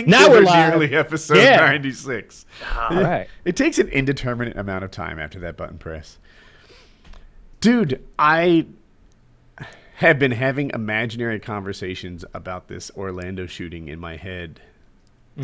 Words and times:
Now 0.00 0.28
we're 0.28 0.40
live. 0.40 0.70
nearly 0.70 0.92
episode 0.96 1.36
Yeah. 1.36 1.56
96. 1.56 2.46
All 2.76 3.00
right. 3.00 3.28
It 3.44 3.54
takes 3.54 3.78
an 3.78 3.88
indeterminate 3.90 4.56
amount 4.56 4.82
of 4.82 4.90
time 4.90 5.20
after 5.20 5.38
that 5.40 5.56
button 5.56 5.78
press. 5.78 6.18
Dude, 7.60 8.04
I 8.18 8.66
have 9.94 10.18
been 10.18 10.32
having 10.32 10.70
imaginary 10.74 11.38
conversations 11.38 12.24
about 12.34 12.66
this 12.66 12.90
Orlando 12.96 13.46
shooting 13.46 13.86
in 13.86 14.00
my 14.00 14.16
head. 14.16 14.60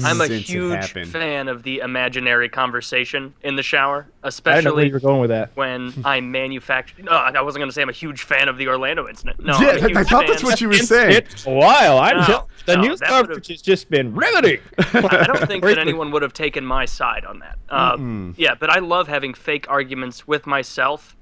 I'm 0.05 0.21
a 0.21 0.29
huge 0.29 0.93
fan 1.09 1.49
of 1.49 1.65
the 1.65 1.79
imaginary 1.81 2.49
conversation 2.49 3.35
in 3.43 3.57
the 3.57 3.63
shower, 3.63 4.03
didn't 4.03 4.13
know 4.13 4.21
where 4.23 4.29
especially 4.29 4.87
you 4.87 4.93
were 4.93 5.01
going 5.01 5.21
with 5.21 5.31
that. 5.31 5.51
when 5.57 5.93
I 6.05 6.21
manufacture. 6.21 7.03
No, 7.03 7.11
I 7.13 7.41
wasn't 7.43 7.61
going 7.63 7.69
to 7.71 7.73
say 7.75 7.83
I'm 7.83 7.89
a 7.89 7.93
huge 7.93 8.23
fan 8.23 8.49
of 8.49 8.57
the 8.57 8.69
Orlando 8.69 9.09
incident. 9.09 9.45
No, 9.45 9.59
yeah, 9.61 9.71
I'm 9.71 9.77
a 9.77 9.81
I, 9.83 9.87
huge 9.89 9.97
I 9.97 10.03
thought 10.05 10.23
fan. 10.23 10.31
that's 10.31 10.45
what 10.45 10.61
you 10.61 10.69
were 10.69 10.75
saying. 10.75 11.17
It's 11.17 11.45
a 11.47 11.51
while. 11.51 11.99
I'm 11.99 12.19
No, 12.19 12.25
tell- 12.25 12.49
the 12.67 12.77
no, 12.77 12.83
news 12.83 13.01
that 13.01 13.09
coverage 13.09 13.49
has 13.49 13.61
just 13.63 13.91
been 13.91 14.15
riveting. 14.15 14.61
I 14.79 15.25
don't 15.27 15.47
think 15.49 15.65
that 15.65 15.79
anyone 15.79 16.11
would 16.13 16.23
have 16.23 16.35
taken 16.35 16.65
my 16.65 16.85
side 16.85 17.25
on 17.25 17.41
that. 17.41 17.59
Uh, 17.69 18.33
yeah, 18.37 18.55
but 18.55 18.71
I 18.71 18.79
love 18.79 19.09
having 19.09 19.35
fake 19.35 19.67
arguments 19.69 20.27
with 20.29 20.47
myself 20.47 21.17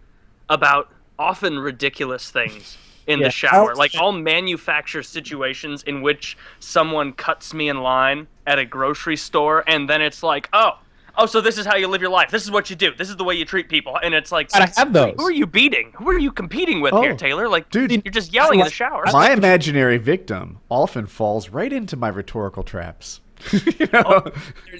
about 0.51 0.91
often 1.19 1.59
ridiculous 1.59 2.31
things 2.31 2.77
in 3.09 3.19
Yeah, 3.19 3.27
the 3.27 3.31
shower. 3.33 3.75
Like 3.75 3.95
I'll 3.97 4.13
manufacture 4.13 5.03
situations 5.03 5.83
in 5.83 6.03
which 6.03 6.37
someone 6.61 7.13
cuts 7.13 7.53
me 7.53 7.69
in 7.69 7.79
line 7.83 8.29
at 8.47 8.59
a 8.61 8.65
grocery 8.65 9.17
store, 9.17 9.65
and 9.67 9.89
then 9.91 10.01
it's 10.01 10.23
like, 10.23 10.49
oh. 10.53 10.79
Oh, 11.21 11.27
so 11.27 11.41
this 11.41 11.59
is 11.59 11.67
how 11.67 11.75
you 11.75 11.89
live 11.89 12.01
your 12.01 12.13
life. 12.13 12.31
This 12.31 12.45
is 12.45 12.51
what 12.53 12.71
you 12.71 12.77
do. 12.77 12.93
This 12.97 13.11
is 13.11 13.17
the 13.17 13.25
way 13.25 13.35
you 13.35 13.45
treat 13.45 13.69
people. 13.69 13.99
And 14.01 14.15
it's 14.15 14.31
like, 14.31 14.53
Gotta 14.53 14.73
have 14.79 14.93
those. 14.93 15.15
who 15.17 15.25
are 15.25 15.33
you 15.33 15.47
beating? 15.49 15.91
Who 15.97 16.09
are 16.11 16.17
you 16.19 16.31
competing 16.31 16.81
with 16.81 16.93
Oh, 16.95 17.03
here, 17.03 17.17
Taylor? 17.17 17.49
Like, 17.49 17.71
dude, 17.71 17.91
you're 17.91 18.13
just 18.13 18.33
yelling 18.33 18.61
in 18.61 18.67
the 18.67 18.71
shower. 18.83 19.03
My 19.13 19.33
imaginary 19.33 19.99
victim 19.99 20.61
often 20.69 21.07
falls 21.09 21.49
right 21.49 21.73
into 21.73 21.97
my 21.97 22.07
rhetorical 22.07 22.63
traps. 22.63 23.21
you 23.79 23.87
know? 23.93 24.25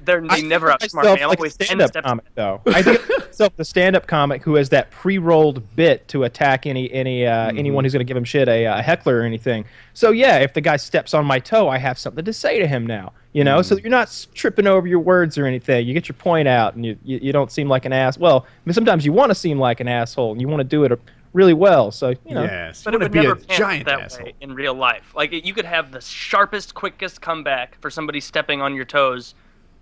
They're, 0.05 0.21
they're 0.21 0.25
I 0.29 0.41
never 0.41 0.69
outsmart 0.69 1.05
me. 1.17 1.23
I'm 1.23 1.29
like 1.29 1.39
always 1.39 1.55
a 1.55 1.59
10 1.59 1.67
stand-up 1.67 1.89
steps 1.91 2.07
comic, 2.07 2.25
though. 2.35 2.61
I 2.67 2.83
think 2.83 3.01
myself 3.19 3.57
the 3.57 3.65
stand-up 3.65 4.07
comic 4.07 4.43
who 4.43 4.55
has 4.57 4.69
that 4.71 4.91
pre-rolled 4.91 5.77
bit 5.77 6.07
to 6.09 6.25
attack 6.25 6.67
any 6.67 6.91
any 6.93 7.27
uh, 7.27 7.49
Mm-hmm. 7.49 7.59
anyone 7.59 7.85
who's 7.85 7.93
going 7.93 8.01
to 8.01 8.09
give 8.09 8.17
him 8.17 8.25
shit, 8.25 8.49
a, 8.49 8.67
uh 8.67 8.83
heckler 8.83 9.19
or 9.19 9.23
anything. 9.23 9.65
So 9.95 10.11
yeah, 10.11 10.39
if 10.39 10.55
the 10.55 10.61
guy 10.61 10.77
steps 10.77 11.15
on 11.15 11.25
my 11.25 11.39
toe, 11.39 11.69
I 11.69 11.79
have 11.79 11.99
something 11.99 12.25
to 12.25 12.33
say 12.33 12.59
to 12.59 12.67
him 12.67 12.87
now. 12.87 13.13
You 13.33 13.45
know, 13.45 13.59
Mm. 13.61 13.65
so 13.65 13.77
you're 13.77 13.91
not 13.91 14.27
tripping 14.35 14.67
over 14.67 14.87
your 14.87 15.01
words 15.01 15.37
or 15.39 15.45
anything. 15.47 15.87
You 15.87 15.93
get 15.95 16.09
your 16.09 16.15
point 16.17 16.49
out, 16.49 16.75
and 16.75 16.85
you 16.85 16.97
you, 17.05 17.19
you 17.23 17.33
don't 17.33 17.53
seem 17.53 17.69
like 17.69 17.85
an 17.85 17.93
ass. 17.93 18.19
Well, 18.19 18.47
I 18.49 18.51
mean, 18.65 18.73
sometimes 18.75 19.05
you 19.05 19.13
want 19.13 19.31
to 19.31 19.35
seem 19.35 19.59
like 19.59 19.81
an 19.81 19.87
asshole, 19.89 20.33
and 20.33 20.41
you 20.41 20.49
want 20.49 20.61
to 20.61 20.65
do 20.65 20.85
it 20.85 20.99
really 21.33 21.55
well. 21.55 21.91
So 21.91 22.11
you 22.27 22.35
know, 22.35 22.43
yes. 22.43 22.83
But 22.83 22.93
you 22.95 22.99
it 22.99 23.03
would 23.03 23.13
to 23.13 23.19
be 23.21 23.27
never 23.27 23.33
a 23.35 23.45
pan 23.45 23.59
giant 23.59 23.87
that 23.87 24.01
asshole. 24.01 24.27
way 24.27 24.35
in 24.41 24.55
real 24.55 24.75
life. 24.75 25.13
Like 25.15 25.33
you 25.33 25.55
could 25.55 25.65
have 25.65 25.93
the 25.93 26.01
sharpest, 26.01 26.75
quickest 26.75 27.21
comeback 27.21 27.81
for 27.81 27.91
somebody 27.91 28.21
stepping 28.21 28.61
on 28.61 28.75
your 28.75 28.85
toes, 28.85 29.35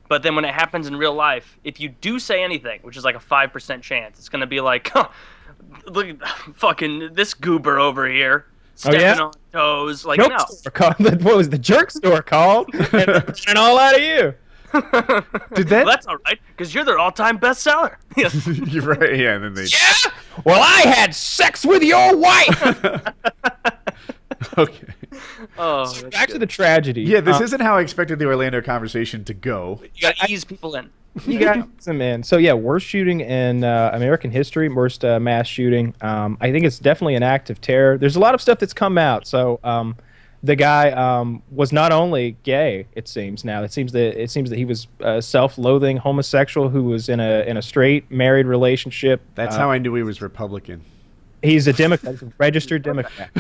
but 0.09 0.23
then 0.23 0.35
when 0.35 0.45
it 0.45 0.55
happens 0.55 0.87
in 0.87 0.97
real 0.97 1.15
life, 1.15 1.59
if 1.65 1.81
you 1.81 1.89
do 1.89 2.19
say 2.19 2.43
anything, 2.43 2.81
which 2.83 2.97
is 2.97 3.05
like 3.05 3.15
a 3.17 3.21
five 3.21 3.53
percent 3.53 3.83
chance, 3.83 4.19
it's 4.19 4.29
gonna 4.29 4.47
be 4.47 4.61
like, 4.61 4.89
huh, 4.93 5.09
look 5.87 6.07
at 6.09 6.29
fucking 6.55 7.11
this 7.15 7.35
goober 7.35 7.79
over 7.79 8.09
here 8.09 8.47
oh, 8.49 8.53
stepping 8.75 9.01
Oh, 9.01 9.03
yeah? 9.03 9.21
on 9.21 9.33
toes. 9.53 10.05
Like 10.05 10.21
Joke 10.21 10.33
no. 10.33 10.39
What 11.23 11.37
was 11.37 11.49
the 11.49 11.59
jerk 11.59 11.91
store 11.91 12.23
called? 12.23 12.69
and 12.75 12.85
they're 12.91 13.07
buying 13.07 13.35
it 13.49 13.57
all 13.57 13.79
out 13.79 13.95
of 13.97 14.03
you. 14.03 14.35
Did 14.73 15.69
that? 15.69 15.71
well, 15.71 15.87
that's 15.87 16.07
all 16.07 16.17
right 16.27 16.39
because 16.49 16.75
you're 16.75 16.85
their 16.85 16.99
all-time 16.99 17.39
bestseller. 17.39 17.97
You're 18.73 18.83
right. 18.85 19.17
Yeah. 19.17 19.35
And 19.35 19.45
then 19.45 19.55
they. 19.55 19.65
Yeah. 19.65 20.11
Well, 20.45 20.61
I 20.63 20.83
had 20.89 21.15
sex 21.15 21.65
with 21.65 21.83
your 21.83 22.17
wife. 22.17 23.05
Okay. 24.59 24.87
oh, 25.59 25.87
So 25.87 26.03
that's 26.03 26.17
back 26.17 26.29
to 26.29 26.39
the 26.39 26.47
tragedy. 26.47 27.03
Yeah, 27.03 27.21
this 27.21 27.41
Uh, 27.41 27.45
isn't 27.45 27.61
how 27.61 27.77
I 27.77 27.81
expected 27.81 28.19
the 28.19 28.27
Orlando 28.27 28.61
conversation 28.61 29.25
to 29.25 29.35
go. 29.35 29.81
you 29.95 30.03
gotta 30.03 30.31
ease 30.31 30.45
people 30.45 30.75
in. 30.77 30.91
you 31.27 31.39
got 31.39 31.67
some 31.79 32.01
in. 32.03 32.23
So 32.23 32.37
yeah, 32.37 32.53
worst 32.53 32.87
shooting 32.87 33.21
in 33.21 33.65
uh, 33.65 33.91
American 33.95 34.31
history, 34.31 34.69
worst 34.69 35.05
uh, 35.05 35.19
mass 35.21 35.47
shooting. 35.47 35.95
Um, 36.03 36.37
I 36.41 36.53
think 36.53 36.67
it's 36.67 36.79
definitely 36.79 37.15
an 37.15 37.23
act 37.23 37.49
of 37.49 37.61
terror. 37.63 37.97
There's 37.97 38.17
a 38.17 38.21
lot 38.21 38.35
of 38.35 38.43
stuff 38.43 38.59
that's 38.59 38.75
come 38.75 38.99
out. 38.99 39.27
So 39.27 39.59
um, 39.65 39.97
the 40.43 40.57
guy 40.57 40.91
um, 40.91 41.43
was 41.51 41.73
not 41.73 41.93
only 41.93 42.37
gay. 42.43 42.87
It 42.95 43.09
seems 43.09 43.45
now. 43.45 43.63
It 43.63 43.73
seems 43.73 43.93
that 43.93 44.21
it 44.21 44.31
seems 44.31 44.51
that 44.51 44.57
he 44.57 44.65
was 44.65 44.87
a 45.01 45.21
self-loathing 45.23 45.97
homosexual 45.99 46.69
who 46.69 46.85
was 46.85 47.09
in 47.09 47.21
a 47.21 47.43
in 47.47 47.57
a 47.57 47.63
straight 47.63 48.11
married 48.11 48.47
relationship. 48.47 49.23
That's 49.35 49.57
Uh, 49.57 49.61
how 49.61 49.71
I 49.71 49.79
knew 49.79 49.95
he 49.95 50.03
was 50.03 50.21
Republican. 50.23 50.83
He's 51.47 51.67
a 51.67 51.73
Democrat, 51.73 52.13
he's 52.15 52.23
a 52.23 52.33
registered 52.39 52.83
Democrat. 52.83 53.31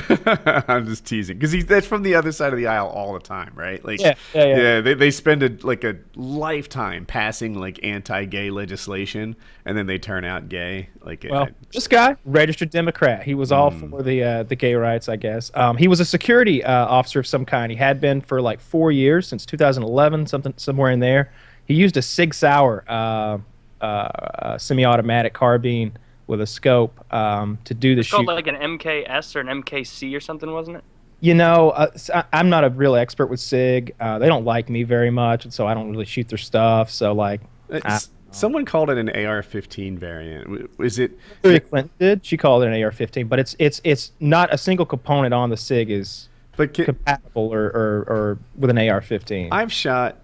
I'm 0.68 0.86
just 0.86 1.04
teasing 1.04 1.36
because 1.36 1.52
he's 1.52 1.66
that's 1.66 1.86
from 1.86 2.02
the 2.02 2.14
other 2.14 2.32
side 2.32 2.52
of 2.52 2.58
the 2.58 2.66
aisle 2.66 2.86
all 2.88 3.12
the 3.14 3.20
time, 3.20 3.52
right? 3.54 3.84
Like, 3.84 4.00
Yeah, 4.00 4.14
yeah, 4.34 4.44
yeah. 4.56 4.80
they, 4.80 4.94
they 4.94 5.10
spend 5.10 5.42
a, 5.42 5.50
like 5.66 5.84
a 5.84 5.96
lifetime 6.14 7.04
passing 7.06 7.54
like 7.58 7.80
anti-gay 7.82 8.50
legislation, 8.50 9.36
and 9.64 9.76
then 9.76 9.86
they 9.86 9.98
turn 9.98 10.24
out 10.24 10.48
gay. 10.48 10.88
Like, 11.04 11.26
Well, 11.28 11.42
uh, 11.44 11.46
this 11.72 11.88
guy, 11.88 12.16
registered 12.24 12.70
Democrat, 12.70 13.22
he 13.24 13.34
was 13.34 13.52
all 13.52 13.70
Hmm. 13.70 13.90
for 13.90 14.02
the 14.02 14.22
uh, 14.22 14.42
the 14.44 14.56
gay 14.56 14.74
rights, 14.74 15.08
I 15.08 15.16
guess. 15.16 15.50
Um, 15.54 15.76
he 15.76 15.88
was 15.88 16.00
a 16.00 16.04
security 16.04 16.62
uh, 16.64 16.86
officer 16.86 17.20
of 17.20 17.26
some 17.26 17.44
kind. 17.44 17.70
He 17.72 17.76
had 17.78 18.00
been 18.00 18.20
for 18.20 18.40
like 18.40 18.60
four 18.60 18.92
years 18.92 19.26
since 19.28 19.44
2011, 19.46 20.26
something 20.26 20.54
somewhere 20.56 20.90
in 20.90 21.00
there. 21.00 21.32
He 21.66 21.74
used 21.74 21.96
a 21.96 22.02
Sig 22.02 22.32
Sauer 22.32 22.84
uh, 22.88 23.38
uh, 23.80 23.84
uh, 23.84 24.58
semi-automatic 24.58 25.32
carbine 25.34 25.96
with 26.26 26.40
a 26.40 26.46
scope 26.46 27.04
um, 27.14 27.58
to 27.64 27.74
do 27.74 27.94
the 27.94 28.00
It's 28.00 28.10
called 28.10 28.22
shoot. 28.26 28.32
like 28.34 28.46
an 28.46 28.56
MKS 28.56 29.36
or 29.36 29.40
an 29.40 29.62
MKC 29.62 30.16
or 30.16 30.20
something, 30.20 30.50
wasn't 30.52 30.78
it? 30.78 30.84
you 31.20 31.32
know, 31.32 31.70
uh, 31.70 31.90
s- 31.94 32.10
I, 32.10 32.24
am 32.34 32.50
not 32.50 32.62
a 32.64 32.68
real 32.68 32.94
expert 32.94 33.28
with 33.28 33.40
Sig. 33.40 33.94
Uh, 33.98 34.18
they 34.18 34.26
don't 34.26 34.44
like 34.44 34.68
me 34.68 34.82
very 34.82 35.10
much, 35.10 35.44
and 35.44 35.52
so 35.54 35.66
I 35.66 35.72
don't 35.72 35.90
really 35.90 36.04
shoot 36.04 36.28
their 36.28 36.36
stuff. 36.36 36.90
So 36.90 37.12
like, 37.14 37.40
uh, 37.72 37.80
I- 37.84 37.92
s- 37.94 38.10
someone 38.32 38.66
called 38.66 38.90
it 38.90 38.98
an 38.98 39.08
AR-15 39.08 39.96
variant. 39.98 40.44
W- 40.44 40.68
Is 40.80 40.98
it? 40.98 41.12
Hillary 41.42 41.60
Clinton 41.60 41.90
did. 41.98 42.26
She 42.26 42.36
called 42.36 42.64
it 42.64 42.66
an 42.66 42.74
AR-15, 42.82 43.28
but 43.30 43.38
it's 43.38 43.56
it's 43.58 43.80
it's 43.82 44.12
not 44.20 44.52
a 44.52 44.58
single 44.58 44.84
component 44.84 45.32
on 45.32 45.48
the 45.48 45.56
Sig 45.56 45.90
is 45.90 46.28
But 46.56 46.74
ca- 46.76 46.84
compatible 46.84 47.50
or, 47.52 47.64
or, 47.68 48.04
or 48.08 48.38
with 48.54 48.68
an 48.68 48.76
AR-15. 48.78 49.48
I've 49.52 49.72
shot, 49.72 50.18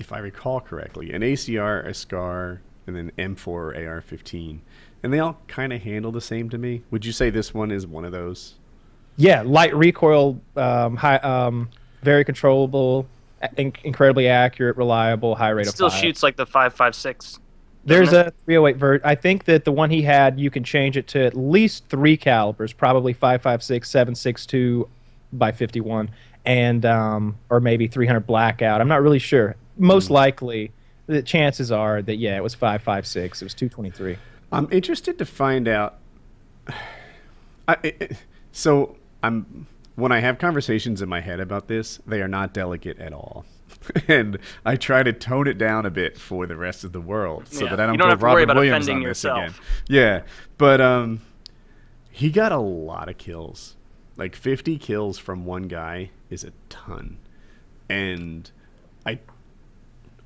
if 0.00 0.12
I 0.12 0.18
recall 0.18 0.60
correctly, 0.60 1.12
an 1.12 1.22
ACR, 1.22 1.86
a 1.86 1.94
SCAR, 1.94 2.60
and 2.88 2.96
then 2.96 3.12
M4 3.18 3.46
or 3.46 3.72
AR-15, 3.76 4.58
and 5.02 5.12
they 5.12 5.18
all 5.18 5.36
kind 5.48 5.72
of 5.72 5.82
handle 5.82 6.12
the 6.12 6.20
same 6.20 6.48
to 6.50 6.58
me. 6.58 6.82
Would 6.90 7.04
you 7.04 7.12
say 7.12 7.30
this 7.30 7.52
one 7.54 7.70
is 7.70 7.86
one 7.86 8.04
of 8.04 8.12
those? 8.12 8.54
yeah, 9.16 9.42
light 9.44 9.74
recoil, 9.76 10.40
um, 10.56 10.96
high, 10.96 11.16
um, 11.18 11.68
very 12.02 12.24
controllable, 12.24 13.06
in- 13.58 13.72
incredibly 13.84 14.26
accurate, 14.26 14.76
reliable, 14.78 15.34
high 15.34 15.50
rate 15.50 15.66
It 15.66 15.68
of 15.68 15.74
still 15.74 15.90
fire. 15.90 16.00
shoots 16.00 16.22
like 16.22 16.36
the 16.36 16.46
5.56. 16.46 17.38
There's 17.84 18.12
a 18.14 18.32
308 18.46 18.76
vert. 18.78 19.02
I 19.04 19.14
think 19.14 19.44
that 19.44 19.64
the 19.66 19.72
one 19.72 19.90
he 19.90 20.00
had, 20.02 20.40
you 20.40 20.50
can 20.50 20.64
change 20.64 20.96
it 20.96 21.08
to 21.08 21.24
at 21.26 21.36
least 21.36 21.88
three 21.88 22.16
calibers, 22.16 22.72
probably 22.72 23.12
5.56, 23.12 23.80
7.62 23.84 24.88
by 25.32 25.52
51, 25.52 26.08
and 26.46 26.86
um, 26.86 27.36
or 27.50 27.60
maybe 27.60 27.88
300 27.88 28.20
blackout. 28.20 28.80
I'm 28.80 28.88
not 28.88 29.02
really 29.02 29.18
sure. 29.18 29.56
Most 29.76 30.10
likely, 30.10 30.72
the 31.06 31.22
chances 31.22 31.70
are 31.70 32.00
that 32.02 32.16
yeah, 32.16 32.36
it 32.36 32.42
was 32.42 32.56
5.56. 32.56 33.16
It 33.16 33.42
was 33.42 33.52
223. 33.54 34.16
I'm 34.52 34.68
interested 34.70 35.18
to 35.18 35.24
find 35.24 35.66
out. 35.68 35.98
I, 37.68 37.76
I- 37.84 38.08
so 38.52 38.96
I'm 39.22 39.66
when 39.96 40.12
I 40.12 40.20
have 40.20 40.38
conversations 40.38 41.02
in 41.02 41.08
my 41.08 41.20
head 41.20 41.40
about 41.40 41.68
this, 41.68 41.98
they 42.06 42.20
are 42.22 42.28
not 42.28 42.52
delicate 42.54 42.98
at 42.98 43.12
all, 43.12 43.44
and 44.08 44.38
I 44.64 44.76
try 44.76 45.02
to 45.02 45.12
tone 45.12 45.46
it 45.46 45.58
down 45.58 45.86
a 45.86 45.90
bit 45.90 46.18
for 46.18 46.46
the 46.46 46.56
rest 46.56 46.82
of 46.84 46.92
the 46.92 47.00
world 47.00 47.46
so 47.48 47.64
Yeah, 47.64 47.70
that 47.70 47.80
I 47.80 47.86
don't 47.86 47.94
you 47.94 47.98
don't 47.98 48.06
go 48.06 48.10
have 48.10 48.18
to 48.20 48.24
Robin 48.24 48.34
worry 48.36 48.42
about 48.44 48.56
Williams 48.56 48.86
offending 48.86 49.08
this 49.08 49.22
yourself. 49.24 49.38
again. 49.38 49.54
Yeah, 49.88 50.22
but 50.58 50.80
um, 50.80 51.20
he 52.10 52.30
got 52.30 52.52
a 52.52 52.58
lot 52.58 53.08
of 53.08 53.18
kills. 53.18 53.76
Like 54.16 54.34
50 54.36 54.76
kills 54.78 55.18
from 55.18 55.44
one 55.46 55.62
guy 55.64 56.10
is 56.30 56.44
a 56.44 56.52
ton, 56.68 57.16
and 57.88 58.50
I 59.06 59.18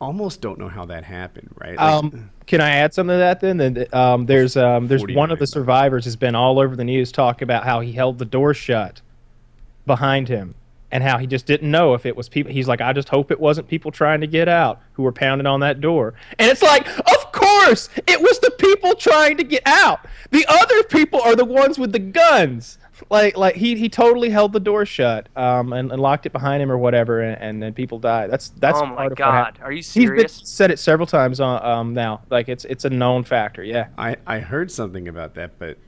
almost 0.00 0.40
don't 0.40 0.58
know 0.58 0.68
how 0.68 0.84
that 0.86 1.04
happened. 1.04 1.48
Right? 1.56 1.76
Like, 1.76 1.78
Um, 1.80 2.30
can 2.46 2.60
I 2.60 2.70
add 2.70 2.94
something 2.94 3.14
to 3.14 3.18
that 3.18 3.40
then? 3.40 3.56
Then 3.56 3.86
um, 3.92 4.26
there's 4.26 4.56
um, 4.56 4.88
there's 4.88 5.04
one 5.06 5.30
of 5.30 5.38
the 5.38 5.46
survivors 5.46 6.04
has 6.04 6.16
been 6.16 6.34
all 6.34 6.58
over 6.58 6.76
the 6.76 6.84
news 6.84 7.12
talking 7.12 7.44
about 7.44 7.64
how 7.64 7.80
he 7.80 7.92
held 7.92 8.18
the 8.18 8.24
door 8.24 8.54
shut 8.54 9.00
behind 9.86 10.28
him 10.28 10.54
and 10.92 11.02
how 11.02 11.18
he 11.18 11.26
just 11.26 11.46
didn't 11.46 11.70
know 11.70 11.94
if 11.94 12.06
it 12.06 12.16
was 12.16 12.28
people. 12.28 12.52
He's 12.52 12.68
like, 12.68 12.80
I 12.80 12.92
just 12.92 13.08
hope 13.08 13.30
it 13.30 13.40
wasn't 13.40 13.68
people 13.68 13.90
trying 13.90 14.20
to 14.20 14.26
get 14.26 14.48
out 14.48 14.80
who 14.92 15.02
were 15.02 15.12
pounding 15.12 15.46
on 15.46 15.60
that 15.60 15.80
door. 15.80 16.14
And 16.38 16.50
it's 16.50 16.62
like, 16.62 16.88
of 16.88 17.32
course, 17.32 17.88
it 18.06 18.20
was 18.20 18.38
the 18.38 18.52
people 18.52 18.94
trying 18.94 19.36
to 19.38 19.44
get 19.44 19.62
out. 19.66 20.06
The 20.30 20.46
other 20.48 20.82
people 20.84 21.20
are 21.20 21.34
the 21.34 21.44
ones 21.44 21.78
with 21.78 21.92
the 21.92 21.98
guns. 21.98 22.78
Like, 23.10 23.36
like 23.36 23.56
he, 23.56 23.76
he 23.76 23.88
totally 23.88 24.30
held 24.30 24.52
the 24.52 24.60
door 24.60 24.86
shut 24.86 25.28
um, 25.36 25.72
and, 25.72 25.92
and 25.92 26.00
locked 26.00 26.26
it 26.26 26.32
behind 26.32 26.62
him 26.62 26.70
or 26.72 26.78
whatever, 26.78 27.20
and, 27.20 27.40
and 27.40 27.62
then 27.62 27.74
people 27.74 27.98
died. 27.98 28.30
That's 28.30 28.50
that's 28.50 28.78
oh 28.78 28.86
my 28.86 28.94
part 28.94 29.06
of 29.06 29.10
what 29.12 29.18
god, 29.18 29.58
are 29.62 29.72
you 29.72 29.82
serious 29.82 30.32
He's 30.32 30.40
been, 30.40 30.46
said 30.46 30.70
it 30.70 30.78
several 30.78 31.06
times 31.06 31.40
on, 31.40 31.64
um, 31.64 31.94
now. 31.94 32.22
Like 32.30 32.48
it's 32.48 32.64
it's 32.64 32.84
a 32.84 32.90
known 32.90 33.24
factor. 33.24 33.62
Yeah. 33.62 33.88
I, 33.98 34.16
I 34.26 34.38
heard 34.38 34.70
something 34.70 35.08
about 35.08 35.34
that, 35.34 35.58
but 35.58 35.78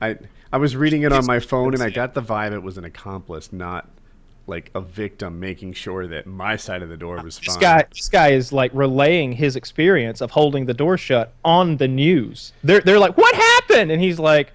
I 0.00 0.16
I 0.52 0.58
was 0.58 0.76
reading 0.76 1.02
it 1.02 1.12
on 1.12 1.26
my 1.26 1.40
phone 1.40 1.74
and 1.74 1.82
I 1.82 1.90
got 1.90 2.14
the 2.14 2.22
vibe 2.22 2.52
it 2.52 2.62
was 2.62 2.78
an 2.78 2.84
accomplice, 2.84 3.52
not 3.52 3.88
like 4.46 4.70
a 4.74 4.80
victim 4.80 5.40
making 5.40 5.72
sure 5.72 6.06
that 6.06 6.26
my 6.26 6.56
side 6.56 6.82
of 6.82 6.88
the 6.88 6.96
door 6.96 7.20
was 7.22 7.38
This 7.38 7.54
fine. 7.54 7.60
guy, 7.60 7.84
this 7.92 8.08
guy 8.08 8.28
is 8.28 8.52
like 8.52 8.70
relaying 8.74 9.32
his 9.32 9.56
experience 9.56 10.20
of 10.20 10.30
holding 10.30 10.66
the 10.66 10.74
door 10.74 10.96
shut 10.96 11.32
on 11.44 11.76
the 11.78 11.88
news. 11.88 12.52
They're 12.62 12.80
they're 12.80 12.98
like, 12.98 13.16
"What 13.16 13.34
happened?" 13.34 13.90
And 13.90 14.00
he's 14.00 14.18
like, 14.18 14.52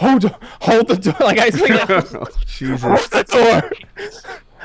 "Hold, 0.00 0.24
hold 0.60 0.88
the 0.88 0.96
door!" 0.96 1.14
Like 1.20 1.38
I 1.38 1.50
think, 1.50 1.70
Oh, 2.14 2.26
Jesus. 2.46 2.82
hold 2.82 3.10
the 3.10 3.24
door. 3.24 3.70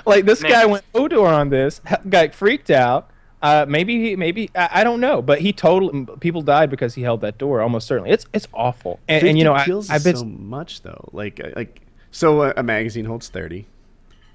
like 0.06 0.26
this 0.26 0.42
Man. 0.42 0.52
guy 0.52 0.66
went 0.66 0.84
Hodor 0.94 1.28
on 1.28 1.50
this, 1.50 1.82
h- 1.90 2.00
got 2.10 2.34
freaked 2.34 2.70
out. 2.72 3.10
Uh, 3.42 3.66
maybe 3.68 4.02
he, 4.02 4.16
maybe 4.16 4.50
I, 4.56 4.70
I 4.76 4.84
don't 4.84 5.00
know, 5.00 5.22
but 5.22 5.40
he 5.42 5.54
totally 5.54 6.06
people 6.20 6.42
died 6.42 6.70
because 6.70 6.96
he 6.96 7.04
held 7.04 7.22
that 7.22 7.38
door. 7.38 7.62
Almost 7.62 7.86
certainly, 7.88 8.10
it's 8.12 8.26
it's 8.34 8.48
awful. 8.54 9.00
And, 9.08 9.28
and 9.28 9.38
you 9.38 9.44
know, 9.44 9.54
I, 9.54 9.66
kills 9.66 9.90
I've 9.90 10.04
been 10.04 10.16
so 10.16 10.26
much 10.26 10.82
though. 10.82 11.10
Like 11.12 11.40
uh, 11.44 11.50
like 11.56 11.82
so 12.12 12.42
a, 12.44 12.54
a 12.58 12.64
magazine 12.64 13.06
holds 13.06 13.30
thirty, 13.30 13.68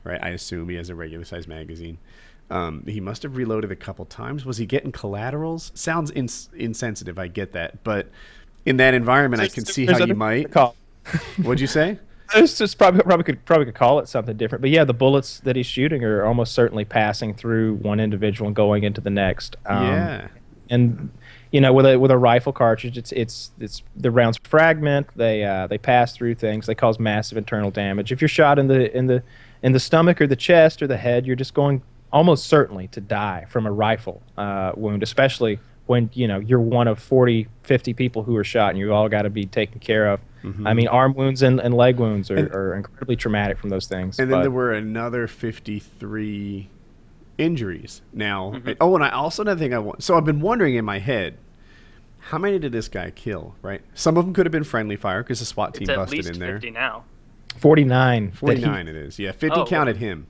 right? 0.04 0.22
I 0.22 0.28
assume 0.28 0.68
he 0.68 0.76
has 0.76 0.90
a 0.90 0.94
regular 0.94 1.24
size 1.24 1.48
magazine. 1.48 1.98
Um, 2.50 2.84
he 2.86 3.00
must 3.00 3.22
have 3.22 3.36
reloaded 3.36 3.70
a 3.72 3.76
couple 3.76 4.04
times. 4.04 4.44
Was 4.44 4.58
he 4.58 4.66
getting 4.66 4.92
collaterals? 4.92 5.70
Sounds 5.74 6.10
ins- 6.10 6.50
insensitive. 6.54 7.18
I 7.18 7.28
get 7.28 7.52
that, 7.52 7.82
but 7.84 8.08
in 8.66 8.76
that 8.78 8.92
environment, 8.94 9.42
I 9.42 9.48
can 9.48 9.64
see 9.64 9.86
how 9.86 9.98
you 10.04 10.14
might. 10.14 10.50
call. 10.52 10.76
What'd 11.42 11.60
you 11.60 11.66
say? 11.66 11.98
It's 12.34 12.56
just 12.56 12.78
probably 12.78 13.02
probably 13.02 13.24
could 13.24 13.44
probably 13.44 13.66
could 13.66 13.74
call 13.74 13.98
it 13.98 14.08
something 14.08 14.36
different, 14.36 14.62
but 14.62 14.70
yeah, 14.70 14.84
the 14.84 14.94
bullets 14.94 15.40
that 15.40 15.56
he's 15.56 15.66
shooting 15.66 16.04
are 16.04 16.24
almost 16.24 16.52
certainly 16.52 16.84
passing 16.84 17.34
through 17.34 17.74
one 17.76 17.98
individual 17.98 18.46
and 18.46 18.54
going 18.54 18.84
into 18.84 19.00
the 19.00 19.10
next. 19.10 19.56
Um, 19.66 19.86
yeah. 19.86 20.28
and 20.68 21.10
you 21.50 21.60
know, 21.60 21.72
with 21.72 21.86
a 21.86 21.98
with 21.98 22.12
a 22.12 22.18
rifle 22.18 22.52
cartridge, 22.52 22.96
it's 22.96 23.10
it's 23.12 23.50
it's 23.58 23.82
the 23.96 24.10
rounds 24.10 24.38
fragment. 24.44 25.08
They 25.16 25.44
uh, 25.44 25.66
they 25.66 25.78
pass 25.78 26.14
through 26.14 26.36
things. 26.36 26.66
They 26.66 26.74
cause 26.74 27.00
massive 27.00 27.36
internal 27.36 27.70
damage. 27.70 28.12
If 28.12 28.20
you're 28.20 28.28
shot 28.28 28.58
in 28.58 28.68
the 28.68 28.96
in 28.96 29.06
the 29.06 29.22
in 29.62 29.72
the 29.72 29.80
stomach 29.80 30.20
or 30.20 30.26
the 30.28 30.36
chest 30.36 30.82
or 30.82 30.86
the 30.86 30.96
head, 30.96 31.26
you're 31.26 31.36
just 31.36 31.54
going 31.54 31.82
almost 32.12 32.46
certainly 32.46 32.88
to 32.88 33.00
die 33.00 33.46
from 33.48 33.66
a 33.66 33.72
rifle 33.72 34.22
uh, 34.36 34.72
wound, 34.76 35.02
especially 35.02 35.58
when 35.86 36.08
you 36.12 36.28
know 36.28 36.38
you're 36.38 36.60
one 36.60 36.86
of 36.86 37.00
40, 37.00 37.48
50 37.64 37.94
people 37.94 38.22
who 38.22 38.36
are 38.36 38.44
shot, 38.44 38.70
and 38.70 38.78
you 38.78 38.92
all 38.94 39.08
got 39.08 39.22
to 39.22 39.30
be 39.30 39.44
taken 39.44 39.80
care 39.80 40.08
of. 40.08 40.20
I 40.64 40.74
mean, 40.74 40.88
arm 40.88 41.14
wounds 41.14 41.42
and, 41.42 41.60
and 41.60 41.74
leg 41.74 41.98
wounds 41.98 42.30
are, 42.30 42.36
Mm-hmm. 42.36 42.46
And- 42.46 42.54
are 42.54 42.74
incredibly 42.74 43.16
traumatic 43.16 43.58
from 43.58 43.70
those 43.70 43.86
things. 43.86 44.18
And 44.18 44.30
then 44.32 44.40
there 44.42 44.50
were 44.50 44.72
another 44.72 45.26
53 45.26 46.68
injuries. 47.38 48.02
Now, 48.12 48.54
oh, 48.80 48.94
and 48.94 49.04
I 49.04 49.10
also 49.10 49.42
another 49.42 49.58
thing 49.60 49.74
I 49.74 49.78
want. 49.78 50.02
So 50.02 50.16
I've 50.16 50.24
been 50.24 50.40
wondering 50.40 50.74
in 50.76 50.84
my 50.84 50.98
head, 50.98 51.36
how 52.18 52.38
many 52.38 52.58
did 52.58 52.72
this 52.72 52.88
guy 52.88 53.10
kill? 53.10 53.54
Right, 53.62 53.80
some 53.94 54.16
of 54.16 54.24
them 54.24 54.34
could 54.34 54.46
have 54.46 54.52
been 54.52 54.64
friendly 54.64 54.96
fire 54.96 55.22
because 55.22 55.38
the 55.40 55.46
SWAT 55.46 55.74
team 55.74 55.88
It's 55.88 55.96
busted 55.96 56.26
in 56.26 56.38
there. 56.38 56.54
50 56.54 56.70
now. 56.72 57.04
49. 57.56 58.26
that 58.26 58.30
he- 58.32 58.36
49 58.36 58.88
it 58.88 58.96
is. 58.96 59.18
Yeah, 59.18 59.32
50 59.32 59.60
Oh, 59.60 59.66
counted 59.66 59.96
him. 59.96 60.26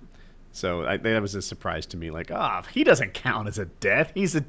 So 0.53 0.85
I, 0.85 0.97
that 0.97 1.23
was 1.23 1.35
a 1.35 1.43
surprise 1.43 1.87
to 1.87 1.97
me. 1.97 2.11
Like, 2.11 2.31
ah, 2.33 2.63
he 2.73 2.83
doesn't 2.85 3.15
count 3.15 3.47
as 3.49 3.59
a 3.59 3.67
death. 3.67 4.11
He's 4.15 4.35
a 4.35 4.45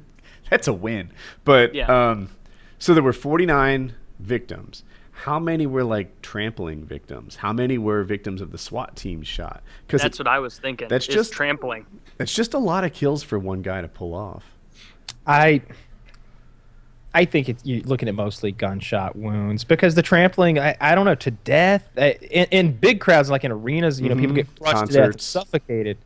that's 0.50 0.66
a 0.68 0.72
win. 0.72 1.10
But 1.44 1.74
Yeah. 1.74 2.10
um, 2.10 2.28
so 2.78 2.92
there 2.94 3.02
were 3.02 3.12
49 3.12 3.94
victims. 4.18 4.82
How 5.22 5.38
many 5.38 5.66
were 5.66 5.84
like 5.84 6.20
trampling 6.20 6.84
victims? 6.84 7.36
How 7.36 7.52
many 7.52 7.78
were 7.78 8.02
victims 8.02 8.40
of 8.40 8.50
the 8.50 8.58
SWAT 8.58 8.96
team 8.96 9.22
shot? 9.22 9.62
Because 9.86 10.02
That's 10.02 10.18
what 10.18 10.26
I 10.26 10.40
was 10.40 10.58
thinking. 10.58 10.88
that's 10.88 11.06
just- 11.06 11.32
trampling. 11.32 11.86
That's 12.18 12.34
just 12.34 12.54
a 12.54 12.58
lot 12.58 12.82
of 12.82 12.92
kills 12.92 13.22
for 13.22 13.38
one 13.38 13.62
guy 13.62 13.80
to 13.82 13.86
pull 13.88 14.14
off. 14.14 14.44
I 15.24 15.62
I 17.14 17.24
think 17.24 17.48
it's 17.48 17.64
you're 17.64 17.82
looking 17.82 18.08
at 18.08 18.16
mostly 18.16 18.50
gunshot 18.50 19.14
wounds 19.14 19.62
because 19.62 19.94
the 19.94 20.02
trampling, 20.02 20.58
I, 20.58 20.76
I 20.80 20.94
don't 20.96 21.04
know, 21.04 21.14
to 21.14 21.30
death 21.30 21.88
uh, 21.96 22.14
in, 22.30 22.46
in 22.50 22.72
big 22.72 23.00
crowds 23.00 23.30
like 23.30 23.44
in 23.44 23.52
arenas, 23.52 24.00
you 24.00 24.08
know, 24.08 24.16
people 24.16 24.32
Mhm. 24.32 24.36
get 24.36 24.60
crushed 24.60 24.86
to 24.88 24.92
death, 24.92 25.20
suffocated. 25.20 25.98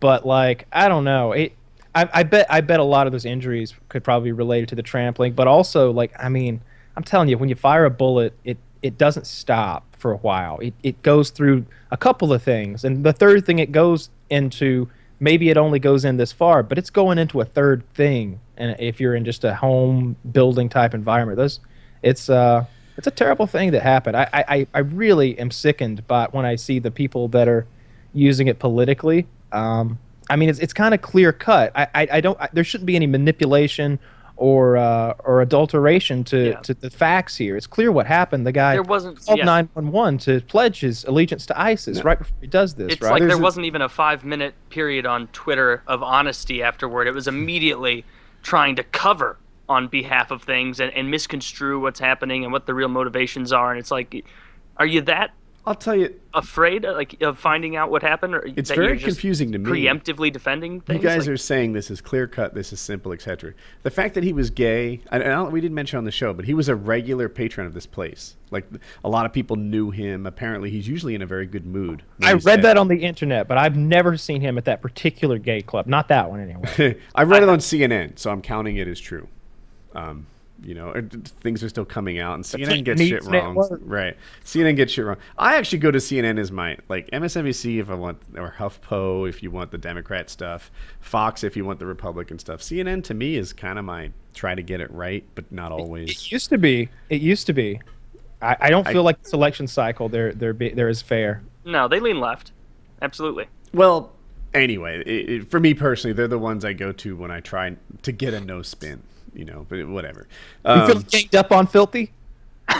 But 0.00 0.24
like, 0.26 0.66
I 0.72 0.88
don't 0.88 1.04
know, 1.04 1.32
it. 1.32 1.52
I, 1.94 2.08
I 2.10 2.22
bet 2.22 2.46
I 2.48 2.62
bet 2.62 2.80
a 2.80 2.84
lot 2.84 3.06
of 3.06 3.12
those 3.12 3.26
injuries 3.26 3.74
could 3.90 4.02
probably 4.02 4.28
be 4.28 4.32
related 4.32 4.70
to 4.70 4.76
the 4.76 4.82
trampling, 4.82 5.34
but 5.34 5.46
also 5.46 5.90
like, 5.90 6.12
I 6.18 6.30
mean, 6.30 6.62
I'm 6.96 7.04
telling 7.04 7.28
you, 7.28 7.38
when 7.38 7.48
you 7.48 7.54
fire 7.54 7.84
a 7.84 7.90
bullet, 7.90 8.34
it 8.44 8.58
it 8.82 8.98
doesn't 8.98 9.26
stop 9.26 9.96
for 9.96 10.12
a 10.12 10.18
while. 10.18 10.58
It 10.58 10.74
it 10.82 11.02
goes 11.02 11.30
through 11.30 11.66
a 11.90 11.96
couple 11.96 12.32
of 12.32 12.42
things, 12.42 12.84
and 12.84 13.04
the 13.04 13.12
third 13.12 13.46
thing 13.46 13.58
it 13.58 13.72
goes 13.72 14.10
into 14.28 14.88
maybe 15.20 15.50
it 15.50 15.56
only 15.56 15.78
goes 15.78 16.04
in 16.04 16.16
this 16.16 16.32
far, 16.32 16.62
but 16.62 16.78
it's 16.78 16.90
going 16.90 17.16
into 17.16 17.40
a 17.40 17.44
third 17.44 17.84
thing. 17.94 18.40
And 18.56 18.76
if 18.80 19.00
you're 19.00 19.14
in 19.14 19.24
just 19.24 19.44
a 19.44 19.54
home 19.54 20.16
building 20.32 20.68
type 20.68 20.94
environment, 20.94 21.36
those 21.38 21.60
it's 22.02 22.28
uh 22.28 22.64
it's 22.96 23.06
a 23.06 23.10
terrible 23.10 23.46
thing 23.46 23.70
that 23.70 23.82
happened. 23.82 24.16
I 24.16 24.28
I, 24.32 24.66
I 24.74 24.78
really 24.80 25.38
am 25.38 25.50
sickened 25.50 26.06
by 26.06 26.26
when 26.32 26.44
I 26.44 26.56
see 26.56 26.78
the 26.78 26.90
people 26.90 27.28
that 27.28 27.48
are 27.48 27.66
using 28.12 28.48
it 28.48 28.58
politically. 28.58 29.26
Um, 29.52 29.98
I 30.28 30.36
mean, 30.36 30.48
it's 30.48 30.58
it's 30.58 30.72
kind 30.72 30.94
of 30.94 31.00
clear 31.02 31.32
cut. 31.32 31.72
I 31.74 31.86
I, 31.94 32.08
I 32.12 32.20
don't. 32.20 32.40
I, 32.40 32.48
there 32.52 32.64
shouldn't 32.64 32.86
be 32.86 32.96
any 32.96 33.06
manipulation 33.06 33.98
or 34.36 34.76
uh, 34.76 35.14
or 35.24 35.40
adulteration 35.42 36.24
to, 36.24 36.50
Yeah. 36.50 36.60
to 36.60 36.74
the 36.74 36.90
facts 36.90 37.36
here. 37.36 37.56
It's 37.56 37.66
clear 37.66 37.92
what 37.92 38.06
happened. 38.06 38.46
The 38.46 38.52
guy 38.52 38.72
There 38.74 38.82
wasn't. 38.82 39.24
called 39.24 39.38
yeah. 39.38 39.44
911 39.44 40.18
to 40.20 40.40
pledge 40.42 40.80
his 40.80 41.04
allegiance 41.04 41.46
to 41.46 41.60
ISIS 41.60 41.98
No. 41.98 42.02
right 42.04 42.18
before 42.18 42.36
he 42.40 42.46
does 42.46 42.74
this. 42.74 42.92
It's 42.94 43.02
right? 43.02 43.10
like 43.12 43.20
There's 43.20 43.32
there 43.32 43.38
a- 43.40 43.42
wasn't 43.42 43.66
even 43.66 43.82
a 43.82 43.88
five 43.88 44.24
minute 44.24 44.54
period 44.70 45.06
on 45.06 45.28
Twitter 45.28 45.82
of 45.86 46.02
honesty 46.02 46.62
afterward. 46.62 47.06
It 47.06 47.14
was 47.14 47.28
immediately 47.28 48.04
trying 48.42 48.76
to 48.76 48.82
cover 48.82 49.38
on 49.68 49.86
behalf 49.88 50.30
of 50.30 50.42
things 50.42 50.80
and, 50.80 50.92
and 50.92 51.10
misconstrue 51.10 51.80
what's 51.80 52.00
happening 52.00 52.42
and 52.44 52.52
what 52.52 52.66
the 52.66 52.74
real 52.74 52.88
motivations 52.88 53.52
are. 53.52 53.70
And 53.70 53.78
it's 53.78 53.90
like, 53.92 54.24
are 54.76 54.86
you 54.86 55.00
that 55.02 55.30
I'll 55.64 55.76
tell 55.76 55.94
you, 55.94 56.18
afraid 56.34 56.82
like 56.82 57.22
of 57.22 57.38
finding 57.38 57.76
out 57.76 57.88
what 57.88 58.02
happened? 58.02 58.34
Or 58.34 58.44
It's 58.44 58.68
that 58.70 58.74
very 58.74 58.98
you're 58.98 58.98
confusing 58.98 59.52
to 59.52 59.58
me. 59.58 59.70
Preemptively 59.70 60.32
defending 60.32 60.82
you 60.88 60.98
guys 60.98 61.26
Like, 61.26 61.34
are 61.34 61.36
saying 61.36 61.72
this 61.72 61.88
is 61.88 62.00
clear 62.00 62.26
cut, 62.26 62.52
this 62.52 62.72
is 62.72 62.80
simple, 62.80 63.12
etc. 63.12 63.54
The 63.84 63.90
fact 63.90 64.14
that 64.14 64.24
he 64.24 64.32
was 64.32 64.50
gay, 64.50 65.00
and 65.12 65.22
I 65.22 65.28
don't, 65.28 65.52
we 65.52 65.60
didn't 65.60 65.76
mention 65.76 65.98
on 65.98 66.04
the 66.04 66.10
show, 66.10 66.32
but 66.32 66.46
he 66.46 66.54
was 66.54 66.68
a 66.68 66.74
regular 66.74 67.28
patron 67.28 67.64
of 67.66 67.74
this 67.74 67.86
place. 67.86 68.34
Like 68.50 68.66
a 69.04 69.08
lot 69.08 69.24
of 69.24 69.32
people 69.32 69.54
knew 69.54 69.90
him. 69.92 70.26
Apparently, 70.26 70.68
he's 70.68 70.88
usually 70.88 71.14
in 71.14 71.22
a 71.22 71.26
very 71.26 71.46
good 71.46 71.64
mood. 71.64 72.02
I 72.20 72.32
read 72.32 72.58
at- 72.58 72.62
that 72.62 72.76
on 72.76 72.88
the 72.88 73.04
internet, 73.04 73.46
but 73.46 73.56
I've 73.56 73.76
never 73.76 74.16
seen 74.16 74.40
him 74.40 74.58
at 74.58 74.64
that 74.64 74.82
particular 74.82 75.38
gay 75.38 75.62
club. 75.62 75.86
Not 75.86 76.08
that 76.08 76.28
one, 76.28 76.40
anyway. 76.40 76.98
I 77.14 77.22
read 77.22 77.44
it 77.44 77.48
on 77.48 77.60
CNN, 77.60 78.18
so 78.18 78.32
I'm 78.32 78.42
counting 78.42 78.78
it 78.78 78.88
as 78.88 78.98
true. 78.98 79.28
Um, 79.94 80.26
you 80.64 80.74
know, 80.74 80.92
things 81.40 81.62
are 81.62 81.68
still 81.68 81.84
coming 81.84 82.18
out, 82.18 82.34
and 82.34 82.44
CNN 82.44 82.84
gets 82.84 82.98
news 82.98 83.08
shit 83.08 83.24
wrong. 83.24 83.56
Right? 83.82 84.16
CNN 84.44 84.76
gets 84.76 84.92
shit 84.92 85.04
wrong. 85.04 85.16
I 85.38 85.56
actually 85.56 85.78
go 85.78 85.90
to 85.90 85.98
CNN 85.98 86.38
as 86.38 86.52
my 86.52 86.76
like 86.88 87.10
MSNBC 87.10 87.80
if 87.80 87.90
I 87.90 87.94
want, 87.94 88.18
or 88.36 88.54
HuffPo 88.56 89.28
if 89.28 89.42
you 89.42 89.50
want 89.50 89.70
the 89.70 89.78
Democrat 89.78 90.30
stuff, 90.30 90.70
Fox 91.00 91.44
if 91.44 91.56
you 91.56 91.64
want 91.64 91.78
the 91.78 91.86
Republican 91.86 92.38
stuff. 92.38 92.60
CNN 92.60 93.04
to 93.04 93.14
me 93.14 93.36
is 93.36 93.52
kind 93.52 93.78
of 93.78 93.84
my 93.84 94.10
try 94.34 94.54
to 94.54 94.62
get 94.62 94.80
it 94.80 94.90
right, 94.90 95.24
but 95.34 95.50
not 95.50 95.72
always. 95.72 96.10
It 96.10 96.32
used 96.32 96.48
to 96.50 96.58
be. 96.58 96.88
It 97.10 97.20
used 97.20 97.46
to 97.46 97.52
be. 97.52 97.80
I, 98.40 98.56
I 98.60 98.70
don't 98.70 98.86
I- 98.86 98.92
feel 98.92 99.02
like 99.02 99.22
this 99.22 99.32
election 99.32 99.66
cycle 99.66 100.08
there 100.08 100.32
there 100.32 100.52
be, 100.52 100.70
there 100.70 100.88
is 100.88 101.02
fair. 101.02 101.42
no, 101.64 101.88
they 101.88 102.00
lean 102.00 102.20
left. 102.20 102.52
Absolutely. 103.00 103.46
Well, 103.74 104.12
anyway, 104.54 105.02
it, 105.04 105.30
it, 105.30 105.50
for 105.50 105.58
me 105.58 105.74
personally, 105.74 106.14
they're 106.14 106.28
the 106.28 106.38
ones 106.38 106.64
I 106.64 106.72
go 106.72 106.92
to 106.92 107.16
when 107.16 107.30
I 107.30 107.40
try 107.40 107.76
to 108.02 108.12
get 108.12 108.34
a 108.34 108.40
no 108.40 108.62
spin. 108.62 109.02
You 109.34 109.44
know, 109.46 109.66
but 109.68 109.86
whatever. 109.88 110.26
You 110.66 110.86
feel 110.86 110.96
Um, 110.98 111.02
ganged 111.08 111.34
up 111.34 111.52
on 111.52 111.66
filthy? 111.66 112.12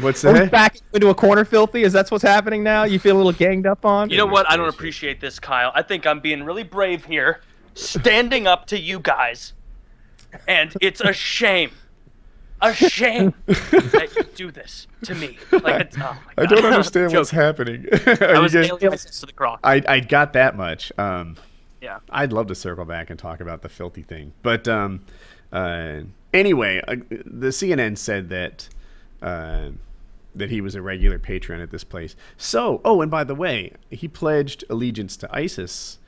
what's 0.00 0.24
Are 0.24 0.32
we 0.32 0.38
that? 0.40 0.50
back 0.50 0.76
into 0.92 1.08
a 1.08 1.14
corner 1.14 1.44
filthy? 1.44 1.82
Is 1.82 1.92
that 1.94 2.10
what's 2.10 2.22
happening 2.22 2.62
now? 2.62 2.84
You 2.84 2.98
feel 2.98 3.16
a 3.16 3.18
little 3.18 3.32
ganged 3.32 3.66
up 3.66 3.84
on? 3.84 4.08
You 4.10 4.16
know 4.16 4.26
what? 4.26 4.50
I 4.50 4.56
don't 4.56 4.68
appreciate 4.68 5.20
this, 5.20 5.38
Kyle. 5.38 5.72
I 5.74 5.82
think 5.82 6.06
I'm 6.06 6.20
being 6.20 6.42
really 6.44 6.62
brave 6.62 7.04
here, 7.04 7.40
standing 7.74 8.46
up 8.46 8.66
to 8.66 8.78
you 8.78 9.00
guys. 9.00 9.52
And 10.46 10.74
it's 10.80 11.00
a 11.00 11.12
shame. 11.12 11.70
A 12.62 12.74
shame 12.74 13.32
that 13.46 14.12
you 14.16 14.22
do 14.34 14.50
this 14.50 14.86
to 15.04 15.14
me. 15.14 15.38
Like, 15.50 15.92
oh 15.98 16.16
my 16.36 16.42
I 16.42 16.46
don't 16.46 16.64
understand 16.66 17.12
what's 17.14 17.30
happening. 17.30 17.86
I 18.06 18.38
was 18.38 18.52
guys- 18.52 18.68
nailing 18.68 18.90
myself 18.90 19.14
to 19.20 19.26
the 19.26 19.32
cross. 19.32 19.60
I, 19.64 19.82
I 19.88 20.00
got 20.00 20.34
that 20.34 20.56
much. 20.56 20.92
Um, 20.98 21.36
yeah. 21.80 21.98
I'd 22.10 22.32
love 22.34 22.46
to 22.48 22.54
circle 22.54 22.84
back 22.84 23.08
and 23.10 23.18
talk 23.18 23.40
about 23.40 23.62
the 23.62 23.70
filthy 23.70 24.02
thing. 24.02 24.34
But 24.42 24.68
um, 24.68 25.00
uh, 25.52 26.00
anyway, 26.32 26.82
uh, 26.86 26.96
the 27.10 27.48
CNN 27.48 27.98
said 27.98 28.28
that 28.28 28.68
uh, 29.22 29.70
that 30.34 30.50
he 30.50 30.60
was 30.60 30.74
a 30.74 30.82
regular 30.82 31.18
patron 31.18 31.60
at 31.60 31.70
this 31.70 31.84
place. 31.84 32.14
So, 32.36 32.80
oh, 32.84 33.00
and 33.00 33.10
by 33.10 33.24
the 33.24 33.34
way, 33.34 33.72
he 33.90 34.06
pledged 34.08 34.64
allegiance 34.70 35.16
to 35.18 35.36
ISIS. 35.36 35.98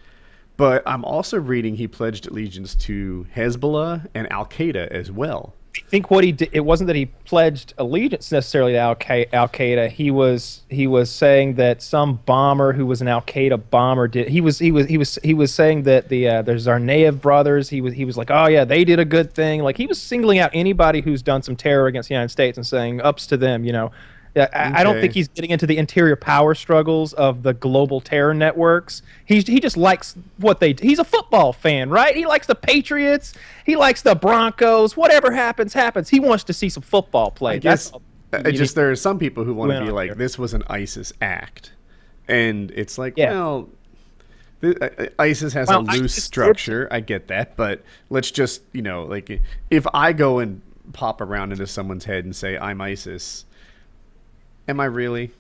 But 0.57 0.83
I'm 0.87 1.05
also 1.05 1.41
reading 1.41 1.77
he 1.77 1.89
pledged 1.89 2.27
allegiance 2.27 2.75
to 2.77 3.27
Hezbollah 3.35 4.07
and 4.15 4.31
Al 4.31 4.47
Qaeda 4.47 4.89
as 4.89 5.11
well. 5.11 5.55
I 5.75 5.81
think 5.89 6.11
what 6.11 6.23
he 6.23 6.33
did 6.33 6.51
it 6.53 6.61
wasn't 6.61 6.89
that 6.89 6.97
he 6.97 7.07
pledged 7.07 7.73
allegiance 7.79 8.31
necessarily 8.31 8.73
to 8.73 8.79
Al 8.79 8.95
Qaeda. 8.95 9.89
He 9.89 10.11
was 10.11 10.63
he 10.69 10.87
was 10.87 11.11
saying 11.11 11.55
that 11.55 11.81
some 11.81 12.21
bomber 12.27 12.75
who 12.75 12.85
was 12.85 13.01
an 13.01 13.09
Al 13.09 13.23
Qaeda 13.23 13.71
bomber 13.71 14.07
did. 14.07 14.29
He 14.29 14.43
was 14.43 14.59
he 14.59 14.71
was 14.71 14.87
he 14.87 14.99
was 14.99 15.19
he 15.23 15.33
was 15.33 15.53
saying 15.53 15.85
that 15.85 16.11
the 16.11 16.29
uh, 16.29 16.43
the 16.43 16.53
Tsarnaev 16.53 17.23
brothers. 17.23 17.71
He 17.71 17.81
was 17.81 17.95
he 17.95 18.05
was 18.05 18.19
like, 18.19 18.31
oh 18.31 18.49
yeah, 18.49 18.65
they 18.67 18.85
did 18.85 18.99
a 18.99 19.05
good 19.07 19.33
thing. 19.33 19.63
Like 19.63 19.79
he 19.79 19.87
was 19.87 20.01
singling 20.01 20.39
out 20.39 20.51
anybody 20.53 21.01
who's 21.01 21.23
done 21.23 21.43
some 21.43 21.57
terror 21.57 21.87
against 21.87 22.11
the 22.11 22.15
United 22.15 22.31
States 22.31 22.59
and 22.59 22.67
saying 22.67 23.01
ups 23.01 23.27
to 23.29 23.39
them. 23.39 23.65
You 23.65 23.73
know, 23.73 23.93
Yeah, 24.35 24.49
I, 24.55 24.81
I 24.81 24.83
don't 24.85 24.99
think 24.99 25.13
he's 25.13 25.29
getting 25.29 25.51
into 25.51 25.67
the 25.67 25.77
interior 25.77 26.17
power 26.17 26.55
struggles 26.55 27.13
of 27.13 27.43
the 27.43 27.53
global 27.53 28.01
terror 28.01 28.33
networks. 28.33 29.03
He's 29.27 29.47
he 29.47 29.61
just 29.61 29.77
likes 29.77 30.17
what 30.39 30.59
they. 30.59 30.75
He's 30.81 30.99
a 30.99 31.05
football 31.05 31.53
fan, 31.53 31.91
right? 31.91 32.17
He 32.17 32.25
likes 32.25 32.47
the 32.47 32.55
Patriots. 32.55 33.35
He 33.67 33.77
likes 33.77 34.01
the 34.01 34.15
Broncos. 34.15 34.97
Whatever 34.97 35.33
happens, 35.33 35.75
happens. 35.75 36.09
He 36.09 36.19
wants 36.19 36.45
to 36.45 36.55
see 36.55 36.71
some 36.71 36.83
football 36.83 37.31
play. 37.31 37.55
I 37.55 37.59
guess 37.59 37.91
That's 37.91 37.95
all 37.95 38.03
I 38.33 38.51
just 38.51 38.75
there 38.75 38.91
are 38.91 38.97
some 38.97 39.19
people 39.19 39.45
who 39.45 39.55
want 39.55 39.73
to 39.73 39.85
be 39.85 39.91
like, 39.91 40.11
there. 40.11 40.15
this 40.15 40.39
was 40.39 40.55
an 40.55 40.63
ISIS 40.69 41.13
act, 41.21 41.73
and 42.29 42.71
it's 42.71 42.97
like, 42.97 43.19
Yeah. 43.19 43.33
well, 43.33 43.69
uh, 44.63 44.69
uh, 44.81 45.07
ISIS 45.19 45.53
has 45.53 45.69
Well, 45.69 45.81
a 45.81 45.83
loose 45.83 46.13
ISIS 46.13 46.25
structure. 46.25 46.89
I 46.91 47.01
get 47.01 47.29
that, 47.29 47.57
but 47.57 47.83
let's 48.09 48.31
just 48.31 48.63
you 48.73 48.83
know, 48.83 49.05
like, 49.05 49.43
if 49.71 49.87
I 49.93 50.13
go 50.13 50.39
and 50.39 50.63
pop 50.95 51.21
around 51.21 51.53
into 51.53 51.67
someone's 51.67 52.05
head 52.05 52.25
and 52.25 52.35
say 52.35 52.57
I'm 52.57 52.81
ISIS, 52.81 53.45
am 54.69 54.81
I 54.81 54.85
really 54.87 55.31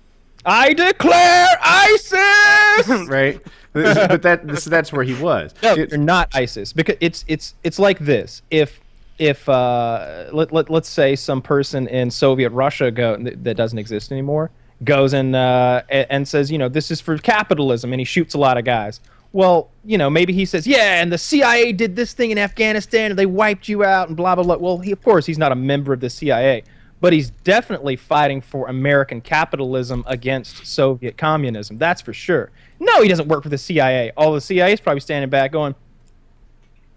I 0.44 0.72
declare 0.72 1.46
ISIS. 1.62 3.08
right? 3.08 3.40
but 3.72 4.22
that 4.22 4.46
this, 4.46 4.64
that's 4.64 4.92
where 4.92 5.04
he 5.04 5.14
was. 5.14 5.54
No, 5.62 5.74
It- 5.74 5.90
you're 5.90 5.98
not 5.98 6.34
ISIS 6.34 6.72
because 6.72 6.96
it's 7.00 7.24
it's 7.28 7.54
it's 7.62 7.78
like 7.78 7.98
this. 8.00 8.42
If 8.50 8.80
if 9.18 9.48
uh, 9.48 10.26
let, 10.32 10.52
let 10.52 10.68
let's 10.70 10.88
say 10.88 11.14
some 11.16 11.40
person 11.42 11.86
in 11.88 12.10
Soviet 12.10 12.50
Russia 12.50 12.90
go 12.90 13.16
that 13.18 13.56
doesn't 13.56 13.78
exist 13.78 14.10
anymore 14.10 14.50
goes 14.84 15.12
and 15.12 15.36
uh, 15.36 15.80
and 15.90 16.26
says 16.26 16.50
you 16.50 16.58
know 16.58 16.68
this 16.68 16.90
is 16.90 17.00
for 17.00 17.16
capitalism 17.18 17.92
and 17.92 18.00
he 18.00 18.04
shoots 18.04 18.34
a 18.34 18.38
lot 18.38 18.58
of 18.58 18.64
guys. 18.64 19.00
Well, 19.32 19.70
you 19.84 19.96
know 19.96 20.10
maybe 20.10 20.32
he 20.32 20.44
says 20.44 20.66
yeah, 20.66 21.00
and 21.00 21.12
the 21.12 21.18
CIA 21.18 21.72
did 21.72 21.94
this 21.94 22.12
thing 22.14 22.32
in 22.32 22.38
Afghanistan 22.38 23.12
and 23.12 23.18
they 23.18 23.26
wiped 23.26 23.68
you 23.68 23.84
out 23.84 24.08
and 24.08 24.16
blah 24.16 24.34
blah 24.34 24.42
blah. 24.44 24.56
Well, 24.56 24.78
he 24.78 24.90
of 24.90 25.00
course 25.02 25.24
he's 25.24 25.38
not 25.38 25.52
a 25.52 25.56
member 25.56 25.92
of 25.92 26.00
the 26.00 26.10
CIA, 26.10 26.64
but 27.02 27.12
he's 27.12 27.30
definitely 27.30 27.96
fighting 27.96 28.40
for 28.40 28.68
American 28.68 29.20
capitalism 29.20 30.04
against 30.06 30.64
Soviet 30.64 31.18
communism. 31.18 31.76
That's 31.76 32.00
for 32.00 32.12
sure. 32.14 32.52
No, 32.78 33.02
he 33.02 33.08
doesn't 33.08 33.26
work 33.26 33.42
for 33.42 33.48
the 33.48 33.58
CIA. 33.58 34.12
All 34.16 34.32
the 34.32 34.40
CIA 34.40 34.72
is 34.72 34.80
probably 34.80 35.00
standing 35.00 35.28
back 35.28 35.50
going, 35.50 35.74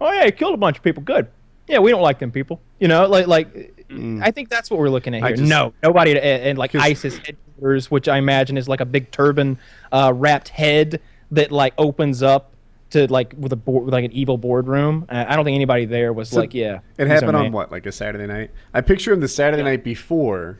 "Oh 0.00 0.12
yeah, 0.12 0.24
he 0.24 0.30
killed 0.32 0.54
a 0.54 0.58
bunch 0.58 0.78
of 0.78 0.84
people. 0.84 1.02
Good. 1.02 1.26
Yeah, 1.66 1.80
we 1.80 1.90
don't 1.90 2.02
like 2.02 2.20
them 2.20 2.30
people. 2.30 2.60
You 2.78 2.86
know, 2.86 3.06
like 3.06 3.26
like 3.26 3.74
I 3.90 4.30
think 4.30 4.48
that's 4.48 4.70
what 4.70 4.78
we're 4.78 4.90
looking 4.90 5.12
at 5.14 5.22
here. 5.22 5.36
just- 5.36 5.48
no, 5.48 5.74
nobody 5.82 6.12
and, 6.12 6.18
and 6.20 6.58
like 6.58 6.74
ISIS 6.76 7.18
headquarters, 7.18 7.90
which 7.90 8.06
I 8.08 8.18
imagine 8.18 8.56
is 8.56 8.68
like 8.68 8.80
a 8.80 8.86
big 8.86 9.10
turban 9.10 9.58
uh, 9.90 10.12
wrapped 10.14 10.48
head 10.50 11.00
that 11.32 11.50
like 11.50 11.74
opens 11.76 12.22
up 12.22 12.52
to 12.96 13.12
like 13.12 13.34
with 13.38 13.52
a 13.52 13.56
board 13.56 13.84
with 13.84 13.94
like 13.94 14.04
an 14.04 14.12
evil 14.12 14.38
boardroom. 14.38 15.06
Uh, 15.08 15.24
I 15.28 15.36
don't 15.36 15.44
think 15.44 15.54
anybody 15.54 15.84
there 15.84 16.12
was 16.12 16.30
So 16.30 16.40
like, 16.40 16.54
yeah. 16.54 16.80
It 16.98 17.06
happened 17.06 17.36
on 17.36 17.42
man- 17.44 17.52
what, 17.52 17.70
like 17.70 17.86
a 17.86 17.92
Saturday 17.92 18.26
night? 18.26 18.50
I 18.74 18.80
picture 18.80 19.12
him 19.12 19.20
the 19.20 19.28
Saturday 19.28 19.62
Yeah. 19.62 19.70
night 19.70 19.84
before. 19.84 20.58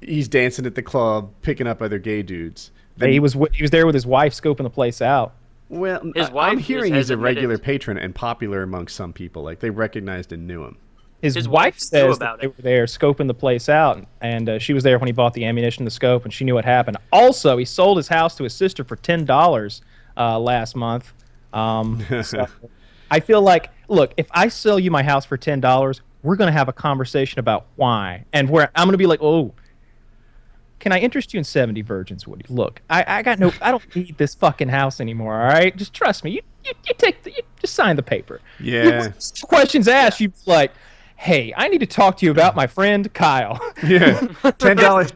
He's 0.00 0.28
dancing 0.28 0.64
at 0.66 0.74
the 0.74 0.82
club, 0.82 1.30
picking 1.42 1.66
up 1.66 1.82
other 1.82 1.98
gay 1.98 2.22
dudes. 2.22 2.70
Yeah, 2.96 3.08
he 3.08 3.20
was 3.20 3.34
he 3.52 3.62
was 3.62 3.70
there 3.70 3.86
with 3.86 3.94
his 3.94 4.06
wife 4.06 4.32
scoping 4.34 4.62
the 4.64 4.70
place 4.70 5.00
out. 5.02 5.34
Well, 5.68 6.00
His 6.14 6.28
I- 6.28 6.32
wife 6.32 6.52
I'm 6.52 6.58
hearing 6.58 6.94
he's 6.94 7.10
a 7.10 7.16
regular 7.16 7.54
admitted- 7.54 7.64
patron 7.64 7.98
and 7.98 8.14
popular 8.14 8.62
amongst 8.62 8.96
some 8.96 9.12
people. 9.12 9.42
Like 9.42 9.60
they 9.60 9.70
recognized 9.70 10.32
and 10.32 10.46
knew 10.46 10.64
him. 10.64 10.76
His, 11.22 11.34
His 11.34 11.46
wife 11.48 11.74
wife 11.74 11.78
says 11.78 12.16
about 12.16 12.40
that 12.40 12.40
they 12.40 12.46
it. 12.46 12.56
were 12.56 12.62
there 12.62 12.84
scoping 12.86 13.26
the 13.26 13.34
place 13.34 13.68
out, 13.68 14.06
and 14.22 14.48
uh, 14.48 14.58
she 14.58 14.72
was 14.72 14.82
there 14.84 14.98
when 14.98 15.06
he 15.06 15.12
bought 15.12 15.34
the 15.34 15.44
ammunition, 15.44 15.84
the 15.84 15.90
scope, 15.90 16.24
and 16.24 16.32
she 16.32 16.44
knew 16.46 16.54
what 16.54 16.64
happened. 16.64 16.96
Also, 17.12 17.58
he 17.58 17.66
sold 17.66 17.98
his 17.98 18.08
house 18.08 18.34
to 18.36 18.44
his 18.44 18.54
sister 18.54 18.84
for 18.84 18.96
ten 18.96 19.26
dollars 19.26 19.82
uh, 20.16 20.38
last 20.40 20.74
month. 20.74 21.12
Um, 21.52 22.04
so 22.22 22.46
I 23.10 23.20
feel 23.20 23.42
like, 23.42 23.70
look, 23.88 24.14
if 24.16 24.26
I 24.30 24.48
sell 24.48 24.78
you 24.78 24.90
my 24.90 25.02
house 25.02 25.24
for 25.24 25.36
ten 25.36 25.60
dollars, 25.60 26.00
we're 26.22 26.36
gonna 26.36 26.52
have 26.52 26.68
a 26.68 26.72
conversation 26.72 27.38
about 27.38 27.66
why, 27.76 28.24
and 28.32 28.48
where 28.48 28.70
I'm 28.74 28.86
gonna 28.86 28.98
be 28.98 29.06
like, 29.06 29.22
oh. 29.22 29.54
Can 30.78 30.92
I 30.92 30.98
interest 30.98 31.34
you 31.34 31.38
in 31.38 31.44
70 31.44 31.82
Virgins, 31.82 32.26
Woody? 32.26 32.46
Look, 32.48 32.80
I, 32.88 33.04
I 33.06 33.22
got 33.22 33.38
no, 33.38 33.52
I 33.60 33.70
don't 33.70 33.94
need 33.94 34.16
this 34.16 34.34
fucking 34.34 34.70
house 34.70 34.98
anymore. 34.98 35.38
All 35.38 35.46
right, 35.46 35.76
just 35.76 35.92
trust 35.92 36.24
me. 36.24 36.30
You, 36.30 36.40
you, 36.64 36.72
you 36.86 36.94
take, 36.96 37.22
the, 37.22 37.32
you 37.32 37.42
just 37.60 37.74
sign 37.74 37.96
the 37.96 38.02
paper. 38.02 38.40
Yeah. 38.58 39.12
questions 39.42 39.88
asked, 39.88 40.22
you'd 40.22 40.32
be 40.32 40.40
like, 40.46 40.72
"Hey, 41.16 41.52
I 41.54 41.68
need 41.68 41.80
to 41.80 41.86
talk 41.86 42.16
to 42.18 42.24
you 42.24 42.32
about 42.32 42.56
my 42.56 42.66
friend 42.66 43.12
Kyle." 43.12 43.60
Yeah, 43.82 44.20
ten 44.58 44.78
dollars. 44.78 45.12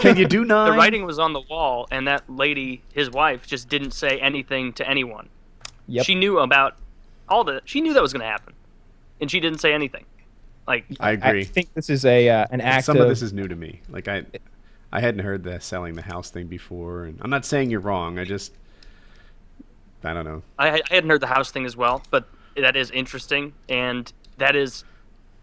Can 0.00 0.16
you 0.16 0.26
do 0.26 0.44
nine? 0.44 0.72
The 0.72 0.76
writing 0.76 1.04
was 1.04 1.18
on 1.18 1.32
the 1.32 1.40
wall, 1.40 1.88
and 1.90 2.06
that 2.06 2.28
lady, 2.28 2.82
his 2.92 3.10
wife, 3.10 3.46
just 3.46 3.68
didn't 3.68 3.92
say 3.92 4.20
anything 4.20 4.72
to 4.74 4.88
anyone. 4.88 5.28
Yep. 5.86 6.06
She 6.06 6.14
knew 6.14 6.38
about 6.38 6.76
all 7.28 7.44
the. 7.44 7.60
She 7.64 7.80
knew 7.80 7.92
that 7.92 8.02
was 8.02 8.12
going 8.12 8.22
to 8.22 8.26
happen, 8.26 8.54
and 9.20 9.30
she 9.30 9.40
didn't 9.40 9.58
say 9.58 9.72
anything. 9.72 10.04
Like 10.66 10.86
I 10.98 11.12
agree. 11.12 11.40
I 11.40 11.44
think 11.44 11.74
this 11.74 11.90
is 11.90 12.04
a 12.04 12.28
uh, 12.28 12.46
an 12.50 12.60
act 12.60 12.86
Some 12.86 12.96
of, 12.96 13.02
of 13.02 13.08
this 13.08 13.22
is 13.22 13.32
new 13.32 13.46
to 13.46 13.56
me. 13.56 13.80
Like 13.90 14.08
I, 14.08 14.24
I 14.92 15.00
hadn't 15.00 15.20
heard 15.20 15.44
the 15.44 15.60
selling 15.60 15.94
the 15.94 16.02
house 16.02 16.30
thing 16.30 16.46
before, 16.46 17.04
and 17.04 17.18
I'm 17.20 17.30
not 17.30 17.44
saying 17.44 17.70
you're 17.70 17.80
wrong. 17.80 18.18
I 18.18 18.24
just, 18.24 18.52
I 20.02 20.14
don't 20.14 20.24
know. 20.24 20.42
I, 20.58 20.80
I 20.90 20.94
hadn't 20.94 21.10
heard 21.10 21.20
the 21.20 21.26
house 21.26 21.50
thing 21.50 21.66
as 21.66 21.76
well, 21.76 22.02
but 22.10 22.28
that 22.56 22.76
is 22.76 22.90
interesting, 22.90 23.52
and 23.68 24.10
that 24.38 24.56
is 24.56 24.84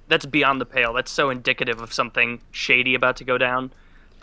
that's 0.08 0.26
beyond 0.26 0.60
the 0.60 0.66
pale. 0.66 0.94
That's 0.94 1.12
so 1.12 1.30
indicative 1.30 1.80
of 1.82 1.94
something 1.94 2.42
shady 2.52 2.96
about 2.96 3.16
to 3.18 3.24
go 3.24 3.38
down. 3.38 3.72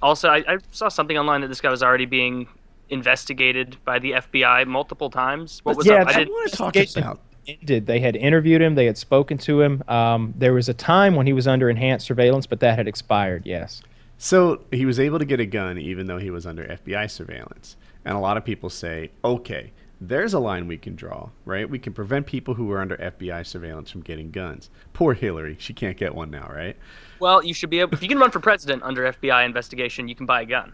Also, 0.03 0.29
I, 0.29 0.39
I 0.47 0.59
saw 0.71 0.89
something 0.89 1.17
online 1.17 1.41
that 1.43 1.49
this 1.49 1.61
guy 1.61 1.71
was 1.71 1.83
already 1.83 2.07
being 2.07 2.47
investigated 2.91 3.77
by 3.85 3.99
the 3.99 4.13
FBI 4.13 4.67
multiple 4.67 5.11
times. 5.11 5.61
What 5.65 5.77
was 5.77 5.87
yeah, 5.87 6.03
up? 6.03 6.09
I 6.09 6.13
that- 6.13 6.19
did. 6.21 6.29
want 6.29 6.51
to 6.51 6.57
talk 6.57 6.77
investigation 6.77 7.03
about. 7.03 7.21
ended. 7.47 7.87
They 7.87 8.01
had 8.01 8.17
interviewed 8.17 8.63
him. 8.63 8.75
They 8.75 8.87
had 8.87 8.99
spoken 8.99 9.39
to 9.39 9.61
him. 9.61 9.83
Um, 9.89 10.35
there 10.37 10.53
was 10.53 10.69
a 10.69 10.75
time 10.75 11.15
when 11.15 11.27
he 11.27 11.33
was 11.33 11.47
under 11.47 11.71
enhanced 11.71 12.07
surveillance, 12.07 12.47
but 12.47 12.61
that 12.61 12.79
had 12.79 12.89
expired. 12.89 13.43
Yes. 13.47 13.83
So 14.19 14.63
he 14.73 14.85
was 14.85 14.99
able 14.99 15.19
to 15.19 15.25
get 15.25 15.41
a 15.41 15.47
gun 15.47 15.79
even 15.79 16.07
though 16.07 16.19
he 16.19 16.31
was 16.31 16.47
under 16.47 16.65
FBI 16.65 17.09
surveillance. 17.11 17.77
And 18.05 18.17
a 18.17 18.21
lot 18.21 18.37
of 18.37 18.45
people 18.45 18.69
say, 18.69 19.11
okay, 19.25 19.73
there's 20.01 20.35
a 20.35 20.39
line 20.39 20.67
we 20.67 20.77
can 20.77 20.95
draw, 20.95 21.29
right? 21.45 21.69
We 21.69 21.79
can 21.79 21.93
prevent 21.93 22.27
people 22.27 22.55
who 22.55 22.71
are 22.73 22.81
under 22.81 22.97
FBI 22.97 23.47
surveillance 23.47 23.91
from 23.91 24.03
getting 24.03 24.31
guns. 24.31 24.71
Poor 24.93 25.15
Hillary, 25.15 25.57
she 25.59 25.73
can't 25.73 25.97
get 25.97 26.15
one 26.15 26.31
now, 26.31 26.49
right? 26.53 26.77
Well, 27.21 27.45
you 27.45 27.53
should 27.53 27.71
be 27.71 27.81
able. 27.81 27.95
If 27.95 28.03
you 28.03 28.09
can 28.09 28.19
run 28.19 28.31
for 28.31 28.41
president 28.41 28.83
under 28.83 29.13
FBI 29.13 29.45
investigation, 29.45 30.09
you 30.09 30.15
can 30.15 30.27
buy 30.27 30.43
a 30.43 30.47
gun. 30.47 30.73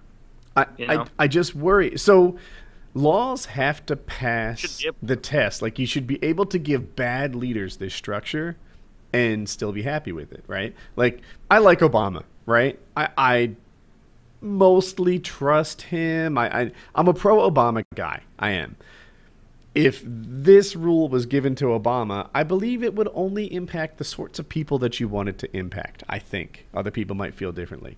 I, 0.56 0.66
You 0.78 1.04
I, 1.18 1.26
just 1.28 1.54
worry. 1.54 1.98
So 1.98 2.38
laws 2.94 3.46
have 3.46 3.84
to 3.86 3.96
pass 3.96 4.84
able- 4.84 4.96
the 5.02 5.16
test. 5.16 5.62
Like 5.62 5.78
you 5.78 5.86
should 5.86 6.06
be 6.06 6.22
able 6.24 6.46
to 6.46 6.58
give 6.58 6.96
bad 6.96 7.34
leaders 7.34 7.76
this 7.76 7.94
structure 7.94 8.56
and 9.12 9.48
still 9.48 9.72
be 9.72 9.82
happy 9.82 10.12
with 10.12 10.32
it, 10.32 10.44
right? 10.46 10.74
Like 10.96 11.20
I 11.50 11.58
like 11.58 11.80
Obama, 11.80 12.24
right? 12.46 12.78
I, 12.96 13.08
I 13.16 13.50
mostly 14.40 15.18
trust 15.18 15.82
him. 15.82 16.36
I, 16.38 16.62
I 16.62 16.72
I'm 16.94 17.08
a 17.08 17.14
pro 17.14 17.48
Obama 17.48 17.84
guy. 17.94 18.22
I 18.38 18.50
am. 18.50 18.76
If 19.74 20.02
this 20.04 20.76
rule 20.76 21.08
was 21.08 21.26
given 21.26 21.56
to 21.56 21.64
Obama, 21.66 22.28
I 22.32 22.44
believe 22.44 22.84
it 22.84 22.94
would 22.94 23.08
only 23.12 23.52
impact 23.52 23.98
the 23.98 24.04
sorts 24.04 24.38
of 24.38 24.48
people 24.48 24.78
that 24.78 25.00
you 25.00 25.08
wanted 25.08 25.36
to 25.38 25.56
impact. 25.56 26.04
I 26.08 26.20
think 26.20 26.66
other 26.72 26.92
people 26.92 27.16
might 27.16 27.34
feel 27.34 27.50
differently. 27.50 27.96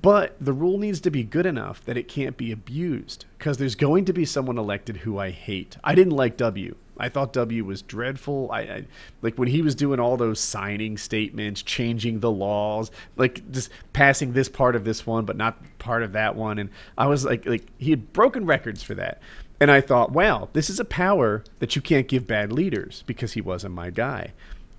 But 0.00 0.36
the 0.40 0.52
rule 0.52 0.78
needs 0.78 1.00
to 1.02 1.10
be 1.10 1.22
good 1.22 1.44
enough 1.44 1.84
that 1.84 1.98
it 1.98 2.08
can't 2.08 2.36
be 2.36 2.50
abused 2.50 3.26
because 3.38 3.58
there's 3.58 3.74
going 3.74 4.06
to 4.06 4.12
be 4.12 4.24
someone 4.24 4.56
elected 4.56 4.98
who 4.98 5.18
I 5.18 5.30
hate. 5.30 5.76
I 5.84 5.94
didn't 5.94 6.16
like 6.16 6.36
W. 6.38 6.74
I 6.98 7.08
thought 7.08 7.32
W 7.32 7.64
was 7.64 7.82
dreadful. 7.82 8.50
I, 8.50 8.60
I 8.60 8.84
like 9.20 9.36
when 9.36 9.48
he 9.48 9.60
was 9.60 9.74
doing 9.74 10.00
all 10.00 10.16
those 10.16 10.40
signing 10.40 10.96
statements, 10.96 11.62
changing 11.62 12.20
the 12.20 12.30
laws, 12.30 12.90
like 13.16 13.50
just 13.50 13.70
passing 13.92 14.32
this 14.32 14.48
part 14.48 14.76
of 14.76 14.84
this 14.84 15.06
one 15.06 15.24
but 15.24 15.36
not 15.36 15.58
part 15.78 16.02
of 16.02 16.12
that 16.12 16.36
one 16.36 16.58
and 16.58 16.70
I 16.96 17.06
was 17.06 17.24
like 17.24 17.44
like 17.44 17.66
he 17.78 17.90
had 17.90 18.12
broken 18.12 18.46
records 18.46 18.82
for 18.82 18.94
that. 18.94 19.20
And 19.60 19.70
I 19.70 19.80
thought, 19.80 20.10
wow, 20.10 20.48
this 20.54 20.68
is 20.68 20.80
a 20.80 20.84
power 20.84 21.44
that 21.60 21.76
you 21.76 21.82
can't 21.82 22.08
give 22.08 22.26
bad 22.26 22.52
leaders 22.52 23.04
because 23.06 23.34
he 23.34 23.40
wasn't 23.40 23.74
my 23.74 23.90
guy. 23.90 24.32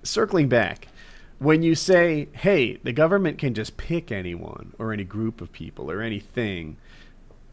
Circling 0.04 0.50
back, 0.50 0.90
when 1.44 1.62
you 1.62 1.76
say, 1.76 2.28
hey, 2.34 2.78
the 2.84 2.94
government 2.94 3.38
can 3.38 3.54
just 3.54 3.76
pick 3.78 4.12
anyone 4.12 4.74
or 4.80 4.94
any 4.94 5.04
group 5.04 5.42
of 5.42 5.52
people 5.52 5.92
or 5.92 6.02
anything 6.02 6.78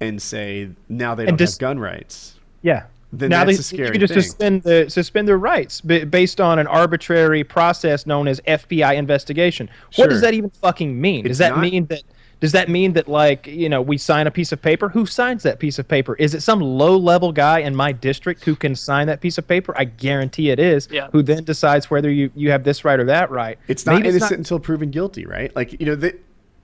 and 0.00 0.20
say 0.22 0.70
now 0.88 1.14
they 1.14 1.26
don't 1.26 1.36
dis- 1.36 1.54
have 1.54 1.58
gun 1.58 1.78
rights. 1.78 2.38
Yeah. 2.62 2.84
Then 3.12 3.30
now 3.30 3.44
that's 3.44 3.56
they, 3.56 3.60
a 3.60 3.64
scary 3.64 3.86
you 3.88 3.92
can 3.92 4.00
just 4.00 4.14
thing. 4.14 4.22
suspend 4.22 4.62
the 4.62 4.88
suspend 4.88 5.26
their 5.26 5.36
rights 5.38 5.80
based 5.80 6.40
on 6.40 6.60
an 6.60 6.68
arbitrary 6.68 7.42
process 7.42 8.06
known 8.06 8.28
as 8.28 8.40
FBI 8.42 8.94
investigation. 8.94 9.68
What 9.96 10.10
does 10.10 10.20
that 10.20 10.32
even 10.32 10.50
fucking 10.50 10.98
mean? 11.00 11.20
It's 11.26 11.30
does 11.30 11.38
that 11.38 11.56
not- 11.56 11.60
mean 11.60 11.86
that 11.86 12.04
does 12.40 12.52
that 12.52 12.68
mean 12.70 12.94
that 12.94 13.06
like 13.06 13.46
you 13.46 13.68
know 13.68 13.82
we 13.82 13.98
sign 13.98 14.26
a 14.26 14.30
piece 14.30 14.50
of 14.50 14.60
paper? 14.62 14.88
Who 14.88 15.04
signs 15.04 15.42
that 15.42 15.58
piece 15.58 15.78
of 15.78 15.86
paper? 15.86 16.16
Is 16.16 16.34
it 16.34 16.40
some 16.40 16.60
low 16.60 16.96
level 16.96 17.32
guy 17.32 17.60
in 17.60 17.76
my 17.76 17.92
district 17.92 18.44
who 18.44 18.56
can 18.56 18.74
sign 18.74 19.06
that 19.08 19.20
piece 19.20 19.36
of 19.36 19.46
paper? 19.46 19.74
I 19.76 19.84
guarantee 19.84 20.50
it 20.50 20.58
is. 20.58 20.88
Yeah. 20.90 21.08
Who 21.12 21.22
then 21.22 21.44
decides 21.44 21.90
whether 21.90 22.10
you 22.10 22.30
you 22.34 22.50
have 22.50 22.64
this 22.64 22.84
right 22.84 22.98
or 22.98 23.04
that 23.04 23.30
right? 23.30 23.58
It's 23.68 23.84
not 23.84 23.96
Maybe 23.96 24.08
innocent 24.08 24.38
until 24.38 24.58
proven 24.58 24.90
guilty, 24.90 25.26
right? 25.26 25.54
Like, 25.54 25.78
you 25.78 25.86
know, 25.86 25.94
the, 25.94 26.16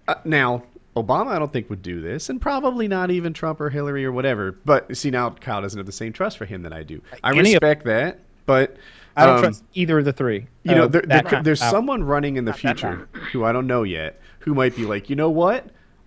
uh, 0.09 0.15
now, 0.25 0.65
Obama, 0.97 1.29
I 1.29 1.39
don't 1.39 1.53
think, 1.53 1.69
would 1.69 1.83
do 1.83 2.01
this, 2.01 2.31
and 2.31 2.41
probably 2.41 2.89
not 2.89 3.11
even 3.11 3.35
Trump 3.35 3.61
or 3.61 3.69
Hillary 3.69 4.05
or 4.05 4.13
whatever. 4.13 4.53
But 4.65 4.97
see, 4.97 5.11
now 5.11 5.31
Kyle 5.31 5.61
doesn't 5.61 5.79
have 5.79 5.87
the 5.87 5.93
same 5.93 6.13
trust 6.13 6.39
for 6.39 6.47
him 6.47 6.63
that 6.63 6.73
I 6.73 6.85
do. 6.85 7.03
I 7.23 7.31
Any 7.31 7.55
of- 7.55 7.63
respect 7.63 7.85
that, 7.85 8.21
but. 8.47 8.77
I 9.19 9.25
don't 9.25 9.37
um, 9.37 9.43
trust 9.45 9.65
either 9.73 9.99
of 10.01 10.05
the 10.05 10.13
three. 10.13 10.47
you 10.63 10.75
know, 10.75 10.89
there, 10.89 11.01
there, 11.01 11.41
there's 11.43 11.63
of 11.63 11.71
someone 11.71 12.05
running 12.05 12.37
in 12.37 12.45
the 12.45 12.53
that 12.53 12.59
future 12.59 13.09
who 13.33 13.45
I 13.45 13.53
don't 13.53 13.67
know 13.67 13.83
yet 13.83 14.21
who 14.47 14.55
might 14.55 14.75
be 14.75 14.87
like, 14.87 15.11
you 15.11 15.17
know 15.17 15.31
what? 15.31 15.67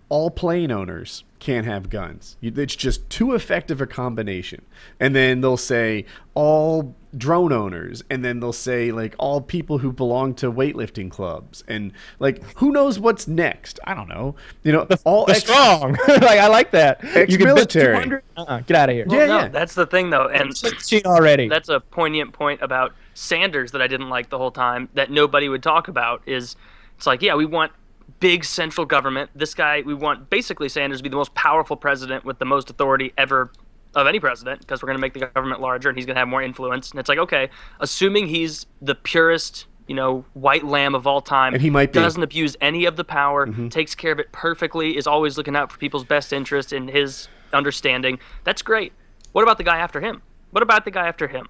all 0.09 0.31
plane 0.31 0.71
owners 0.71 1.23
can't 1.37 1.65
have 1.67 1.89
guns. 1.89 2.35
It's 2.41 2.75
just 2.75 3.09
too 3.09 3.33
effective 3.33 3.79
a 3.79 3.87
combination. 3.87 4.65
And 4.99 5.15
then 5.15 5.39
they'll 5.39 5.55
say 5.55 6.05
all 6.33 6.95
drone 7.15 7.53
owners, 7.53 8.03
and 8.09 8.25
then 8.25 8.39
they'll 8.39 8.51
say 8.51 8.91
like 8.91 9.15
all 9.19 9.39
people 9.39 9.77
who 9.77 9.91
belong 9.93 10.33
to 10.35 10.51
weightlifting 10.51 11.09
clubs, 11.09 11.63
and 11.67 11.93
like 12.17 12.43
who 12.57 12.71
knows 12.71 12.99
what's 12.99 13.27
next? 13.27 13.79
I 13.85 13.93
don't 13.93 14.09
know. 14.09 14.35
You 14.63 14.73
know, 14.73 14.87
all 15.05 15.25
The 15.25 15.33
ex- 15.33 15.41
strong. 15.43 15.91
like 16.07 16.23
I 16.23 16.47
like 16.47 16.71
that. 16.71 17.01
You 17.03 17.37
can 17.37 17.47
Ex-military. 17.47 18.21
Uh-uh, 18.35 18.61
get 18.61 18.75
out 18.75 18.89
of 18.89 18.95
here. 18.95 19.05
Yeah, 19.07 19.25
no, 19.27 19.37
yeah. 19.39 19.47
that's 19.47 19.75
the 19.75 19.85
thing 19.85 20.09
though, 20.09 20.27
and 20.27 20.55
Seen 20.57 21.03
already. 21.05 21.47
that's 21.47 21.69
a 21.69 21.79
poignant 21.79 22.33
point 22.33 22.61
about 22.61 22.93
Sanders 23.13 23.71
that 23.71 23.81
I 23.81 23.87
didn't 23.87 24.09
like 24.09 24.29
the 24.29 24.37
whole 24.37 24.51
time 24.51 24.89
that 24.95 25.11
nobody 25.11 25.49
would 25.49 25.63
talk 25.63 25.87
about 25.87 26.23
is 26.25 26.55
it's 26.97 27.07
like 27.07 27.21
yeah 27.21 27.35
we 27.35 27.45
want 27.45 27.71
big 28.19 28.43
central 28.43 28.85
government. 28.85 29.29
This 29.35 29.53
guy 29.53 29.81
we 29.85 29.93
want 29.93 30.29
basically 30.29 30.69
Sanders 30.69 30.99
to 30.99 31.03
be 31.03 31.09
the 31.09 31.15
most 31.15 31.33
powerful 31.33 31.75
president 31.75 32.25
with 32.25 32.39
the 32.39 32.45
most 32.45 32.69
authority 32.69 33.13
ever 33.17 33.51
of 33.95 34.05
any 34.05 34.19
president 34.19 34.59
because 34.59 34.81
we're 34.81 34.87
going 34.87 34.97
to 34.97 35.01
make 35.01 35.13
the 35.13 35.19
government 35.19 35.61
larger 35.61 35.89
and 35.89 35.97
he's 35.97 36.05
going 36.05 36.15
to 36.15 36.19
have 36.19 36.27
more 36.27 36.43
influence. 36.43 36.91
And 36.91 36.99
it's 36.99 37.09
like 37.09 37.19
okay 37.19 37.49
assuming 37.79 38.27
he's 38.27 38.65
the 38.81 38.95
purest 38.95 39.65
you 39.87 39.95
know 39.95 40.23
white 40.33 40.63
lamb 40.63 40.93
of 40.93 41.07
all 41.07 41.21
time 41.21 41.53
And 41.53 41.61
he 41.61 41.69
might 41.69 41.91
be. 41.91 41.99
doesn't 41.99 42.21
abuse 42.21 42.55
any 42.61 42.85
of 42.85 42.95
the 42.95 43.03
power 43.03 43.47
mm-hmm. 43.47 43.69
takes 43.69 43.95
care 43.95 44.11
of 44.11 44.19
it 44.19 44.31
perfectly 44.31 44.95
is 44.95 45.07
always 45.07 45.37
looking 45.37 45.55
out 45.55 45.71
for 45.71 45.79
people's 45.79 46.03
best 46.03 46.31
interest 46.31 46.71
in 46.71 46.87
his 46.87 47.27
understanding 47.53 48.19
that's 48.43 48.61
great. 48.61 48.93
What 49.31 49.43
about 49.43 49.57
the 49.57 49.63
guy 49.63 49.77
after 49.77 50.01
him? 50.01 50.21
What 50.51 50.63
about 50.63 50.85
the 50.85 50.91
guy 50.91 51.07
after 51.07 51.27
him? 51.27 51.47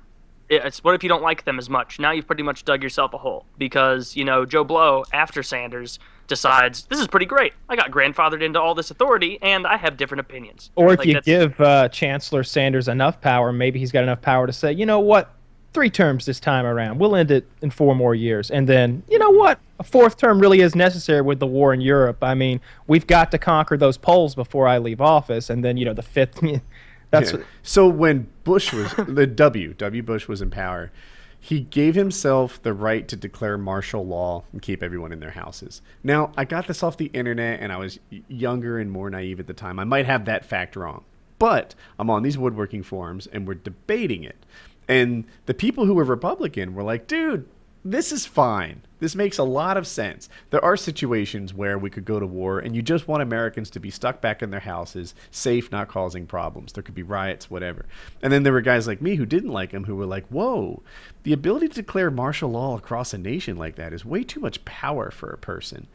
It's 0.49 0.83
what 0.83 0.95
if 0.95 1.03
you 1.03 1.09
don't 1.09 1.21
like 1.21 1.45
them 1.45 1.59
as 1.59 1.69
much? 1.69 1.99
Now 1.99 2.11
you've 2.11 2.27
pretty 2.27 2.43
much 2.43 2.65
dug 2.65 2.81
yourself 2.81 3.13
a 3.13 3.17
hole 3.17 3.45
because 3.57 4.15
you 4.15 4.25
know 4.25 4.45
Joe 4.45 4.63
Blow 4.63 5.03
after 5.13 5.43
Sanders 5.43 5.99
decides 6.29 6.83
this 6.85 6.99
is 6.99 7.07
pretty 7.07 7.25
great. 7.25 7.51
I 7.67 7.75
got 7.75 7.91
grandfathered 7.91 8.41
into 8.41 8.61
all 8.61 8.73
this 8.73 8.89
authority 8.91 9.37
and 9.41 9.67
I 9.67 9.75
have 9.75 9.97
different 9.97 10.21
opinions. 10.21 10.71
Or 10.75 10.93
if 10.93 10.99
Like, 10.99 11.07
you 11.07 11.13
that's- 11.15 11.25
give 11.25 11.59
uh, 11.59 11.89
Chancellor 11.89 12.43
Sanders 12.43 12.87
enough 12.87 13.19
power, 13.19 13.51
maybe 13.51 13.79
he's 13.79 13.91
got 13.91 14.03
enough 14.03 14.21
power 14.21 14.47
to 14.47 14.53
say, 14.53 14.71
you 14.71 14.85
know 14.85 14.99
what, 15.01 15.33
three 15.73 15.89
terms 15.89 16.25
this 16.25 16.39
time 16.39 16.65
around. 16.65 16.97
We'll 16.99 17.15
end 17.15 17.29
it 17.31 17.45
in 17.61 17.69
four 17.69 17.95
more 17.95 18.15
years. 18.15 18.49
And 18.49 18.67
then, 18.67 19.03
you 19.09 19.19
know 19.19 19.29
what, 19.31 19.59
a 19.79 19.83
fourth 19.83 20.17
term 20.17 20.39
really 20.39 20.61
is 20.61 20.75
necessary 20.75 21.21
with 21.21 21.39
the 21.39 21.45
war 21.47 21.73
in 21.73 21.81
Europe. 21.81 22.23
I 22.23 22.33
mean, 22.33 22.59
we've 22.87 23.05
got 23.05 23.29
to 23.31 23.37
conquer 23.37 23.75
those 23.77 23.97
Poles 23.97 24.33
before 24.35 24.67
I 24.67 24.77
leave 24.77 25.01
office. 25.01 25.49
And 25.49 25.63
then, 25.63 25.75
you 25.77 25.85
know, 25.85 25.93
the 25.93 26.01
fifth. 26.01 26.39
That's 27.11 27.33
Yeah. 27.33 27.39
So 27.63 27.87
when 27.87 28.27
Bush 28.43 28.71
was 28.71 28.93
the 29.07 29.25
W 29.27 29.73
W 29.73 30.03
Bush 30.03 30.27
was 30.27 30.41
in 30.41 30.49
power, 30.51 30.91
he 31.39 31.61
gave 31.61 31.95
himself 31.95 32.61
the 32.61 32.73
right 32.73 33.07
to 33.07 33.15
declare 33.15 33.57
martial 33.57 34.05
law 34.05 34.43
and 34.51 34.61
keep 34.61 34.83
everyone 34.83 35.11
in 35.11 35.19
their 35.19 35.31
houses. 35.31 35.81
Now 36.03 36.31
I 36.35 36.45
got 36.45 36.67
this 36.67 36.83
off 36.83 36.97
the 36.97 37.11
internet, 37.13 37.61
and 37.61 37.71
I 37.71 37.77
was 37.77 37.99
younger 38.27 38.77
and 38.77 38.91
more 38.91 39.09
naive 39.09 39.39
at 39.39 39.47
the 39.47 39.53
time. 39.53 39.79
I 39.79 39.85
might 39.85 40.05
have 40.05 40.25
that 40.25 40.45
fact 40.45 40.75
wrong, 40.75 41.05
but 41.37 41.75
I'm 41.97 42.09
on 42.09 42.23
these 42.23 42.37
woodworking 42.37 42.83
forums 42.83 43.27
and 43.27 43.47
we're 43.47 43.53
debating 43.55 44.23
it. 44.23 44.45
And 44.87 45.25
the 45.45 45.53
people 45.53 45.85
who 45.85 45.93
were 45.93 46.03
Republican 46.03 46.73
were 46.73 46.83
like, 46.83 47.07
"Dude, 47.07 47.47
this 47.85 48.11
is 48.11 48.25
fine. 48.25 48.81
This 48.99 49.15
makes 49.15 49.37
a 49.37 49.43
lot 49.43 49.77
of 49.77 49.87
sense. 49.87 50.29
There 50.49 50.63
are 50.63 50.75
situations 50.77 51.53
where 51.53 51.77
we 51.77 51.89
could 51.89 52.05
go 52.05 52.19
to 52.19 52.25
war 52.25 52.59
and 52.59 52.75
you 52.75 52.81
just 52.81 53.07
want 53.07 53.23
Americans 53.23 53.69
to 53.71 53.79
be 53.79 53.89
stuck 53.89 54.21
back 54.21 54.41
in 54.41 54.51
their 54.51 54.59
houses, 54.59 55.15
safe, 55.31 55.71
not 55.71 55.87
causing 55.87 56.25
problems. 56.25 56.73
There 56.73 56.83
could 56.83 56.95
be 56.95 57.03
riots, 57.03 57.49
whatever. 57.49 57.85
And 58.21 58.31
then 58.31 58.43
there 58.43 58.53
were 58.53 58.61
guys 58.61 58.87
like 58.87 59.01
me 59.01 59.15
who 59.15 59.25
didn't 59.25 59.51
like 59.51 59.71
him 59.71 59.85
who 59.85 59.95
were 59.95 60.05
like, 60.05 60.27
whoa, 60.27 60.83
the 61.23 61.33
ability 61.33 61.69
to 61.69 61.75
declare 61.75 62.11
martial 62.11 62.51
law 62.51 62.77
across 62.77 63.13
a 63.13 63.17
nation 63.17 63.57
like 63.57 63.75
that 63.75 63.93
is 63.93 64.03
way 64.05 64.23
too 64.23 64.39
much 64.39 64.63
power 64.65 65.11
for 65.11 65.29
a 65.29 65.37
person. 65.37 65.87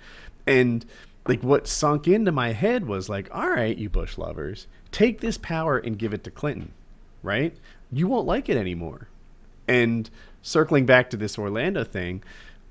And 0.46 0.84
like 1.26 1.42
what 1.42 1.66
sunk 1.66 2.08
into 2.08 2.32
my 2.32 2.52
head 2.52 2.87
was 2.87 3.08
like, 3.08 3.28
all 3.34 3.50
right, 3.50 3.76
you 3.76 3.88
Bush 3.88 4.18
lovers, 4.18 4.66
take 4.92 5.20
this 5.20 5.38
power 5.38 5.78
and 5.78 5.99
give 5.99 6.14
it 6.14 6.25
to 6.25 6.30
Clinton, 6.30 6.73
right? 7.23 7.54
You 7.92 8.08
won't 8.08 8.26
like 8.26 8.49
it 8.49 8.56
anymore. 8.56 9.08
And 9.66 10.08
circling 10.42 10.84
back 10.84 11.08
to 11.11 11.16
this 11.16 11.38
Orlando 11.38 11.84
thing, 11.84 12.23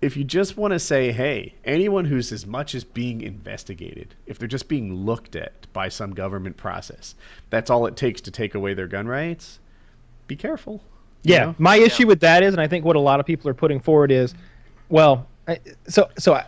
if 0.04 0.18
you 0.18 0.24
just 0.24 0.58
want 0.58 0.74
to 0.74 0.80
say, 0.80 1.12
hey, 1.12 1.56
anyone 1.64 2.06
who's 2.06 2.32
as 2.32 2.46
much 2.46 2.76
as 2.76 2.84
being 2.84 3.22
investigated, 3.22 4.16
if 4.26 4.38
they're 4.38 4.48
just 4.48 4.68
being 4.68 4.94
looked 4.94 5.36
at 5.36 5.72
by 5.72 5.88
some 5.88 6.14
government 6.14 6.58
process, 6.58 7.16
that's 7.50 7.70
all 7.70 7.86
it 7.86 7.96
takes 7.96 8.20
to 8.22 8.32
take 8.32 8.54
away 8.54 8.74
their 8.74 8.88
gun 8.88 9.08
rights, 9.08 9.60
be 10.28 10.36
careful. 10.36 10.84
Yeah, 11.24 11.46
know? 11.46 11.56
my 11.58 11.78
issue 11.78 12.06
with 12.06 12.20
that 12.20 12.44
is, 12.44 12.54
and 12.54 12.62
I 12.62 12.68
think 12.68 12.84
what 12.84 12.98
a 12.98 13.00
lot 13.00 13.20
of 13.22 13.26
people 13.26 13.50
are 13.50 13.54
putting 13.54 13.80
forward 13.80 14.12
is, 14.12 14.36
well, 14.90 15.26
I, 15.48 15.60
so 15.88 16.10
so 16.18 16.34
I, 16.34 16.46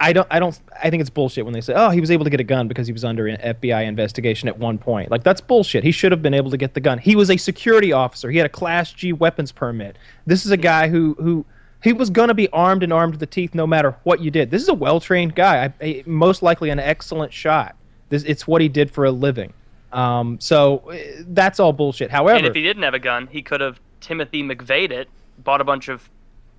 I 0.00 0.12
don't 0.12 0.26
I 0.30 0.38
don't 0.38 0.58
I 0.82 0.90
think 0.90 1.00
it's 1.00 1.10
bullshit 1.10 1.46
when 1.46 1.54
they 1.54 1.62
say, 1.62 1.72
oh, 1.74 1.88
he 1.88 2.00
was 2.00 2.10
able 2.10 2.24
to 2.24 2.30
get 2.30 2.40
a 2.40 2.44
gun 2.44 2.68
because 2.68 2.86
he 2.86 2.92
was 2.92 3.04
under 3.04 3.26
an 3.26 3.38
FBI 3.38 3.84
investigation 3.84 4.48
at 4.48 4.58
one 4.58 4.76
point. 4.76 5.10
Like 5.10 5.24
that's 5.24 5.40
bullshit. 5.40 5.82
He 5.82 5.92
should 5.92 6.12
have 6.12 6.20
been 6.20 6.34
able 6.34 6.50
to 6.50 6.58
get 6.58 6.74
the 6.74 6.80
gun. 6.80 6.98
He 6.98 7.16
was 7.16 7.30
a 7.30 7.38
security 7.38 7.92
officer. 7.92 8.30
He 8.30 8.36
had 8.36 8.46
a 8.46 8.50
Class 8.50 8.92
G 8.92 9.14
weapons 9.14 9.50
permit. 9.50 9.96
This 10.26 10.44
is 10.44 10.52
a 10.52 10.56
hmm. 10.56 10.62
guy 10.62 10.88
who 10.88 11.14
who. 11.18 11.46
He 11.82 11.92
was 11.92 12.10
going 12.10 12.28
to 12.28 12.34
be 12.34 12.48
armed 12.50 12.82
and 12.82 12.92
armed 12.92 13.14
to 13.14 13.18
the 13.18 13.26
teeth 13.26 13.54
no 13.54 13.66
matter 13.66 13.96
what 14.02 14.20
you 14.20 14.30
did. 14.30 14.50
This 14.50 14.62
is 14.62 14.68
a 14.68 14.74
well 14.74 15.00
trained 15.00 15.34
guy. 15.34 15.64
I, 15.66 15.72
I- 15.84 16.02
most 16.06 16.42
likely 16.42 16.70
an 16.70 16.78
excellent 16.78 17.32
shot. 17.32 17.76
This, 18.08 18.24
it's 18.24 18.46
what 18.46 18.60
he 18.60 18.68
did 18.68 18.90
for 18.90 19.04
a 19.04 19.10
living. 19.10 19.52
Um, 19.92 20.38
so 20.40 20.88
eh, 20.90 21.22
that's 21.28 21.60
all 21.60 21.72
bullshit. 21.72 22.10
However, 22.10 22.36
And 22.38 22.46
if 22.46 22.54
he 22.54 22.62
didn't 22.62 22.82
have 22.82 22.94
a 22.94 22.98
gun, 22.98 23.26
he 23.28 23.42
could 23.42 23.60
have 23.60 23.78
Timothy 24.00 24.42
McVeigh'd 24.42 24.92
it, 24.92 25.08
bought 25.42 25.60
a 25.60 25.64
bunch 25.64 25.88
of 25.88 26.08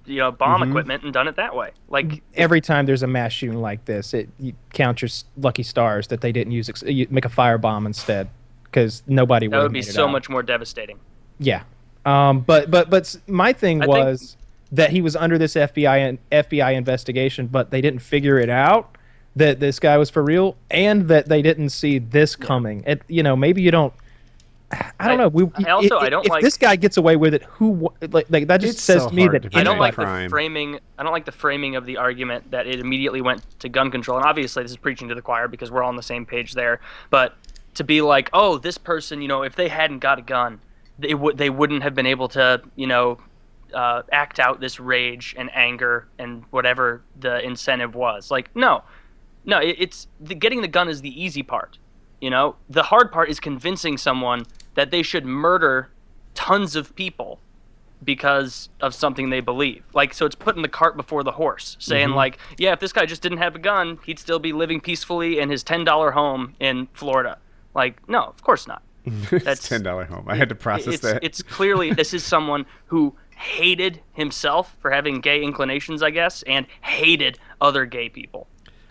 you 0.05 0.17
know 0.17 0.32
bomb 0.32 0.62
Mm-hmm. 0.62 0.71
equipment 0.71 1.03
and 1.03 1.13
done 1.13 1.27
it 1.27 1.36
that 1.36 1.55
way. 1.55 1.71
Like 1.89 2.23
every 2.36 2.62
time 2.62 2.86
there's 2.86 3.03
a 3.03 3.08
mass 3.08 3.32
shooting 3.34 3.60
like 3.62 3.86
this, 3.86 4.13
it 4.13 4.29
you 4.39 4.53
count 4.73 5.01
your 5.01 5.10
lucky 5.38 5.63
stars 5.63 6.08
that 6.08 6.21
they 6.21 6.32
didn't 6.32 6.53
use 6.53 6.69
ex- 6.69 6.82
make 6.84 7.25
a 7.25 7.29
firebomb 7.29 7.86
instead 7.86 8.29
because 8.63 9.03
nobody 9.05 9.47
would. 9.47 9.55
that 9.58 9.62
would 9.63 9.73
be 9.73 9.82
so 9.82 10.08
much 10.08 10.29
more 10.29 10.41
devastating. 10.41 10.99
Yeah, 11.39 11.63
um, 12.05 12.39
but 12.41 12.71
but 12.71 12.89
but 12.89 13.15
my 13.27 13.53
thing 13.53 13.84
I 13.84 13.88
was 13.88 14.38
that 14.71 14.91
he 14.91 15.01
was 15.01 15.15
under 15.15 15.38
this 15.38 15.55
FBI 15.55 15.97
and 16.08 16.17
FBI 16.32 16.73
investigation, 16.75 17.47
but 17.47 17.71
they 17.71 17.82
didn't 17.82 17.99
figure 18.01 18.38
it 18.39 18.49
out 18.49 18.95
that 19.36 19.60
this 19.60 19.79
guy 19.79 19.97
was 19.97 20.10
for 20.10 20.23
real, 20.23 20.55
and 20.69 21.08
that 21.08 21.27
they 21.29 21.41
didn't 21.41 21.69
see 21.69 21.99
this 21.99 22.36
coming. 22.36 22.84
It 22.86 23.01
you 23.08 23.23
know 23.23 23.36
maybe 23.36 23.62
you 23.62 23.71
don't. 23.71 23.93
I 24.71 25.08
don't 25.08 25.19
I- 25.19 25.23
know. 25.23 25.27
We, 25.29 25.43
I 25.65 25.69
also- 25.71 25.97
i- 25.97 26.05
I 26.05 26.10
don't 26.10 26.25
if 26.25 26.29
like- 26.29 26.43
this 26.43 26.55
guy 26.58 26.75
gets 26.75 26.97
away 26.97 27.15
with 27.15 27.34
it, 27.34 27.41
who 27.43 27.91
like, 28.12 28.27
like 28.29 28.47
that 28.47 28.62
just 28.62 28.77
says 28.79 29.01
so 29.03 29.10
to 29.10 29.15
me 29.15 29.27
that 29.27 29.51
to 29.51 29.58
I 29.58 29.63
don't 29.63 29.79
like 29.79 29.95
crime. 29.95 30.25
the 30.25 30.29
framing. 30.29 30.79
I 30.97 31.01
don't 31.03 31.12
like 31.12 31.25
the 31.25 31.32
framing 31.32 31.75
of 31.75 31.86
the 31.88 31.97
argument 31.97 32.51
that 32.51 32.67
it 32.67 32.79
immediately 32.79 33.21
went 33.21 33.41
to 33.62 33.69
gun 33.69 33.89
control. 33.89 34.17
And 34.19 34.27
obviously, 34.27 34.62
this 34.63 34.71
is 34.71 34.77
preaching 34.77 35.08
to 35.10 35.15
the 35.15 35.21
choir 35.23 35.47
because 35.47 35.71
we're 35.71 35.82
all 35.82 35.89
on 35.89 35.95
the 35.95 36.03
same 36.03 36.23
page 36.25 36.53
there. 36.53 36.79
But 37.10 37.36
to 37.75 37.84
be 37.84 38.01
like, 38.01 38.29
oh, 38.34 38.58
this 38.60 38.77
person, 38.77 39.21
you 39.23 39.27
know, 39.27 39.41
if 39.41 39.55
they 39.55 39.69
hadn't 39.69 39.99
got 39.99 40.19
a 40.19 40.21
gun, 40.21 40.60
they 40.99 41.15
would 41.15 41.38
they 41.39 41.49
wouldn't 41.49 41.82
have 41.82 41.95
been 41.95 42.05
able 42.05 42.27
to, 42.29 42.62
you 42.75 42.86
know, 42.88 43.17
uh, 43.73 44.03
act 44.12 44.39
out 44.39 44.60
this 44.60 44.79
rage 44.79 45.36
and 45.38 45.49
anger 45.53 46.08
and 46.17 46.43
whatever 46.49 47.01
the 47.19 47.43
incentive 47.45 47.95
was. 47.95 48.32
Like, 48.32 48.55
no, 48.55 48.84
no, 49.45 49.60
it, 49.60 49.75
it's 49.79 50.08
the, 50.19 50.36
getting 50.36 50.62
the 50.62 50.67
gun 50.67 50.89
is 50.89 51.01
the 51.01 51.21
easy 51.23 51.43
part. 51.43 51.77
You 52.21 52.29
know, 52.29 52.55
the 52.69 52.84
hard 52.84 53.12
part 53.12 53.29
is 53.29 53.39
convincing 53.39 53.97
someone 53.97 54.45
that 54.75 54.91
they 54.91 55.03
should 55.03 55.25
murder 55.25 55.89
tons 56.34 56.75
of 56.75 56.95
people 56.95 57.39
because 58.03 58.69
of 58.82 58.93
something 58.93 59.29
they 59.29 59.41
believe. 59.41 59.84
Like, 59.93 60.13
so 60.13 60.25
it's 60.25 60.36
putting 60.36 60.62
the 60.62 60.69
cart 60.69 60.95
before 60.95 61.23
the 61.23 61.34
horse, 61.34 61.75
saying, 61.79 62.12
like, 62.12 62.38
yeah, 62.58 62.71
if 62.71 62.79
this 62.79 62.93
guy 62.93 63.05
just 63.05 63.21
didn't 63.21 63.39
have 63.39 63.55
a 63.55 63.60
gun, 63.60 63.99
he'd 64.05 64.19
still 64.19 64.39
be 64.39 64.53
living 64.53 64.79
peacefully 64.79 65.39
in 65.39 65.49
his 65.49 65.63
$10 65.63 66.13
home 66.13 66.55
in 66.60 66.88
Florida. 66.93 67.38
Like, 67.75 68.08
no, 68.08 68.23
of 68.23 68.41
course 68.41 68.67
not. 68.67 68.84
ten 69.62 69.82
dollar 69.82 70.05
home. 70.05 70.25
I 70.27 70.36
had 70.36 70.49
to 70.49 70.55
process 70.55 70.95
it's, 70.95 71.03
that. 71.03 71.23
It's 71.23 71.41
clearly, 71.41 71.93
this 71.93 72.13
is 72.13 72.23
someone 72.23 72.65
who 72.88 73.15
hated 73.39 74.02
himself 74.13 74.75
for 74.82 74.91
having 74.91 75.21
gay 75.21 75.41
inclinations, 75.41 76.04
I 76.04 76.10
guess, 76.12 76.43
and 76.43 76.65
hated 76.82 77.39
other 77.62 77.86
gay 77.86 78.10
people. 78.10 78.47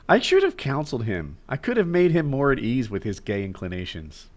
I 0.08 0.20
should 0.20 0.42
have 0.42 0.56
counseled 0.56 1.04
him. 1.04 1.36
I 1.48 1.56
could 1.56 1.76
have 1.76 1.86
made 1.86 2.12
him 2.12 2.26
more 2.26 2.50
at 2.50 2.58
ease 2.58 2.88
with 2.88 3.02
his 3.02 3.20
gay 3.20 3.44
inclinations. 3.44 4.28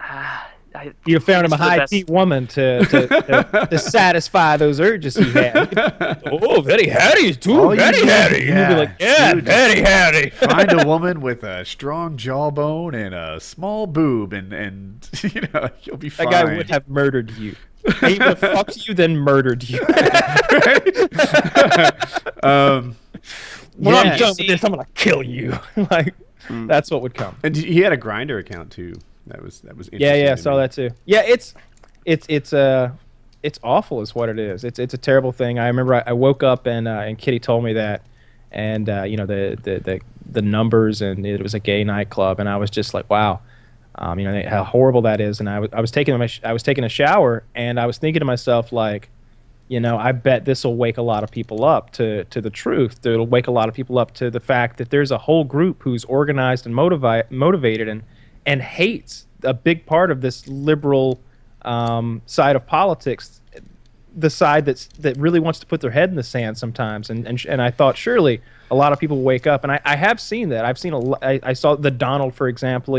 Ah, 0.00 0.50
I, 0.74 0.92
You 1.06 1.20
found 1.20 1.44
him 1.44 1.52
a 1.52 1.56
high 1.56 1.78
best- 1.78 2.08
woman 2.08 2.46
to, 2.48 2.84
to, 2.86 3.06
to, 3.08 3.68
to 3.70 3.78
satisfy 3.78 4.56
those 4.56 4.80
urges 4.80 5.16
he 5.16 5.30
had. 5.32 6.22
oh, 6.30 6.60
very 6.62 6.86
howdy, 6.88 7.34
too. 7.34 7.58
All 7.60 7.76
very 7.76 7.98
need- 8.00 8.08
howdy. 8.08 8.44
yeah, 8.44 8.68
You'd 8.68 8.74
be 8.74 8.80
like, 8.80 8.90
yeah, 9.00 9.34
dude, 9.34 9.44
very 9.44 9.80
howdy. 9.82 10.30
Find 10.30 10.72
a 10.80 10.86
woman 10.86 11.20
with 11.20 11.42
a 11.42 11.64
strong 11.64 12.16
jawbone 12.16 12.94
and 12.94 13.14
a 13.14 13.40
small 13.40 13.86
boob, 13.86 14.32
and 14.32 14.52
and 14.52 15.08
you 15.34 15.42
know 15.52 15.68
you'll 15.82 15.96
be 15.96 16.08
fine. 16.08 16.30
That 16.30 16.46
guy 16.46 16.56
would 16.56 16.70
have 16.70 16.88
murdered 16.88 17.30
you. 17.32 17.54
He 18.00 18.16
fucked 18.16 18.86
you, 18.88 18.94
then 18.94 19.16
murdered 19.16 19.68
you. 19.68 19.80
um, 22.42 22.96
when 23.76 23.94
yeah. 23.94 24.00
I'm 24.00 24.18
done 24.18 24.34
with 24.38 24.46
this, 24.46 24.64
I'm 24.64 24.70
gonna 24.72 24.86
kill 24.94 25.22
you. 25.22 25.58
like, 25.90 26.14
that's 26.48 26.90
what 26.90 27.02
would 27.02 27.14
come. 27.14 27.36
and 27.42 27.54
he 27.56 27.80
had 27.80 27.92
a 27.92 27.96
Grindr 27.96 28.38
account 28.40 28.70
too. 28.72 28.94
That 29.26 29.42
was 29.42 29.60
that 29.60 29.76
was 29.76 29.88
Yeah, 29.92 30.14
interesting 30.14 30.24
yeah, 30.24 30.34
to 30.34 30.42
saw 30.42 30.50
me. 30.52 30.56
that 30.58 30.72
too. 30.72 30.90
Yeah, 31.04 31.22
it's 31.26 31.54
it's 32.04 32.26
it's 32.28 32.52
uh 32.52 32.90
it's 33.42 33.58
awful 33.62 34.00
is 34.00 34.14
what 34.14 34.28
it 34.28 34.38
is. 34.38 34.64
It's 34.64 34.78
it's 34.78 34.94
a 34.94 34.98
terrible 34.98 35.32
thing. 35.32 35.58
I 35.58 35.66
remember 35.68 35.94
I, 35.94 36.02
I 36.06 36.12
woke 36.12 36.42
up 36.42 36.66
and 36.66 36.88
uh, 36.88 37.02
and 37.06 37.18
Kitty 37.18 37.38
told 37.38 37.64
me 37.64 37.74
that, 37.74 38.02
and 38.50 38.88
uh, 38.88 39.02
you 39.02 39.16
know 39.16 39.26
the, 39.26 39.58
the 39.62 39.78
the 39.80 40.00
the 40.30 40.42
numbers, 40.42 41.00
and 41.02 41.24
it 41.26 41.42
was 41.42 41.54
a 41.54 41.58
gay 41.60 41.84
nightclub, 41.84 42.40
and 42.40 42.48
I 42.48 42.56
was 42.56 42.70
just 42.70 42.94
like, 42.94 43.08
wow, 43.08 43.40
um, 43.98 44.18
you 44.18 44.30
know 44.30 44.48
how 44.48 44.64
horrible 44.64 45.02
that 45.02 45.20
is. 45.20 45.40
And 45.40 45.48
I 45.48 45.58
was 45.58 45.70
I 45.72 45.80
was 45.80 45.90
taking 45.90 46.16
my 46.16 46.28
I 46.44 46.52
was 46.52 46.62
taking 46.62 46.84
a 46.84 46.88
shower, 46.88 47.44
and 47.54 47.78
I 47.78 47.86
was 47.86 47.98
thinking 47.98 48.20
to 48.20 48.26
myself 48.26 48.72
like, 48.72 49.10
you 49.66 49.80
know, 49.80 49.98
I 49.98 50.12
bet 50.12 50.44
this 50.44 50.64
will 50.64 50.76
wake 50.76 50.98
a 50.98 51.02
lot 51.02 51.24
of 51.24 51.30
people 51.30 51.64
up 51.64 51.90
to 51.92 52.24
to 52.24 52.40
the 52.40 52.50
truth. 52.50 53.04
It'll 53.04 53.26
wake 53.26 53.48
a 53.48 53.50
lot 53.50 53.68
of 53.68 53.74
people 53.74 53.98
up 53.98 54.14
to 54.14 54.30
the 54.30 54.40
fact 54.40 54.78
that 54.78 54.90
there's 54.90 55.10
a 55.10 55.18
whole 55.18 55.44
group 55.44 55.82
who's 55.82 56.04
organized 56.04 56.64
and 56.64 56.74
motivi- 56.74 57.28
motivated 57.30 57.88
and 57.88 58.04
and 58.46 58.62
hates 58.62 59.26
a 59.42 59.54
big 59.54 59.84
part 59.84 60.10
of 60.10 60.20
this 60.20 60.46
liberal 60.46 61.20
um, 61.62 62.22
side 62.26 62.56
of 62.56 62.66
politics 62.66 63.40
the 64.16 64.30
side 64.30 64.64
that's 64.64 64.88
that 64.98 65.16
really 65.16 65.38
wants 65.38 65.60
to 65.60 65.66
put 65.66 65.80
their 65.80 65.90
head 65.90 66.08
in 66.08 66.16
the 66.16 66.22
sand 66.22 66.56
sometimes 66.56 67.10
and 67.10 67.26
and, 67.26 67.44
and 67.46 67.60
I 67.60 67.70
thought 67.70 67.96
surely 67.96 68.40
a 68.70 68.74
lot 68.74 68.92
of 68.92 68.98
people 68.98 69.22
wake 69.22 69.46
up 69.46 69.64
and 69.64 69.72
I, 69.72 69.80
I 69.84 69.96
have 69.96 70.20
seen 70.20 70.48
that 70.48 70.64
I've 70.64 70.78
seen 70.78 70.92
a 70.92 71.24
I, 71.24 71.40
I 71.42 71.52
saw 71.52 71.76
the 71.76 71.90
Donald 71.90 72.34
for 72.34 72.48
example 72.48 72.96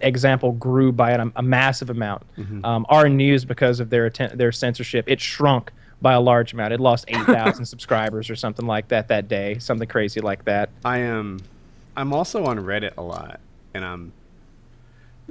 example 0.00 0.52
grew 0.52 0.92
by 0.92 1.12
a, 1.12 1.26
a 1.36 1.42
massive 1.42 1.90
amount 1.90 2.22
mm-hmm. 2.36 2.64
um, 2.64 2.86
our 2.88 3.08
news 3.08 3.44
because 3.44 3.80
of 3.80 3.90
their 3.90 4.06
atten- 4.06 4.36
their 4.36 4.52
censorship 4.52 5.04
it 5.08 5.20
shrunk 5.20 5.72
by 6.00 6.12
a 6.12 6.20
large 6.20 6.52
amount 6.52 6.72
it 6.72 6.80
lost 6.80 7.04
8000 7.08 7.64
subscribers 7.66 8.30
or 8.30 8.36
something 8.36 8.66
like 8.66 8.88
that 8.88 9.08
that 9.08 9.28
day 9.28 9.58
something 9.58 9.88
crazy 9.88 10.20
like 10.20 10.44
that 10.44 10.70
I 10.84 10.98
am 10.98 11.40
I'm 11.96 12.12
also 12.12 12.44
on 12.44 12.58
Reddit 12.58 12.96
a 12.96 13.02
lot 13.02 13.40
and 13.74 13.84
I'm 13.84 14.12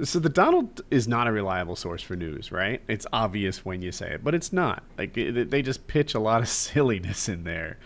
so 0.02 0.18
the 0.18 0.28
Donald 0.28 0.82
is 0.90 1.06
not 1.06 1.28
a 1.28 1.32
reliable 1.32 1.76
source 1.76 2.02
for 2.02 2.16
news, 2.16 2.50
right? 2.50 2.80
It's 2.88 3.06
obvious 3.12 3.64
when 3.64 3.80
you 3.80 3.92
say 3.92 4.14
it, 4.14 4.24
but 4.24 4.34
it's 4.34 4.52
not. 4.52 4.82
Like 4.98 5.16
it, 5.16 5.50
they 5.50 5.62
just 5.62 5.86
pitch 5.86 6.14
a 6.14 6.18
lot 6.18 6.40
of 6.40 6.48
silliness 6.66 7.28
in 7.28 7.44
there. 7.44 7.78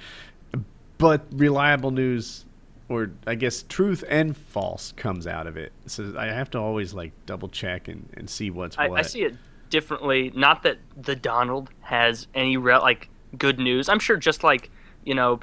But 0.97 1.27
reliable 1.33 1.91
news 1.91 2.45
or 2.89 3.11
I 3.27 3.35
guess 3.35 3.65
truth 3.69 4.03
and 4.09 4.37
false 4.37 4.93
comes 4.97 5.27
out 5.27 5.47
of 5.47 5.57
it. 5.57 5.73
So 5.87 6.15
I 6.19 6.27
have 6.27 6.51
to 6.51 6.59
always 6.59 6.95
like 6.95 7.13
double 7.27 7.49
check 7.49 7.89
and, 7.89 8.09
and 8.17 8.29
see 8.29 8.51
what's 8.51 8.79
I, 8.79 8.89
what. 8.89 9.01
I 9.01 9.03
see 9.03 9.23
it 9.23 9.35
differently. 9.71 10.33
Not 10.35 10.63
that 10.63 10.79
the 10.97 11.17
Donald 11.17 11.71
has 11.81 12.27
any 12.35 12.57
real 12.57 12.81
like 12.81 13.09
good 13.37 13.59
news. 13.59 13.89
I'm 13.89 13.99
sure 13.99 14.17
just 14.17 14.43
like 14.43 14.71
you 15.05 15.15
know 15.15 15.41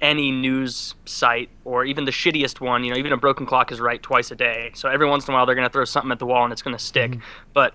any 0.00 0.30
news 0.30 0.94
site 1.04 1.50
or 1.64 1.84
even 1.84 2.04
the 2.04 2.12
shittiest 2.12 2.60
one, 2.60 2.84
you 2.84 2.92
know, 2.92 2.96
even 2.96 3.12
a 3.12 3.16
broken 3.16 3.46
clock 3.46 3.72
is 3.72 3.80
right 3.80 4.02
twice 4.02 4.30
a 4.30 4.36
day. 4.36 4.70
So 4.74 4.88
every 4.88 5.08
once 5.08 5.26
in 5.26 5.34
a 5.34 5.36
while 5.36 5.46
they're 5.46 5.54
going 5.54 5.66
to 5.66 5.72
throw 5.72 5.84
something 5.84 6.12
at 6.12 6.18
the 6.18 6.26
wall 6.26 6.44
and 6.44 6.52
it's 6.52 6.62
going 6.62 6.76
to 6.76 6.82
stick. 6.82 7.12
Mm-hmm. 7.12 7.20
But 7.52 7.74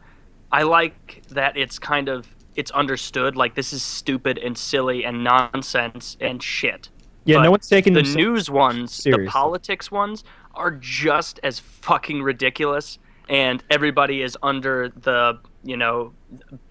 I 0.52 0.63
like 0.63 1.24
that 1.30 1.58
it's 1.58 1.80
kind 1.80 2.08
of 2.08 2.28
it's 2.56 2.72
understood 2.72 3.36
like 3.36 3.56
this 3.56 3.74
is 3.74 3.82
stupid 3.82 4.38
and 4.38 4.58
silly 4.58 5.04
and 5.04 5.24
nonsense 5.24 6.16
and 6.22 6.42
shit. 6.42 6.89
Yeah, 7.25 7.41
no 7.41 7.51
one's 7.51 7.67
taking 7.67 7.93
the 7.93 8.03
news 8.03 8.49
ones, 8.49 8.93
seriously. 8.93 9.25
the 9.25 9.31
politics 9.31 9.91
ones 9.91 10.23
are 10.53 10.71
just 10.71 11.39
as 11.43 11.59
fucking 11.59 12.21
ridiculous 12.21 12.99
and 13.29 13.63
everybody 13.69 14.21
is 14.21 14.38
under 14.43 14.89
the, 14.89 15.39
you 15.63 15.77
know, 15.77 16.13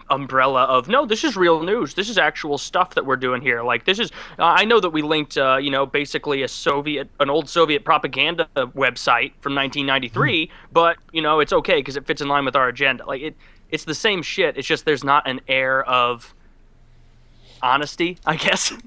umbrella 0.09 0.63
of 0.65 0.87
no 0.89 1.05
this 1.05 1.23
is 1.23 1.35
real 1.35 1.63
news 1.63 1.93
this 1.93 2.09
is 2.09 2.17
actual 2.17 2.57
stuff 2.57 2.93
that 2.93 3.05
we're 3.05 3.15
doing 3.15 3.41
here 3.41 3.63
like 3.63 3.85
this 3.85 3.97
is 3.97 4.11
uh, 4.37 4.43
i 4.43 4.65
know 4.65 4.79
that 4.79 4.89
we 4.89 5.01
linked 5.01 5.37
uh, 5.37 5.57
you 5.57 5.71
know 5.71 5.85
basically 5.85 6.43
a 6.43 6.47
soviet 6.47 7.09
an 7.21 7.29
old 7.29 7.49
soviet 7.49 7.83
propaganda 7.85 8.47
website 8.55 9.31
from 9.39 9.55
1993 9.55 10.45
hmm. 10.45 10.51
but 10.71 10.97
you 11.13 11.21
know 11.21 11.39
it's 11.39 11.53
okay 11.53 11.77
because 11.77 11.95
it 11.95 12.05
fits 12.05 12.21
in 12.21 12.27
line 12.27 12.45
with 12.45 12.55
our 12.55 12.67
agenda 12.67 13.05
like 13.05 13.21
it 13.21 13.35
it's 13.69 13.85
the 13.85 13.95
same 13.95 14.21
shit 14.21 14.57
it's 14.57 14.67
just 14.67 14.85
there's 14.85 15.03
not 15.03 15.27
an 15.27 15.39
air 15.47 15.83
of 15.85 16.35
honesty, 17.63 18.19
I 18.25 18.35
guess, 18.35 18.71
on 18.71 18.79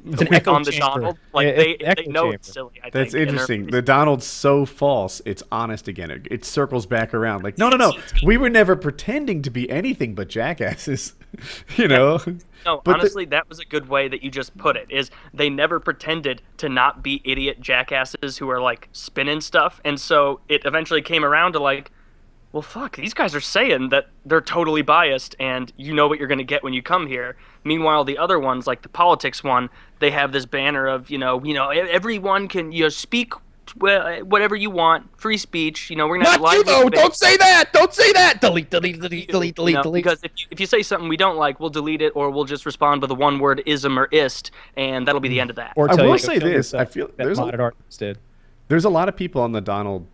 the 0.63 0.77
Donald. 0.79 1.19
Like 1.33 1.47
yeah, 1.47 1.57
they, 1.57 1.77
they 1.97 2.07
know 2.07 2.25
chamber. 2.25 2.35
it's 2.35 2.53
silly. 2.53 2.81
I 2.85 2.91
That's 2.91 3.13
think, 3.13 3.29
interesting. 3.29 3.67
The 3.67 3.83
Donald's 3.83 4.27
so 4.27 4.67
false, 4.67 5.21
it's 5.25 5.43
honest 5.51 5.89
again. 5.89 6.11
It, 6.11 6.29
it, 6.31 6.45
circles 6.45 6.87
back 6.87 7.15
around. 7.15 7.43
Like, 7.43 7.59
no, 7.59 7.69
no, 7.69 7.77
no. 7.77 7.93
We 8.23 8.37
were 8.37 8.51
never 8.51 8.77
pretending 8.77 9.43
to 9.43 9.51
be 9.51 9.69
anything 9.71 10.15
but 10.15 10.29
jackasses. 10.29 11.15
you 11.77 11.89
know. 11.89 12.21
No, 12.65 12.81
but 12.85 13.01
honestly, 13.01 13.25
the, 13.25 13.31
that 13.31 13.49
was 13.49 13.59
a 13.59 13.65
good 13.65 13.89
way 13.89 14.09
that 14.09 14.23
you 14.23 14.31
just 14.31 14.57
put 14.59 14.77
it. 14.77 14.91
Is 14.91 15.11
they 15.33 15.49
never 15.49 15.81
pretended 15.81 16.43
to 16.59 16.69
not 16.69 17.03
be 17.03 17.23
idiot 17.25 17.61
jackasses 17.61 18.39
who 18.39 18.49
are 18.51 18.61
like 18.61 18.89
spinning 18.93 19.41
stuff, 19.41 19.81
and 19.85 19.99
so 19.99 20.41
it 20.49 20.65
eventually 20.65 21.03
came 21.03 21.25
around 21.25 21.53
to 21.53 21.61
like 21.61 21.91
well, 22.57 22.63
fuck, 22.63 22.97
these 22.97 23.13
guys 23.13 23.35
are 23.35 23.41
saying 23.43 23.91
that 23.91 24.09
they're 24.25 24.41
totally 24.41 24.81
biased 24.81 25.37
and 25.39 25.71
you 25.77 25.93
know 25.93 26.09
what 26.09 26.19
you're 26.19 26.27
going 26.27 26.39
to 26.39 26.45
get 26.45 26.65
when 26.65 26.73
you 26.73 26.81
come 26.81 27.07
here. 27.07 27.37
Meanwhile, 27.65 28.05
the 28.05 28.17
other 28.17 28.39
ones, 28.39 28.67
like 28.67 28.81
the 28.81 28.89
politics 28.89 29.45
one, 29.45 29.69
they 29.99 30.11
have 30.13 30.33
this 30.33 30.47
banner 30.47 30.87
of, 30.87 31.11
you 31.11 31.19
know, 31.19 31.45
you 31.45 31.53
know, 31.53 31.69
everyone 31.69 32.49
can 32.49 32.73
you 32.73 32.85
know, 32.85 32.89
speak 32.89 33.35
whatever 33.75 34.57
you 34.57 34.71
want, 34.71 35.21
free 35.21 35.37
speech. 35.37 35.91
You 35.91 35.97
know, 35.97 36.09
we're 36.09 36.17
gonna 36.17 36.39
not 36.39 36.55
you 36.55 36.65
though. 36.65 36.89
Don't 36.89 37.15
say 37.15 37.37
that. 37.37 37.75
Don't 37.75 37.93
say 37.93 38.11
that. 38.13 38.41
Delete, 38.41 38.71
delete, 38.71 39.03
delete, 39.03 39.29
delete, 39.29 39.55
delete, 39.55 39.73
you 39.73 39.77
know, 39.77 39.83
delete. 39.83 40.05
Because 40.05 40.25
if 40.25 40.33
you, 40.37 40.47
if 40.51 40.59
you 40.59 40.65
say 40.65 40.83
something 40.83 41.11
we 41.11 41.19
don't 41.19 41.37
like, 41.37 41.61
we'll 41.61 41.69
delete 41.69 42.01
it, 42.01 42.15
or 42.17 42.31
we'll 42.31 42.45
just 42.45 42.65
respond 42.65 43.03
with 43.03 43.11
a 43.11 43.15
one 43.15 43.39
word 43.39 43.63
ism 43.67 43.99
or 43.99 44.07
ist, 44.13 44.51
and 44.79 45.07
that'll 45.07 45.21
be 45.21 45.29
the 45.29 45.37
mm. 45.37 45.43
end 45.43 45.51
of 45.51 45.57
that. 45.57 45.75
Or 45.77 45.91
I 45.91 45.95
will 45.95 46.17
say 46.17 46.39
this: 46.39 46.73
I 46.73 46.87
feel 46.87 47.11
there's 47.19 47.39
a, 47.39 47.73
did. 47.99 48.19
there's 48.69 48.87
a 48.87 48.91
lot 48.91 49.11
of 49.11 49.17
people 49.17 49.43
on 49.43 49.53
the 49.53 49.61
Donald 49.61 50.07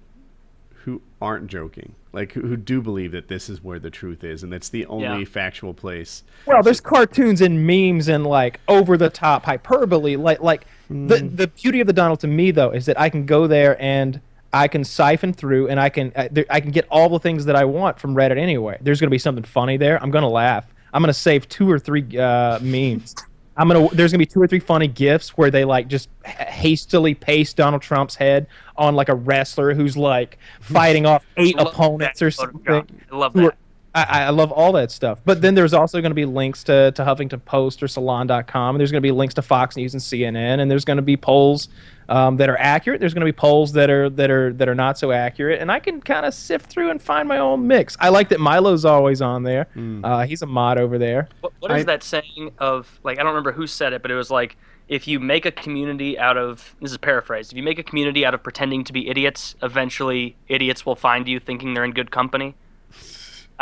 who 0.85 1.01
aren't 1.21 1.47
joking, 1.47 1.95
like 2.13 2.33
who, 2.33 2.41
who 2.43 2.57
do 2.57 2.83
believe 2.83 3.13
that 3.13 3.29
this 3.29 3.49
is 3.49 3.63
where 3.63 3.79
the 3.79 3.91
truth 3.91 4.25
is, 4.25 4.43
and 4.43 4.53
that's 4.53 4.69
the 4.69 4.85
only 4.87 5.21
yeah. 5.21 5.25
factual 5.25 5.73
place. 5.73 6.25
Well, 6.47 6.63
there's 6.63 6.81
cartoons 6.81 7.41
and 7.41 7.67
memes 7.67 8.09
and 8.09 8.27
like 8.27 8.61
over 8.69 8.97
the 8.97 9.11
top 9.11 9.45
hyperbole, 9.45 10.17
like 10.17 10.41
like 10.41 10.67
mm. 10.91 11.09
the 11.09 11.19
the 11.19 11.49
beauty 11.49 11.81
of 11.81 11.87
the 11.87 11.93
Donald 11.93 12.21
to 12.21 12.27
me 12.27 12.51
though 12.51 12.71
is 12.71 12.87
that 12.87 12.99
I 12.99 13.09
can 13.09 13.27
go 13.27 13.47
there 13.47 13.81
and 13.81 14.21
I 14.53 14.69
can 14.69 14.85
siphon 14.85 15.33
through 15.33 15.69
and 15.69 15.79
I 15.79 15.89
can 15.89 16.13
uh, 16.17 16.29
I 16.51 16.61
can 16.61 16.73
get 16.73 16.87
all 16.91 17.09
the 17.09 17.21
things 17.21 17.45
that 17.45 17.57
I 17.57 17.65
want 17.65 17.99
from 18.01 18.15
Reddit 18.15 18.39
anyway. 18.39 18.79
There's 18.81 19.01
going 19.01 19.09
to 19.09 19.15
be 19.15 19.19
something 19.19 19.45
funny 19.45 19.77
there. 19.77 20.03
I'm 20.03 20.11
going 20.11 20.23
to 20.23 20.29
laugh. 20.29 20.67
I'm 20.93 21.01
going 21.01 21.09
to 21.09 21.19
save 21.19 21.49
two 21.49 21.71
or 21.71 21.79
three 21.79 22.19
uh, 22.19 22.59
memes 22.61 23.15
I'm 23.57 23.69
gonna. 23.69 23.89
There's 23.89 24.13
gonna 24.13 24.19
be 24.19 24.27
two 24.27 24.41
or 24.41 24.47
three 24.47 24.61
funny 24.61 24.89
gifs 24.89 25.31
where 25.31 25.51
they 25.51 25.65
like 25.65 25.89
just 25.89 26.09
hastily 26.25 27.15
paste 27.15 27.57
Donald 27.57 27.83
Trump's 27.83 28.15
head 28.15 28.47
on 28.77 28.95
like 28.95 29.09
a 29.09 29.15
wrestler 29.15 29.75
who's 29.75 29.97
like 29.97 30.39
fighting 30.61 31.07
off 31.07 31.25
eight 31.37 31.57
opponents 31.59 32.23
or 32.23 32.31
something. 32.31 32.87
I 33.11 33.17
love 33.17 33.33
that. 33.35 33.57
I, 33.95 34.05
I, 34.25 34.31
love 34.31 34.51
all 34.51 34.73
that 34.73 34.91
stuff. 34.91 35.21
But 35.25 35.43
then 35.43 35.55
there's 35.55 35.75
also 35.75 36.01
going 36.01 36.11
to 36.11 36.15
be 36.15 36.25
links 36.25 36.65
to, 36.65 36.93
to 36.93 37.05
Huffington 37.05 37.45
Post 37.45 37.83
or 37.83 37.89
Salon.com. 37.89 38.75
And 38.75 38.81
there's 38.81 38.91
going 38.91 39.03
to 39.03 39.07
be 39.07 39.11
links 39.11 39.35
to 39.35 39.43
Fox 39.43 39.77
News 39.77 39.93
and 39.93 40.03
CNN. 40.03 40.61
And 40.61 40.71
there's 40.71 40.87
going 40.87 40.97
to 40.97 41.03
be 41.03 41.17
polls 41.17 41.69
um, 42.09 42.39
that 42.39 42.49
are 42.49 42.59
accurate. 42.59 43.01
There's 43.01 43.13
going 43.13 43.21
to 43.21 43.31
be 43.31 43.37
polls 43.37 43.73
that 43.73 43.91
are 43.91 44.09
that 44.11 44.31
are 44.31 44.53
that 44.55 44.69
are 44.69 44.75
not 44.75 44.99
so 44.99 45.13
accurate. 45.13 45.61
And 45.61 45.71
I 45.71 45.79
can 45.79 46.01
kind 46.01 46.25
of 46.25 46.33
sift 46.33 46.67
through 46.67 46.91
and 46.91 47.03
find 47.03 47.29
my 47.29 47.39
own 47.39 47.67
mix. 47.67 47.97
I 48.01 48.09
like 48.09 48.31
that 48.31 48.41
Milo's 48.41 48.85
always 48.85 49.21
on 49.21 49.43
there. 49.43 49.67
Mm. 49.77 50.05
Uh, 50.05 50.27
he's 50.27 50.43
a 50.43 50.47
mod 50.47 50.79
over 50.79 50.99
there. 50.99 51.29
What, 51.41 51.53
what 51.61 51.71
is 51.73 51.83
I, 51.83 51.85
that 51.85 52.03
saying 52.03 52.53
of 52.59 53.01
like 53.03 53.19
I 53.19 53.23
don't 53.23 53.33
remember 53.33 53.53
who 53.53 53.67
said 53.67 53.93
it, 53.93 54.03
but 54.03 54.11
it 54.11 54.17
was 54.17 54.31
like 54.31 54.57
if 54.93 55.09
you 55.09 55.19
make 55.19 55.47
a 55.47 55.51
community 55.51 56.19
out 56.19 56.37
of 56.37 56.75
this 56.81 56.91
is 56.91 56.99
paraphrased 56.99 57.53
if 57.53 57.57
you 57.57 57.63
make 57.63 57.79
a 57.79 57.83
community 57.83 58.25
out 58.27 58.35
of 58.35 58.43
pretending 58.43 58.85
to 58.85 58.93
be 58.93 59.09
idiots 59.09 59.55
eventually 59.63 60.37
idiots 60.49 60.85
will 60.85 60.97
find 60.97 61.27
you 61.27 61.41
thinking 61.41 61.75
they're 61.75 61.85
in 61.85 61.93
good 61.93 62.11
company 62.11 62.55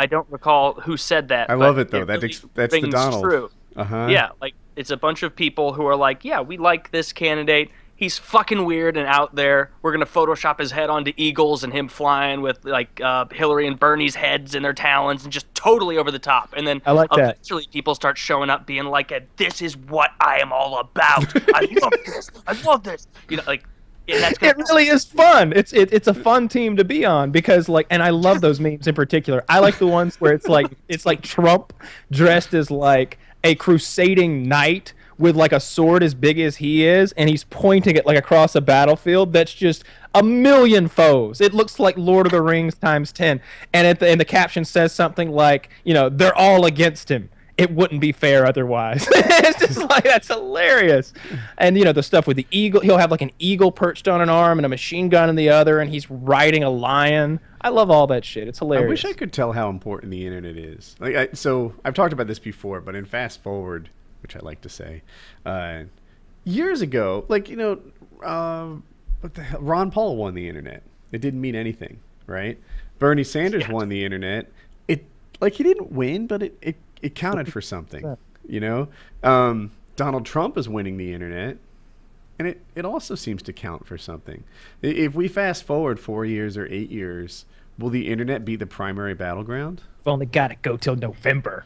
I 0.01 0.07
don't 0.07 0.27
recall 0.31 0.73
who 0.73 0.97
said 0.97 1.27
that. 1.27 1.51
I 1.51 1.53
love 1.53 1.77
it 1.77 1.91
though. 1.91 2.01
It 2.01 2.05
that 2.07 2.15
really 2.15 2.29
ex- 2.29 2.45
that's 2.55 2.73
the 2.73 2.87
Donald. 2.87 3.23
True. 3.23 3.51
Uh-huh. 3.75 4.07
Yeah, 4.09 4.29
like 4.41 4.55
it's 4.75 4.89
a 4.89 4.97
bunch 4.97 5.21
of 5.21 5.35
people 5.35 5.73
who 5.73 5.85
are 5.85 5.95
like, 5.95 6.25
yeah, 6.25 6.41
we 6.41 6.57
like 6.57 6.89
this 6.89 7.13
candidate. 7.13 7.69
He's 8.01 8.17
fucking 8.17 8.65
weird 8.65 8.97
and 8.97 9.05
out 9.05 9.35
there. 9.35 9.69
We're 9.83 9.91
gonna 9.91 10.07
Photoshop 10.07 10.57
his 10.57 10.71
head 10.71 10.89
onto 10.89 11.13
eagles 11.17 11.63
and 11.63 11.71
him 11.71 11.87
flying 11.87 12.41
with 12.41 12.65
like 12.65 12.99
uh, 12.99 13.25
Hillary 13.31 13.67
and 13.67 13.79
Bernie's 13.79 14.15
heads 14.15 14.55
in 14.55 14.63
their 14.63 14.73
talons 14.73 15.23
and 15.23 15.31
just 15.31 15.45
totally 15.53 15.99
over 15.99 16.09
the 16.09 16.17
top. 16.17 16.55
And 16.57 16.65
then 16.65 16.81
I 16.83 16.93
like 16.93 17.09
eventually 17.11 17.61
that. 17.65 17.71
people 17.71 17.93
start 17.93 18.17
showing 18.17 18.49
up 18.49 18.65
being 18.65 18.85
like, 18.85 19.13
"This 19.37 19.61
is 19.61 19.77
what 19.77 20.09
I 20.19 20.39
am 20.39 20.51
all 20.51 20.79
about. 20.79 21.31
I 21.53 21.67
love 21.79 21.93
this. 22.03 22.31
I 22.47 22.53
love 22.63 22.81
this." 22.81 23.07
You 23.29 23.37
know, 23.37 23.43
like 23.45 23.65
it 24.07 24.57
really 24.57 24.87
is 24.87 25.05
fun. 25.05 25.53
It's 25.55 25.71
it, 25.71 25.93
it's 25.93 26.07
a 26.07 26.13
fun 26.15 26.47
team 26.47 26.75
to 26.77 26.83
be 26.83 27.05
on 27.05 27.29
because 27.29 27.69
like, 27.69 27.85
and 27.91 28.01
I 28.01 28.09
love 28.09 28.41
those 28.41 28.59
memes 28.59 28.87
in 28.87 28.95
particular. 28.95 29.43
I 29.47 29.59
like 29.59 29.77
the 29.77 29.85
ones 29.85 30.19
where 30.19 30.33
it's 30.33 30.47
like 30.47 30.71
it's 30.89 31.05
like 31.05 31.21
Trump 31.21 31.71
dressed 32.09 32.55
as 32.55 32.71
like 32.71 33.19
a 33.43 33.53
crusading 33.53 34.47
knight 34.47 34.93
with 35.21 35.35
like 35.35 35.53
a 35.53 35.59
sword 35.59 36.03
as 36.03 36.13
big 36.13 36.39
as 36.39 36.57
he 36.57 36.85
is, 36.85 37.11
and 37.13 37.29
he's 37.29 37.43
pointing 37.45 37.95
it 37.95 38.05
like 38.05 38.17
across 38.17 38.55
a 38.55 38.61
battlefield. 38.61 39.31
That's 39.31 39.53
just 39.53 39.83
a 40.13 40.23
million 40.23 40.87
foes. 40.87 41.39
It 41.39 41.53
looks 41.53 41.79
like 41.79 41.97
Lord 41.97 42.25
of 42.25 42.31
the 42.31 42.41
Rings 42.41 42.75
times 42.75 43.11
ten. 43.11 43.39
And 43.73 43.87
at 43.87 43.99
the, 43.99 44.09
and 44.09 44.19
the 44.19 44.25
caption 44.25 44.65
says 44.65 44.91
something 44.91 45.31
like, 45.31 45.69
you 45.83 45.93
know, 45.93 46.09
they're 46.09 46.35
all 46.35 46.65
against 46.65 47.09
him 47.09 47.29
it 47.61 47.71
wouldn't 47.71 48.01
be 48.01 48.11
fair 48.11 48.45
otherwise. 48.45 49.07
it's 49.11 49.59
just 49.59 49.89
like 49.89 50.03
that's 50.03 50.27
hilarious. 50.27 51.13
And 51.59 51.77
you 51.77 51.83
know 51.83 51.93
the 51.93 52.01
stuff 52.01 52.25
with 52.25 52.37
the 52.37 52.47
eagle, 52.49 52.81
he'll 52.81 52.97
have 52.97 53.11
like 53.11 53.21
an 53.21 53.31
eagle 53.37 53.71
perched 53.71 54.07
on 54.07 54.19
an 54.19 54.29
arm 54.29 54.57
and 54.57 54.65
a 54.65 54.69
machine 54.69 55.09
gun 55.09 55.29
in 55.29 55.35
the 55.35 55.49
other, 55.49 55.79
and 55.79 55.89
he's 55.89 56.09
riding 56.09 56.63
a 56.63 56.69
lion. 56.71 57.39
I 57.61 57.69
love 57.69 57.91
all 57.91 58.07
that 58.07 58.25
shit. 58.25 58.47
It's 58.47 58.57
hilarious. 58.57 58.87
I 58.87 58.89
wish 58.89 59.05
I 59.05 59.13
could 59.13 59.31
tell 59.31 59.51
how 59.51 59.69
important 59.69 60.11
the 60.11 60.25
internet 60.25 60.57
is. 60.57 60.95
Like, 60.99 61.15
I, 61.15 61.29
so 61.33 61.75
I've 61.85 61.93
talked 61.93 62.13
about 62.13 62.25
this 62.25 62.39
before, 62.39 62.81
but 62.81 62.95
in 62.95 63.05
fast 63.05 63.43
forward, 63.43 63.89
which 64.33 64.41
I 64.41 64.45
like 64.45 64.61
to 64.61 64.69
say, 64.69 65.01
uh, 65.45 65.83
years 66.43 66.81
ago, 66.81 67.25
like 67.27 67.49
you 67.49 67.55
know, 67.57 67.79
uh, 68.23 68.69
what 69.21 69.33
the 69.33 69.43
hell? 69.43 69.61
Ron 69.61 69.91
Paul 69.91 70.15
won 70.15 70.33
the 70.33 70.47
internet. 70.47 70.83
It 71.11 71.19
didn't 71.21 71.41
mean 71.41 71.55
anything, 71.55 71.99
right? 72.27 72.57
Bernie 72.99 73.23
Sanders 73.23 73.63
Yeah. 73.67 73.73
won 73.73 73.89
the 73.89 74.05
internet. 74.05 74.49
It 74.87 75.05
like 75.39 75.53
he 75.53 75.63
didn't 75.63 75.91
win, 75.91 76.27
but 76.27 76.43
it 76.43 76.57
it, 76.61 76.75
it 77.01 77.15
counted 77.15 77.51
for 77.51 77.61
something, 77.61 78.17
you 78.47 78.59
know. 78.59 78.87
Um, 79.23 79.71
Donald 79.95 80.25
Trump 80.25 80.57
is 80.57 80.69
winning 80.69 80.97
the 80.97 81.13
internet, 81.13 81.57
and 82.39 82.47
it 82.47 82.61
it 82.75 82.85
also 82.85 83.15
seems 83.15 83.41
to 83.43 83.53
count 83.53 83.85
for 83.85 83.97
something. 83.97 84.43
If 84.81 85.13
we 85.13 85.27
fast 85.27 85.63
forward 85.65 85.99
four 85.99 86.25
years 86.25 86.55
or 86.57 86.65
eight 86.67 86.89
years, 86.89 87.45
will 87.77 87.89
the 87.89 88.07
internet 88.07 88.45
be 88.45 88.55
the 88.55 88.67
primary 88.67 89.13
battleground? 89.13 89.81
We've 89.99 90.07
only 90.13 90.25
got 90.25 90.47
to 90.49 90.55
go 90.55 90.77
till 90.77 90.95
November. 90.95 91.65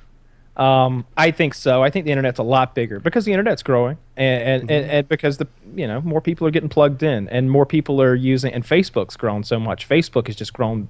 Um, 0.57 1.05
I 1.17 1.31
think 1.31 1.53
so. 1.53 1.83
I 1.83 1.89
think 1.89 2.05
the 2.05 2.11
internet's 2.11 2.39
a 2.39 2.43
lot 2.43 2.75
bigger 2.75 2.99
because 2.99 3.25
the 3.25 3.33
internet's 3.33 3.61
growing, 3.61 3.97
and 4.15 4.61
and, 4.61 4.71
and, 4.71 4.91
and 4.91 5.09
because 5.09 5.37
the 5.37 5.47
you 5.75 5.85
know 5.85 5.99
more 6.01 6.21
people 6.21 6.47
are 6.47 6.51
getting 6.51 6.69
plugged 6.69 7.03
in, 7.03 7.27
and 7.29 7.51
more 7.51 7.65
people 7.65 8.01
are 8.01 8.15
using, 8.15 8.53
and 8.53 8.63
Facebook's 8.63 9.17
grown 9.17 9.43
so 9.43 9.59
much. 9.59 9.87
Facebook 9.89 10.27
has 10.27 10.35
just 10.35 10.53
grown 10.53 10.87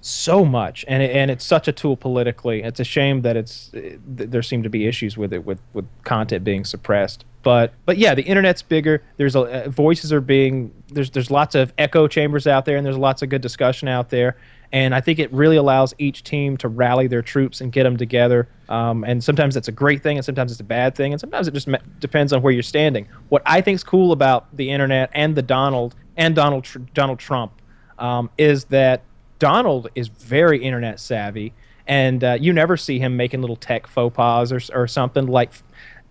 so 0.00 0.44
much, 0.44 0.84
and 0.88 1.02
it, 1.02 1.14
and 1.14 1.30
it's 1.30 1.44
such 1.44 1.68
a 1.68 1.72
tool 1.72 1.96
politically. 1.96 2.62
It's 2.62 2.80
a 2.80 2.84
shame 2.84 3.22
that 3.22 3.36
it's 3.36 3.68
th- 3.70 3.98
there 4.04 4.42
seem 4.42 4.62
to 4.64 4.68
be 4.68 4.86
issues 4.86 5.16
with 5.16 5.32
it 5.32 5.46
with 5.46 5.60
with 5.72 5.86
content 6.02 6.44
being 6.44 6.64
suppressed. 6.64 7.24
But 7.44 7.72
but 7.86 7.98
yeah, 7.98 8.14
the 8.14 8.22
internet's 8.22 8.62
bigger. 8.62 9.02
There's 9.16 9.36
a 9.36 9.66
uh, 9.66 9.68
voices 9.70 10.12
are 10.12 10.20
being 10.20 10.72
there's 10.88 11.10
there's 11.10 11.30
lots 11.30 11.54
of 11.54 11.72
echo 11.78 12.08
chambers 12.08 12.46
out 12.46 12.64
there, 12.64 12.76
and 12.76 12.84
there's 12.84 12.98
lots 12.98 13.22
of 13.22 13.28
good 13.28 13.42
discussion 13.42 13.86
out 13.86 14.10
there. 14.10 14.36
And 14.74 14.92
I 14.92 15.00
think 15.00 15.20
it 15.20 15.32
really 15.32 15.54
allows 15.54 15.94
each 15.98 16.24
team 16.24 16.56
to 16.56 16.66
rally 16.66 17.06
their 17.06 17.22
troops 17.22 17.60
and 17.60 17.70
get 17.70 17.84
them 17.84 17.96
together. 17.96 18.48
Um, 18.68 19.04
and 19.04 19.22
sometimes 19.22 19.54
that's 19.54 19.68
a 19.68 19.72
great 19.72 20.02
thing, 20.02 20.16
and 20.18 20.24
sometimes 20.24 20.50
it's 20.50 20.60
a 20.60 20.64
bad 20.64 20.96
thing, 20.96 21.12
and 21.12 21.20
sometimes 21.20 21.46
it 21.46 21.54
just 21.54 21.68
me- 21.68 21.78
depends 22.00 22.32
on 22.32 22.42
where 22.42 22.52
you're 22.52 22.64
standing. 22.64 23.06
What 23.28 23.42
I 23.46 23.60
think 23.60 23.76
is 23.76 23.84
cool 23.84 24.10
about 24.10 24.48
the 24.56 24.68
internet 24.68 25.10
and 25.12 25.36
the 25.36 25.42
Donald 25.42 25.94
and 26.16 26.34
Donald 26.34 26.64
Tr- 26.64 26.80
Donald 26.92 27.20
Trump 27.20 27.52
um, 28.00 28.30
is 28.36 28.64
that 28.64 29.02
Donald 29.38 29.90
is 29.94 30.08
very 30.08 30.60
internet 30.60 30.98
savvy, 30.98 31.52
and 31.86 32.24
uh, 32.24 32.36
you 32.40 32.52
never 32.52 32.76
see 32.76 32.98
him 32.98 33.16
making 33.16 33.42
little 33.42 33.54
tech 33.54 33.86
faux 33.86 34.16
pas 34.16 34.50
or, 34.50 34.60
or 34.74 34.88
something 34.88 35.26
like 35.26 35.52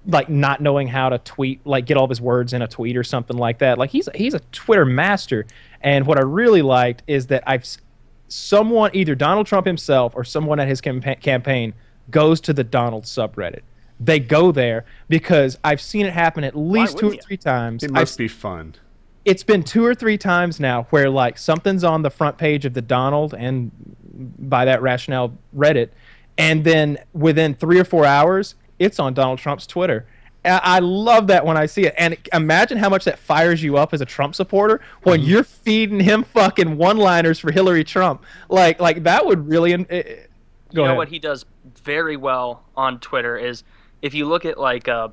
like 0.06 0.30
not 0.30 0.62
knowing 0.62 0.88
how 0.88 1.10
to 1.10 1.18
tweet, 1.18 1.66
like 1.66 1.86
get 1.86 1.98
all 1.98 2.06
of 2.06 2.10
his 2.10 2.22
words 2.22 2.54
in 2.54 2.62
a 2.62 2.68
tweet 2.68 2.96
or 2.96 3.04
something 3.04 3.36
like 3.36 3.60
that. 3.60 3.78
Like 3.78 3.90
he's 3.90 4.08
he's 4.16 4.34
a 4.34 4.40
Twitter 4.54 4.86
master. 4.86 5.46
And 5.82 6.08
what 6.08 6.18
I 6.18 6.22
really 6.22 6.62
liked 6.62 7.04
is 7.08 7.28
that 7.28 7.44
I've 7.46 7.66
someone 8.34 8.90
either 8.94 9.14
Donald 9.14 9.46
Trump 9.46 9.68
himself 9.68 10.16
or 10.16 10.24
someone 10.24 10.60
at 10.60 10.68
his 10.68 10.82
campa- 10.82 11.22
campaign 11.22 11.72
goes 12.10 12.42
to 12.42 12.52
the 12.52 12.64
Donald 12.64 13.04
subreddit. 13.04 13.62
They 14.00 14.20
go 14.20 14.52
there 14.52 14.86
because 15.08 15.60
I've 15.64 15.80
seen 15.80 16.08
it 16.08 16.14
happen 16.14 16.44
at 16.44 16.58
least 16.58 16.98
two 16.98 17.10
or 17.10 17.14
you? 17.14 17.22
three 17.22 17.38
times. 17.38 17.84
It 17.84 17.92
I've 17.92 17.94
must 17.94 18.18
be 18.18 18.28
fun. 18.28 18.74
it's 19.24 19.44
been 19.44 19.62
two 19.62 19.86
or 19.86 19.94
three 19.94 20.18
times 20.18 20.60
now 20.60 20.88
where 20.90 21.12
like 21.12 21.38
something's 21.38 21.84
on 21.84 22.02
the 22.02 22.10
front 22.10 22.40
page 22.40 22.66
of 22.66 22.74
the 22.74 22.82
Donald 22.82 23.36
and 23.36 23.70
by 24.40 24.66
that 24.66 24.82
rationale 24.82 25.38
Reddit, 25.56 25.90
and 26.36 26.64
then 26.64 26.98
within 27.14 27.54
three 27.54 27.80
or 27.80 27.86
four 27.86 28.04
hours 28.04 28.56
it's 28.80 29.00
on 29.00 29.14
Donald 29.14 29.38
Trump's 29.38 29.68
Twitter. 29.68 30.08
I 30.46 30.60
I 30.64 30.80
love 30.80 31.28
that 31.28 31.46
when 31.46 31.58
I 31.58 31.66
see 31.66 31.86
it, 31.86 31.94
and 31.98 32.18
imagine 32.34 32.78
how 32.78 32.90
much 32.90 33.06
that 33.06 33.20
fires 33.20 33.62
you 33.64 33.78
up 33.78 33.94
as 33.94 34.02
a 34.02 34.06
Trump 34.06 34.36
supporter 34.36 34.82
when 35.04 35.20
Mm-hmm. 35.22 35.30
you're 35.30 35.44
feeding 35.44 36.00
him 36.00 36.24
fucking 36.24 36.78
one-liners 36.78 37.40
for 37.40 37.52
Hillary 37.52 37.84
Trump. 37.84 38.24
Like, 38.50 38.80
like 38.80 39.04
that 39.04 39.26
would 39.26 39.48
really. 39.48 39.74
Uh, 39.74 39.78
go 39.86 39.88
you 40.72 40.78
know 40.78 40.84
ahead. 40.86 40.98
what 40.98 41.08
he 41.10 41.20
does 41.20 41.46
very 41.84 42.18
well 42.18 42.64
on 42.76 43.00
Twitter 43.00 43.38
is 43.38 43.64
if 44.02 44.14
you 44.14 44.26
look 44.28 44.44
at 44.46 44.58
like 44.58 44.88
uh, 44.88 45.10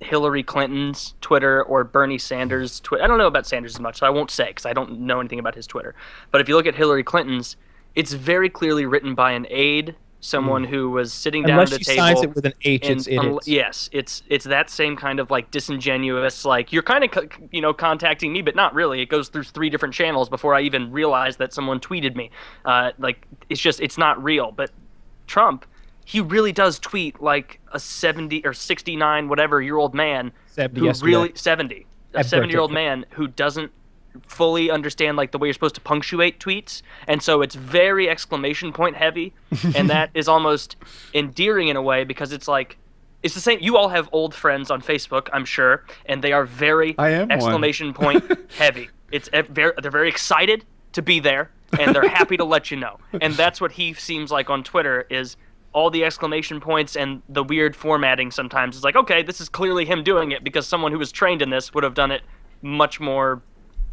Hillary 0.00 0.42
Clinton's 0.42 1.14
Twitter 1.20 1.62
or 1.62 1.84
Bernie 1.84 2.18
Sanders' 2.18 2.80
Twitter. 2.80 3.02
I 3.04 3.06
don't 3.06 3.18
know 3.18 3.26
about 3.26 3.46
Sanders 3.46 3.74
as 3.74 3.80
much, 3.80 3.98
so 3.98 4.06
I 4.06 4.10
won't 4.10 4.30
say 4.30 4.48
because 4.48 4.66
I 4.66 4.72
don't 4.72 5.00
know 5.00 5.20
anything 5.20 5.38
about 5.38 5.54
his 5.54 5.66
Twitter. 5.66 5.94
But 6.30 6.40
if 6.40 6.48
you 6.48 6.56
look 6.56 6.66
at 6.66 6.74
Hillary 6.74 7.02
Clinton's, 7.02 7.56
it's 7.94 8.12
very 8.12 8.50
clearly 8.50 8.84
written 8.84 9.14
by 9.14 9.32
an 9.32 9.46
aide, 9.48 9.96
someone 10.26 10.64
who 10.64 10.90
was 10.90 11.12
sitting 11.12 11.42
down 11.42 11.52
Unless 11.60 11.72
at 11.72 11.80
a 11.80 11.84
she 11.84 11.90
table. 11.92 12.02
signs 12.06 12.22
it 12.22 12.34
with 12.34 12.46
an 12.46 12.52
H, 12.62 12.88
and 12.88 12.98
it's 12.98 13.06
it 13.06 13.18
unle- 13.18 13.40
yes, 13.46 13.88
it's 13.92 14.22
it's 14.28 14.44
that 14.44 14.68
same 14.68 14.96
kind 14.96 15.20
of 15.20 15.30
like 15.30 15.50
disingenuous, 15.50 16.44
like 16.44 16.72
you're 16.72 16.82
kind 16.82 17.04
of 17.04 17.10
you 17.52 17.60
know 17.60 17.72
contacting 17.72 18.32
me, 18.32 18.42
but 18.42 18.54
not 18.56 18.74
really. 18.74 19.00
It 19.00 19.08
goes 19.08 19.28
through 19.28 19.44
three 19.44 19.70
different 19.70 19.94
channels 19.94 20.28
before 20.28 20.54
I 20.54 20.60
even 20.62 20.90
realize 20.92 21.36
that 21.38 21.52
someone 21.52 21.80
tweeted 21.80 22.16
me. 22.16 22.30
Uh, 22.64 22.92
like 22.98 23.26
it's 23.48 23.60
just 23.60 23.80
it's 23.80 23.96
not 23.98 24.22
real. 24.22 24.52
But 24.52 24.70
Trump, 25.26 25.64
he 26.04 26.20
really 26.20 26.52
does 26.52 26.78
tweet 26.78 27.20
like 27.22 27.60
a 27.72 27.80
70 27.80 28.44
or 28.44 28.52
69 28.52 29.28
whatever 29.28 29.60
year 29.62 29.76
old 29.76 29.94
man 29.94 30.32
70 30.46 30.80
who 30.80 30.86
yesterday. 30.86 31.10
really 31.10 31.32
70 31.34 31.86
a 32.14 32.18
Happy 32.18 32.28
70 32.28 32.52
year 32.52 32.60
old 32.60 32.72
man 32.72 33.04
who 33.10 33.26
doesn't 33.26 33.72
fully 34.26 34.70
understand 34.70 35.16
like 35.16 35.32
the 35.32 35.38
way 35.38 35.48
you're 35.48 35.54
supposed 35.54 35.74
to 35.76 35.80
punctuate 35.80 36.40
tweets. 36.40 36.82
And 37.06 37.22
so 37.22 37.42
it's 37.42 37.54
very 37.54 38.08
exclamation 38.08 38.72
point 38.72 38.96
heavy. 38.96 39.32
And 39.74 39.90
that 39.90 40.10
is 40.14 40.28
almost 40.28 40.76
endearing 41.12 41.68
in 41.68 41.76
a 41.76 41.82
way 41.82 42.04
because 42.04 42.32
it's 42.32 42.48
like 42.48 42.78
it's 43.22 43.34
the 43.34 43.40
same 43.40 43.58
you 43.60 43.76
all 43.76 43.88
have 43.88 44.08
old 44.12 44.34
friends 44.34 44.70
on 44.70 44.80
facebook 44.80 45.28
i'm 45.32 45.44
sure 45.44 45.84
and 46.04 46.22
they 46.22 46.32
are 46.32 46.44
very 46.44 46.94
exclamation 46.98 47.92
point 47.92 48.24
heavy. 48.58 48.88
It's 49.10 49.28
very, 49.50 49.72
they're 49.80 49.90
very 49.90 50.08
excited 50.08 50.64
to 50.92 51.02
be 51.02 51.20
there 51.20 51.50
and 51.78 51.94
they're 51.94 52.08
happy 52.08 52.36
to 52.36 52.44
let 52.44 52.70
you 52.70 52.76
know. 52.76 52.98
And 53.20 53.34
that's 53.34 53.60
what 53.60 53.72
he 53.72 53.94
seems 53.94 54.30
like 54.30 54.50
on 54.50 54.62
twitter 54.62 55.06
is 55.10 55.36
all 55.72 55.90
the 55.90 56.04
exclamation 56.04 56.60
points 56.60 56.96
and 56.96 57.22
the 57.28 57.44
weird 57.44 57.76
formatting 57.76 58.30
sometimes. 58.30 58.76
Is 58.76 58.84
like 58.84 58.96
okay 58.96 59.22
this 59.22 59.40
is 59.40 59.48
clearly 59.48 59.84
him 59.84 60.02
doing 60.02 60.32
it 60.32 60.44
because 60.44 60.66
someone 60.66 60.92
who 60.92 60.98
was 60.98 61.10
trained 61.12 61.42
in 61.42 61.50
this 61.50 61.74
would 61.74 61.84
have 61.84 61.94
done 61.94 62.10
it 62.10 62.22
much 62.62 63.00
more 63.00 63.42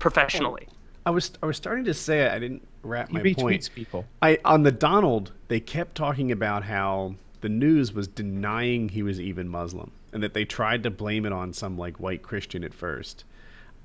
professionally 0.03 0.67
I 1.05 1.09
was 1.09 1.31
I 1.41 1.45
was 1.45 1.57
starting 1.57 1.85
to 1.85 1.93
say. 1.93 2.27
I 2.27 2.39
didn't 2.39 2.65
wrap 2.81 3.09
He 3.09 3.15
my 3.15 3.19
retweets 3.21 3.35
point. 3.35 3.75
people. 3.75 4.05
I 4.21 4.39
on 4.45 4.63
the 4.63 4.71
Donald, 4.71 5.31
they 5.47 5.59
kept 5.59 5.95
talking 5.95 6.31
about 6.31 6.63
how 6.63 7.15
the 7.41 7.49
news 7.49 7.91
was 7.91 8.07
denying 8.07 8.89
he 8.89 9.03
was 9.03 9.19
even 9.19 9.49
Muslim, 9.49 9.91
and 10.13 10.23
that 10.23 10.33
they 10.33 10.45
tried 10.45 10.83
to 10.83 10.89
blame 10.89 11.25
it 11.25 11.33
on 11.33 11.51
some 11.51 11.77
like 11.77 11.99
white 11.99 12.23
Christian 12.23 12.63
at 12.63 12.73
first. 12.73 13.25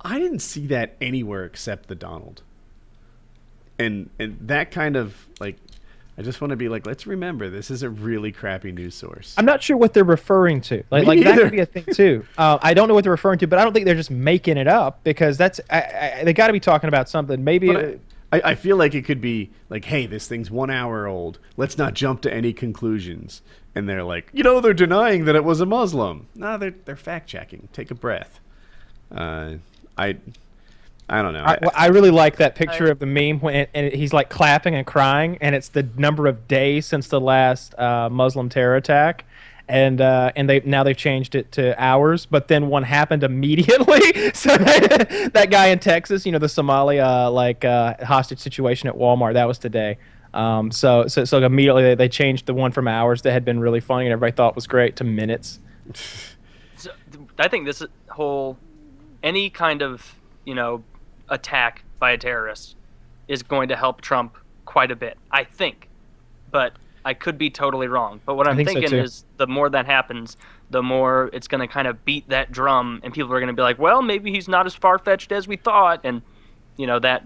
I 0.00 0.20
didn't 0.20 0.40
see 0.40 0.68
that 0.68 0.94
anywhere 1.00 1.44
except 1.44 1.88
the 1.88 1.96
Donald. 1.96 2.42
And 3.80 4.10
and 4.20 4.38
that 4.42 4.70
kind 4.70 4.96
of 4.96 5.26
like, 5.40 5.56
I 6.18 6.22
just 6.22 6.40
want 6.40 6.50
to 6.50 6.56
be 6.56 6.68
like, 6.68 6.84
let's 6.84 7.06
remember 7.06 7.48
this 7.48 7.70
is 7.70 7.84
a 7.84 7.90
really 7.90 8.32
crappy 8.32 8.72
news 8.72 8.96
source. 8.96 9.34
I'm 9.38 9.44
not 9.44 9.62
sure 9.62 9.76
what 9.76 9.94
they're 9.94 10.02
referring 10.02 10.60
to. 10.62 10.82
Like, 10.90 11.06
like 11.06 11.22
that 11.22 11.38
could 11.38 11.52
be 11.52 11.60
a 11.60 11.66
thing 11.66 11.84
too. 11.94 12.24
Uh, 12.38 12.58
I 12.62 12.72
don't 12.74 12.88
know 12.88 12.94
what 12.94 13.04
they're 13.04 13.12
referring 13.12 13.38
to, 13.40 13.46
but 13.46 13.58
I 13.58 13.64
don't 13.64 13.72
think 13.72 13.84
they're 13.84 13.94
just 13.94 14.10
making 14.10 14.58
it 14.58 14.68
up 14.68 15.02
because 15.02 15.36
that's 15.36 15.60
I, 15.70 15.80
I, 16.20 16.24
they 16.24 16.32
got 16.32 16.48
to 16.48 16.52
be 16.52 16.60
talking 16.60 16.88
about 16.88 17.08
something. 17.08 17.42
Maybe 17.42 17.68
But 17.68 18.00
I, 18.32 18.36
I, 18.36 18.50
I 18.50 18.54
feel 18.54 18.76
like 18.76 18.94
it 18.94 19.04
could 19.04 19.20
be 19.20 19.50
like, 19.70 19.84
hey, 19.84 20.06
this 20.06 20.28
thing's 20.28 20.50
one 20.50 20.70
hour 20.70 21.06
old. 21.06 21.38
Let's 21.56 21.78
not 21.78 21.94
jump 21.94 22.20
to 22.22 22.32
any 22.32 22.52
conclusions. 22.52 23.42
And 23.74 23.88
they're 23.88 24.04
like, 24.04 24.30
you 24.32 24.42
know, 24.42 24.60
they're 24.60 24.74
denying 24.74 25.24
that 25.24 25.36
it 25.36 25.44
was 25.44 25.60
a 25.60 25.66
Muslim. 25.66 26.28
No, 26.34 26.58
they're 26.58 26.74
they're 26.84 26.96
fact 26.96 27.28
checking. 27.28 27.68
Take 27.72 27.90
a 27.90 27.94
breath. 27.94 28.40
Uh, 29.10 29.54
I, 29.96 30.16
I 31.08 31.22
don't 31.22 31.32
know. 31.32 31.42
I, 31.42 31.58
well, 31.62 31.72
I 31.74 31.86
really 31.86 32.10
like 32.10 32.36
that 32.36 32.54
picture 32.54 32.86
I- 32.88 32.90
of 32.90 32.98
the 32.98 33.06
meme 33.06 33.40
when 33.40 33.66
and 33.72 33.92
he's 33.92 34.12
like 34.12 34.28
clapping 34.28 34.74
and 34.74 34.86
crying, 34.86 35.38
and 35.40 35.54
it's 35.54 35.68
the 35.68 35.88
number 35.96 36.26
of 36.26 36.46
days 36.48 36.86
since 36.86 37.08
the 37.08 37.20
last 37.20 37.78
uh, 37.78 38.10
Muslim 38.10 38.48
terror 38.48 38.76
attack, 38.76 39.24
and 39.68 40.00
uh, 40.00 40.32
and 40.36 40.48
they 40.48 40.60
now 40.60 40.84
they've 40.84 40.96
changed 40.96 41.34
it 41.34 41.50
to 41.52 41.80
hours, 41.82 42.26
but 42.26 42.48
then 42.48 42.68
one 42.68 42.82
happened 42.82 43.22
immediately. 43.24 44.00
so 44.34 44.56
that, 44.56 45.30
that 45.32 45.50
guy 45.50 45.68
in 45.68 45.78
Texas, 45.78 46.26
you 46.26 46.32
know, 46.32 46.38
the 46.38 46.48
Somali 46.48 47.00
uh, 47.00 47.30
like 47.30 47.64
uh, 47.64 47.94
hostage 48.04 48.38
situation 48.38 48.88
at 48.88 48.94
Walmart, 48.94 49.34
that 49.34 49.48
was 49.48 49.58
today. 49.58 49.98
Um, 50.34 50.70
so 50.70 51.06
so 51.06 51.24
so 51.24 51.42
immediately 51.42 51.82
they, 51.82 51.94
they 51.94 52.08
changed 52.08 52.44
the 52.44 52.52
one 52.54 52.70
from 52.70 52.86
hours 52.86 53.22
that 53.22 53.32
had 53.32 53.46
been 53.46 53.60
really 53.60 53.80
funny 53.80 54.04
and 54.04 54.12
everybody 54.12 54.36
thought 54.36 54.54
was 54.54 54.66
great 54.66 54.96
to 54.96 55.04
minutes. 55.04 55.60
So, 56.76 56.92
I 57.40 57.48
think 57.48 57.66
this 57.66 57.82
whole 58.08 58.56
any 59.24 59.50
kind 59.50 59.82
of 59.82 60.14
you 60.44 60.54
know 60.54 60.84
attack 61.28 61.84
by 61.98 62.12
a 62.12 62.18
terrorist 62.18 62.76
is 63.26 63.42
going 63.42 63.68
to 63.68 63.76
help 63.76 64.00
Trump 64.00 64.36
quite 64.64 64.90
a 64.90 64.96
bit. 64.96 65.18
I 65.30 65.44
think, 65.44 65.88
but 66.50 66.72
I 67.04 67.14
could 67.14 67.38
be 67.38 67.50
totally 67.50 67.88
wrong. 67.88 68.20
But 68.24 68.36
what 68.36 68.48
I'm 68.48 68.56
think 68.56 68.68
thinking 68.68 68.90
too. 68.90 68.98
is 68.98 69.24
the 69.36 69.46
more 69.46 69.68
that 69.70 69.86
happens, 69.86 70.36
the 70.70 70.82
more 70.82 71.30
it's 71.32 71.48
going 71.48 71.60
to 71.60 71.66
kind 71.66 71.86
of 71.88 72.04
beat 72.04 72.28
that 72.28 72.52
drum, 72.52 73.00
and 73.02 73.12
people 73.12 73.32
are 73.32 73.40
going 73.40 73.48
to 73.48 73.54
be 73.54 73.62
like, 73.62 73.78
well, 73.78 74.02
maybe 74.02 74.30
he's 74.32 74.48
not 74.48 74.66
as 74.66 74.74
far 74.74 74.98
fetched 74.98 75.32
as 75.32 75.48
we 75.48 75.56
thought, 75.56 76.00
and 76.04 76.22
you 76.76 76.86
know 76.86 76.98
that 76.98 77.24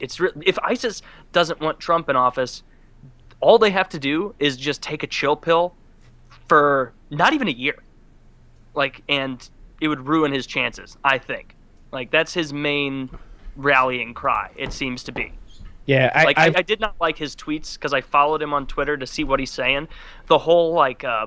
it's 0.00 0.18
re- 0.18 0.32
if 0.44 0.58
ISIS 0.62 1.02
doesn't 1.32 1.60
want 1.60 1.78
Trump 1.80 2.08
in 2.08 2.16
office, 2.16 2.62
all 3.40 3.58
they 3.58 3.70
have 3.70 3.88
to 3.90 3.98
do 3.98 4.34
is 4.38 4.56
just 4.56 4.82
take 4.82 5.02
a 5.02 5.06
chill 5.06 5.36
pill 5.36 5.74
for 6.48 6.92
not 7.10 7.32
even 7.32 7.48
a 7.48 7.52
year 7.52 7.82
like 8.74 9.02
and 9.08 9.50
it 9.80 9.88
would 9.88 10.06
ruin 10.06 10.32
his 10.32 10.46
chances 10.46 10.96
i 11.04 11.18
think 11.18 11.54
like 11.90 12.10
that's 12.10 12.34
his 12.34 12.52
main 12.52 13.10
rallying 13.56 14.14
cry 14.14 14.50
it 14.56 14.72
seems 14.72 15.02
to 15.04 15.12
be 15.12 15.32
Yeah, 15.86 16.10
I, 16.14 16.24
like 16.24 16.38
I, 16.38 16.46
I've- 16.46 16.62
did 16.62 16.80
not 16.80 16.94
like 17.00 17.18
his 17.18 17.36
tweets 17.36 17.74
because 17.74 17.92
i 17.92 18.00
followed 18.00 18.40
him 18.42 18.52
on 18.54 18.66
twitter 18.66 18.96
to 18.96 19.06
see 19.06 19.24
what 19.24 19.40
he's 19.40 19.50
saying 19.50 19.88
the 20.26 20.38
whole 20.38 20.72
like 20.72 21.04
uh 21.04 21.26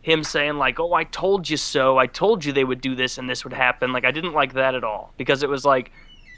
him 0.00 0.24
saying 0.24 0.54
like, 0.56 0.80
"Oh, 0.80 0.94
I 0.94 1.04
told 1.04 1.48
you 1.48 1.56
so. 1.56 1.96
I 1.96 2.08
told 2.08 2.44
you 2.44 2.52
they 2.52 2.64
would 2.64 2.80
do 2.80 2.96
this 2.96 3.18
and 3.18 3.30
this 3.30 3.44
would 3.44 3.52
happen." 3.52 3.92
Like 3.92 4.04
I 4.04 4.10
didn't 4.10 4.32
like 4.32 4.54
that 4.54 4.74
at 4.74 4.82
all 4.82 5.14
because 5.16 5.44
it 5.44 5.48
was 5.48 5.64
like, 5.64 5.92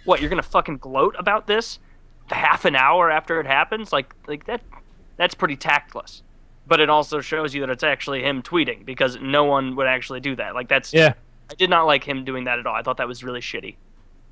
"What, 0.04 0.20
you're 0.20 0.28
going 0.28 0.42
to 0.42 0.46
fucking 0.46 0.76
gloat 0.76 1.16
about 1.18 1.46
this 1.46 1.78
half 2.26 2.66
an 2.66 2.76
hour 2.76 3.10
after 3.10 3.40
it 3.40 3.46
happens?" 3.46 3.90
Like 3.90 4.14
like 4.26 4.44
that 4.44 4.60
that's 5.16 5.34
pretty 5.34 5.56
tactless. 5.56 6.22
But 6.66 6.80
it 6.80 6.90
also 6.90 7.22
shows 7.22 7.54
you 7.54 7.62
that 7.62 7.70
it's 7.70 7.82
actually 7.82 8.22
him 8.22 8.42
tweeting 8.42 8.84
because 8.84 9.16
no 9.22 9.44
one 9.44 9.76
would 9.76 9.86
actually 9.86 10.20
do 10.20 10.36
that. 10.36 10.54
Like 10.54 10.68
that's 10.68 10.92
Yeah. 10.92 11.14
I 11.50 11.54
did 11.54 11.70
not 11.70 11.86
like 11.86 12.04
him 12.04 12.22
doing 12.26 12.44
that 12.44 12.58
at 12.58 12.66
all. 12.66 12.74
I 12.74 12.82
thought 12.82 12.98
that 12.98 13.08
was 13.08 13.24
really 13.24 13.40
shitty. 13.40 13.76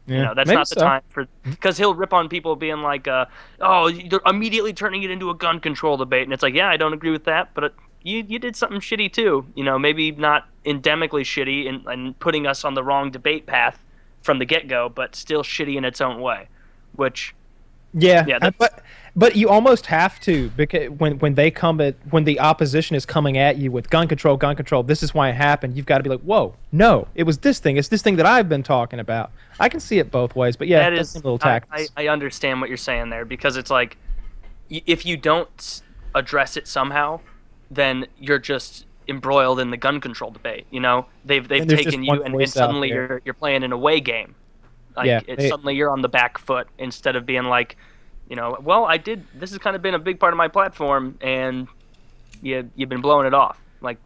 Yeah. 0.06 0.16
You 0.16 0.22
know, 0.24 0.34
that's 0.34 0.50
not 0.50 0.68
the 0.68 0.80
so. 0.80 0.80
time 0.80 1.02
for 1.08 1.26
because 1.44 1.78
he'll 1.78 1.94
rip 1.94 2.12
on 2.12 2.28
people 2.28 2.56
being 2.56 2.78
like, 2.78 3.06
uh, 3.06 3.26
"Oh, 3.60 3.90
they're 3.90 4.20
immediately 4.26 4.72
turning 4.72 5.02
it 5.04 5.10
into 5.10 5.30
a 5.30 5.34
gun 5.34 5.60
control 5.60 5.96
debate," 5.96 6.24
and 6.24 6.32
it's 6.32 6.42
like, 6.42 6.54
yeah, 6.54 6.68
I 6.68 6.76
don't 6.76 6.92
agree 6.92 7.10
with 7.12 7.24
that, 7.24 7.54
but 7.54 7.64
it, 7.64 7.74
you 8.02 8.24
you 8.26 8.38
did 8.38 8.56
something 8.56 8.80
shitty 8.80 9.12
too. 9.12 9.46
You 9.54 9.62
know, 9.62 9.78
maybe 9.78 10.10
not 10.10 10.48
endemically 10.66 11.22
shitty 11.22 11.68
and, 11.68 11.86
and 11.86 12.18
putting 12.18 12.46
us 12.46 12.64
on 12.64 12.74
the 12.74 12.82
wrong 12.82 13.10
debate 13.10 13.46
path 13.46 13.84
from 14.22 14.38
the 14.38 14.44
get 14.44 14.66
go, 14.66 14.88
but 14.88 15.14
still 15.14 15.42
shitty 15.42 15.76
in 15.76 15.84
its 15.84 16.00
own 16.00 16.20
way. 16.20 16.48
Which 16.96 17.34
Yeah, 17.94 18.24
Yeah, 18.26 18.50
but 18.58 18.82
but 19.14 19.36
you 19.36 19.48
almost 19.48 19.86
have 19.86 20.18
to 20.20 20.48
because 20.50 20.88
when 20.90 21.18
when 21.18 21.34
they 21.34 21.50
come 21.50 21.80
at 21.80 21.94
when 22.10 22.24
the 22.24 22.40
opposition 22.40 22.96
is 22.96 23.04
coming 23.04 23.36
at 23.36 23.58
you 23.58 23.70
with 23.70 23.90
gun 23.90 24.08
control, 24.08 24.36
gun 24.36 24.56
control, 24.56 24.82
this 24.82 25.02
is 25.02 25.12
why 25.12 25.28
it 25.28 25.34
happened. 25.34 25.76
You've 25.76 25.86
got 25.86 25.98
to 25.98 26.04
be 26.04 26.10
like, 26.10 26.20
whoa, 26.20 26.54
no, 26.70 27.08
it 27.14 27.24
was 27.24 27.38
this 27.38 27.58
thing. 27.58 27.76
It's 27.76 27.88
this 27.88 28.00
thing 28.02 28.16
that 28.16 28.26
I've 28.26 28.48
been 28.48 28.62
talking 28.62 29.00
about. 29.00 29.30
I 29.60 29.68
can 29.68 29.80
see 29.80 29.98
it 29.98 30.10
both 30.10 30.34
ways, 30.34 30.56
but 30.56 30.68
yeah, 30.68 30.88
that 30.88 30.98
a 31.14 31.18
little 31.18 31.38
I, 31.42 31.60
I. 31.70 31.88
I 31.96 32.08
understand 32.08 32.60
what 32.60 32.70
you're 32.70 32.78
saying 32.78 33.10
there 33.10 33.26
because 33.26 33.56
it's 33.56 33.70
like, 33.70 33.98
if 34.70 35.04
you 35.04 35.18
don't 35.18 35.82
address 36.14 36.56
it 36.56 36.66
somehow, 36.66 37.20
then 37.70 38.06
you're 38.18 38.38
just 38.38 38.86
embroiled 39.08 39.60
in 39.60 39.70
the 39.70 39.76
gun 39.76 40.00
control 40.00 40.30
debate. 40.30 40.66
You 40.70 40.80
know, 40.80 41.06
they've 41.24 41.46
they've 41.46 41.66
taken 41.66 42.02
you 42.04 42.22
and, 42.22 42.34
and 42.34 42.50
suddenly 42.50 42.88
you're 42.88 43.20
you're 43.24 43.34
playing 43.34 43.62
an 43.62 43.72
away 43.72 44.00
game. 44.00 44.34
Like 44.96 45.06
Yeah, 45.06 45.20
it, 45.26 45.48
suddenly 45.48 45.74
you're 45.74 45.90
on 45.90 46.02
the 46.02 46.08
back 46.08 46.38
foot 46.38 46.68
instead 46.78 47.16
of 47.16 47.26
being 47.26 47.44
like, 47.44 47.76
you 48.28 48.36
know, 48.36 48.58
well 48.62 48.84
I 48.84 48.96
did. 48.96 49.24
This 49.34 49.50
has 49.50 49.58
kind 49.58 49.76
of 49.76 49.82
been 49.82 49.94
a 49.94 49.98
big 49.98 50.18
part 50.20 50.32
of 50.32 50.36
my 50.36 50.48
platform, 50.48 51.18
and 51.20 51.68
you 52.42 52.70
you've 52.76 52.88
been 52.88 53.00
blowing 53.00 53.26
it 53.26 53.34
off. 53.34 53.58
Like, 53.80 53.98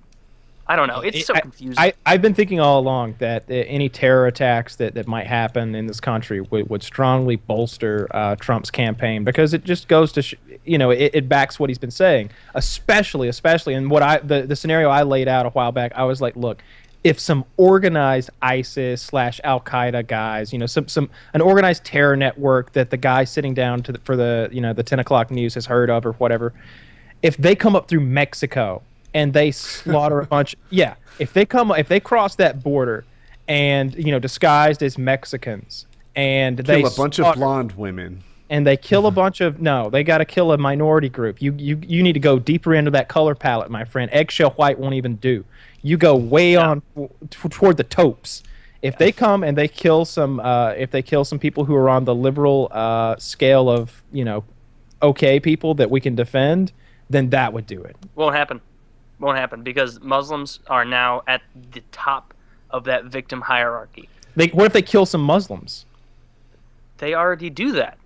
I 0.69 0.75
don't 0.75 0.89
know. 0.89 1.01
It's 1.01 1.25
so 1.25 1.35
confusing. 1.35 1.77
I, 1.79 1.93
I've 2.05 2.23
been 2.23 2.35
thinking 2.35 2.59
all 2.59 2.81
along 2.81 3.17
that 3.19 3.45
any 3.49 3.89
terror 3.89 4.27
attacks 4.27 4.77
that, 4.77 4.95
that 4.95 5.07
might 5.07 5.27
happen 5.27 5.75
in 5.77 5.87
this 5.87 6.01
country 6.01 6.41
would, 6.41 6.69
would 6.69 6.83
strongly 6.83 7.37
bolster 7.37 8.09
uh, 8.11 8.35
Trump's 8.37 8.71
campaign 8.71 9.23
because 9.23 9.55
it 9.55 9.63
just 9.63 9.87
goes 9.87 10.11
to, 10.13 10.23
sh- 10.23 10.35
you 10.65 10.77
know, 10.77 10.91
it, 10.91 11.13
it 11.15 11.29
backs 11.29 11.61
what 11.61 11.71
he's 11.71 11.79
been 11.79 11.93
saying, 11.93 12.31
especially, 12.55 13.29
especially, 13.29 13.75
in 13.75 13.89
what 13.89 14.03
I, 14.03 14.19
the, 14.19 14.43
the 14.43 14.57
scenario 14.57 14.89
I 14.89 15.05
laid 15.05 15.29
out 15.29 15.47
a 15.47 15.51
while 15.51 15.71
back, 15.71 15.93
I 15.95 16.03
was 16.03 16.21
like, 16.21 16.35
look, 16.35 16.63
if 17.07 17.21
some 17.21 17.45
organized 17.57 18.31
ISIS 18.43 19.01
slash 19.01 19.41
Al 19.45 19.61
Qaeda 19.61 20.09
guys, 20.09 20.53
you 20.53 20.59
know, 20.59 20.67
some, 20.67 20.89
some, 20.89 21.09
an 21.35 21.41
organized 21.41 21.85
terror 21.85 22.17
network 22.17 22.73
that 22.73 22.91
the 22.91 22.97
guy 22.97 23.23
sitting 23.23 23.55
down 23.55 23.81
to 23.85 23.93
the, 23.93 23.99
for 24.01 24.17
the, 24.17 24.49
you 24.51 24.61
know, 24.61 24.73
the 24.73 24.83
10 24.83 24.99
o'clock 24.99 25.31
news 25.31 25.55
has 25.55 25.67
heard 25.67 25.89
of 25.89 26.05
or 26.05 26.15
whatever, 26.15 26.53
if 27.23 27.37
they 27.37 27.55
come 27.55 27.77
up 27.77 27.87
through 27.87 28.01
Mexico 28.01 28.83
and 29.15 29.33
they 29.33 29.53
slaughter 29.53 30.19
a 30.19 30.27
bunch, 30.37 30.57
yeah, 30.71 30.97
if 31.21 31.33
they 31.33 31.47
come, 31.47 31.71
if 31.71 31.87
they 31.87 32.01
cross 32.01 32.35
that 32.35 32.65
border, 32.65 33.05
and 33.47 33.95
you 33.95 34.11
know, 34.11 34.19
disguised 34.19 34.83
as 34.83 34.99
Mexicans, 34.99 35.87
and 36.17 36.59
they 36.59 36.81
Kill 36.83 36.93
a 36.93 36.97
bunch 36.97 37.21
of 37.21 37.37
blonde 37.37 37.71
women. 37.77 38.25
and 38.51 38.67
they 38.67 38.77
kill 38.77 39.07
a 39.07 39.11
bunch 39.23 39.41
of 39.41 39.61
no, 39.61 39.91
they 39.91 40.03
got 40.03 40.19
to 40.19 40.25
kill 40.25 40.51
a 40.51 40.59
minority 40.59 41.09
group. 41.09 41.41
You 41.41 41.55
you 41.57 41.79
you 41.87 42.03
need 42.03 42.15
to 42.15 42.21
go 42.21 42.41
deeper 42.41 42.75
into 42.75 42.91
that 42.91 43.09
color 43.09 43.37
palette, 43.37 43.71
my 43.71 43.85
friend. 43.85 44.11
Eggshell 44.13 44.51
white 44.51 44.81
won't 44.81 44.95
even 44.95 45.15
do. 45.15 45.45
You 45.87 45.97
go 45.97 46.17
way 46.17 46.57
on 46.57 46.83
t- 46.97 47.49
toward 47.49 47.77
the 47.77 47.85
taupes. 47.85 48.43
If 48.83 48.99
they 48.99 49.13
come 49.13 49.45
and 49.45 49.57
they 49.57 49.69
kill 49.69 50.05
some, 50.05 50.41
uh, 50.41 50.71
if 50.71 50.91
they 50.91 51.01
kill 51.01 51.25
some 51.25 51.39
people 51.39 51.65
who 51.65 51.77
are 51.77 51.89
on 51.89 52.05
the 52.05 52.15
liberal 52.15 52.69
uh, 52.73 53.15
scale 53.19 53.71
of 53.71 54.03
you 54.11 54.25
know, 54.25 54.43
okay 55.01 55.39
people 55.39 55.75
that 55.75 55.89
we 55.89 56.01
can 56.01 56.17
defend, 56.17 56.73
then 57.09 57.31
that 57.31 57.53
would 57.53 57.67
do 57.67 57.83
it. 57.85 57.95
Won't 58.17 58.35
happen. 58.35 58.61
Won't 59.21 59.39
happen 59.39 59.63
because 59.63 60.01
Muslims 60.01 60.59
are 60.67 60.85
now 60.85 61.23
at 61.29 61.43
the 61.71 61.83
top 61.93 62.35
of 62.71 62.83
that 62.85 63.05
victim 63.05 63.41
hierarchy. 63.41 64.09
They, 64.35 64.49
what 64.49 64.67
if 64.67 64.73
they 64.73 64.83
kill 64.83 65.07
some 65.07 65.23
Muslims? 65.23 65.87
They 66.99 67.15
already 67.15 67.51
do 67.51 67.73
that. 67.73 67.99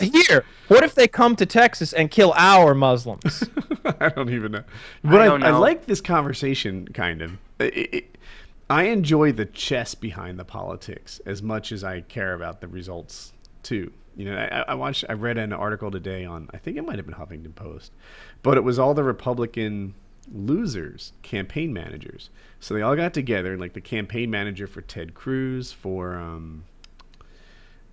Here, 0.28 0.44
what 0.68 0.82
if 0.82 0.94
they 0.94 1.06
come 1.08 1.36
to 1.36 1.46
Texas 1.46 1.92
and 1.92 2.10
kill 2.10 2.32
our 2.36 2.74
Muslims? 2.74 3.44
I 4.00 4.08
don't 4.08 4.30
even 4.30 4.52
know. 4.52 4.64
But 5.04 5.20
I, 5.20 5.24
don't 5.26 5.42
I, 5.44 5.50
know. 5.50 5.60
like 5.60 5.86
this 5.86 6.00
conversation, 6.00 6.88
kind 6.88 7.22
of. 7.22 7.32
It- 7.58 7.94
it- 7.94 8.16
I 8.68 8.84
enjoy 8.84 9.32
the 9.32 9.46
chess 9.46 9.96
behind 9.96 10.38
the 10.38 10.44
politics 10.44 11.20
as 11.26 11.42
much 11.42 11.72
as 11.72 11.82
I 11.82 12.02
care 12.02 12.34
about 12.34 12.60
the 12.60 12.68
results 12.68 13.32
too. 13.64 13.92
You 14.16 14.26
know, 14.26 14.36
I, 14.36 14.60
I 14.68 14.74
watched, 14.74 15.04
I 15.08 15.14
read 15.14 15.38
an 15.38 15.52
article 15.52 15.90
today 15.90 16.24
on, 16.24 16.48
I 16.54 16.58
think 16.58 16.76
it 16.76 16.82
might 16.86 16.94
have 16.96 17.04
been 17.04 17.16
Huffington 17.16 17.52
Post, 17.56 17.90
but 18.44 18.56
it 18.56 18.62
was 18.62 18.78
all 18.78 18.94
the 18.94 19.02
Republican 19.02 19.94
losers, 20.32 21.12
campaign 21.22 21.72
managers. 21.72 22.30
So 22.60 22.74
they 22.74 22.82
all 22.82 22.94
got 22.94 23.12
together, 23.12 23.50
and 23.50 23.60
like 23.60 23.72
the 23.72 23.80
campaign 23.80 24.30
manager 24.30 24.68
for 24.68 24.82
Ted 24.82 25.14
Cruz, 25.14 25.72
for 25.72 26.14
um, 26.16 26.62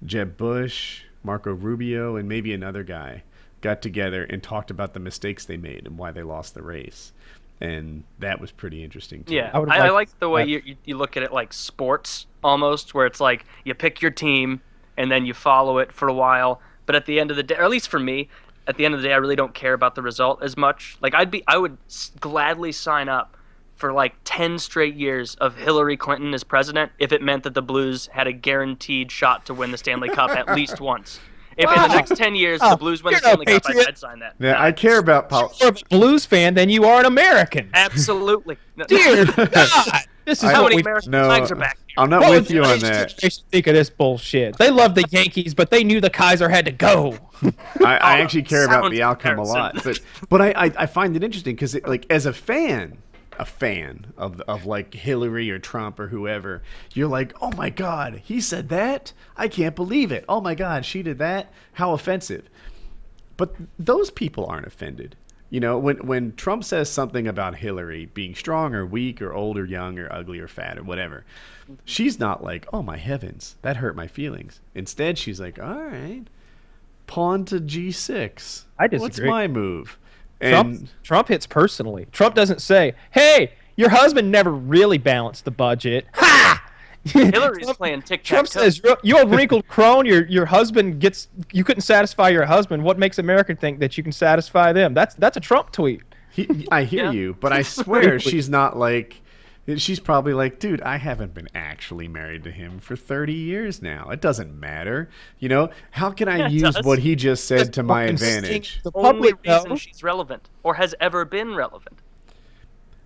Jeb 0.05 0.38
Bush, 0.38 1.03
Marco 1.23 1.53
Rubio, 1.53 2.15
and 2.15 2.27
maybe 2.29 2.53
another 2.53 2.83
guy 2.83 3.23
got 3.62 3.81
together 3.81 4.23
and 4.23 4.41
talked 4.41 4.71
about 4.71 4.93
the 4.93 4.99
mistakes 4.99 5.45
they 5.45 5.57
made 5.57 5.86
and 5.86 5.97
why 5.97 6.12
they 6.12 6.23
lost 6.23 6.53
the 6.53 6.62
race. 6.62 7.12
And 7.60 8.03
that 8.19 8.39
was 8.39 8.51
pretty 8.51 8.83
interesting 8.83 9.23
too. 9.23 9.33
Yeah, 9.33 9.49
I 9.53 9.60
I, 9.60 9.77
I, 9.88 9.89
like 9.89 10.17
the 10.19 10.29
way 10.29 10.43
that. 10.43 10.49
you, 10.49 10.62
you 10.63 10.75
you 10.86 10.97
look 10.97 11.17
at 11.17 11.23
it 11.23 11.33
like 11.33 11.53
sports 11.53 12.27
almost, 12.43 12.93
where 12.93 13.07
it's 13.07 13.19
like 13.19 13.45
you 13.63 13.73
pick 13.73 14.01
your 14.01 14.12
team 14.12 14.62
and 14.95 15.12
then 15.12 15.25
you 15.25 15.33
follow 15.33 15.79
it 15.79 15.91
for 15.91 16.07
a 16.07 16.13
while. 16.13 16.62
But 16.86 16.95
at 16.95 17.05
the 17.05 17.19
end 17.19 17.31
of 17.31 17.38
the 17.38 17.43
day, 17.43 17.55
or 17.55 17.63
at 17.63 17.69
least 17.69 17.89
for 17.89 17.99
me, 17.99 18.29
at 18.67 18.77
the 18.77 18.86
end 18.86 18.93
of 18.93 19.01
the 19.01 19.07
day, 19.07 19.13
I 19.13 19.17
really 19.17 19.36
don't 19.36 19.53
care 19.53 19.73
about 19.73 19.95
the 19.95 20.01
result 20.01 20.43
as 20.43 20.57
much. 20.57 20.97
Like 21.01 21.15
I'd 21.15 21.31
be, 21.31 21.43
I 21.47 21.57
would 21.57 21.77
s- 21.88 22.12
gladly 22.19 22.71
sign 22.71 23.10
up 23.10 23.37
for 23.77 23.93
like 23.93 24.15
ten 24.23 24.59
straight 24.59 24.95
years 24.95 25.35
of 25.35 25.55
Hillary 25.55 25.95
Clinton 25.97 26.33
as 26.33 26.43
president 26.43 26.91
if 26.99 27.11
it 27.11 27.21
meant 27.21 27.43
that 27.43 27.53
the 27.53 27.61
Blues 27.61 28.07
had 28.11 28.27
a 28.27 28.33
guaranteed 28.33 29.11
shot 29.11 29.45
to 29.45 29.53
win 29.53 29.71
the 29.71 29.77
Stanley 29.77 30.09
Cup 30.09 30.31
at 30.31 30.53
least 30.55 30.81
once. 30.81 31.19
If 31.57 31.67
in 31.71 31.81
the 31.81 31.87
next 31.87 32.15
ten 32.15 32.35
years 32.35 32.59
Oh, 32.61 32.71
the 32.71 32.77
Blues 32.77 33.01
win 33.03 33.13
the 33.15 33.19
Stanley 33.19 33.45
Cup, 33.45 33.63
I'd. 33.65 33.87
I'd 33.87 33.97
sign 33.97 34.19
that. 34.19 34.35
Yeah, 34.39 34.61
I 34.61 34.71
care 34.71 34.99
about 34.99 35.29
pol- 35.29 35.51
You're 35.59 35.69
a 35.69 35.75
blues 35.89 36.23
fan 36.25 36.53
than 36.53 36.69
you 36.69 36.85
are 36.85 36.99
an 36.99 37.05
American. 37.07 37.71
Absolutely. 37.73 38.57
No- 38.75 38.85
Dear 38.87 39.25
God, 39.35 39.47
this 40.25 40.43
is 40.43 40.51
how 40.51 40.63
many 40.63 40.81
American 40.81 41.09
no, 41.11 41.25
flags 41.25 41.51
are 41.51 41.55
back. 41.55 41.77
Here. 41.87 41.95
I'm 41.97 42.11
not 42.11 42.21
What 42.21 42.29
with 42.29 42.41
would 42.43 42.51
you 42.51 42.61
on 42.63 42.75
today's 42.75 42.81
that. 42.83 43.09
generation 43.17 43.43
Think 43.49 43.65
of 43.67 43.73
this 43.73 43.89
bullshit. 43.89 44.55
They 44.57 44.69
love 44.69 44.93
the 44.93 45.05
Yankees, 45.09 45.55
but 45.55 45.71
they 45.71 45.83
knew 45.83 45.99
the 45.99 46.11
Kaiser 46.11 46.47
had 46.47 46.65
to 46.65 46.71
go. 46.71 47.17
I, 47.83 47.97
I 47.97 48.19
actually 48.19 48.43
care 48.43 48.65
about 48.65 48.91
the 48.91 49.01
outcome 49.01 49.39
a 49.39 49.43
lot, 49.43 49.83
but 49.83 49.99
but 50.29 50.41
I, 50.41 50.51
I, 50.51 50.71
I 50.77 50.85
find 50.85 51.15
it 51.15 51.23
interesting 51.23 51.55
because 51.55 51.73
like 51.87 52.05
as 52.11 52.27
a 52.27 52.33
fan, 52.33 52.99
a 53.39 53.45
fan 53.45 54.13
of 54.17 54.41
of 54.41 54.65
like 54.65 54.93
Hillary 54.93 55.50
or 55.50 55.60
Trump 55.60 56.00
or 56.00 56.08
whoever, 56.08 56.62
you're 56.93 57.08
like, 57.08 57.34
oh 57.41 57.52
my 57.52 57.69
god, 57.69 58.21
he 58.23 58.41
said 58.41 58.69
that, 58.69 59.13
I 59.36 59.47
can't 59.47 59.76
believe 59.76 60.12
it. 60.12 60.26
Oh 60.28 60.41
my 60.41 60.56
god, 60.56 60.86
she 60.86 61.04
did 61.04 61.17
that. 61.19 61.52
How 61.73 61.93
offensive. 61.93 62.50
But 63.38 63.56
those 63.78 64.10
people 64.10 64.45
aren't 64.47 64.67
offended. 64.67 65.15
You 65.50 65.62
know, 65.62 65.78
when 65.78 66.06
when 66.06 66.36
Trump 66.36 66.65
says 66.65 66.89
something 66.89 67.26
about 67.28 67.56
Hillary 67.56 68.08
being 68.08 68.36
strong 68.36 68.76
or 68.76 68.86
weak 68.86 69.21
or 69.21 69.34
old 69.34 69.58
or 69.58 69.65
young 69.65 69.97
or 69.97 70.12
ugly 70.12 70.39
or 70.39 70.47
fat 70.47 70.78
or 70.78 70.84
whatever, 70.84 71.23
mm-hmm. 71.63 71.76
she's 71.86 72.19
not 72.19 72.43
like, 72.43 72.67
"Oh 72.73 72.82
my 72.82 72.97
heavens, 72.97 73.56
that 73.62 73.78
hurt 73.78 73.95
my 73.95 74.08
feelings." 74.08 74.60
Instead, 74.76 75.17
she's 75.17 75.39
like, 75.39 75.58
"All 75.58 75.84
right, 75.84 76.26
pawn 77.06 77.45
to 77.45 77.62
G6. 77.62 78.63
I 78.78 78.88
disagree. 78.88 79.00
What's 79.00 79.19
my 79.21 79.47
move?" 79.47 79.97
Trump, 80.41 80.69
And 80.80 80.89
Trump 81.04 81.28
hits 81.30 81.45
personally. 81.47 82.08
Trump 82.12 82.36
doesn't 82.36 82.62
say, 82.62 82.93
"Hey, 83.12 83.54
your 83.76 83.89
husband 83.89 84.32
never 84.32 84.52
really 84.52 84.97
balanced 84.97 85.45
the 85.45 85.52
budget." 85.52 86.06
Ha! 86.15 86.63
Hillary's 87.06 87.63
Trump, 87.65 87.78
playing 87.78 88.02
tic 88.02 88.21
Trump 88.23 88.47
tac 88.47 88.54
toe. 88.54 88.62
says, 88.62 88.82
"You 88.84 88.97
you 89.02 89.17
old 89.17 89.32
wrinkled 89.34 89.65
crone. 89.69 90.06
Your 90.06 90.26
your 90.28 90.45
husband 90.45 91.00
gets. 91.00 91.30
You 91.54 91.63
couldn't 91.63 91.82
satisfy 91.84 92.30
your 92.30 92.45
husband. 92.45 92.84
What 92.84 93.00
makes 93.00 93.17
America 93.17 93.56
think 93.56 93.79
that 93.79 93.98
you 93.98 94.04
can 94.04 94.12
satisfy 94.12 94.73
them?" 94.73 94.94
That's 94.94 95.15
that's 95.15 95.38
a 95.38 95.40
Trump 95.40 95.71
tweet. 95.71 96.02
he, 96.31 96.67
I 96.69 96.83
hear 96.83 97.06
Yeah. 97.06 97.12
you, 97.12 97.38
but 97.40 97.54
I 97.54 97.62
swear 97.63 98.19
she's 98.19 98.50
not 98.50 98.77
like. 98.77 99.21
She's 99.75 99.99
probably 99.99 100.33
like, 100.33 100.59
dude, 100.59 100.81
I 100.81 100.95
haven't 100.97 101.33
been 101.33 101.49
actually 101.53 102.07
married 102.07 102.45
to 102.45 102.51
him 102.51 102.79
for 102.79 102.95
30 102.95 103.33
years 103.33 103.81
now. 103.81 104.09
It 104.11 104.21
doesn't 104.21 104.57
matter. 104.57 105.09
You 105.39 105.49
know, 105.49 105.69
how 105.91 106.11
can 106.11 106.29
I 106.29 106.37
Yeah, 106.47 106.47
use 106.47 106.75
does. 106.75 106.85
what 106.85 106.99
he 106.99 107.15
just 107.17 107.45
said 107.45 107.73
to 107.73 107.83
my 107.83 108.03
advantage? 108.03 108.79
The 108.83 108.91
Only 108.95 109.33
public 109.33 109.45
reason 109.45 109.69
knows. 109.69 109.81
she's 109.81 110.03
relevant 110.03 110.49
or 110.63 110.75
has 110.75 110.95
ever 111.01 111.25
been 111.25 111.53
relevant. 111.53 112.01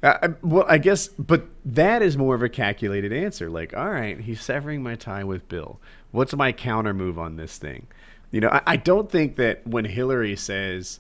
Uh, 0.04 0.30
well, 0.42 0.66
I 0.68 0.78
guess, 0.80 1.08
but 1.10 1.46
that 1.66 2.02
is 2.02 2.18
more 2.18 2.34
of 2.36 2.42
a 2.44 2.50
calculated 2.50 3.14
answer. 3.14 3.50
Like, 3.50 3.76
all 3.76 3.90
right, 3.90 4.20
he's 4.20 4.42
severing 4.42 4.82
my 4.82 4.96
tie 4.96 5.24
with 5.24 5.48
Bill. 5.48 5.80
What's 6.12 6.36
my 6.36 6.52
counter 6.52 6.94
move 6.94 7.20
on 7.20 7.36
this 7.38 7.58
thing? 7.58 7.88
You 8.32 8.42
know, 8.42 8.50
I, 8.50 8.62
I 8.66 8.76
don't 8.78 9.12
think 9.12 9.36
that 9.36 9.66
when 9.68 9.86
Hillary 9.86 10.36
says, 10.36 11.00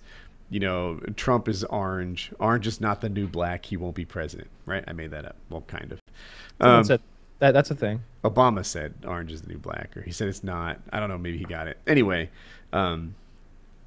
you 0.52 0.60
know, 0.60 1.00
Trump 1.16 1.48
is 1.48 1.64
orange. 1.64 2.32
Orange 2.38 2.68
is 2.68 2.82
not 2.82 3.00
the 3.00 3.10
new 3.10 3.26
black. 3.26 3.66
He 3.66 3.78
won't 3.78 3.96
be 3.96 4.04
president, 4.04 4.50
right? 4.66 4.84
I 4.86 4.92
made 4.92 5.12
that 5.12 5.26
up. 5.26 5.38
Well, 5.50 5.62
kind 5.62 5.94
of. 5.94 6.00
Um, 6.60 6.84
said 6.84 7.02
that, 7.40 7.54
that's 7.54 7.72
a 7.72 7.76
thing. 7.76 8.04
Obama 8.26 8.64
said 8.64 8.94
orange 9.08 9.32
is 9.32 9.42
the 9.42 9.48
new 9.48 9.58
black, 9.58 9.96
or 9.96 10.02
he 10.02 10.12
said 10.12 10.28
it's 10.28 10.44
not. 10.44 10.80
I 10.92 11.00
don't 11.00 11.08
know. 11.08 11.18
Maybe 11.18 11.38
he 11.38 11.46
got 11.46 11.68
it. 11.68 11.78
Anyway, 11.88 12.30
um, 12.74 13.16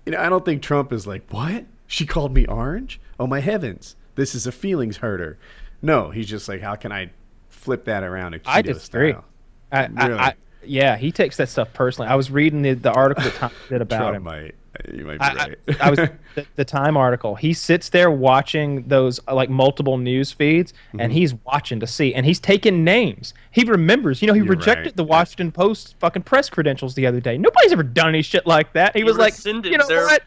you 0.06 0.12
know, 0.12 0.18
I 0.18 0.30
don't 0.30 0.44
think 0.44 0.62
Trump 0.62 0.90
is 0.90 1.06
like, 1.06 1.30
what? 1.30 1.66
She 1.86 2.06
called 2.06 2.32
me 2.32 2.46
orange? 2.46 2.98
Oh 3.20 3.26
my 3.26 3.40
heavens! 3.40 3.94
This 4.14 4.34
is 4.34 4.46
a 4.46 4.52
feelings 4.52 4.96
hurter. 4.96 5.36
No, 5.82 6.10
he's 6.10 6.26
just 6.26 6.48
like, 6.48 6.62
how 6.62 6.76
can 6.76 6.92
I 6.92 7.10
flip 7.50 7.84
that 7.84 8.02
around? 8.02 8.40
I 8.46 8.62
disagree. 8.62 9.12
I, 9.12 9.86
Really? 9.88 10.18
I, 10.18 10.28
I, 10.28 10.34
yeah, 10.66 10.96
he 10.96 11.12
takes 11.12 11.36
that 11.38 11.48
stuff 11.48 11.72
personally. 11.72 12.08
I 12.10 12.14
was 12.14 12.30
reading 12.30 12.62
the, 12.62 12.74
the 12.74 12.92
article 12.92 13.24
that 13.24 13.34
Tom 13.34 13.50
did 13.68 13.80
about 13.82 13.98
Trump 13.98 14.16
him. 14.16 14.22
might. 14.24 14.54
You 14.92 15.04
might 15.04 15.18
be 15.18 15.20
I, 15.20 15.28
I, 15.28 15.34
right. 15.34 15.58
I 15.80 15.90
was 15.90 15.98
the, 16.34 16.46
the 16.56 16.64
Time 16.64 16.96
article. 16.96 17.36
He 17.36 17.52
sits 17.52 17.90
there 17.90 18.10
watching 18.10 18.88
those 18.88 19.20
uh, 19.28 19.34
like 19.34 19.48
multiple 19.48 19.98
news 19.98 20.32
feeds, 20.32 20.72
Mm-hmm. 20.88 21.00
and 21.00 21.12
he's 21.12 21.32
watching 21.44 21.78
to 21.80 21.86
see, 21.86 22.12
and 22.12 22.26
he's 22.26 22.40
taking 22.40 22.82
names. 22.82 23.34
He 23.52 23.62
remembers. 23.64 24.20
You 24.20 24.26
know, 24.28 24.34
he 24.34 24.38
You're 24.40 24.48
rejected 24.48 24.86
right. 24.86 24.96
the 24.96 25.04
Washington 25.04 25.52
Post 25.52 25.94
fucking 26.00 26.22
press 26.22 26.50
credentials 26.50 26.94
the 26.96 27.06
other 27.06 27.20
day. 27.20 27.38
Nobody's 27.38 27.70
ever 27.72 27.84
done 27.84 28.08
any 28.08 28.22
shit 28.22 28.46
like 28.48 28.72
that. 28.72 28.94
He, 28.94 29.00
He 29.00 29.04
was 29.04 29.16
like, 29.16 29.34
you 29.44 29.78
know 29.78 29.86
their- 29.86 30.02
what? 30.06 30.22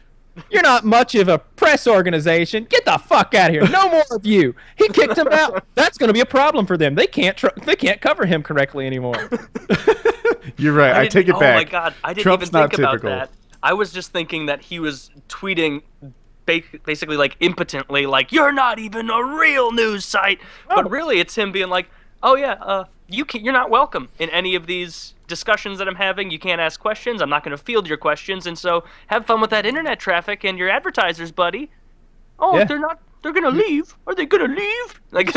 You're 0.51 0.61
not 0.61 0.85
much 0.85 1.15
of 1.15 1.29
a 1.29 1.39
press 1.39 1.87
organization. 1.87 2.65
Get 2.69 2.85
the 2.85 2.99
fuck 2.99 3.33
out 3.33 3.49
of 3.49 3.55
here. 3.55 3.67
No 3.67 3.89
more 3.89 4.03
of 4.11 4.23
you. 4.23 4.53
He 4.75 4.87
kicked 4.89 5.17
him 5.17 5.27
out. 5.31 5.65
That's 5.73 5.97
going 5.97 6.09
to 6.09 6.13
be 6.13 6.19
a 6.19 6.27
problem 6.27 6.67
for 6.67 6.77
them. 6.77 6.93
They 6.93 7.07
can't. 7.07 7.35
Tr- 7.35 7.47
they 7.65 7.75
can't 7.75 7.99
cover 8.01 8.23
him 8.27 8.43
correctly 8.43 8.85
anymore. 8.85 9.15
You're 10.57 10.73
right. 10.73 10.91
I, 10.93 11.01
didn't- 11.03 11.11
take 11.13 11.27
it 11.29 11.35
oh 11.35 11.39
back. 11.39 11.55
Oh 11.55 11.57
my 11.59 11.63
god, 11.63 11.93
I 12.03 12.13
didn't 12.13 12.23
Trump's 12.23 12.49
even 12.49 12.61
think 12.69 12.73
about 12.79 12.91
typical. 12.93 13.09
that. 13.11 13.29
I 13.63 13.73
was 13.73 13.91
just 13.91 14.11
thinking 14.11 14.45
that 14.47 14.61
he 14.61 14.79
was 14.79 15.09
tweeting 15.29 15.81
basically 16.45 17.17
like 17.17 17.35
impotently 17.41 18.05
like 18.05 18.31
you're 18.31 18.53
not 18.53 18.79
even 18.79 19.09
a 19.09 19.23
real 19.23 19.71
news 19.71 20.05
site. 20.05 20.39
Oh. 20.69 20.75
But 20.77 20.89
really 20.89 21.19
it's 21.19 21.35
him 21.35 21.51
being 21.51 21.69
like, 21.69 21.89
"Oh 22.23 22.35
yeah, 22.35 22.53
uh 22.61 22.85
you 23.09 23.25
can 23.25 23.43
you're 23.43 23.53
not 23.53 23.69
welcome 23.69 24.09
in 24.19 24.29
any 24.29 24.55
of 24.55 24.67
these 24.67 25.13
discussions 25.27 25.77
that 25.79 25.87
I'm 25.87 25.95
having. 25.95 26.31
You 26.31 26.39
can't 26.39 26.61
ask 26.61 26.79
questions. 26.79 27.21
I'm 27.21 27.29
not 27.29 27.43
going 27.43 27.55
to 27.57 27.61
field 27.61 27.87
your 27.87 27.97
questions. 27.97 28.47
And 28.47 28.57
so 28.57 28.85
have 29.07 29.25
fun 29.25 29.41
with 29.41 29.49
that 29.49 29.65
internet 29.65 29.99
traffic 29.99 30.43
and 30.45 30.57
your 30.57 30.69
advertisers, 30.69 31.31
buddy." 31.31 31.69
Oh, 32.39 32.57
Yeah. 32.57 32.63
they're 32.65 32.79
not 32.79 32.99
they're 33.21 33.33
going 33.33 33.43
to 33.43 33.49
leave. 33.49 33.95
Are 34.05 34.15
they 34.15 34.25
going 34.25 34.47
to 34.47 34.53
leave? 34.53 35.01
Like 35.11 35.33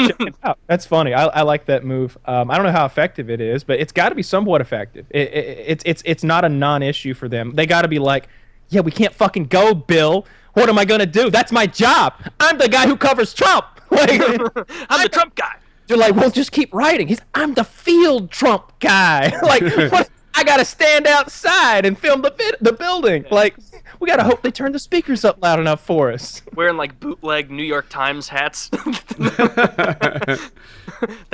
that's 0.66 0.86
funny. 0.86 1.14
I, 1.14 1.26
I 1.26 1.42
like 1.42 1.66
that 1.66 1.84
move. 1.84 2.18
Um, 2.26 2.50
I 2.50 2.56
don't 2.56 2.66
know 2.66 2.72
how 2.72 2.86
effective 2.86 3.30
it 3.30 3.40
is, 3.40 3.64
but 3.64 3.80
it's 3.80 3.92
got 3.92 4.10
to 4.10 4.14
be 4.14 4.22
somewhat 4.22 4.60
effective. 4.60 5.06
It, 5.10 5.32
it, 5.32 5.64
it's 5.66 5.84
it's 5.86 6.02
it's 6.04 6.24
not 6.24 6.44
a 6.44 6.48
non-issue 6.48 7.14
for 7.14 7.28
them. 7.28 7.52
They 7.54 7.66
got 7.66 7.82
to 7.82 7.88
be 7.88 7.98
like, 7.98 8.28
yeah, 8.68 8.80
we 8.80 8.90
can't 8.90 9.14
fucking 9.14 9.46
go, 9.46 9.74
Bill. 9.74 10.26
What 10.54 10.68
am 10.68 10.78
I 10.78 10.84
gonna 10.84 11.06
do? 11.06 11.30
That's 11.30 11.52
my 11.52 11.66
job. 11.66 12.14
I'm 12.40 12.58
the 12.58 12.68
guy 12.68 12.86
who 12.86 12.96
covers 12.96 13.34
Trump. 13.34 13.66
Like, 13.90 14.20
I'm 14.88 15.02
the 15.02 15.08
Trump 15.10 15.34
guy. 15.34 15.56
they're 15.88 15.96
like, 15.96 16.14
well, 16.14 16.30
just 16.30 16.52
keep 16.52 16.72
writing. 16.72 17.08
He's, 17.08 17.18
I'm 17.34 17.54
the 17.54 17.64
field 17.64 18.30
Trump 18.30 18.78
guy. 18.78 19.36
like, 19.42 19.62
what? 19.90 20.08
I 20.32 20.44
gotta 20.44 20.64
stand 20.64 21.08
outside 21.08 21.84
and 21.84 21.98
film 21.98 22.22
the 22.22 22.56
the 22.60 22.72
building. 22.72 23.24
Like, 23.32 23.56
we 23.98 24.06
gotta 24.08 24.24
hope 24.24 24.42
they 24.42 24.50
turn 24.50 24.72
the 24.72 24.78
speakers 24.78 25.24
up 25.24 25.42
loud 25.42 25.58
enough 25.58 25.80
for 25.84 26.12
us. 26.12 26.42
Wearing 26.54 26.76
like 26.76 27.00
bootleg 27.00 27.50
New 27.50 27.62
York 27.64 27.86
Times 27.88 28.28
hats. 28.28 28.68
that 28.70 30.50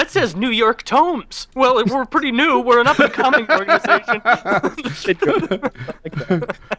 says 0.09 0.35
New 0.37 0.51
York 0.51 0.83
Tomes. 0.85 1.49
Well, 1.55 1.83
we're 1.85 2.07
pretty 2.07 2.33
new. 2.33 2.61
We're 2.61 2.81
an 2.81 2.87
up 2.87 2.99
and 2.99 3.13
coming 3.13 3.51
organization. 3.51 4.21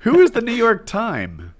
Who 0.01 0.19
is 0.21 0.32
the 0.32 0.41
New 0.41 0.53
York 0.53 0.86
Time? 0.86 1.53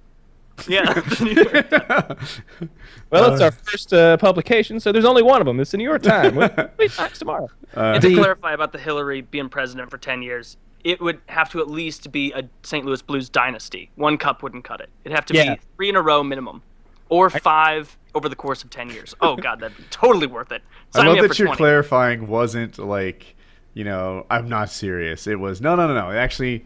yeah. 0.68 0.94
the 0.94 2.18
New 2.60 2.70
Well, 3.12 3.32
it's 3.32 3.42
our 3.42 3.52
first 3.52 3.94
uh, 3.94 4.18
publication, 4.18 4.80
so 4.80 4.92
there's 4.92 5.06
only 5.06 5.22
one 5.24 5.40
of 5.42 5.46
them. 5.46 5.60
It's 5.60 5.72
the 5.72 5.78
New 5.78 5.84
York 5.84 6.02
Times. 6.04 6.36
We'll 6.36 6.50
be 6.78 6.88
Times 6.90 7.20
tomorrow. 7.20 7.50
and 7.74 8.02
to 8.02 8.10
The- 8.10 8.16
clarify 8.16 8.54
about 8.54 8.72
the 8.72 8.80
Hillary 8.80 9.22
being 9.22 9.50
president 9.50 9.92
for 9.92 9.98
10 9.98 10.22
years, 10.24 10.58
it 10.88 11.02
would 11.02 11.20
have 11.28 11.50
to 11.52 11.60
at 11.60 11.70
least 11.70 12.12
be 12.14 12.32
a 12.32 12.44
St. 12.64 12.86
Louis 12.86 13.02
Blues 13.02 13.28
dynasty. 13.30 13.90
One 13.96 14.18
cup 14.18 14.42
wouldn't 14.42 14.64
cut 14.64 14.80
it. 14.80 14.90
It'd 15.04 15.14
have 15.16 15.26
to 15.26 15.34
Yeah. 15.34 15.56
be 15.56 15.60
three 15.76 15.90
in 15.90 15.96
a 15.98 16.02
row 16.02 16.24
minimum, 16.24 16.62
or 17.10 17.30
five 17.30 17.98
over 18.16 18.30
the 18.30 18.36
course 18.38 18.64
of 18.64 18.70
10 18.70 18.90
years. 18.92 19.14
Oh, 19.20 19.36
God, 19.48 19.60
that'd 19.60 19.76
be 19.76 19.84
totally 19.90 20.28
worth 20.28 20.52
it. 20.52 20.62
I 20.96 21.00
Sign 21.00 21.08
love 21.08 21.18
that 21.28 21.38
you're 21.38 21.48
20. 21.48 21.58
clarifying 21.58 22.28
wasn't 22.28 22.78
like, 22.80 23.36
you 23.74 23.84
know, 23.84 24.26
I'm 24.30 24.48
not 24.48 24.70
serious. 24.70 25.28
It 25.28 25.40
was 25.40 25.60
no, 25.62 25.76
no, 25.76 25.88
no, 25.88 25.94
no. 25.94 26.12
Actually, 26.12 26.64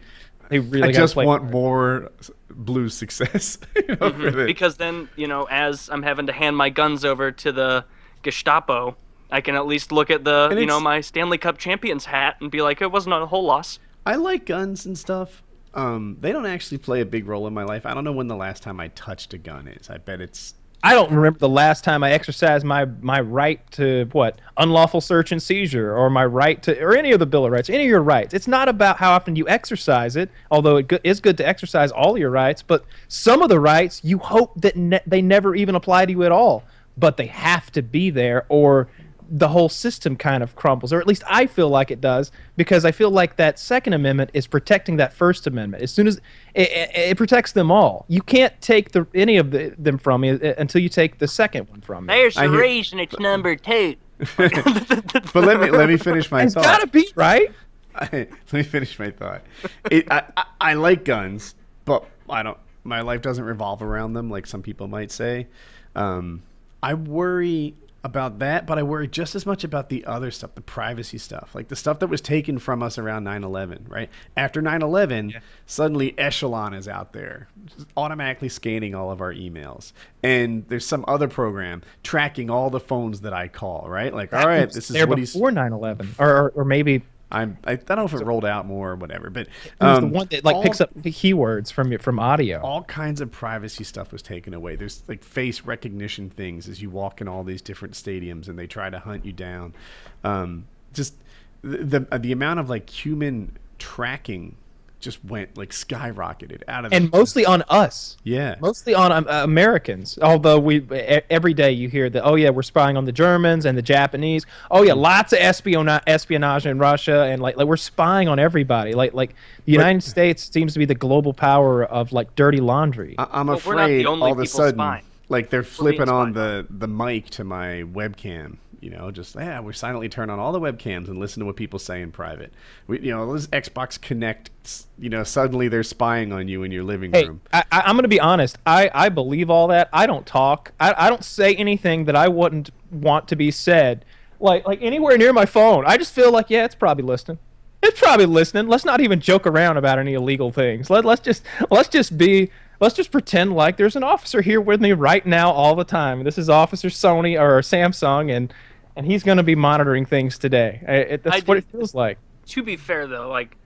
They 0.50 0.60
really 0.60 0.90
I 0.90 0.92
just 0.92 1.16
want 1.16 1.42
hard. 1.42 1.52
more 1.52 2.12
blues 2.50 2.94
success. 2.94 3.58
you 3.76 3.82
know, 3.88 3.96
mm-hmm. 3.96 4.20
for 4.22 4.30
this. 4.30 4.46
because 4.46 4.76
then 4.76 5.08
you 5.16 5.26
know 5.26 5.44
as 5.50 5.88
i'm 5.90 6.02
having 6.02 6.26
to 6.26 6.32
hand 6.32 6.54
my 6.56 6.68
guns 6.68 7.02
over 7.04 7.32
to 7.32 7.50
the 7.50 7.82
gestapo 8.22 8.94
i 9.30 9.40
can 9.40 9.54
at 9.54 9.66
least 9.66 9.90
look 9.90 10.10
at 10.10 10.22
the 10.24 10.48
And 10.50 10.60
you 10.60 10.66
know 10.66 10.78
my 10.78 11.00
stanley 11.00 11.38
cup 11.38 11.56
champions 11.58 12.04
hat 12.04 12.36
and 12.40 12.50
be 12.50 12.60
like 12.62 12.82
it 12.82 12.92
wasn't 12.92 13.14
a 13.14 13.24
whole 13.26 13.44
loss 13.44 13.78
I 14.04 14.16
like 14.16 14.46
guns 14.46 14.86
and 14.86 14.96
stuff. 14.98 15.42
Um, 15.74 16.18
they 16.20 16.32
don't 16.32 16.46
actually 16.46 16.78
play 16.78 17.00
a 17.00 17.06
big 17.06 17.26
role 17.26 17.46
in 17.46 17.54
my 17.54 17.64
life. 17.64 17.86
I 17.86 17.94
don't 17.94 18.04
know 18.04 18.12
when 18.12 18.28
the 18.28 18.36
last 18.36 18.62
time 18.62 18.78
I 18.80 18.88
touched 18.88 19.32
a 19.32 19.38
gun 19.38 19.68
is. 19.68 19.88
I 19.88 19.98
bet 19.98 20.20
it's 20.20 20.54
I 20.84 20.94
don't 20.94 21.12
remember 21.12 21.38
the 21.38 21.48
last 21.48 21.84
time 21.84 22.02
I 22.02 22.10
exercised 22.10 22.64
my 22.64 22.86
my 23.00 23.20
right 23.20 23.68
to 23.72 24.08
what 24.12 24.40
unlawful 24.56 25.00
search 25.00 25.30
and 25.30 25.40
seizure, 25.40 25.96
or 25.96 26.10
my 26.10 26.24
right 26.24 26.60
to, 26.64 26.78
or 26.82 26.96
any 26.96 27.12
of 27.12 27.20
the 27.20 27.26
Bill 27.26 27.46
of 27.46 27.52
Rights, 27.52 27.70
any 27.70 27.84
of 27.84 27.88
your 27.88 28.02
rights. 28.02 28.34
It's 28.34 28.48
not 28.48 28.68
about 28.68 28.96
how 28.96 29.12
often 29.12 29.36
you 29.36 29.48
exercise 29.48 30.16
it, 30.16 30.28
although 30.50 30.78
it 30.78 30.88
go- 30.88 30.98
is 31.04 31.20
good 31.20 31.36
to 31.38 31.46
exercise 31.46 31.92
all 31.92 32.18
your 32.18 32.30
rights. 32.30 32.62
But 32.62 32.84
some 33.06 33.42
of 33.42 33.48
the 33.48 33.60
rights, 33.60 34.00
you 34.02 34.18
hope 34.18 34.60
that 34.60 34.74
ne- 34.76 35.00
they 35.06 35.22
never 35.22 35.54
even 35.54 35.76
apply 35.76 36.06
to 36.06 36.12
you 36.12 36.24
at 36.24 36.32
all, 36.32 36.64
but 36.98 37.16
they 37.16 37.26
have 37.26 37.70
to 37.72 37.82
be 37.82 38.10
there, 38.10 38.44
or 38.48 38.88
the 39.34 39.48
whole 39.48 39.70
system 39.70 40.14
kind 40.14 40.42
of 40.42 40.54
crumbles, 40.54 40.92
or 40.92 41.00
at 41.00 41.06
least 41.06 41.22
I 41.26 41.46
feel 41.46 41.70
like 41.70 41.90
it 41.90 42.02
does, 42.02 42.30
because 42.56 42.84
I 42.84 42.92
feel 42.92 43.10
like 43.10 43.36
that 43.36 43.58
Second 43.58 43.94
Amendment 43.94 44.30
is 44.34 44.46
protecting 44.46 44.98
that 44.98 45.14
First 45.14 45.46
Amendment. 45.46 45.82
As 45.82 45.90
soon 45.90 46.06
as 46.06 46.18
it, 46.54 46.70
it, 46.70 46.90
it 46.94 47.16
protects 47.16 47.52
them 47.52 47.70
all, 47.70 48.04
you 48.08 48.20
can't 48.20 48.58
take 48.60 48.92
the, 48.92 49.06
any 49.14 49.38
of 49.38 49.50
the, 49.50 49.74
them 49.78 49.96
from 49.96 50.20
me 50.20 50.30
uh, 50.32 50.54
until 50.58 50.82
you 50.82 50.90
take 50.90 51.18
the 51.18 51.26
second 51.26 51.66
one 51.70 51.80
from 51.80 52.04
me. 52.06 52.12
there's 52.12 52.36
I 52.36 52.46
hear- 52.46 52.60
reason 52.60 53.00
it's 53.00 53.18
number 53.18 53.56
two 53.56 53.96
but 54.36 55.34
let 55.34 55.58
me 55.60 55.70
let 55.70 55.88
me 55.88 55.96
finish 55.96 56.30
my 56.30 56.42
It's 56.44 56.54
thought. 56.54 56.64
It's 56.64 56.66
gotta 56.66 56.86
be 56.86 57.08
right. 57.16 57.50
let 58.12 58.52
me 58.52 58.62
finish 58.62 58.96
my 58.98 59.10
thought. 59.10 59.42
It, 59.90 60.06
I, 60.12 60.22
I, 60.36 60.44
I 60.60 60.74
like 60.74 61.04
guns, 61.04 61.56
but 61.84 62.04
I 62.30 62.44
don't. 62.44 62.58
My 62.84 63.00
life 63.00 63.20
doesn't 63.22 63.42
revolve 63.44 63.82
around 63.82 64.12
them, 64.12 64.30
like 64.30 64.46
some 64.46 64.62
people 64.62 64.86
might 64.86 65.10
say. 65.10 65.48
Um, 65.96 66.42
I 66.82 66.94
worry 66.94 67.74
about 68.04 68.40
that, 68.40 68.66
but 68.66 68.78
I 68.78 68.82
worry 68.82 69.06
just 69.06 69.34
as 69.34 69.46
much 69.46 69.62
about 69.62 69.88
the 69.88 70.04
other 70.06 70.30
stuff, 70.30 70.54
the 70.54 70.60
privacy 70.60 71.18
stuff, 71.18 71.54
like 71.54 71.68
the 71.68 71.76
stuff 71.76 72.00
that 72.00 72.08
was 72.08 72.20
taken 72.20 72.58
from 72.58 72.82
us 72.82 72.98
around 72.98 73.24
9/11. 73.24 73.88
Right 73.88 74.10
after 74.36 74.60
9/11, 74.60 75.40
suddenly 75.66 76.18
Echelon 76.18 76.74
is 76.74 76.88
out 76.88 77.12
there, 77.12 77.48
just 77.66 77.86
automatically 77.96 78.48
scanning 78.48 78.94
all 78.94 79.10
of 79.10 79.20
our 79.20 79.32
emails, 79.32 79.92
and 80.22 80.64
there's 80.68 80.86
some 80.86 81.04
other 81.06 81.28
program 81.28 81.82
tracking 82.02 82.50
all 82.50 82.70
the 82.70 82.80
phones 82.80 83.20
that 83.20 83.32
I 83.32 83.48
call. 83.48 83.86
Right, 83.88 84.12
like 84.12 84.32
all 84.32 84.46
right, 84.46 84.70
this 84.70 84.90
is 84.90 84.94
there 84.94 85.06
what 85.06 85.18
he's. 85.18 85.32
before 85.32 85.50
9/11, 85.50 86.08
or, 86.18 86.28
or 86.28 86.48
or 86.56 86.64
maybe 86.64 87.02
I'm, 87.32 87.56
I, 87.64 87.72
I 87.72 87.76
don't 87.76 87.96
know 87.96 88.04
if 88.04 88.12
it 88.12 88.24
rolled 88.24 88.44
out 88.44 88.66
more 88.66 88.90
or 88.90 88.96
whatever, 88.96 89.30
but 89.30 89.46
it 89.46 89.72
was 89.80 89.98
um, 89.98 90.10
the 90.10 90.14
one 90.14 90.28
that 90.30 90.44
like 90.44 90.56
all, 90.56 90.62
picks 90.62 90.80
up 90.80 90.90
the 90.94 91.10
keywords 91.10 91.72
from 91.72 91.96
from 91.98 92.18
audio. 92.18 92.60
all 92.60 92.82
kinds 92.84 93.20
of 93.20 93.30
privacy 93.32 93.84
stuff 93.84 94.12
was 94.12 94.22
taken 94.22 94.54
away. 94.54 94.76
There's 94.76 95.02
like 95.08 95.24
face 95.24 95.62
recognition 95.62 96.30
things 96.30 96.68
as 96.68 96.82
you 96.82 96.90
walk 96.90 97.20
in 97.20 97.28
all 97.28 97.42
these 97.42 97.62
different 97.62 97.94
stadiums 97.94 98.48
and 98.48 98.58
they 98.58 98.66
try 98.66 98.90
to 98.90 98.98
hunt 98.98 99.24
you 99.24 99.32
down. 99.32 99.74
Um, 100.22 100.66
just 100.92 101.14
the 101.62 102.06
the, 102.10 102.18
the 102.18 102.32
amount 102.32 102.60
of 102.60 102.68
like 102.68 102.88
human 102.88 103.56
tracking 103.78 104.56
just 105.02 105.22
went 105.24 105.58
like 105.58 105.70
skyrocketed 105.70 106.62
out 106.68 106.84
of 106.86 106.92
and 106.92 107.10
mostly 107.12 107.44
on 107.44 107.62
us. 107.68 108.16
yeah 108.24 108.54
Mostly 108.60 108.94
on 108.94 109.12
um, 109.12 109.26
uh, 109.28 109.42
Americans. 109.44 110.18
Although 110.22 110.58
we 110.58 110.76
e- 110.78 111.20
every 111.28 111.52
day 111.54 111.72
you 111.72 111.88
hear 111.88 112.08
that, 112.08 112.22
oh 112.24 112.36
yeah, 112.36 112.50
we're 112.50 112.62
spying 112.62 112.96
on 112.96 113.04
the 113.04 113.12
Germans 113.12 113.66
and 113.66 113.76
the 113.76 113.82
Japanese. 113.82 114.46
Oh 114.70 114.82
yeah, 114.82 114.94
lots 114.94 115.32
of 115.32 115.40
espionage, 115.40 116.02
espionage 116.06 116.64
in 116.66 116.78
Russia, 116.78 117.24
and 117.24 117.42
like, 117.42 117.56
like 117.56 117.66
we're 117.66 117.76
spying 117.76 118.28
on 118.28 118.38
everybody. 118.38 118.94
Like 118.94 119.12
like 119.12 119.34
the 119.64 119.72
United 119.72 120.02
States 120.02 120.50
seems 120.50 120.72
to 120.72 120.78
be 120.78 120.84
the 120.86 120.94
global 120.94 121.34
power 121.34 121.84
of 121.84 122.12
like 122.12 122.34
dirty 122.34 122.60
laundry. 122.60 123.14
I, 123.18 123.26
I'm 123.32 123.46
But 123.48 123.64
we're 123.66 123.74
not 123.74 123.86
the 123.88 124.00
afraid 124.02 124.06
all 124.06 124.32
of 124.32 124.38
a 124.38 124.46
sudden, 124.46 124.74
spying. 124.76 125.04
like 125.28 125.50
they're 125.50 125.62
flipping 125.62 126.08
on 126.08 126.32
the 126.32 126.66
the 126.70 126.88
mic 126.88 127.28
to 127.30 127.44
my 127.44 127.82
webcam. 127.92 128.56
You 128.82 128.90
know, 128.90 129.12
just 129.12 129.36
yeah, 129.36 129.60
we 129.60 129.72
silently 129.74 130.08
turn 130.08 130.28
on 130.28 130.40
all 130.40 130.50
the 130.50 130.58
webcams 130.58 131.06
and 131.06 131.16
listen 131.18 131.38
to 131.38 131.46
what 131.46 131.54
people 131.54 131.78
say 131.78 132.02
in 132.02 132.10
private. 132.10 132.52
We, 132.88 132.98
you 132.98 133.12
know, 133.12 133.32
this 133.32 133.46
Xbox 133.46 133.96
Kinect. 133.96 134.86
You 134.98 135.08
know, 135.08 135.22
suddenly 135.22 135.68
they're 135.68 135.84
spying 135.84 136.32
on 136.32 136.48
you 136.48 136.64
in 136.64 136.72
your 136.72 136.82
living 136.82 137.12
Hey, 137.12 137.26
room. 137.26 137.40
I, 137.52 137.62
I'm 137.70 137.94
going 137.94 138.02
to 138.02 138.08
be 138.08 138.18
honest. 138.18 138.58
I, 138.66 138.90
I 138.92 139.08
believe 139.08 139.50
all 139.50 139.68
that. 139.68 139.88
I 139.92 140.06
don't 140.06 140.26
talk. 140.26 140.72
I, 140.80 140.94
I 140.98 141.08
don't 141.08 141.24
say 141.24 141.54
anything 141.54 142.06
that 142.06 142.16
I 142.16 142.26
wouldn't 142.26 142.70
want 142.90 143.28
to 143.28 143.36
be 143.36 143.52
said. 143.52 144.04
Like 144.40 144.66
like 144.66 144.82
anywhere 144.82 145.16
near 145.16 145.32
my 145.32 145.46
phone. 145.46 145.84
I 145.86 145.96
just 145.96 146.12
feel 146.12 146.32
like 146.32 146.50
yeah, 146.50 146.64
it's 146.64 146.74
probably 146.74 147.04
listening. 147.04 147.38
It's 147.84 148.00
probably 148.00 148.26
listening. 148.26 148.66
Let's 148.66 148.84
not 148.84 149.00
even 149.00 149.20
joke 149.20 149.46
around 149.46 149.76
about 149.76 150.00
any 150.00 150.14
illegal 150.14 150.50
things. 150.50 150.90
Let 150.90 151.04
let's 151.04 151.20
just 151.20 151.44
let's 151.70 151.88
just 151.88 152.18
be 152.18 152.50
let's 152.80 152.96
just 152.96 153.12
pretend 153.12 153.52
like 153.54 153.76
there's 153.76 153.94
an 153.94 154.02
officer 154.02 154.42
here 154.42 154.60
with 154.60 154.80
me 154.80 154.92
right 154.92 155.24
now 155.24 155.52
all 155.52 155.76
the 155.76 155.84
time. 155.84 156.24
This 156.24 156.36
is 156.36 156.50
Officer 156.50 156.88
Sony 156.88 157.40
or 157.40 157.60
Samsung, 157.60 158.34
and 158.34 158.52
and 158.96 159.06
he's 159.06 159.22
going 159.22 159.38
to 159.38 159.42
be 159.42 159.54
monitoring 159.54 160.04
things 160.06 160.38
today. 160.38 160.82
I, 160.86 160.92
it, 160.92 161.22
that's 161.22 161.36
I 161.36 161.40
what 161.40 161.54
do- 161.54 161.58
it 161.58 161.64
feels 161.64 161.94
like. 161.94 162.18
to 162.46 162.62
be 162.62 162.76
fair 162.76 163.06
though, 163.06 163.28
like 163.28 163.56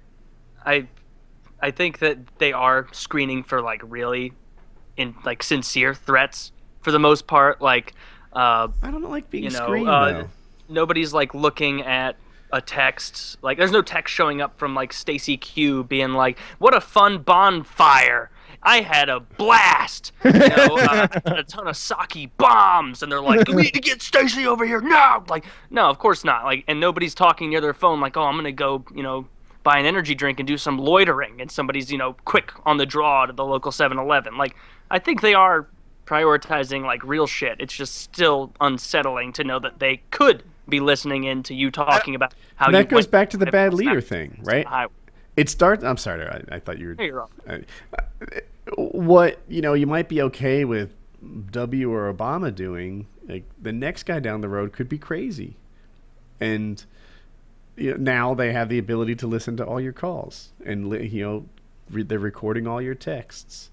I 0.64 0.86
I 1.60 1.70
think 1.70 1.98
that 2.00 2.18
they 2.38 2.52
are 2.52 2.86
screening 2.92 3.42
for 3.42 3.60
like 3.62 3.80
really 3.84 4.32
in 4.96 5.14
like 5.24 5.42
sincere 5.42 5.94
threats 5.94 6.52
for 6.80 6.90
the 6.92 6.98
most 6.98 7.26
part. 7.26 7.60
Like 7.60 7.94
uh 8.32 8.68
I 8.82 8.90
don't 8.90 9.02
like 9.10 9.30
being 9.30 9.44
you 9.44 9.50
know, 9.50 9.56
screened 9.64 9.88
uh, 9.88 10.24
nobody's 10.68 11.12
like 11.12 11.34
looking 11.34 11.82
at 11.82 12.16
a 12.52 12.60
text 12.60 13.38
like 13.42 13.58
there's 13.58 13.72
no 13.72 13.82
text 13.82 14.14
showing 14.14 14.40
up 14.40 14.58
from 14.58 14.74
like 14.74 14.92
Stacy 14.92 15.36
Q 15.36 15.82
being 15.84 16.12
like, 16.12 16.38
"What 16.58 16.74
a 16.76 16.80
fun 16.80 17.18
bonfire." 17.18 18.30
I 18.66 18.80
had 18.80 19.08
a 19.08 19.20
blast. 19.20 20.12
You 20.24 20.32
know, 20.32 20.76
uh, 20.76 21.06
a 21.24 21.44
ton 21.44 21.68
of 21.68 21.76
sake 21.76 22.36
bombs, 22.36 23.02
and 23.02 23.10
they're 23.10 23.22
like, 23.22 23.46
"We 23.48 23.62
need 23.62 23.74
to 23.74 23.80
get 23.80 24.02
Stacy 24.02 24.46
over 24.46 24.66
here 24.66 24.80
now!" 24.80 25.24
Like, 25.28 25.44
no, 25.70 25.88
of 25.88 25.98
course 25.98 26.24
not. 26.24 26.44
Like, 26.44 26.64
and 26.66 26.80
nobody's 26.80 27.14
talking 27.14 27.48
near 27.50 27.60
their 27.60 27.72
phone. 27.74 28.00
Like, 28.00 28.16
oh, 28.16 28.24
I'm 28.24 28.34
gonna 28.36 28.50
go, 28.50 28.84
you 28.92 29.04
know, 29.04 29.26
buy 29.62 29.78
an 29.78 29.86
energy 29.86 30.14
drink 30.16 30.40
and 30.40 30.46
do 30.46 30.58
some 30.58 30.78
loitering, 30.78 31.40
and 31.40 31.48
somebody's, 31.50 31.92
you 31.92 31.98
know, 31.98 32.16
quick 32.24 32.52
on 32.66 32.76
the 32.76 32.86
draw 32.86 33.24
to 33.26 33.32
the 33.32 33.44
local 33.44 33.70
7-Eleven. 33.70 34.36
Like, 34.36 34.56
I 34.90 34.98
think 34.98 35.20
they 35.20 35.34
are 35.34 35.68
prioritizing 36.06 36.82
like 36.84 37.02
real 37.04 37.26
shit. 37.26 37.60
It's 37.60 37.74
just 37.74 37.94
still 37.96 38.52
unsettling 38.60 39.32
to 39.34 39.44
know 39.44 39.58
that 39.60 39.78
they 39.78 40.02
could 40.10 40.42
be 40.68 40.80
listening 40.80 41.24
in 41.24 41.42
to 41.44 41.54
you 41.54 41.70
talking 41.70 42.14
about 42.14 42.34
how 42.56 42.66
you 42.66 42.72
That 42.72 42.88
goes 42.88 43.04
went 43.04 43.10
back 43.12 43.30
to 43.30 43.36
the 43.36 43.46
bad 43.46 43.74
leader 43.74 44.00
thing, 44.00 44.40
right? 44.42 44.66
It 45.36 45.48
starts. 45.48 45.84
I'm 45.84 45.96
sorry, 45.98 46.26
I, 46.26 46.56
I 46.56 46.58
thought 46.58 46.78
you 46.78 46.88
were. 46.88 46.94
Hey, 46.98 47.06
you're 47.06 47.16
wrong. 47.18 47.30
I- 47.48 47.62
what 48.76 49.38
you 49.48 49.60
know, 49.60 49.74
you 49.74 49.86
might 49.86 50.08
be 50.08 50.22
okay 50.22 50.64
with 50.64 50.94
W 51.50 51.92
or 51.92 52.12
Obama 52.12 52.54
doing. 52.54 53.06
Like 53.28 53.44
the 53.60 53.72
next 53.72 54.04
guy 54.04 54.20
down 54.20 54.40
the 54.40 54.48
road 54.48 54.72
could 54.72 54.88
be 54.88 54.98
crazy, 54.98 55.56
and 56.40 56.84
you 57.76 57.92
know, 57.92 57.96
now 57.98 58.34
they 58.34 58.52
have 58.52 58.68
the 58.68 58.78
ability 58.78 59.16
to 59.16 59.26
listen 59.26 59.56
to 59.56 59.64
all 59.64 59.80
your 59.80 59.92
calls, 59.92 60.50
and 60.64 60.92
you 61.12 61.24
know, 61.24 61.44
re- 61.90 62.04
they're 62.04 62.18
recording 62.18 62.66
all 62.66 62.80
your 62.80 62.94
texts, 62.94 63.70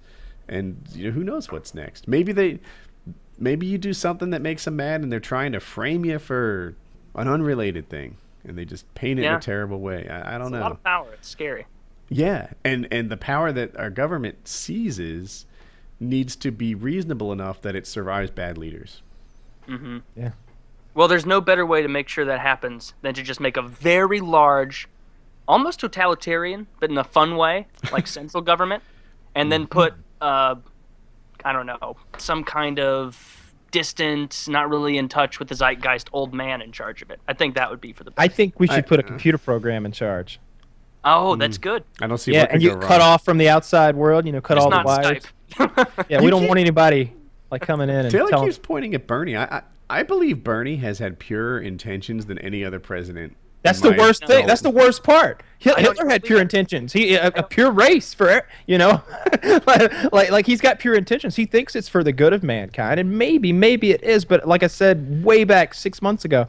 and 0.47 0.77
you 0.93 1.05
know, 1.05 1.11
who 1.11 1.23
knows 1.23 1.51
what's 1.51 1.75
next? 1.75 2.07
Maybe 2.07 2.31
they, 2.31 2.59
maybe 3.37 3.67
you 3.67 3.77
do 3.77 3.93
something 3.93 4.31
that 4.31 4.41
makes 4.41 4.65
them 4.65 4.75
mad, 4.75 5.01
and 5.01 5.11
they're 5.11 5.19
trying 5.19 5.51
to 5.51 5.59
frame 5.59 6.03
you 6.03 6.17
for 6.17 6.75
an 7.15 7.27
unrelated 7.27 7.89
thing, 7.89 8.17
and 8.43 8.57
they 8.57 8.65
just 8.65 8.91
paint 8.95 9.19
it 9.19 9.25
in 9.25 9.33
a 9.33 9.39
terrible 9.39 9.79
way. 9.79 10.07
I, 10.09 10.35
I 10.35 10.37
don't 10.39 10.47
It's 10.47 10.51
know. 10.53 10.59
a 10.59 10.61
lot 10.61 10.71
of 10.71 10.83
power. 10.83 11.13
It's 11.13 11.29
scary. 11.29 11.67
Yeah, 12.09 12.49
and 12.63 12.87
and 12.91 13.09
the 13.09 13.17
power 13.17 13.51
that 13.51 13.75
our 13.77 13.89
government 13.89 14.47
seizes 14.47 15.45
needs 15.99 16.35
to 16.37 16.51
be 16.51 16.75
reasonable 16.75 17.31
enough 17.31 17.61
that 17.61 17.75
it 17.75 17.87
survives 17.87 18.29
bad 18.31 18.57
leaders. 18.57 19.01
hmm 19.65 19.99
Yeah. 20.15 20.31
Well, 20.95 21.07
there's 21.07 21.25
no 21.25 21.41
better 21.41 21.65
way 21.65 21.81
to 21.81 21.87
make 21.87 22.07
sure 22.09 22.25
that 22.25 22.39
happens 22.39 22.93
than 23.01 23.13
to 23.15 23.23
just 23.23 23.39
make 23.39 23.57
a 23.57 23.61
very 23.63 24.19
large, 24.19 24.87
almost 25.47 25.79
totalitarian, 25.79 26.67
but 26.79 26.89
in 26.91 26.97
a 26.97 27.03
fun 27.03 27.35
way, 27.35 27.67
like 27.91 28.05
central 28.19 28.43
government, 28.43 28.83
and 29.33 29.51
then 29.51 29.65
put, 29.65 29.93
uh, 30.21 30.55
I 31.43 31.51
don't 31.53 31.65
know, 31.65 31.95
some 32.17 32.43
kind 32.43 32.79
of 32.79 33.53
distant, 33.71 34.45
not 34.47 34.69
really 34.69 34.97
in 34.97 35.07
touch 35.09 35.39
with 35.39 35.47
the 35.47 35.55
zeitgeist 35.55 36.09
old 36.13 36.31
man 36.33 36.61
in 36.61 36.71
charge 36.71 37.01
of 37.01 37.09
it. 37.09 37.19
I 37.27 37.33
think 37.33 37.55
that 37.55 37.71
would 37.71 37.81
be 37.81 37.91
for 37.93 38.03
the 38.03 38.11
best. 38.11 38.19
I 38.23 38.27
think 38.27 38.59
we 38.59 38.67
should 38.67 38.75
I- 38.77 38.81
put 38.81 38.99
a 38.99 39.03
computer 39.03 39.37
program 39.39 39.85
in 39.87 39.91
charge. 39.93 40.39
Oh, 41.05 41.35
that's 41.35 41.57
mm. 41.57 41.61
good. 41.61 41.83
I 42.01 42.07
don't 42.07 42.17
see 42.17 42.33
Yeah, 42.33 42.41
what 42.41 42.49
could 42.49 42.53
and 42.55 42.63
you 42.63 42.69
go 42.71 42.79
cut 42.79 42.99
wrong. 42.99 43.01
off 43.01 43.25
from 43.25 43.37
the 43.37 43.49
outside 43.49 43.95
world. 43.95 44.25
You 44.25 44.31
know, 44.31 44.41
cut 44.41 44.57
It's 44.57 44.65
all 44.65 44.71
the 44.71 44.83
wires. 44.85 45.23
Skype. 45.51 46.05
Yeah, 46.09 46.19
You 46.19 46.25
we 46.25 46.31
don't 46.31 46.41
can't- 46.41 46.49
want 46.49 46.59
anybody 46.59 47.13
like 47.51 47.61
coming 47.61 47.89
in 47.89 47.95
and 47.97 48.11
Taylor 48.11 48.29
telling. 48.29 48.47
keeps 48.47 48.57
pointing 48.57 48.95
at 48.95 49.05
Bernie. 49.07 49.35
I, 49.35 49.43
I 49.43 49.61
I 49.89 50.03
believe 50.03 50.43
Bernie 50.43 50.77
has 50.77 50.97
had 50.99 51.19
purer 51.19 51.59
intentions 51.59 52.25
than 52.25 52.39
any 52.39 52.65
other 52.65 52.79
president. 52.79 53.35
That's 53.61 53.79
the 53.79 53.91
my 53.91 53.97
worst 53.97 54.25
thing. 54.25 54.45
That's 54.47 54.61
the 54.61 54.69
worst 54.69 55.03
part. 55.03 55.41
Hi- 55.63 55.71
I 55.77 55.81
don't 55.83 55.95
Hitler 55.95 56.09
had 56.09 56.23
pure 56.23 56.39
that. 56.39 56.43
intentions. 56.43 56.91
He 56.91 57.15
a, 57.15 57.27
a 57.27 57.43
pure 57.43 57.71
race 57.71 58.13
for 58.13 58.45
you 58.67 58.77
know, 58.77 59.01
like, 59.65 60.11
like 60.11 60.31
like 60.31 60.45
he's 60.45 60.59
got 60.59 60.79
pure 60.79 60.95
intentions. 60.95 61.35
He 61.35 61.45
thinks 61.45 61.75
it's 61.75 61.87
for 61.87 62.03
the 62.03 62.11
good 62.11 62.33
of 62.33 62.43
mankind, 62.43 62.99
and 62.99 63.17
maybe 63.17 63.53
maybe 63.53 63.91
it 63.91 64.03
is. 64.03 64.25
But 64.25 64.47
like 64.47 64.63
I 64.63 64.67
said 64.67 65.23
way 65.23 65.43
back 65.43 65.73
six 65.75 66.01
months 66.01 66.25
ago, 66.25 66.45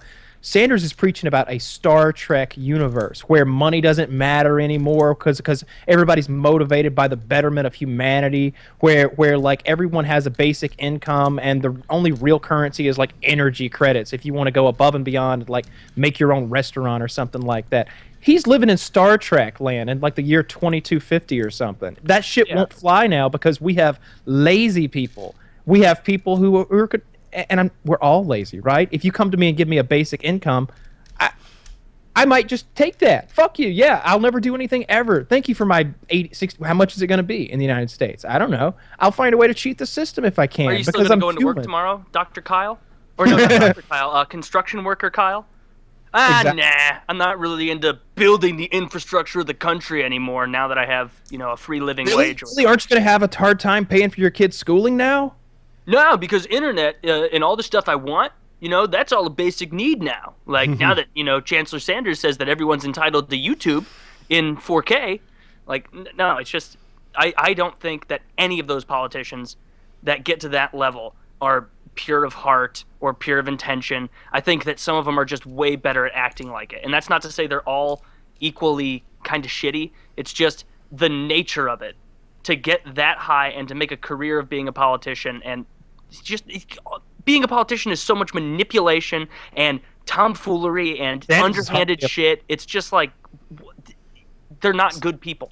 Sanders 0.46 0.84
is 0.84 0.92
preaching 0.92 1.26
about 1.26 1.50
a 1.50 1.58
Star 1.58 2.12
Trek 2.12 2.54
universe 2.58 3.20
where 3.22 3.46
money 3.46 3.80
doesn't 3.80 4.10
matter 4.10 4.60
anymore 4.60 5.14
because 5.14 5.38
because 5.38 5.64
everybody's 5.88 6.28
motivated 6.28 6.94
by 6.94 7.08
the 7.08 7.16
betterment 7.16 7.66
of 7.66 7.72
humanity. 7.72 8.52
Where 8.80 9.08
where 9.08 9.38
like 9.38 9.62
everyone 9.64 10.04
has 10.04 10.26
a 10.26 10.30
basic 10.30 10.74
income 10.76 11.38
and 11.38 11.62
the 11.62 11.82
only 11.88 12.12
real 12.12 12.38
currency 12.38 12.88
is 12.88 12.98
like 12.98 13.12
energy 13.22 13.70
credits. 13.70 14.12
If 14.12 14.26
you 14.26 14.34
want 14.34 14.46
to 14.48 14.50
go 14.50 14.66
above 14.66 14.94
and 14.94 15.02
beyond, 15.02 15.48
like 15.48 15.64
make 15.96 16.20
your 16.20 16.30
own 16.34 16.50
restaurant 16.50 17.02
or 17.02 17.08
something 17.08 17.40
like 17.40 17.70
that. 17.70 17.88
He's 18.20 18.46
living 18.46 18.68
in 18.68 18.76
Star 18.76 19.16
Trek 19.16 19.60
land 19.60 19.88
in 19.88 20.00
like 20.00 20.14
the 20.14 20.22
year 20.22 20.42
2250 20.42 21.40
or 21.40 21.50
something. 21.50 21.96
That 22.02 22.22
shit 22.22 22.48
Yeah. 22.48 22.56
won't 22.56 22.72
fly 22.74 23.06
now 23.06 23.30
because 23.30 23.62
we 23.62 23.74
have 23.76 23.98
lazy 24.26 24.88
people. 24.88 25.34
We 25.64 25.80
have 25.84 26.04
people 26.04 26.36
who 26.36 26.58
are, 26.58 26.64
who 26.66 26.76
are 26.80 26.88
and 27.34 27.60
I'm, 27.60 27.70
we're 27.84 27.98
all 27.98 28.24
lazy, 28.24 28.60
right? 28.60 28.88
If 28.90 29.04
you 29.04 29.12
come 29.12 29.30
to 29.30 29.36
me 29.36 29.48
and 29.48 29.56
give 29.56 29.68
me 29.68 29.78
a 29.78 29.84
basic 29.84 30.22
income, 30.24 30.68
I, 31.18 31.30
I 32.16 32.24
might 32.24 32.46
just 32.46 32.72
take 32.74 32.98
that. 32.98 33.30
Fuck 33.30 33.58
you. 33.58 33.68
Yeah, 33.68 34.00
I'll 34.04 34.20
never 34.20 34.40
do 34.40 34.54
anything 34.54 34.84
ever. 34.88 35.24
Thank 35.24 35.48
you 35.48 35.54
for 35.54 35.64
my 35.64 35.88
80, 36.10 36.34
60, 36.34 36.64
how 36.64 36.74
much 36.74 36.96
is 36.96 37.02
it 37.02 37.08
going 37.08 37.18
to 37.18 37.22
be 37.24 37.50
in 37.50 37.58
the 37.58 37.64
United 37.64 37.90
States? 37.90 38.24
I 38.24 38.38
don't 38.38 38.50
know. 38.50 38.74
I'll 38.98 39.10
find 39.10 39.34
a 39.34 39.36
way 39.36 39.46
to 39.48 39.54
cheat 39.54 39.78
the 39.78 39.86
system 39.86 40.24
if 40.24 40.38
I 40.38 40.46
can. 40.46 40.68
Are 40.68 40.74
you 40.74 40.84
still 40.84 41.04
going 41.04 41.10
to 41.10 41.16
go 41.16 41.30
into 41.30 41.44
work 41.44 41.62
tomorrow, 41.62 42.04
Dr. 42.12 42.40
Kyle? 42.40 42.78
Or 43.18 43.26
no, 43.26 43.36
Dr. 43.48 43.82
Kyle, 43.82 44.10
uh, 44.10 44.24
construction 44.24 44.84
worker 44.84 45.10
Kyle? 45.10 45.46
Ah, 46.16 46.40
Exact- 46.40 46.56
nah. 46.56 46.98
I'm 47.08 47.18
not 47.18 47.40
really 47.40 47.70
into 47.70 47.98
building 48.14 48.56
the 48.56 48.66
infrastructure 48.66 49.40
of 49.40 49.46
the 49.46 49.54
country 49.54 50.04
anymore 50.04 50.46
now 50.46 50.68
that 50.68 50.78
I 50.78 50.86
have, 50.86 51.12
you 51.30 51.38
know, 51.38 51.50
a 51.50 51.56
free 51.56 51.80
living 51.80 52.06
Really? 52.06 52.28
wage. 52.28 52.42
Really? 52.42 52.66
Aren't 52.66 52.84
you 52.84 52.90
going 52.90 53.02
to 53.02 53.08
have 53.10 53.24
a 53.24 53.36
hard 53.36 53.58
time 53.58 53.84
paying 53.84 54.10
for 54.10 54.20
your 54.20 54.30
kids' 54.30 54.56
schooling 54.56 54.96
now? 54.96 55.34
No, 55.86 56.16
because 56.16 56.46
internet 56.46 56.96
uh, 57.04 57.24
and 57.32 57.44
all 57.44 57.56
the 57.56 57.62
stuff 57.62 57.88
I 57.88 57.94
want, 57.94 58.32
you 58.60 58.68
know, 58.68 58.86
that's 58.86 59.12
all 59.12 59.26
a 59.26 59.30
basic 59.30 59.72
need 59.72 60.02
now. 60.02 60.34
Like 60.46 60.70
now 60.70 60.94
that 60.94 61.06
you 61.14 61.24
know 61.24 61.40
Chancellor 61.40 61.80
Sanders 61.80 62.20
says 62.20 62.38
that 62.38 62.48
everyone's 62.48 62.84
entitled 62.84 63.28
to 63.30 63.36
YouTube 63.36 63.84
in 64.28 64.56
4K, 64.56 65.20
like 65.66 65.88
n- 65.92 66.08
no, 66.16 66.38
it's 66.38 66.50
just 66.50 66.78
I 67.14 67.34
I 67.36 67.54
don't 67.54 67.78
think 67.78 68.08
that 68.08 68.22
any 68.38 68.58
of 68.60 68.66
those 68.66 68.84
politicians 68.84 69.56
that 70.02 70.24
get 70.24 70.40
to 70.40 70.48
that 70.50 70.74
level 70.74 71.14
are 71.40 71.68
pure 71.94 72.24
of 72.24 72.32
heart 72.34 72.84
or 73.00 73.14
pure 73.14 73.38
of 73.38 73.48
intention. 73.48 74.08
I 74.32 74.40
think 74.40 74.64
that 74.64 74.78
some 74.78 74.96
of 74.96 75.04
them 75.04 75.18
are 75.18 75.24
just 75.24 75.46
way 75.46 75.76
better 75.76 76.06
at 76.06 76.12
acting 76.14 76.50
like 76.50 76.72
it. 76.72 76.80
And 76.84 76.92
that's 76.92 77.08
not 77.08 77.22
to 77.22 77.30
say 77.30 77.46
they're 77.46 77.68
all 77.68 78.02
equally 78.40 79.04
kind 79.22 79.44
of 79.44 79.50
shitty. 79.50 79.92
It's 80.16 80.32
just 80.32 80.64
the 80.90 81.08
nature 81.08 81.68
of 81.68 81.82
it 81.82 81.96
to 82.44 82.56
get 82.56 82.82
that 82.94 83.18
high 83.18 83.48
and 83.48 83.68
to 83.68 83.74
make 83.74 83.90
a 83.92 83.96
career 83.96 84.38
of 84.38 84.48
being 84.48 84.68
a 84.68 84.72
politician 84.72 85.40
and 85.44 85.66
it's 86.14 86.22
just 86.22 86.44
it's, 86.46 86.66
being 87.24 87.44
a 87.44 87.48
politician 87.48 87.90
is 87.90 88.00
so 88.00 88.14
much 88.14 88.34
manipulation 88.34 89.28
and 89.56 89.80
tomfoolery 90.06 91.00
and 91.00 91.22
That 91.24 91.42
underhanded 91.42 92.02
shit. 92.02 92.42
It's 92.48 92.66
just 92.66 92.92
like 92.92 93.10
they're 94.60 94.72
not 94.72 95.00
good 95.00 95.20
people 95.20 95.50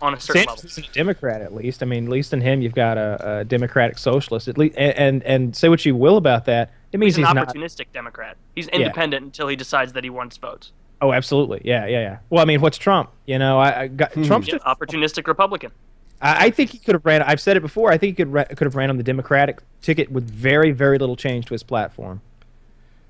on 0.00 0.14
a 0.14 0.20
certain 0.20 0.42
level. 0.42 0.56
Sanders 0.56 0.78
is 0.78 0.88
a 0.88 0.92
Democrat, 0.92 1.40
at 1.40 1.54
least. 1.54 1.82
I 1.82 1.86
mean, 1.86 2.04
at 2.04 2.10
least 2.10 2.32
in 2.32 2.40
him, 2.40 2.62
you've 2.62 2.74
got 2.74 2.98
a, 2.98 3.38
a 3.38 3.44
Democratic 3.44 3.98
socialist. 3.98 4.46
At 4.46 4.58
least, 4.58 4.76
and, 4.76 4.94
and 4.96 5.22
and 5.24 5.56
say 5.56 5.68
what 5.68 5.84
you 5.84 5.96
will 5.96 6.16
about 6.18 6.44
that, 6.44 6.70
it 6.92 7.00
means 7.00 7.16
He's 7.16 7.24
he's, 7.24 7.30
an 7.30 7.36
not. 7.36 7.48
opportunistic 7.48 7.86
Democrat. 7.92 8.36
He's 8.54 8.68
independent 8.68 9.24
until 9.24 9.48
he 9.48 9.56
decides 9.56 9.92
that 9.94 10.04
he 10.04 10.10
wants 10.10 10.36
votes. 10.36 10.72
Oh, 11.02 11.12
absolutely. 11.12 11.60
Yeah, 11.64 11.86
yeah, 11.86 12.00
yeah. 12.00 12.18
Well, 12.30 12.40
I 12.40 12.46
mean, 12.46 12.60
what's 12.60 12.78
Trump? 12.78 13.10
You 13.26 13.38
know, 13.38 13.58
I, 13.58 13.82
I 13.82 13.88
got 13.88 14.12
hmm. 14.12 14.22
Trump's 14.22 14.48
Yeah, 14.48 14.54
just. 14.54 14.64
opportunistic 14.64 15.26
Republican. 15.26 15.72
I, 16.20 16.46
I 16.46 16.50
think 16.50 16.70
he 16.70 16.78
could 16.78 16.94
have 16.94 17.04
ran. 17.04 17.22
I've 17.22 17.40
said 17.40 17.56
it 17.56 17.60
before. 17.60 17.90
I 17.92 17.98
think 17.98 18.16
he 18.16 18.24
could 18.24 18.32
ra- 18.32 18.44
could 18.44 18.64
have 18.66 18.74
ran 18.74 18.90
on 18.90 18.96
the 18.96 19.02
Democratic 19.02 19.60
ticket 19.82 20.10
with 20.10 20.28
very 20.30 20.70
very 20.72 20.98
little 20.98 21.16
change 21.16 21.46
to 21.46 21.54
his 21.54 21.62
platform. 21.62 22.20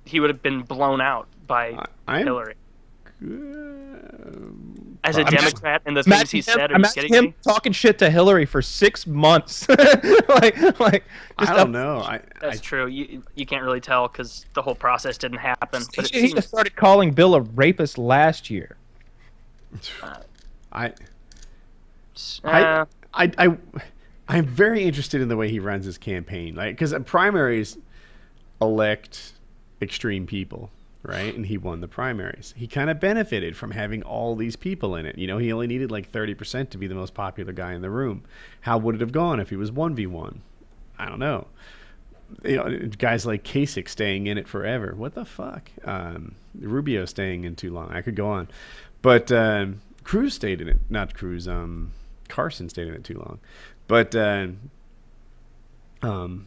He 0.05 0.21
would 0.21 0.31
have 0.31 0.43
been 0.43 0.63
blown 0.63 1.01
out 1.01 1.27
by 1.47 1.87
I- 2.07 2.23
Hillary. 2.23 2.55
Um, 3.23 4.99
As 5.05 5.17
a 5.17 5.21
I'm 5.25 5.33
just- 5.33 5.45
Democrat 5.45 5.83
and 5.87 5.97
the 5.97 6.03
things 6.03 6.31
he 6.31 6.39
him, 6.39 6.43
said, 6.43 6.59
are 6.59 6.69
you 6.71 6.75
imagine 6.77 6.95
kidding 6.95 7.15
him 7.15 7.25
me? 7.27 7.35
talking 7.43 7.73
shit 7.73 7.99
to 7.99 8.11
Hillary 8.11 8.45
for 8.45 8.61
six 8.63 9.07
months. 9.07 9.67
like, 10.29 10.81
like 10.81 11.05
I 11.39 11.47
don't 11.47 11.59
up- 11.59 11.69
know. 11.71 11.99
I, 12.01 12.21
That's 12.41 12.59
I 12.59 12.63
true. 12.63 12.87
You 12.87 13.23
you 13.35 13.47
can't 13.47 13.63
really 13.63 13.81
tell 13.81 14.09
because 14.09 14.45
the 14.55 14.63
whole 14.63 14.75
process 14.75 15.17
didn't 15.19 15.39
happen. 15.39 15.83
He, 15.83 15.87
But 15.97 16.05
it 16.07 16.09
should- 16.09 16.15
he 16.15 16.21
seems, 16.29 16.35
just 16.35 16.49
started 16.49 16.77
calling 16.77 17.13
Bill 17.13 17.35
a 17.35 17.41
rapist 17.41 17.99
last 17.99 18.51
year. 18.51 18.77
I, 20.73 20.93
uh, 22.45 22.85
I, 23.15 23.25
I, 23.25 23.33
I, 23.47 23.57
I'm 24.29 24.47
very 24.47 24.83
interested 24.83 25.21
in 25.21 25.29
the 25.29 25.37
way 25.37 25.49
he 25.49 25.61
runs 25.61 25.85
his 25.85 25.99
campaign, 25.99 26.55
like 26.55 26.77
because 26.77 26.95
primaries 27.05 27.79
elect 28.61 29.33
extreme 29.81 30.27
people, 30.27 30.71
right? 31.03 31.35
And 31.35 31.47
he 31.47 31.59
won 31.59 31.81
the 31.81 31.89
primaries. 31.89 32.55
He 32.57 32.67
kind 32.67 32.91
of 32.91 32.99
benefited 32.99 33.57
from 33.57 33.71
having 33.71 34.03
all 34.03 34.35
these 34.35 34.57
people 34.57 34.97
in 34.97 35.07
it. 35.07 35.19
You 35.19 35.27
know, 35.27 35.39
he 35.39 35.53
only 35.53 35.67
needed 35.67 35.91
like 35.91 36.11
30% 36.11 36.71
to 36.71 36.79
be 36.79 36.87
the 36.87 36.95
most 36.95 37.15
popular 37.15 37.53
guy 37.53 37.75
in 37.75 37.83
the 37.83 37.91
room. 37.91 38.23
How 38.63 38.79
would 38.79 38.97
it 38.97 39.01
have 39.01 39.13
gone 39.13 39.41
if 39.41 39.51
he 39.51 39.57
was 39.57 39.71
1v1? 39.71 40.39
I 40.99 41.09
don't 41.09 41.19
know. 41.19 41.47
You 42.43 42.57
know, 42.57 42.79
guys 42.99 43.25
like 43.25 43.45
Kasich 43.45 43.89
staying 43.89 44.27
in 44.27 44.39
it 44.39 44.49
forever. 44.49 44.95
What 44.97 45.15
the 45.15 45.25
fuck? 45.25 45.71
Um, 45.85 46.35
Rubio 46.59 47.05
staying 47.05 47.45
in 47.45 47.55
too 47.55 47.73
long. 47.73 47.93
I 47.93 48.03
could 48.03 48.17
go 48.17 48.27
on. 48.27 48.49
But 49.03 49.31
um, 49.31 49.81
Cruz 50.03 50.35
stayed 50.35 50.61
in 50.61 50.69
it. 50.69 50.79
Not 50.91 51.15
Cruz. 51.15 51.47
Um, 51.47 51.93
Carson 52.29 52.69
stayed 52.69 52.89
in 52.89 52.95
it 52.95 53.05
too 53.05 53.19
long. 53.19 53.39
But 53.87 54.15
uh, 54.15 54.49
um, 56.03 56.47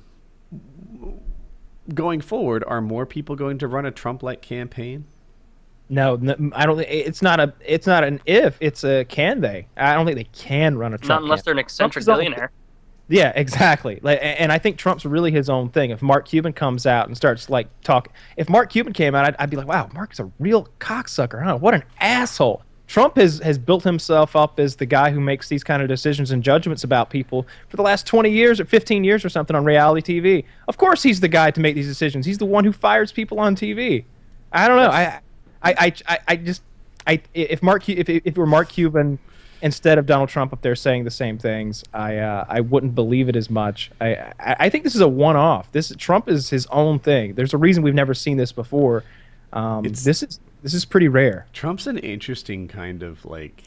going 1.94 2.22
forward, 2.22 2.64
are 2.68 2.82
more 2.82 3.06
people 3.06 3.36
going 3.36 3.58
to 3.60 3.68
run 3.68 3.86
a 3.86 3.92
Trump-like 3.92 4.42
campaign? 4.42 5.06
No, 5.90 6.16
n- 6.16 6.52
I 6.56 6.66
don't 6.66 6.78
think 6.78 6.90
it's 6.92 7.22
not 7.22 7.40
a. 7.40 7.54
It's 7.66 7.88
not 7.88 8.04
an 8.04 8.22
if. 8.26 8.58
It's 8.60 8.84
a 8.84 9.06
can 9.06 9.42
they. 9.42 9.68
I 9.76 9.96
don't 9.96 10.06
think 10.06 10.18
they 10.18 10.24
can 10.26 10.78
run 10.78 10.94
a 10.94 10.98
Trump. 10.98 11.10
Not 11.10 11.24
unless 11.24 11.40
campaign. 11.40 11.44
they're 11.46 11.54
an 11.54 11.60
eccentric 11.60 12.06
Trump's 12.06 12.20
billionaire. 12.20 12.52
Yeah, 13.08 13.34
exactly. 13.36 14.00
Like, 14.04 14.20
and 14.22 14.52
I 14.52 14.60
think 14.60 14.78
Trump's 14.78 15.04
really 15.04 15.32
his 15.32 15.50
own 15.50 15.70
thing. 15.70 15.90
If 15.90 16.04
Mark 16.04 16.28
Cuban 16.28 16.54
comes 16.54 16.86
out 16.86 17.08
and 17.08 17.18
starts 17.18 17.50
like 17.50 17.68
talk, 17.82 18.14
if 18.38 18.50
Mark 18.50 18.70
Cuban 18.70 18.94
came 18.94 19.16
out, 19.16 19.26
I'd, 19.26 19.36
I'd 19.40 19.50
be 19.50 19.58
like, 19.58 19.68
wow, 19.68 19.90
Mark's 19.96 20.20
a 20.20 20.32
real 20.38 20.68
cocksucker, 20.80 21.44
huh? 21.44 21.58
What 21.58 21.74
an 21.74 21.84
asshole. 22.00 22.62
Trump 22.90 23.18
has 23.18 23.38
has 23.40 23.60
built 23.60 23.84
himself 23.84 24.36
up 24.36 24.60
as 24.60 24.76
the 24.78 24.86
guy 24.86 25.12
who 25.12 25.22
makes 25.22 25.48
these 25.48 25.64
kind 25.64 25.84
of 25.84 25.88
decisions 25.88 26.32
and 26.32 26.42
judgments 26.42 26.84
about 26.84 27.12
people 27.12 27.46
for 27.68 27.78
the 27.78 27.84
last 27.84 28.08
20 28.08 28.32
years 28.32 28.60
or 28.60 28.66
15 28.66 29.04
years 29.04 29.24
or 29.24 29.30
something 29.30 29.56
on 29.56 29.64
reality 29.64 30.20
TV. 30.20 30.44
Of 30.68 30.78
course, 30.78 31.04
he's 31.04 31.20
the 31.20 31.28
guy 31.28 31.52
to 31.52 31.62
make 31.62 31.76
these 31.76 31.88
decisions. 31.88 32.26
He's 32.26 32.40
the 32.40 32.48
one 32.48 32.66
who 32.66 32.74
fires 32.74 33.12
people 33.12 33.40
on 33.40 33.56
TV. 33.56 34.06
I 34.52 34.68
don't 34.68 34.78
know. 34.78 34.90
I, 34.90 35.20
I, 35.62 35.94
I, 36.08 36.20
I, 36.28 36.36
just, 36.38 36.64
I, 37.06 37.22
if 37.36 37.62
Mark, 37.62 37.88
if 37.88 38.10
if 38.10 38.26
it 38.26 38.36
were 38.36 38.48
Mark 38.48 38.70
Cuban 38.70 39.20
instead 39.62 40.00
of 40.00 40.08
Donald 40.08 40.30
Trump 40.30 40.52
up 40.52 40.64
there 40.64 40.76
saying 40.76 41.04
the 41.04 41.12
same 41.12 41.38
things, 41.38 41.84
I, 41.94 42.18
uh, 42.18 42.46
I 42.50 42.62
wouldn't 42.62 42.96
believe 42.96 43.30
it 43.30 43.36
as 43.36 43.52
much. 43.52 43.92
I, 44.02 44.16
I, 44.40 44.56
I 44.62 44.70
think 44.70 44.84
this 44.84 44.96
is 44.96 45.02
a 45.02 45.08
one-off. 45.08 45.72
This 45.72 45.94
Trump 45.96 46.28
is 46.28 46.50
his 46.50 46.66
own 46.68 46.98
thing. 46.98 47.36
There's 47.36 47.54
a 47.54 47.58
reason 47.58 47.84
we've 47.84 47.94
never 47.94 48.16
seen 48.16 48.38
this 48.38 48.52
before. 48.52 49.04
Um, 49.54 49.84
this 49.84 50.24
is 50.24 50.40
this 50.62 50.74
is 50.74 50.86
pretty 50.86 51.07
rare. 51.07 51.45
Trump's 51.53 51.88
an 51.88 51.97
interesting 51.97 52.68
kind 52.68 53.03
of 53.03 53.24
like 53.26 53.64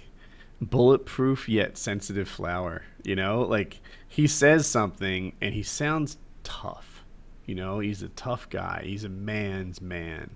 bulletproof 0.60 1.48
yet 1.48 1.76
sensitive 1.76 2.28
flower. 2.28 2.82
You 3.04 3.16
know, 3.16 3.42
like 3.42 3.80
he 4.08 4.26
says 4.26 4.66
something 4.66 5.32
and 5.40 5.54
he 5.54 5.62
sounds 5.62 6.16
tough. 6.44 7.02
You 7.46 7.54
know, 7.54 7.80
he's 7.80 8.02
a 8.02 8.08
tough 8.10 8.48
guy. 8.50 8.82
He's 8.84 9.04
a 9.04 9.08
man's 9.08 9.80
man. 9.80 10.30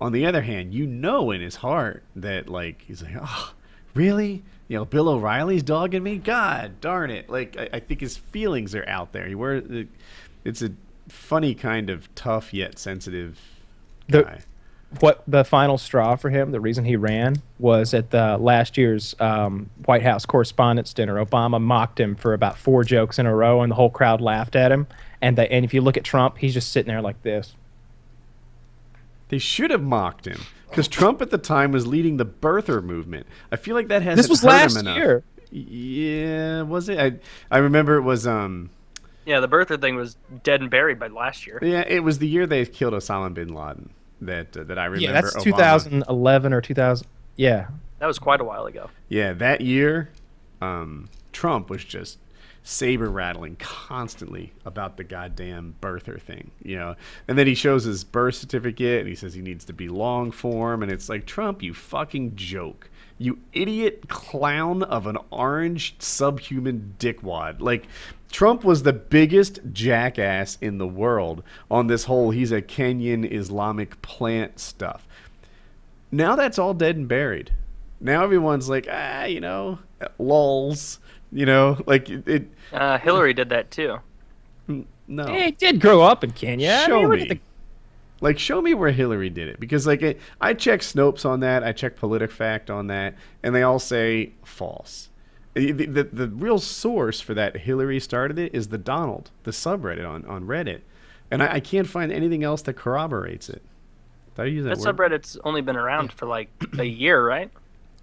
On 0.00 0.12
the 0.12 0.26
other 0.26 0.42
hand, 0.42 0.72
you 0.74 0.86
know 0.86 1.30
in 1.30 1.40
his 1.40 1.56
heart 1.56 2.02
that 2.16 2.48
like 2.48 2.82
he's 2.86 3.02
like, 3.02 3.16
oh, 3.20 3.52
really? 3.94 4.42
You 4.68 4.78
know, 4.78 4.84
Bill 4.84 5.08
O'Reilly's 5.08 5.62
dogging 5.62 6.02
me. 6.02 6.18
God 6.18 6.80
darn 6.80 7.10
it! 7.10 7.28
Like 7.28 7.56
I, 7.58 7.68
I 7.74 7.80
think 7.80 8.00
his 8.00 8.16
feelings 8.16 8.74
are 8.74 8.88
out 8.88 9.12
there. 9.12 9.26
He 9.26 9.34
wears 9.34 9.86
it's 10.44 10.62
a 10.62 10.70
funny 11.08 11.54
kind 11.54 11.90
of 11.90 12.12
tough 12.14 12.54
yet 12.54 12.78
sensitive 12.78 13.38
The- 14.08 14.22
guy. 14.22 14.40
What 14.98 15.22
the 15.28 15.44
final 15.44 15.78
straw 15.78 16.16
for 16.16 16.30
him, 16.30 16.50
the 16.50 16.60
reason 16.60 16.84
he 16.84 16.96
ran, 16.96 17.36
was 17.60 17.94
at 17.94 18.10
the 18.10 18.36
last 18.38 18.76
year's 18.76 19.14
um, 19.20 19.70
White 19.84 20.02
House 20.02 20.26
Correspondents' 20.26 20.92
Dinner. 20.92 21.24
Obama 21.24 21.60
mocked 21.60 22.00
him 22.00 22.16
for 22.16 22.34
about 22.34 22.58
four 22.58 22.82
jokes 22.82 23.18
in 23.18 23.26
a 23.26 23.34
row, 23.34 23.62
and 23.62 23.70
the 23.70 23.76
whole 23.76 23.90
crowd 23.90 24.20
laughed 24.20 24.56
at 24.56 24.72
him. 24.72 24.88
And 25.22 25.38
they, 25.38 25.46
and 25.48 25.64
if 25.64 25.72
you 25.72 25.80
look 25.80 25.96
at 25.96 26.02
Trump, 26.02 26.38
he's 26.38 26.54
just 26.54 26.72
sitting 26.72 26.88
there 26.88 27.00
like 27.02 27.22
this. 27.22 27.54
They 29.28 29.38
should 29.38 29.70
have 29.70 29.82
mocked 29.82 30.26
him 30.26 30.40
because 30.68 30.88
Trump 30.88 31.22
at 31.22 31.30
the 31.30 31.38
time 31.38 31.70
was 31.70 31.86
leading 31.86 32.16
the 32.16 32.26
birther 32.26 32.82
movement. 32.82 33.26
I 33.52 33.56
feel 33.56 33.76
like 33.76 33.88
that 33.88 34.02
hasn't 34.02 34.16
This 34.16 34.28
was 34.28 34.40
hurt 34.42 34.48
last 34.48 34.72
him 34.74 34.80
enough. 34.80 34.96
year. 34.96 35.24
Yeah, 35.52 36.62
was 36.62 36.88
it? 36.88 36.98
I 36.98 37.12
I 37.54 37.58
remember 37.58 37.94
it 37.96 38.02
was 38.02 38.26
um 38.26 38.70
Yeah, 39.26 39.38
the 39.40 39.48
birther 39.48 39.80
thing 39.80 39.94
was 39.94 40.16
dead 40.42 40.60
and 40.62 40.70
buried 40.70 40.98
by 40.98 41.06
last 41.08 41.46
year. 41.46 41.58
yeah 41.62 41.84
it 41.86 42.00
was 42.02 42.18
the 42.18 42.26
year 42.26 42.46
they 42.46 42.64
killed 42.66 42.92
Osama 42.94 43.32
bin 43.32 43.54
Laden 43.54 43.90
that 44.22 44.56
uh, 44.56 44.64
that 44.64 44.78
I 44.78 44.84
remember. 44.86 45.04
yeah, 45.04 45.12
that's 45.12 45.36
Obama- 45.36 45.44
2011 45.44 46.52
or 46.52 46.60
2000. 46.60 47.06
Yeah, 47.36 47.68
That 48.00 48.06
was 48.06 48.18
quite 48.18 48.40
a 48.40 48.44
while 48.44 48.66
ago. 48.66 48.90
Yeah, 49.08 49.32
that 49.34 49.60
year, 49.62 50.10
um, 50.60 51.08
Trump 51.32 51.70
was 51.70 51.82
just 51.84 52.18
saber 52.62 53.08
rattling 53.08 53.56
constantly 53.56 54.52
about 54.66 54.98
the 54.98 55.04
goddamn 55.04 55.74
birther 55.80 56.20
thing, 56.20 56.50
you 56.62 56.76
know. 56.76 56.94
And 57.28 57.38
then 57.38 57.46
he 57.46 57.54
shows 57.54 57.84
his 57.84 58.04
birth 58.04 58.34
certificate 58.34 59.00
and 59.00 59.08
he 59.08 59.14
says 59.14 59.32
he 59.32 59.40
needs 59.40 59.64
to 59.66 59.72
be 59.72 59.88
long 59.88 60.30
form, 60.30 60.82
and 60.82 60.92
it's 60.92 61.08
like 61.08 61.24
Trump, 61.24 61.62
you 61.62 61.72
fucking 61.72 62.36
joke, 62.36 62.89
you 63.20 63.38
idiot 63.52 64.08
clown 64.08 64.82
of 64.82 65.06
an 65.06 65.18
orange 65.30 65.94
subhuman 66.00 66.96
dickwad. 66.98 67.60
Like 67.60 67.86
Trump 68.32 68.64
was 68.64 68.82
the 68.82 68.92
biggest 68.92 69.60
jackass 69.72 70.58
in 70.60 70.78
the 70.78 70.88
world 70.88 71.44
on 71.70 71.86
this 71.86 72.04
whole 72.04 72.30
he's 72.30 72.50
a 72.50 72.60
Kenyan 72.60 73.30
Islamic 73.30 74.02
plant 74.02 74.58
stuff 74.58 75.06
now 76.12 76.36
that's 76.36 76.58
all 76.58 76.74
dead 76.74 76.96
and 76.96 77.08
buried. 77.08 77.52
Now 78.00 78.24
everyone's 78.24 78.68
like, 78.68 78.88
ah, 78.90 79.24
you 79.24 79.40
know, 79.40 79.78
lulls, 80.18 80.98
you 81.32 81.46
know, 81.46 81.78
like 81.86 82.08
it. 82.08 82.26
it 82.28 82.48
Uh, 82.72 82.98
Hillary 82.98 83.34
did 83.34 83.50
that 83.50 83.70
too. 83.70 83.98
no, 84.66 84.82
Yeah, 85.28 85.46
he 85.46 85.50
did 85.52 85.80
grow 85.80 86.02
up 86.02 86.24
in 86.24 86.32
Kenya. 86.32 86.80
I 86.82 86.86
show 86.86 87.00
mean, 87.00 87.08
look 87.08 87.20
me. 87.20 87.40
Like, 88.20 88.38
show 88.38 88.60
me 88.60 88.74
where 88.74 88.90
Hillary 88.90 89.30
did 89.30 89.48
it 89.48 89.58
because, 89.60 89.86
like, 89.86 90.02
it, 90.02 90.20
I 90.40 90.52
check 90.54 90.80
Snopes 90.80 91.24
on 91.24 91.40
that, 91.40 91.64
I 91.64 91.72
check 91.72 91.96
PolitiFact 91.98 92.68
on 92.68 92.88
that, 92.88 93.14
and 93.42 93.54
they 93.54 93.62
all 93.62 93.78
say 93.78 94.32
false. 94.44 95.08
The, 95.54 95.72
the, 95.72 95.86
the, 95.86 96.04
the 96.04 96.28
real 96.28 96.58
source 96.58 97.20
for 97.20 97.34
that 97.34 97.56
Hillary 97.56 97.98
started 97.98 98.38
it 98.38 98.54
is 98.54 98.68
the 98.68 98.78
Donald, 98.78 99.30
the 99.44 99.50
subreddit 99.50 100.06
on, 100.08 100.24
on 100.26 100.44
Reddit, 100.46 100.80
and 101.30 101.42
I, 101.42 101.54
I 101.54 101.60
can't 101.60 101.86
find 101.88 102.12
anything 102.12 102.44
else 102.44 102.62
that 102.62 102.74
corroborates 102.74 103.48
it. 103.48 103.62
Did 104.36 104.42
I 104.42 104.44
use 104.46 104.64
that, 104.64 104.78
That 104.78 104.96
word? 104.98 105.12
subreddit's 105.12 105.38
only 105.44 105.60
been 105.62 105.76
around 105.76 106.12
for 106.12 106.26
like 106.26 106.50
a 106.78 106.84
year, 106.84 107.24
right? 107.26 107.50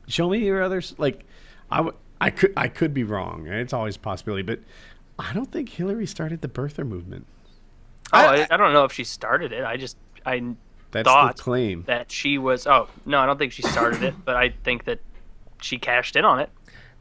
show 0.09 0.29
me 0.29 0.37
your 0.39 0.63
others 0.63 0.95
like 0.97 1.25
I, 1.69 1.77
w- 1.77 1.95
I 2.21 2.29
could 2.29 2.53
i 2.55 2.69
could 2.69 2.93
be 2.93 3.03
wrong 3.03 3.45
it's 3.47 3.73
always 3.73 3.97
a 3.97 3.99
possibility 3.99 4.41
but 4.41 4.61
i 5.19 5.33
don't 5.33 5.51
think 5.51 5.67
hillary 5.67 6.05
started 6.07 6.39
the 6.39 6.47
birther 6.47 6.87
movement 6.87 7.27
Oh, 8.13 8.17
I- 8.19 8.37
I, 8.43 8.47
I 8.51 8.55
don't 8.55 8.71
know 8.71 8.85
if 8.85 8.93
she 8.93 9.03
started 9.03 9.51
it. 9.51 9.65
I 9.65 9.75
just 9.75 9.97
I 10.27 10.55
that's 10.91 11.07
Thought 11.07 11.37
the 11.37 11.43
claim 11.43 11.83
that 11.87 12.11
she 12.11 12.37
was. 12.37 12.67
Oh 12.67 12.87
no, 13.05 13.19
I 13.19 13.25
don't 13.25 13.37
think 13.37 13.51
she 13.53 13.61
started 13.63 14.03
it, 14.03 14.13
but 14.23 14.35
I 14.35 14.49
think 14.63 14.83
that 14.85 14.99
she 15.61 15.77
cashed 15.79 16.15
in 16.15 16.23
on 16.25 16.39
it. 16.39 16.49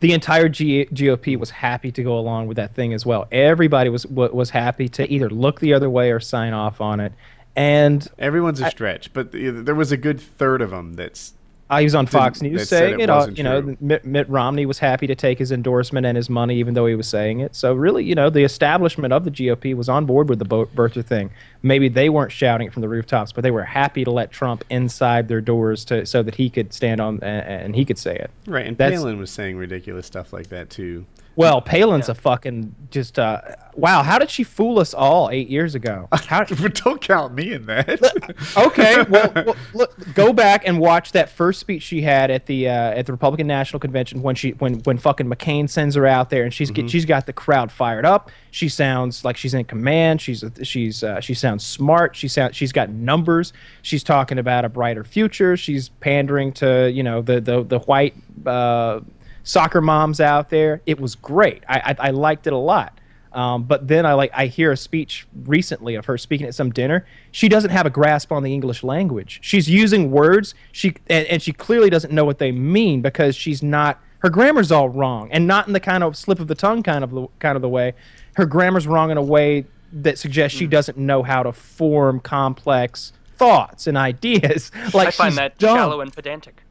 the 0.01 0.13
entire 0.13 0.49
G- 0.49 0.87
GOP 0.87 1.37
was 1.39 1.51
happy 1.51 1.91
to 1.93 2.03
go 2.03 2.19
along 2.19 2.47
with 2.47 2.57
that 2.57 2.75
thing 2.75 2.93
as 2.95 3.05
well. 3.05 3.27
Everybody 3.33 3.91
was 3.91 4.07
wa- 4.07 4.29
was 4.29 4.51
happy 4.51 4.89
to 4.91 5.11
either 5.13 5.29
look 5.29 5.61
the 5.61 5.75
other 5.75 5.91
way 5.91 6.11
or 6.11 6.21
sign 6.21 6.53
off 6.53 6.81
on 6.81 7.01
it. 7.01 7.13
And 7.55 8.07
everyone's 8.19 8.61
a 8.61 8.69
stretch 8.71 9.13
but 9.15 9.33
there 9.33 9.75
was 9.75 9.91
a 9.93 9.97
good 9.97 10.21
third 10.21 10.61
of 10.61 10.71
them 10.71 10.93
that's 10.95 11.33
I 11.69 11.83
was 11.83 11.95
on 11.97 12.07
Fox 12.07 12.39
Didn't- 12.39 12.53
News 12.53 12.69
saying 12.69 13.01
it 13.01 13.05
it. 13.05 13.11
uh, 13.11 13.27
you 13.35 13.43
know. 13.43 13.75
Mitt, 13.81 14.05
Mitt 14.05 14.29
Romney 14.29 14.67
was 14.67 14.79
happy 14.79 15.07
to 15.09 15.15
take 15.17 15.39
his 15.39 15.51
endorsement 15.51 16.07
and 16.07 16.17
his 16.17 16.31
money, 16.31 16.57
even 16.59 16.75
though 16.75 16.87
he 16.87 16.95
was 16.95 17.09
saying 17.09 17.41
it. 17.41 17.57
So 17.57 17.75
really, 17.75 18.05
you 18.05 18.15
know, 18.15 18.31
the 18.31 18.45
establishment 18.45 19.13
of 19.13 19.25
the 19.25 19.31
GOP 19.33 19.75
was 19.75 19.89
on 19.89 20.07
board 20.07 20.29
with 20.29 20.39
the 20.39 20.47
birther 20.47 21.05
thing. 21.05 21.31
Maybe 21.63 21.89
they 21.89 22.09
weren't 22.09 22.31
shouting 22.31 22.69
it 22.69 22.73
from 22.73 22.83
the 22.83 22.89
rooftops, 22.89 23.33
but 23.33 23.43
they 23.43 23.51
were 23.51 23.65
happy 23.65 24.05
to 24.05 24.11
let 24.13 24.31
Trump 24.31 24.63
inside 24.71 25.27
their 25.27 25.41
doors 25.41 25.85
to 25.87 26.07
so 26.07 26.23
that 26.23 26.37
he 26.37 26.51
could 26.51 26.73
stand 26.73 27.01
on 27.01 27.15
and, 27.23 27.47
and 27.65 27.75
he 27.77 27.85
could 27.85 27.99
say 27.99 28.15
it. 28.15 28.31
right 28.47 28.67
and 28.67 28.77
That's- 28.79 29.01
palin 29.01 29.19
was 29.19 29.31
saying 29.31 29.57
ridiculous 29.57 30.07
stuff 30.07 30.33
like 30.33 30.49
that 30.51 30.71
too 30.71 31.05
Well, 31.37 31.61
Palin's 31.61 32.09
a 32.09 32.15
fucking 32.15 32.75
just 32.91 33.19
uh, 33.19 33.43
wow. 33.75 34.03
How 34.03 34.19
did 34.19 34.31
she 34.31 34.43
fool 34.43 34.79
us 34.79 34.95
all 34.95 35.29
eight 35.31 35.51
years 35.51 35.75
ago? 35.75 36.09
How, 36.11 36.45
don't 36.45 37.01
count 37.01 37.35
me 37.35 37.53
in 37.53 37.67
that 37.67 38.35
okay, 38.57 39.03
well, 39.11 39.33
well 39.35 39.57
look, 39.75 40.15
go 40.15 40.33
back 40.33 40.67
and 40.67 40.79
watch 40.79 41.13
that 41.13 41.29
first 41.29 41.61
speech 41.61 41.83
she 41.83 42.01
had 42.01 42.31
at 42.31 42.47
the 42.47 42.69
uh, 42.69 42.73
at 42.73 43.05
the 43.05 43.13
Republican 43.13 43.47
National 43.47 43.79
Convention 43.79 44.23
when 44.23 44.35
she 44.35 44.53
when 44.53 44.81
when 44.81 44.97
fucking 44.97 45.27
McCain 45.27 45.69
sends 45.69 45.95
her 45.95 46.07
out 46.07 46.31
there 46.31 46.43
and 46.43 46.55
she's 46.55 46.71
get, 46.71 46.89
she's 46.89 47.05
got 47.05 47.27
the 47.27 47.35
crowd 47.35 47.71
fired 47.71 48.07
up. 48.07 48.31
She 48.51 48.71
sounds 48.71 49.23
like 49.23 49.37
she's 49.37 49.53
in 49.53 49.65
command. 49.65 50.23
She's 50.23 50.43
she's 50.63 51.05
uh, 51.05 51.21
she 51.21 51.35
sounds 51.35 51.67
smart. 51.67 52.17
She 52.17 52.29
sounds 52.29 52.57
she's 52.57 52.73
got 52.73 52.89
numbers. 52.89 53.53
She's 53.83 54.03
talking 54.03 54.39
about 54.39 54.65
a 54.65 54.71
brighter 54.71 55.05
future. 55.05 55.55
She's 55.59 55.91
pandering 55.91 56.53
to 56.55 56.91
you 56.91 57.03
know 57.03 57.21
the 57.21 57.43
the 57.43 57.63
the 57.63 57.81
white 57.81 58.15
uh, 58.47 59.01
soccer 59.47 59.81
moms 59.81 60.21
out 60.21 60.51
there. 60.51 60.83
It 60.85 61.01
was 61.01 61.15
great. 61.15 61.63
I 61.69 61.95
I, 61.99 62.09
I 62.09 62.11
liked 62.11 62.47
it 62.47 62.53
a 62.53 62.59
lot. 62.59 63.01
Um, 63.33 63.65
but 63.65 63.87
then 63.87 64.07
I 64.07 64.15
like 64.15 64.31
I 64.35 64.47
hear 64.47 64.73
a 64.73 64.77
speech 64.79 65.27
recently 65.45 65.95
of 65.95 66.07
her 66.07 66.17
speaking 66.17 66.47
at 66.47 66.55
some 66.55 66.71
dinner. 66.71 67.07
She 67.31 67.49
doesn't 67.51 67.71
have 67.71 67.85
a 67.85 67.91
grasp 67.91 68.33
on 68.33 68.43
the 68.43 68.53
English 68.53 68.83
language. 68.83 69.41
She's 69.43 69.69
using 69.69 70.11
words 70.11 70.55
she 70.73 70.95
and, 71.09 71.27
and 71.27 71.43
she 71.43 71.53
clearly 71.53 71.91
doesn't 71.91 72.13
know 72.13 72.25
what 72.25 72.39
they 72.39 72.51
mean 72.51 73.03
because 73.03 73.37
she's 73.37 73.63
not 73.63 74.01
her 74.21 74.31
grammar's 74.31 74.73
all 74.73 74.89
wrong 74.89 75.31
and 75.31 75.47
not 75.47 75.67
in 75.67 75.75
the 75.75 75.81
kind 75.81 76.03
of 76.03 76.17
slip 76.17 76.41
of 76.41 76.49
the 76.49 76.55
tongue 76.55 76.83
kind 76.83 77.05
of 77.05 77.11
the 77.11 77.27
kind 77.39 77.57
of 77.57 77.63
the 77.63 77.69
way. 77.69 77.93
Her 78.37 78.47
grammar's 78.47 78.87
wrong 78.87 79.11
in 79.11 79.19
a 79.19 79.23
way 79.23 79.67
that 79.93 80.19
suggests 80.19 80.57
she 80.57 80.67
doesn't 80.67 80.97
know 80.97 81.23
how 81.23 81.43
to 81.43 81.53
form 81.53 82.21
complex 82.21 83.13
thoughts 83.37 83.87
and 83.87 83.99
ideas. 83.99 84.71
Like 84.95 85.09
I 85.09 85.11
find 85.11 85.35
that 85.37 85.59
dumb. 85.59 85.77
shallow 85.77 86.01
and 86.01 86.11
pedantic. 86.11 86.63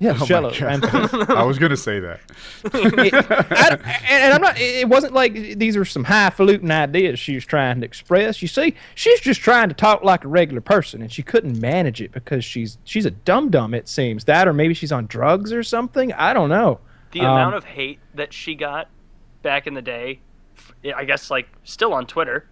Yeah, 0.00 0.12
Oh 0.14 0.18
my 0.20 0.26
shallow. 0.26 0.50
And- 0.50 0.84
I 1.30 1.42
was 1.42 1.58
gonna 1.58 1.76
say 1.76 1.98
that. 1.98 2.20
it- 2.64 3.14
I 3.14 3.68
and, 3.70 3.82
and 4.22 4.32
I'm 4.34 4.40
not. 4.40 4.56
It 4.60 4.88
wasn't 4.88 5.12
like 5.12 5.32
these 5.58 5.76
are 5.76 5.84
some 5.84 6.04
highfalutin 6.04 6.70
ideas 6.70 7.18
she 7.18 7.34
was 7.34 7.44
trying 7.44 7.80
to 7.80 7.84
express. 7.86 8.40
You 8.40 8.46
see, 8.46 8.74
she's 8.94 9.18
just 9.20 9.40
trying 9.40 9.68
to 9.70 9.74
talk 9.74 10.04
like 10.04 10.24
a 10.24 10.28
regular 10.28 10.60
person, 10.60 11.02
and 11.02 11.10
she 11.10 11.22
couldn't 11.24 11.58
manage 11.60 12.00
it 12.00 12.12
because 12.12 12.44
she's 12.44 12.78
she's 12.84 13.06
a 13.06 13.10
dum 13.10 13.50
dum. 13.50 13.74
It 13.74 13.88
seems 13.88 14.24
that, 14.26 14.46
or 14.46 14.52
maybe 14.52 14.72
she's 14.72 14.92
on 14.92 15.06
drugs 15.06 15.52
or 15.52 15.64
something. 15.64 16.12
I 16.12 16.32
don't 16.32 16.48
know. 16.48 16.78
The 17.10 17.20
Um, 17.20 17.32
amount 17.32 17.54
of 17.56 17.64
hate 17.64 17.98
that 18.14 18.32
she 18.32 18.54
got 18.54 18.88
back 19.42 19.66
in 19.66 19.74
the 19.74 19.82
day, 19.82 20.20
I 20.94 21.04
guess 21.06 21.28
like 21.28 21.48
still 21.64 21.92
on 21.92 22.06
Twitter, 22.06 22.46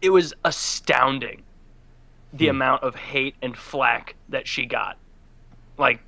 it 0.00 0.08
was 0.10 0.32
astounding. 0.46 1.42
The 2.32 2.46
Hmm. 2.46 2.50
amount 2.50 2.82
of 2.84 2.94
hate 2.94 3.34
and 3.42 3.56
flack 3.56 4.14
that 4.30 4.46
she 4.46 4.64
got. 4.66 4.96
Like 5.78 6.00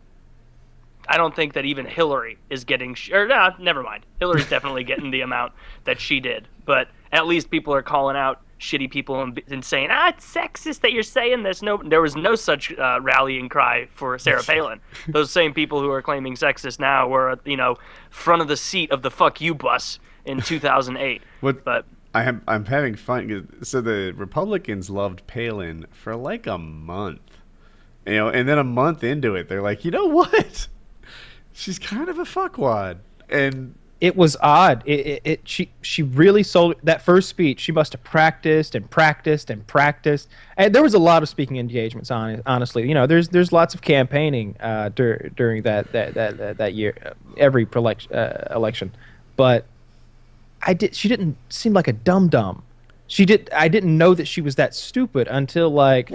I 1.10 1.16
don't 1.16 1.34
think 1.34 1.54
that 1.54 1.64
even 1.64 1.86
Hillary 1.86 2.38
is 2.50 2.62
getting 2.62 2.94
sh- 2.94 3.10
or 3.10 3.26
nah, 3.26 3.50
never 3.58 3.82
mind. 3.82 4.06
Hillary's 4.20 4.48
definitely 4.48 4.84
getting 4.84 5.10
the 5.10 5.22
amount 5.22 5.52
that 5.82 6.00
she 6.00 6.20
did, 6.20 6.46
but 6.64 6.86
at 7.10 7.26
least 7.26 7.50
people 7.50 7.74
are 7.74 7.82
calling 7.82 8.16
out 8.16 8.40
shitty 8.60 8.88
people 8.88 9.20
and, 9.20 9.42
and 9.48 9.64
saying, 9.64 9.88
"Ah, 9.90 10.10
it's 10.10 10.32
sexist 10.32 10.82
that 10.82 10.92
you're 10.92 11.02
saying 11.02 11.42
this." 11.42 11.62
No, 11.62 11.82
there 11.84 12.00
was 12.00 12.14
no 12.14 12.36
such 12.36 12.72
uh, 12.78 13.00
rallying 13.02 13.48
cry 13.48 13.88
for 13.90 14.20
Sarah 14.20 14.42
Palin. 14.46 14.80
Those 15.08 15.32
same 15.32 15.52
people 15.52 15.80
who 15.80 15.90
are 15.90 16.00
claiming 16.00 16.36
sexist 16.36 16.78
now 16.78 17.08
were, 17.08 17.40
you 17.44 17.56
know, 17.56 17.76
front 18.10 18.40
of 18.40 18.46
the 18.46 18.56
seat 18.56 18.92
of 18.92 19.02
the 19.02 19.10
"fuck 19.10 19.40
you" 19.40 19.52
bus 19.52 19.98
in 20.24 20.40
2008. 20.42 21.22
What 21.40 21.64
But 21.64 21.86
I 22.14 22.22
am 22.22 22.42
I'm 22.46 22.66
having 22.66 22.94
fun. 22.94 23.64
So 23.64 23.80
the 23.80 24.14
Republicans 24.16 24.90
loved 24.90 25.26
Palin 25.26 25.86
for 25.90 26.14
like 26.14 26.46
a 26.46 26.56
month, 26.56 27.38
you 28.06 28.14
know, 28.14 28.28
and 28.28 28.48
then 28.48 28.58
a 28.58 28.64
month 28.64 29.02
into 29.02 29.34
it, 29.34 29.48
they're 29.48 29.60
like, 29.60 29.84
you 29.84 29.90
know 29.90 30.06
what? 30.06 30.68
She's 31.52 31.78
kind 31.78 32.08
of 32.08 32.18
a 32.18 32.24
fuckwad, 32.24 32.98
and 33.28 33.74
it 34.00 34.16
was 34.16 34.36
odd. 34.40 34.82
It, 34.86 35.00
it, 35.06 35.22
it 35.24 35.40
she 35.44 35.70
she 35.82 36.02
really 36.02 36.42
sold 36.42 36.76
that 36.84 37.02
first 37.02 37.28
speech. 37.28 37.60
She 37.60 37.72
must 37.72 37.92
have 37.92 38.02
practiced 38.02 38.74
and 38.74 38.88
practiced 38.90 39.50
and 39.50 39.66
practiced. 39.66 40.28
And 40.56 40.74
there 40.74 40.82
was 40.82 40.94
a 40.94 40.98
lot 40.98 41.22
of 41.22 41.28
speaking 41.28 41.58
engagements 41.58 42.10
on. 42.10 42.42
Honestly, 42.46 42.88
you 42.88 42.94
know, 42.94 43.06
there's 43.06 43.28
there's 43.28 43.52
lots 43.52 43.74
of 43.74 43.82
campaigning 43.82 44.56
uh, 44.60 44.88
dur- 44.94 45.30
during 45.36 45.62
that 45.62 45.92
that 45.92 46.14
that 46.14 46.56
that, 46.56 46.74
year, 46.74 46.96
uh, 47.04 47.10
every 47.36 47.66
uh, 47.74 48.32
election. 48.54 48.92
But 49.36 49.66
I 50.62 50.72
did. 50.72 50.94
She 50.94 51.08
didn't 51.08 51.36
seem 51.50 51.74
like 51.74 51.88
a 51.88 51.92
dum 51.92 52.28
dum. 52.28 52.62
She 53.06 53.26
did. 53.26 53.50
I 53.54 53.68
didn't 53.68 53.96
know 53.98 54.14
that 54.14 54.26
she 54.26 54.40
was 54.40 54.54
that 54.54 54.74
stupid 54.74 55.28
until 55.28 55.68
like 55.68 56.10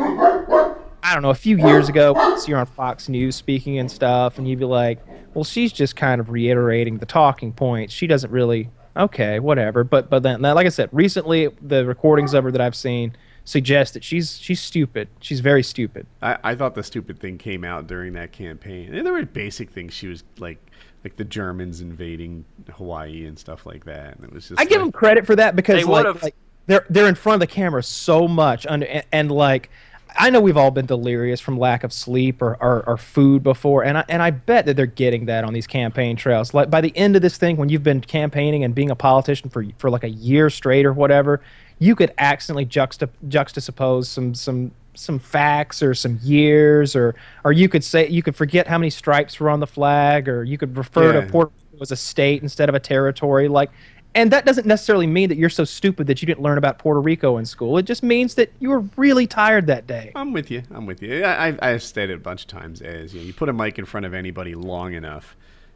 I 1.06 1.14
don't 1.14 1.22
know, 1.22 1.30
a 1.30 1.36
few 1.36 1.58
years 1.58 1.88
ago, 1.88 2.36
see 2.38 2.52
her 2.54 2.58
on 2.58 2.66
Fox 2.66 3.08
News 3.08 3.36
speaking 3.36 3.78
and 3.78 3.92
stuff, 3.92 4.40
and 4.40 4.48
you'd 4.48 4.58
be 4.58 4.66
like, 4.66 5.00
well, 5.36 5.44
she's 5.44 5.72
just 5.72 5.96
kind 5.96 6.20
of 6.20 6.32
reiterating 6.32 6.98
the 6.98 7.06
talking 7.06 7.54
points. 7.54 7.94
She 7.94 8.08
doesn't 8.08 8.32
really, 8.32 8.72
okay, 8.98 9.40
whatever. 9.40 9.84
But 9.84 10.10
but 10.10 10.24
then, 10.24 10.42
like 10.42 10.66
I 10.66 10.70
said, 10.70 10.90
recently 10.92 11.50
the 11.62 11.86
recordings 11.86 12.34
of 12.34 12.44
her 12.44 12.52
that 12.52 12.60
I've 12.62 12.76
seen 12.76 13.16
suggest 13.44 13.94
that 13.94 14.04
she's 14.04 14.40
she's 14.40 14.60
stupid. 14.60 15.08
She's 15.20 15.42
very 15.42 15.62
stupid. 15.62 16.08
I, 16.24 16.38
I 16.44 16.56
thought 16.56 16.74
the 16.74 16.84
stupid 16.84 17.20
thing 17.20 17.38
came 17.38 17.64
out 17.64 17.86
during 17.86 18.14
that 18.14 18.32
campaign. 18.32 18.96
And 18.96 19.06
there 19.06 19.14
were 19.14 19.24
basic 19.26 19.70
things 19.70 19.94
she 19.94 20.08
was 20.08 20.24
like, 20.40 20.58
like 21.04 21.16
the 21.18 21.24
Germans 21.24 21.82
invading 21.82 22.44
Hawaii 22.72 23.28
and 23.28 23.38
stuff 23.38 23.68
like 23.68 23.86
that. 23.86 24.16
And 24.16 24.26
it 24.26 24.34
was 24.34 24.50
just 24.50 24.60
I 24.60 24.66
give 24.66 24.80
them 24.80 24.92
credit 24.92 25.28
for 25.28 25.36
that 25.36 25.56
because 25.56 25.76
they 25.76 25.84
like, 25.84 26.24
like, 26.24 26.36
they're 26.66 26.86
they're 26.90 27.08
in 27.08 27.16
front 27.16 27.36
of 27.36 27.48
the 27.48 27.54
camera 27.54 27.84
so 27.84 28.28
much 28.28 28.66
and, 28.66 28.84
and, 28.84 29.06
and 29.12 29.32
like 29.32 29.70
I 30.18 30.30
know 30.30 30.40
we've 30.40 30.58
all 30.58 30.72
been 30.72 30.86
delirious 30.86 31.40
from 31.42 31.58
lack 31.60 31.84
of 31.84 31.92
sleep 31.92 32.42
or, 32.42 32.56
or, 32.62 32.84
or 32.88 32.98
food 32.98 33.44
before, 33.44 33.84
and 33.84 33.98
I 33.98 34.06
and 34.08 34.22
I 34.22 34.32
bet 34.32 34.66
that 34.66 34.76
they're 34.76 34.86
getting 34.86 35.26
that 35.26 35.44
on 35.44 35.54
these 35.54 35.68
campaign 35.68 36.16
trails. 36.16 36.54
Like 36.54 36.70
by 36.70 36.82
the 36.82 36.96
end 36.96 37.16
of 37.16 37.22
this 37.22 37.38
thing, 37.38 37.58
when 37.58 37.70
you've 37.70 37.84
been 37.84 38.02
campaigning 38.02 38.64
and 38.64 38.74
being 38.74 38.92
a 38.92 38.96
politician 38.96 39.50
for 39.50 39.66
for 39.78 39.90
like 39.90 40.04
a 40.04 40.10
year 40.10 40.50
straight 40.50 40.86
or 40.86 40.94
whatever, 40.94 41.42
you 41.80 41.96
could 41.96 42.14
accidentally 42.18 42.66
juxta, 42.66 43.10
juxtapose 43.28 44.06
some 44.06 44.34
some 44.34 44.72
some 44.94 45.20
facts 45.20 45.84
or 45.84 45.94
some 45.94 46.20
years 46.24 46.96
or 46.96 47.16
or 47.44 47.52
you 47.52 47.68
could 47.68 47.84
say 47.84 48.08
you 48.08 48.24
could 48.24 48.36
forget 48.36 48.66
how 48.68 48.78
many 48.78 48.90
stripes 48.90 49.40
were 49.40 49.50
on 49.50 49.60
the 49.60 49.68
flag 49.68 50.30
or 50.30 50.44
you 50.44 50.58
could 50.58 50.78
refer 50.78 51.14
Yeah. 51.14 51.22
to 51.22 51.28
Puerto 51.32 51.52
Rico 51.74 51.82
as 51.84 51.92
a 51.92 51.98
state 51.98 52.42
instead 52.42 52.70
of 52.70 52.76
a 52.76 52.80
territory 52.80 53.50
like 53.50 53.70
and 54.16 54.32
that 54.32 54.46
doesn't 54.46 54.66
necessarily 54.66 55.06
mean 55.06 55.30
that 55.30 55.38
you're 55.38 55.50
so 55.50 55.64
stupid 55.66 56.08
that 56.08 56.22
you 56.22 56.26
didn't 56.26 56.42
learn 56.42 56.58
about 56.58 56.80
Puerto 56.80 57.00
Rico 57.02 57.38
in 57.38 57.46
school. 57.46 57.78
It 57.78 57.84
just 57.84 58.02
means 58.02 58.34
that 58.36 58.52
you 58.60 58.70
were 58.70 58.84
really 58.98 59.28
tired 59.28 59.68
that 59.68 59.86
day. 59.86 60.12
I'm 60.16 60.34
with 60.34 60.50
you. 60.50 60.64
I'm 60.72 60.86
with 60.88 61.02
you. 61.04 61.24
I, 61.24 61.50
I, 61.50 61.58
I've 61.62 61.84
stated 61.84 62.16
a 62.16 62.20
bunch 62.22 62.42
of 62.44 62.48
times 62.48 62.82
as 62.82 63.14
you, 63.14 63.20
know, 63.20 63.26
you 63.28 63.34
put 63.34 63.50
a 63.50 63.54
mic 63.54 63.78
in 63.78 63.86
front 63.86 64.06
of 64.06 64.14
anybody 64.14 64.56
long 64.56 64.94
enough, 64.94 65.36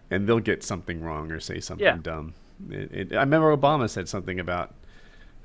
and 0.10 0.28
they'll 0.28 0.40
get 0.40 0.64
something 0.64 1.04
wrong 1.04 1.32
or 1.32 1.40
say 1.40 1.60
something 1.60 1.86
Yeah. 1.86 1.98
dumb. 2.02 2.34
It, 2.70 2.92
it, 3.12 3.14
I 3.14 3.20
remember 3.20 3.56
Obama 3.56 3.90
said 3.90 4.10
something 4.10 4.40
about 4.40 4.74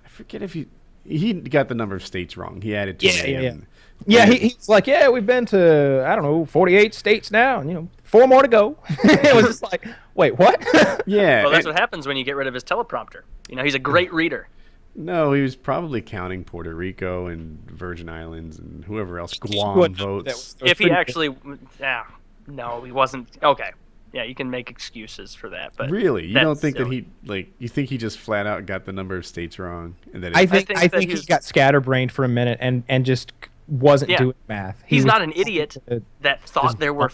I 0.04 0.08
forget 0.08 0.42
if 0.42 0.52
he 0.54 0.66
he 1.06 1.32
got 1.34 1.68
the 1.68 1.74
number 1.74 1.94
of 1.94 2.04
states 2.06 2.36
wrong. 2.36 2.60
He 2.62 2.74
added 2.74 2.98
too 2.98 3.08
Yeah, 3.08 3.16
many. 3.16 3.32
yeah, 3.32 3.38
of 3.38 3.44
yeah. 3.44 3.60
Them. 4.04 4.12
Yeah, 4.12 4.26
he, 4.26 4.36
he's 4.48 4.68
like, 4.68 4.86
yeah, 4.86 5.08
we've 5.08 5.26
been 5.26 5.46
to 5.46 6.04
I 6.06 6.14
don't 6.14 6.24
know, 6.24 6.44
48 6.44 6.94
states 6.94 7.30
now, 7.30 7.60
and 7.60 7.68
you 7.68 7.74
know, 7.74 7.88
four 8.02 8.26
more 8.26 8.42
to 8.42 8.48
go. 8.48 8.76
it 9.04 9.34
was 9.34 9.46
just 9.46 9.62
like, 9.62 9.86
wait, 10.14 10.38
what? 10.38 10.60
yeah. 11.06 11.42
well, 11.42 11.50
that's 11.52 11.64
and- 11.66 11.74
what 11.74 11.80
happens 11.80 12.06
when 12.06 12.16
you 12.16 12.24
get 12.24 12.36
rid 12.36 12.46
of 12.46 12.54
his 12.54 12.64
teleprompter. 12.64 13.22
You 13.48 13.56
know, 13.56 13.64
he's 13.64 13.74
a 13.74 13.78
great 13.78 14.12
reader. 14.12 14.48
no, 14.94 15.32
he 15.32 15.42
was 15.42 15.54
probably 15.56 16.00
counting 16.00 16.44
Puerto 16.44 16.74
Rico 16.74 17.26
and 17.26 17.58
Virgin 17.70 18.08
Islands 18.08 18.58
and 18.58 18.84
whoever 18.84 19.18
else 19.18 19.34
Guam 19.34 19.76
Wouldn't- 19.78 19.98
that 19.98 20.04
votes. 20.04 20.24
was- 20.26 20.54
that 20.54 20.62
was 20.62 20.70
If 20.70 20.78
he 20.78 20.84
pretty- 20.86 20.96
actually, 21.00 21.36
yeah, 21.80 22.04
no, 22.46 22.82
he 22.82 22.92
wasn't. 22.92 23.28
Okay, 23.42 23.72
yeah, 24.12 24.22
you 24.22 24.34
can 24.36 24.48
make 24.48 24.70
excuses 24.70 25.34
for 25.34 25.48
that, 25.50 25.72
but 25.76 25.90
Really, 25.90 26.26
you 26.26 26.34
don't 26.34 26.56
think 26.58 26.76
silly. 26.76 27.00
that 27.00 27.06
he 27.24 27.28
like? 27.28 27.48
You 27.58 27.68
think 27.68 27.88
he 27.90 27.98
just 27.98 28.18
flat 28.18 28.46
out 28.46 28.64
got 28.66 28.84
the 28.84 28.92
number 28.92 29.16
of 29.16 29.26
states 29.26 29.58
wrong, 29.58 29.96
and 30.12 30.22
that 30.22 30.36
I 30.36 30.42
it- 30.42 30.50
think 30.50 30.68
think 30.68 30.78
I 30.78 30.86
think, 30.88 31.10
he 31.10 31.16
he 31.16 31.26
got 31.26 31.42
scatterbrained 31.42 32.12
for 32.12 32.24
a 32.24 32.28
minute 32.28 32.58
and 32.60 32.84
and 32.88 33.04
just 33.04 33.32
wasn't 33.66 34.10
Yeah. 34.10 34.18
doing 34.18 34.34
math. 34.48 34.82
He 34.86 34.96
He's 34.96 35.04
was 35.04 35.12
not 35.12 35.22
an 35.22 35.32
idiot 35.34 35.76
uh, 35.90 35.96
that 36.20 36.42
thought 36.42 36.78
there 36.78 36.92
were 36.94 37.10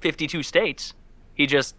52 0.00 0.42
states. 0.42 0.94
He 1.34 1.46
just 1.46 1.74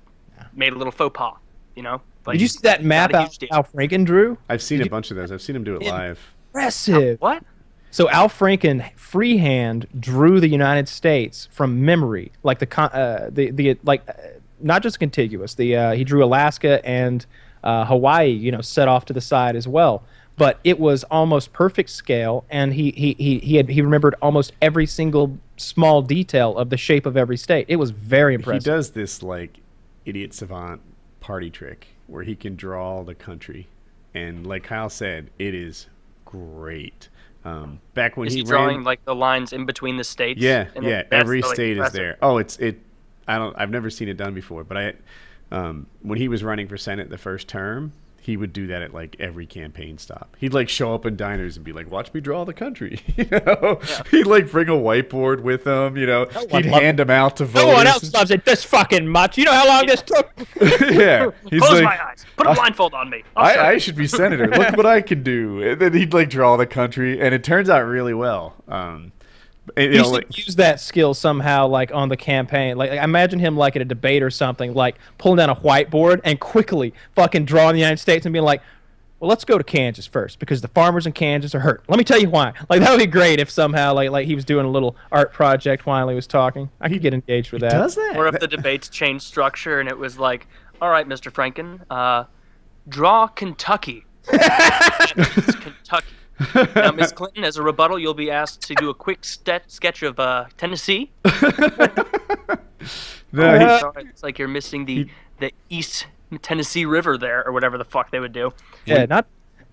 made 0.54 0.74
a 0.74 0.76
little 0.78 0.92
faux 0.92 1.18
pas, 1.18 1.34
you 1.76 1.84
know? 1.84 2.02
Like, 2.26 2.36
Did 2.36 2.42
you 2.42 2.48
see 2.48 2.60
that 2.64 2.84
map 2.84 3.12
not 3.12 3.42
a 3.42 3.48
Al. 3.54 3.58
Al 3.60 3.64
Franken 3.64 4.06
drew? 4.06 4.38
I've 4.50 4.62
seen 4.62 4.80
Did 4.80 4.84
a 4.84 4.86
you- 4.88 4.92
bunch 4.92 5.12
of 5.12 5.18
those. 5.18 5.32
I've 5.32 5.42
seen 5.42 5.56
him 5.56 5.64
do 5.64 5.76
it 5.76 5.82
In- 5.84 5.90
live. 5.90 6.20
Impressive. 6.54 7.20
What? 7.22 7.44
So 7.92 8.10
Al 8.10 8.28
Franken 8.30 8.92
freehand 8.96 9.88
drew 9.98 10.40
the 10.40 10.50
United 10.50 10.88
States 10.90 11.48
from 11.52 11.86
memory, 11.86 12.32
like 12.44 12.60
the 12.60 12.66
con- 12.66 12.90
uh, 12.92 13.30
the 13.32 13.50
the 13.52 13.78
like 13.84 14.08
uh, 14.10 14.14
not 14.60 14.84
just 14.84 15.00
contiguous. 15.00 15.56
The 15.56 15.76
uh, 15.76 15.92
he 15.94 16.04
drew 16.04 16.24
Alaska 16.24 16.86
and 16.86 17.26
uh, 17.64 17.86
Hawaii, 17.86 18.28
you 18.30 18.52
know, 18.52 18.62
set 18.62 18.88
off 18.90 19.06
to 19.06 19.14
the 19.14 19.22
side 19.22 19.56
as 19.56 19.68
well. 19.68 20.04
But 20.38 20.60
it 20.64 20.80
was 20.80 21.04
almost 21.06 21.52
perfect 21.52 21.90
scale, 21.90 22.46
and 22.50 22.74
he 22.74 22.92
he 22.92 23.16
he 23.18 23.40
he 23.40 23.56
had 23.58 23.70
he 23.70 23.82
remembered 23.82 24.16
almost 24.22 24.54
every 24.62 24.86
single 24.86 25.38
small 25.58 26.04
detail 26.04 26.56
of 26.58 26.70
the 26.70 26.78
shape 26.78 27.06
of 27.08 27.18
every 27.18 27.38
state. 27.38 27.66
It 27.68 27.78
was 27.78 27.90
very 27.90 28.36
impressive. 28.36 28.64
He 28.64 28.70
does 28.70 28.92
this 28.92 29.24
like 29.24 29.58
idiot 30.06 30.34
savant 30.36 30.82
party 31.22 31.50
trick 31.50 31.88
where 32.06 32.24
he 32.24 32.36
can 32.36 32.56
draw 32.56 33.04
the 33.04 33.16
country, 33.16 33.68
and 34.14 34.46
like 34.46 34.64
Kyle 34.64 34.90
said, 34.90 35.32
it 35.40 35.56
is 35.56 35.88
great. 36.26 37.10
Um, 37.44 37.80
back 37.96 38.16
when 38.18 38.28
Is 38.28 38.34
he, 38.34 38.40
he 38.42 38.46
drawing 38.46 38.78
ran, 38.78 38.84
like 38.84 39.04
the 39.06 39.16
lines 39.16 39.54
in 39.54 39.66
between 39.66 39.98
the 39.98 40.04
states? 40.04 40.40
yeah, 40.40 40.68
yeah, 40.80 41.00
it- 41.00 41.08
every 41.12 41.42
really 41.42 41.56
state 41.56 41.78
is 41.80 41.92
there. 41.94 42.18
Oh, 42.22 42.38
it's 42.38 42.58
it. 42.58 42.80
I 43.28 43.40
don't. 43.40 43.56
I've 43.58 43.72
never 43.72 43.90
seen 43.90 44.08
it 44.08 44.18
done 44.18 44.34
before, 44.36 44.64
but 44.64 44.78
I, 44.78 44.94
um, 45.52 45.88
when 46.04 46.20
he 46.20 46.28
was 46.28 46.44
running 46.44 46.68
for 46.68 46.78
senate 46.78 47.10
the 47.10 47.18
first 47.18 47.48
term, 47.48 47.92
he 48.28 48.36
would 48.36 48.52
do 48.52 48.68
that 48.68 48.82
at 48.82 48.94
like 48.94 49.16
every 49.22 49.46
campaign 49.46 49.98
stop. 49.98 50.36
He'd 50.38 50.54
like 50.54 50.68
show 50.68 50.94
up 50.94 51.06
in 51.06 51.16
diners 51.16 51.56
and 51.56 51.64
be 51.64 51.72
like, 51.72 51.90
"Watch 51.90 52.14
me 52.14 52.20
draw 52.20 52.44
the 52.44 52.54
country." 52.54 53.00
you 53.16 53.26
know, 53.32 53.80
he'd 54.12 54.28
like 54.28 54.52
bring 54.52 54.68
a 54.68 54.74
whiteboard 54.74 55.40
with 55.44 55.66
him. 55.66 55.96
You 55.96 56.08
know, 56.08 56.26
one 56.50 56.64
he'd 56.66 56.70
hand 56.70 57.00
them 57.00 57.10
out 57.10 57.38
to 57.38 57.46
voters. 57.46 57.66
no 57.66 57.74
one 57.74 57.88
else 57.88 58.14
loves 58.14 58.30
it 58.30 58.44
this 58.44 58.66
fucking 58.66 59.08
much. 59.08 59.38
You 59.38 59.46
know 59.46 59.54
how 59.54 59.66
long 59.66 59.86
this 59.86 60.02
took? 60.02 60.30
yeah, 60.62 61.32
he's 61.50 61.62
Close 61.62 61.76
like, 61.76 61.86
my 61.86 62.06
eyes. 62.06 62.26
Put 62.36 62.48
a 62.48 62.54
blindfold 62.54 62.94
on 62.94 63.10
me. 63.10 63.24
I, 63.38 63.58
I 63.60 63.78
should 63.78 63.96
be 63.96 64.08
senator. 64.08 64.48
Look 64.48 64.76
what 64.76 64.86
I 64.86 65.00
can 65.00 65.24
do. 65.24 65.62
And 65.62 65.80
then 65.80 65.94
he'd 65.94 66.14
like 66.14 66.30
draw 66.30 66.58
the 66.58 66.68
country, 66.68 67.22
and 67.22 67.34
it 67.34 67.46
turns 67.46 67.70
out 67.70 67.86
really 67.88 68.14
well. 68.14 68.56
Um, 68.68 69.14
you 69.76 69.90
He 69.92 69.98
know, 69.98 70.04
should 70.04 70.12
like, 70.12 70.38
use 70.38 70.56
that 70.56 70.80
skill 70.80 71.14
somehow, 71.14 71.68
like 71.68 71.92
on 71.94 72.10
the 72.10 72.18
campaign. 72.18 72.78
Like, 72.78 72.92
like, 72.92 73.02
imagine 73.04 73.40
him 73.40 73.58
like 73.58 73.76
at 73.76 73.82
a 73.82 73.86
debate 73.86 74.24
or 74.24 74.30
something, 74.30 74.74
like 74.74 74.98
pulling 75.18 75.38
down 75.38 75.50
a 75.50 75.56
whiteboard 75.56 76.22
and 76.24 76.40
quickly 76.40 76.94
fucking 77.16 77.46
drawing 77.46 77.74
the 77.74 77.80
United 77.82 77.98
States 77.98 78.26
and 78.26 78.34
being 78.34 78.46
like, 78.46 78.62
"Well, 79.20 79.30
let's 79.30 79.44
go 79.46 79.58
to 79.58 79.64
Kansas 79.64 80.06
first 80.06 80.40
because 80.40 80.62
the 80.62 80.68
farmers 80.70 81.06
in 81.08 81.12
Kansas 81.14 81.54
are 81.56 81.60
hurt. 81.60 81.84
Let 81.88 81.98
me 81.98 82.04
tell 82.04 82.20
you 82.20 82.30
why." 82.30 82.54
Like 82.70 82.80
that 82.82 82.92
would 82.92 83.00
be 83.00 83.08
great 83.08 83.40
if 83.40 83.50
somehow 83.50 83.94
like 83.94 84.10
like 84.12 84.26
he 84.28 84.36
was 84.36 84.46
doing 84.46 84.66
a 84.66 84.70
little 84.70 84.96
art 85.12 85.34
project 85.34 85.86
while 85.86 86.08
he 86.08 86.16
was 86.16 86.28
talking. 86.28 86.70
I 86.80 86.88
could 86.90 87.02
get 87.02 87.14
engaged 87.14 87.52
with 87.52 87.62
that. 87.62 87.72
does 87.74 87.96
that? 87.96 88.14
Or 88.16 88.28
if 88.28 88.34
That- 88.34 88.42
the 88.42 88.48
debates 88.48 88.88
changed 88.90 89.26
structure 89.26 89.80
and 89.80 89.90
it 89.90 89.98
was 89.98 90.18
like, 90.20 90.48
all 90.82 90.90
right, 90.90 91.08
Mr. 91.08 91.32
Franken, 91.32 91.82
uh, 91.90 92.26
draw 92.88 93.28
Kentucky. 93.28 94.06
Kentucky. 94.28 96.08
Now, 96.76 96.92
Miss 96.92 97.12
Clinton, 97.14 97.44
as 97.44 97.58
a 97.58 97.64
rebuttal, 97.64 97.98
you'll 98.00 98.14
be 98.14 98.30
asked 98.32 98.62
to 98.68 98.76
do 98.76 98.90
a 98.90 98.94
quick 98.94 99.24
ste- 99.26 99.62
sketch 99.68 100.04
of 100.04 100.20
uh, 100.20 100.46
Tennessee. 100.58 101.12
No, 101.26 103.44
Oh, 103.44 103.60
he- 103.60 103.80
sorry, 103.80 104.06
it's 104.10 104.24
like 104.24 104.40
you're 104.40 104.48
missing 104.48 104.86
the 104.86 105.08
the 105.40 105.52
East 105.70 106.08
Tennessee 106.42 106.86
River 106.86 107.18
there, 107.18 107.46
or 107.46 107.52
whatever 107.52 107.78
the 107.78 107.86
fuck 107.86 108.12
they 108.12 108.20
would 108.20 108.34
do. 108.34 108.54
Yeah, 108.86 109.06
not 109.06 109.28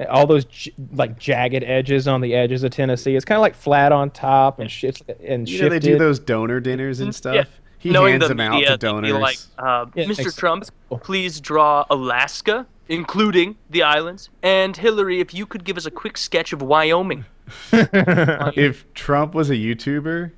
all 0.08 0.26
those 0.26 0.44
j- 0.46 0.72
like 0.92 1.18
jagged 1.18 1.62
edges 1.62 2.08
on 2.08 2.20
the 2.20 2.34
edges 2.34 2.64
of 2.64 2.72
Tennessee. 2.72 3.14
It's 3.14 3.24
kind 3.24 3.36
of 3.36 3.42
like 3.42 3.54
flat 3.54 3.92
on 3.92 4.10
top 4.10 4.58
and 4.58 4.70
shifts 4.70 5.02
and 5.24 5.48
you 5.48 5.62
know 5.62 5.68
they 5.68 5.78
do 5.78 5.98
those 5.98 6.18
donor 6.18 6.60
dinners 6.60 7.00
and 7.00 7.14
stuff. 7.14 7.34
Yeah. 7.34 7.44
He 7.78 7.90
Knowing 7.90 8.12
hands 8.14 8.22
the 8.24 8.28
them 8.28 8.40
out 8.40 8.64
to 8.64 8.76
donors. 8.78 9.12
be 9.12 9.18
like, 9.18 9.36
uh, 9.58 9.84
Yeah, 9.94 10.04
Mr. 10.06 10.18
makes- 10.18 10.36
Trump, 10.36 10.64
that's 10.64 11.04
please 11.04 11.38
draw 11.38 11.84
Alaska, 11.90 12.66
including 12.88 13.56
the 13.70 13.82
islands, 13.82 14.30
and 14.42 14.76
Hillary, 14.76 15.20
if 15.20 15.34
you 15.34 15.46
could 15.46 15.64
give 15.64 15.76
us 15.76 15.86
a 15.86 15.90
quick 15.90 16.16
sketch 16.16 16.52
of 16.52 16.62
Wyoming. 16.62 17.24
if 17.72 18.92
Trump 18.94 19.34
was 19.34 19.50
a 19.50 19.54
YouTuber, 19.54 20.32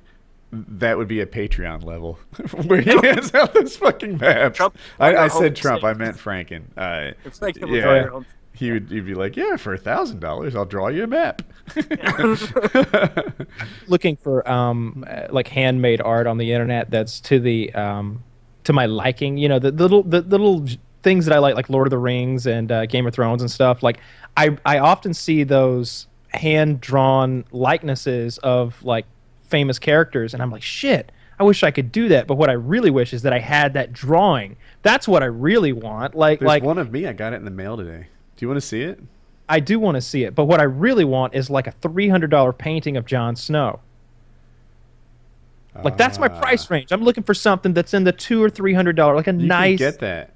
that 0.51 0.97
would 0.97 1.07
be 1.07 1.19
a 1.21 1.25
Patreon 1.25 1.83
level 1.83 2.19
where 2.65 2.81
he 2.81 2.91
hands 3.05 3.33
out 3.33 3.53
this 3.53 3.77
fucking 3.77 4.17
map. 4.17 4.53
Trump- 4.53 4.77
I, 4.99 5.15
I 5.15 5.27
said 5.27 5.55
Trump. 5.55 5.83
I 5.83 5.93
meant 5.93 6.17
Franken. 6.17 6.63
Uh, 6.77 7.13
like 7.41 7.57
Yeah. 7.57 7.65
draw 7.81 7.93
your 7.95 8.13
own- 8.13 8.25
he 8.53 8.71
would 8.71 8.89
he'd 8.89 9.05
be 9.05 9.13
like, 9.13 9.35
yeah, 9.37 9.55
for 9.55 9.73
a 9.73 9.77
thousand 9.77 10.19
dollars, 10.19 10.55
I'll 10.55 10.65
draw 10.65 10.87
you 10.87 11.03
a 11.03 11.07
map. 11.07 11.43
looking 13.87 14.15
for 14.15 14.47
um 14.49 15.05
uh, 15.07 15.27
like 15.29 15.47
handmade 15.47 16.01
art 16.01 16.27
on 16.27 16.37
the 16.37 16.51
internet 16.51 16.89
that's 16.89 17.19
to 17.21 17.39
the 17.39 17.73
um 17.73 18.23
to 18.63 18.73
my 18.73 18.85
liking 18.85 19.37
you 19.37 19.47
know 19.49 19.59
the, 19.59 19.71
the 19.71 19.83
little 19.83 20.03
the, 20.03 20.21
the 20.21 20.37
little 20.37 20.59
j- 20.61 20.79
things 21.07 21.25
that 21.25 21.33
i 21.33 21.39
like 21.39 21.55
like 21.55 21.69
lord 21.69 21.87
of 21.87 21.91
the 21.91 21.97
rings 21.97 22.45
and 22.45 22.69
uh, 22.71 22.85
game 22.85 23.07
of 23.07 23.13
thrones 23.13 23.41
and 23.41 23.49
stuff 23.49 23.81
like 23.81 23.97
i 24.35 24.57
i 24.65 24.77
often 24.79 25.13
see 25.13 25.43
those 25.43 26.05
hand 26.33 26.81
drawn 26.81 27.45
likenesses 27.51 28.37
of 28.39 28.83
like 28.83 29.05
famous 29.43 29.79
characters 29.79 30.33
and 30.33 30.43
i'm 30.43 30.51
like 30.51 30.61
shit 30.63 31.11
i 31.39 31.43
wish 31.43 31.63
i 31.63 31.71
could 31.71 31.91
do 31.93 32.09
that 32.09 32.27
but 32.27 32.35
what 32.35 32.49
i 32.49 32.53
really 32.53 32.89
wish 32.91 33.13
is 33.13 33.21
that 33.21 33.31
i 33.31 33.39
had 33.39 33.73
that 33.73 33.93
drawing 33.93 34.57
that's 34.83 35.07
what 35.07 35.23
i 35.23 35.25
really 35.27 35.71
want 35.71 36.13
like 36.13 36.39
There's 36.39 36.47
like 36.47 36.63
one 36.63 36.77
of 36.77 36.91
me. 36.91 37.05
I 37.07 37.13
got 37.13 37.31
it 37.33 37.37
in 37.37 37.45
the 37.45 37.51
mail 37.51 37.77
today. 37.77 38.07
Do 38.35 38.43
you 38.45 38.49
want 38.49 38.57
to 38.61 38.67
see 38.67 38.81
it? 38.83 38.99
I 39.49 39.59
do 39.61 39.79
want 39.79 39.95
to 39.95 40.01
see 40.01 40.23
it, 40.25 40.35
but 40.35 40.43
what 40.45 40.59
I 40.59 40.63
really 40.63 41.05
want 41.05 41.33
is 41.33 41.49
like 41.49 41.67
a 41.67 41.71
three 41.71 42.09
hundred 42.09 42.29
dollar 42.29 42.51
painting 42.53 42.97
of 42.97 43.05
Jon 43.05 43.35
Snow. 43.37 43.79
Like 45.83 45.95
that's 45.97 46.17
my 46.19 46.27
Ah. 46.27 46.39
price 46.39 46.69
range. 46.71 46.91
I'm 46.91 47.01
looking 47.03 47.23
for 47.23 47.33
something 47.33 47.73
that's 47.73 47.93
in 47.93 48.03
the 48.03 48.11
two 48.11 48.43
or 48.43 48.49
three 48.49 48.73
hundred 48.73 48.95
dollar, 48.95 49.15
like 49.15 49.27
a 49.27 49.33
You 49.33 49.47
nice. 49.47 49.77
get 49.79 49.99
that. 49.99 50.31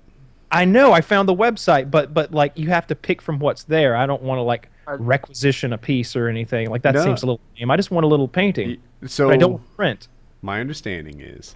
I 0.52 0.66
know 0.66 0.92
I 0.92 1.02
found 1.02 1.30
the 1.30 1.36
website, 1.36 1.90
but 1.90 2.14
but 2.14 2.34
like 2.34 2.58
you 2.58 2.68
have 2.70 2.88
to 2.88 2.96
pick 2.96 3.22
from 3.22 3.40
what's 3.40 3.64
there. 3.64 3.96
I 3.96 4.06
don't 4.06 4.22
want 4.22 4.40
to 4.40 4.44
like 4.44 4.70
requisition 4.88 5.74
a 5.74 5.78
piece 5.78 6.16
or 6.16 6.28
anything. 6.28 6.70
Like 6.70 6.82
that 6.82 6.96
No. 6.96 7.04
seems 7.04 7.24
a 7.24 7.26
little 7.26 7.40
lame. 7.60 7.72
I 7.72 7.78
just 7.78 7.92
want 7.92 8.04
a 8.04 8.08
little 8.08 8.28
painting, 8.28 8.78
So 9.06 9.28
but 9.28 9.34
I 9.34 9.38
don't 9.38 9.52
want 9.54 9.76
print. 9.78 10.08
my 10.42 10.60
understanding 10.60 11.22
is, 11.22 11.56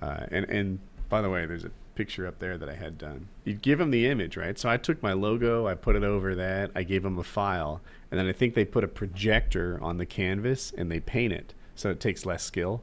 uh, 0.00 0.26
and 0.30 0.44
and 0.46 0.78
by 1.08 1.22
the 1.22 1.30
way, 1.30 1.46
there's 1.46 1.64
a 1.64 1.70
picture 1.94 2.26
up 2.26 2.38
there 2.38 2.56
that 2.56 2.68
I 2.70 2.74
had 2.74 2.96
done. 2.96 3.28
You 3.44 3.52
give 3.52 3.78
them 3.78 3.90
the 3.90 4.06
image, 4.06 4.36
right? 4.38 4.58
So 4.58 4.68
I 4.70 4.78
took 4.78 5.02
my 5.02 5.12
logo, 5.12 5.66
I 5.66 5.74
put 5.74 5.94
it 5.94 6.02
over 6.02 6.34
that, 6.34 6.70
I 6.74 6.82
gave 6.84 7.02
them 7.02 7.18
a 7.18 7.22
file, 7.22 7.82
and 8.10 8.18
then 8.18 8.26
I 8.26 8.32
think 8.32 8.54
they 8.54 8.64
put 8.64 8.82
a 8.82 8.88
projector 8.88 9.78
on 9.82 9.98
the 9.98 10.06
canvas 10.06 10.72
and 10.76 10.90
they 10.90 11.00
paint 11.00 11.34
it, 11.34 11.52
so 11.74 11.90
it 11.90 12.00
takes 12.00 12.24
less 12.24 12.42
skill, 12.42 12.82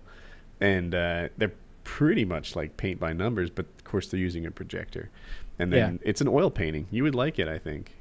and 0.61 0.93
uh, 0.93 1.29
they're 1.37 1.53
pretty 1.83 2.23
much 2.23 2.55
like 2.55 2.77
paint 2.77 2.99
by 2.99 3.11
numbers, 3.13 3.49
but 3.49 3.65
of 3.79 3.83
course 3.83 4.07
they're 4.09 4.19
using 4.19 4.45
a 4.45 4.51
projector, 4.51 5.09
and 5.59 5.71
then 5.71 5.99
it's 6.03 6.21
an 6.21 6.27
oil 6.27 6.49
painting. 6.49 6.87
You 6.89 7.03
would 7.03 7.15
like 7.15 7.37
it, 7.39 7.47
I 7.47 7.59
think. 7.59 7.91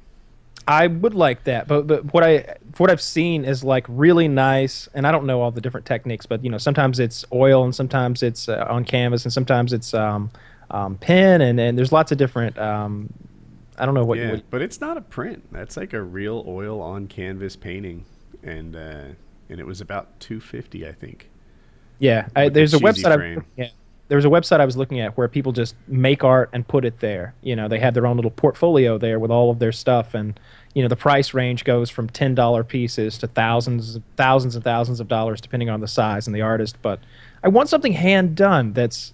I 0.67 0.87
would 0.87 1.13
like 1.15 1.45
that, 1.45 1.67
but 1.67 1.87
but 1.87 2.13
what 2.13 2.23
I 2.23 2.55
what 2.77 2.91
I've 2.91 3.01
seen 3.01 3.43
is 3.43 3.63
like 3.63 3.85
really 3.87 4.27
nice, 4.27 4.87
and 4.93 5.07
I 5.07 5.11
don't 5.11 5.25
know 5.25 5.41
all 5.41 5.51
the 5.51 5.61
different 5.61 5.85
techniques, 5.85 6.25
but 6.25 6.43
you 6.43 6.49
know 6.49 6.57
sometimes 6.59 6.99
it's 6.99 7.25
oil 7.33 7.63
and 7.63 7.73
sometimes 7.73 8.21
it's 8.21 8.47
uh, 8.49 8.65
on 8.69 8.85
canvas 8.85 9.25
and 9.25 9.33
sometimes 9.33 9.73
it's 9.73 9.93
um, 9.93 10.29
um, 10.69 10.95
pen 10.97 11.41
and 11.41 11.59
and 11.59 11.77
there's 11.77 11.91
lots 11.91 12.11
of 12.11 12.17
different. 12.17 12.57
Um, 12.59 13.11
I 13.79 13.85
don't 13.85 13.95
know 13.95 14.03
what, 14.03 14.19
yeah, 14.19 14.31
what 14.31 14.49
but 14.51 14.61
it's 14.61 14.79
not 14.81 14.97
a 14.97 15.01
print. 15.01 15.43
That's 15.51 15.75
like 15.77 15.93
a 15.93 16.01
real 16.01 16.43
oil 16.47 16.81
on 16.81 17.07
canvas 17.07 17.55
painting, 17.55 18.05
and 18.43 18.75
uh, 18.75 19.05
and 19.49 19.59
it 19.59 19.65
was 19.65 19.81
about 19.81 20.19
two 20.19 20.39
fifty, 20.39 20.87
I 20.87 20.91
think. 20.91 21.29
yeah. 21.97 22.27
I, 22.35 22.49
there's 22.49 22.73
a 22.73 22.77
website. 22.77 23.05
I 23.05 23.09
was 23.09 23.15
frame. 23.17 23.35
looking 23.37 23.63
at- 23.63 23.71
there 24.09 24.15
was 24.15 24.25
a 24.25 24.29
website 24.29 24.59
I 24.59 24.65
was 24.65 24.75
looking 24.75 24.99
at 24.99 25.15
where 25.17 25.27
people 25.27 25.51
just 25.51 25.75
make 25.87 26.23
art 26.23 26.49
and 26.51 26.67
put 26.67 26.83
it 26.83 26.99
there. 26.99 27.35
You 27.41 27.55
know, 27.55 27.67
they 27.67 27.79
have 27.79 27.93
their 27.93 28.07
own 28.07 28.17
little 28.17 28.31
portfolio 28.31 28.97
there 28.97 29.19
with 29.19 29.31
all 29.31 29.51
of 29.51 29.59
their 29.59 29.71
stuff, 29.71 30.15
and 30.15 30.37
you 30.73 30.81
know 30.81 30.89
the 30.89 30.95
price 30.95 31.33
range 31.33 31.63
goes 31.63 31.91
from 31.91 32.09
ten 32.09 32.33
dollar 32.35 32.63
pieces 32.63 33.19
to 33.19 33.27
thousands, 33.27 33.99
thousands 34.17 34.55
and 34.55 34.63
thousands 34.63 34.99
of 34.99 35.07
dollars 35.07 35.39
depending 35.39 35.69
on 35.69 35.79
the 35.79 35.87
size 35.87 36.27
and 36.27 36.35
the 36.35 36.41
artist. 36.41 36.77
But 36.81 36.99
I 37.43 37.49
want 37.49 37.69
something 37.69 37.93
hand 37.93 38.35
done 38.35 38.73
that's, 38.73 39.13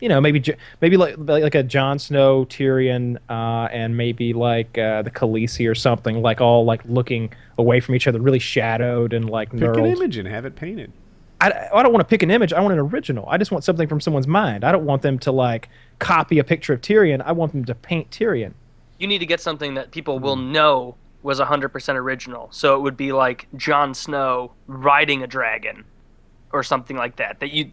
you 0.00 0.08
know, 0.08 0.20
maybe 0.20 0.42
maybe 0.80 0.96
like 0.96 1.14
like 1.18 1.54
a 1.54 1.62
Jon 1.62 2.00
Snow, 2.00 2.44
Tyrion, 2.46 3.18
uh, 3.28 3.68
and 3.70 3.96
maybe 3.96 4.32
like 4.32 4.76
uh, 4.76 5.02
the 5.02 5.10
Khaleesi 5.10 5.70
or 5.70 5.76
something, 5.76 6.20
like 6.20 6.40
all 6.40 6.64
like 6.64 6.84
looking 6.84 7.32
away 7.58 7.78
from 7.78 7.94
each 7.94 8.08
other, 8.08 8.20
really 8.20 8.40
shadowed 8.40 9.12
and 9.12 9.30
like 9.30 9.52
Pick 9.52 9.60
an 9.76 9.86
image 9.86 10.16
and 10.16 10.26
have 10.26 10.44
it 10.44 10.56
painted. 10.56 10.92
I, 11.40 11.68
I 11.74 11.82
don't 11.82 11.92
want 11.92 12.00
to 12.00 12.08
pick 12.08 12.22
an 12.22 12.30
image. 12.30 12.52
I 12.52 12.60
want 12.60 12.72
an 12.72 12.78
original. 12.80 13.26
I 13.28 13.36
just 13.36 13.50
want 13.50 13.62
something 13.64 13.88
from 13.88 14.00
someone's 14.00 14.26
mind. 14.26 14.64
I 14.64 14.72
don't 14.72 14.84
want 14.86 15.02
them 15.02 15.18
to 15.20 15.32
like 15.32 15.68
copy 15.98 16.38
a 16.38 16.44
picture 16.44 16.72
of 16.72 16.80
Tyrion. 16.80 17.22
I 17.24 17.32
want 17.32 17.52
them 17.52 17.64
to 17.66 17.74
paint 17.74 18.10
Tyrion. 18.10 18.54
You 18.98 19.06
need 19.06 19.18
to 19.18 19.26
get 19.26 19.40
something 19.40 19.74
that 19.74 19.90
people 19.90 20.18
will 20.18 20.36
know 20.36 20.96
was 21.22 21.38
100% 21.40 21.94
original. 21.96 22.48
So 22.52 22.76
it 22.76 22.80
would 22.80 22.96
be 22.96 23.12
like 23.12 23.48
Jon 23.56 23.92
Snow 23.92 24.52
riding 24.66 25.22
a 25.22 25.26
dragon 25.26 25.84
or 26.52 26.62
something 26.62 26.96
like 26.96 27.16
that. 27.16 27.40
That 27.40 27.50
you 27.52 27.72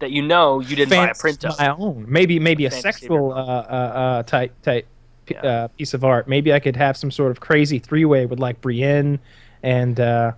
that 0.00 0.10
you 0.10 0.22
know 0.22 0.60
you 0.60 0.76
didn't 0.76 0.90
buy 0.90 0.96
a 0.96 1.06
Fancy 1.06 1.20
print 1.20 1.44
of. 1.44 1.58
my 1.58 1.68
own. 1.68 2.04
Maybe 2.08 2.38
maybe 2.38 2.64
a 2.64 2.68
of 2.68 2.74
sexual 2.74 3.32
uh, 3.32 3.36
uh, 3.36 3.38
uh, 3.40 4.22
type 4.24 4.60
type 4.62 4.86
Yeah. 5.28 5.40
uh, 5.40 5.68
piece 5.68 5.94
of 5.94 6.04
art. 6.04 6.28
Maybe 6.28 6.52
I 6.52 6.60
could 6.60 6.76
have 6.76 6.96
some 6.96 7.10
sort 7.10 7.30
of 7.30 7.40
crazy 7.40 7.78
three 7.78 8.04
way 8.04 8.26
with 8.26 8.38
like 8.38 8.60
Brienne 8.60 9.18
and 9.62 9.98
uh, 9.98 10.32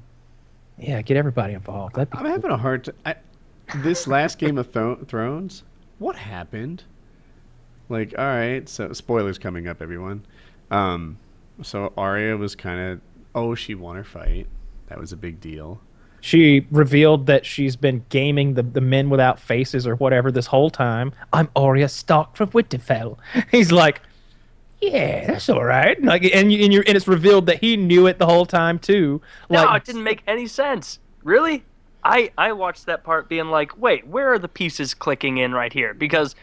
yeah, 0.81 1.03
get 1.03 1.17
everybody 1.17 1.55
involved. 1.55 1.99
I'm 1.99 2.07
cool. 2.07 2.27
having 2.27 2.51
a 2.51 2.57
hard 2.57 2.85
time. 3.05 3.17
This 3.77 4.07
last 4.07 4.39
Game 4.39 4.59
of 4.59 4.73
Thro- 4.73 5.05
Thrones, 5.05 5.63
what 5.99 6.17
happened? 6.17 6.85
Like, 7.89 8.15
all 8.19 8.25
right, 8.25 8.69
so 8.69 8.93
spoilers 8.93 9.39
coming 9.39 9.69
up, 9.69 9.81
everyone. 9.83 10.25
Um, 10.71 11.19
so 11.63 11.93
Arya 11.97 12.37
was 12.37 12.55
kind 12.55 12.81
of, 12.81 13.01
oh, 13.35 13.55
she 13.55 13.75
won 13.75 13.97
her 13.97 14.05
fight. 14.05 14.47
That 14.89 14.99
was 14.99 15.13
a 15.13 15.17
big 15.17 15.41
deal. 15.41 15.81
She 16.21 16.67
revealed 16.71 17.27
that 17.27 17.47
she's 17.47 17.77
been 17.77 18.05
gaming 18.11 18.55
the, 18.55 18.63
the 18.63 18.81
men 18.81 19.09
without 19.09 19.41
faces 19.41 19.87
or 19.87 19.97
whatever 19.97 20.31
this 20.31 20.47
whole 20.47 20.71
time. 20.71 21.13
I'm 21.33 21.49
Arya 21.57 21.89
Stark 21.89 22.37
from 22.37 22.51
Winterfell. 22.51 23.17
He's 23.51 23.73
like, 23.73 24.03
yeah, 24.81 25.27
that's 25.27 25.49
all 25.49 25.65
right. 25.65 26.03
Like, 26.03 26.25
and 26.25 26.53
you, 26.53 26.65
and, 26.65 26.73
you're, 26.73 26.85
and 26.87 26.97
it's 26.97 27.09
revealed 27.09 27.47
that 27.47 27.61
he 27.61 27.77
knew 27.77 28.07
it 28.07 28.19
the 28.19 28.27
whole 28.27 28.47
time 28.47 28.79
too. 28.79 29.21
No, 29.49 29.73
it 29.75 29.85
didn't 29.85 30.05
make 30.05 30.23
any 30.27 30.47
sense. 30.47 30.99
Really? 31.23 31.65
I 32.03 32.33
I 32.39 32.53
watched 32.53 32.87
that 32.87 33.05
part 33.05 33.29
being 33.29 33.49
like, 33.49 33.77
wait, 33.77 34.07
where 34.07 34.33
are 34.33 34.39
the 34.39 34.49
pieces 34.49 34.95
clicking 34.95 35.37
in 35.37 35.53
right 35.53 35.73
here? 35.73 35.93
Because 35.93 36.35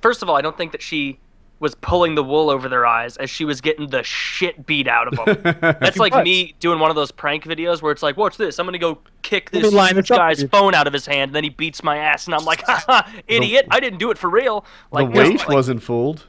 first 0.00 0.22
of 0.22 0.28
all, 0.30 0.36
I 0.36 0.40
don't 0.40 0.56
think 0.56 0.72
that 0.72 0.82
she 0.82 1.18
was 1.58 1.74
pulling 1.74 2.14
the 2.14 2.24
wool 2.24 2.48
over 2.48 2.70
their 2.70 2.86
eyes 2.86 3.18
as 3.18 3.28
she 3.28 3.44
was 3.44 3.60
getting 3.60 3.88
the 3.88 4.02
shit 4.02 4.64
beat 4.64 4.88
out 4.88 5.08
of 5.08 5.42
them. 5.42 5.58
That's 5.60 5.98
like 5.98 6.14
was. 6.14 6.24
me 6.24 6.54
doing 6.58 6.78
one 6.78 6.88
of 6.88 6.96
those 6.96 7.12
prank 7.12 7.44
videos 7.44 7.82
where 7.82 7.92
it's 7.92 8.02
like, 8.02 8.16
watch 8.16 8.38
this, 8.38 8.58
I'm 8.58 8.66
gonna 8.66 8.78
go 8.78 8.98
kick 9.20 9.50
this 9.50 9.70
line 9.70 9.94
huge 9.94 10.08
this 10.08 10.10
up 10.10 10.16
for 10.16 10.20
guy's 10.20 10.42
phone 10.44 10.74
out 10.74 10.86
of 10.86 10.94
his 10.94 11.04
hand, 11.04 11.28
and 11.28 11.34
then 11.34 11.44
he 11.44 11.50
beats 11.50 11.82
my 11.82 11.98
ass, 11.98 12.24
and 12.24 12.34
I'm 12.34 12.46
like, 12.46 12.62
haha, 12.66 13.02
idiot, 13.28 13.66
I 13.70 13.78
didn't 13.78 13.98
do 13.98 14.10
it 14.10 14.16
for 14.16 14.30
real. 14.30 14.64
Like, 14.90 15.08
the 15.08 15.14
no, 15.14 15.28
waif 15.28 15.40
like, 15.40 15.48
wasn't 15.50 15.82
fooled. 15.82 16.24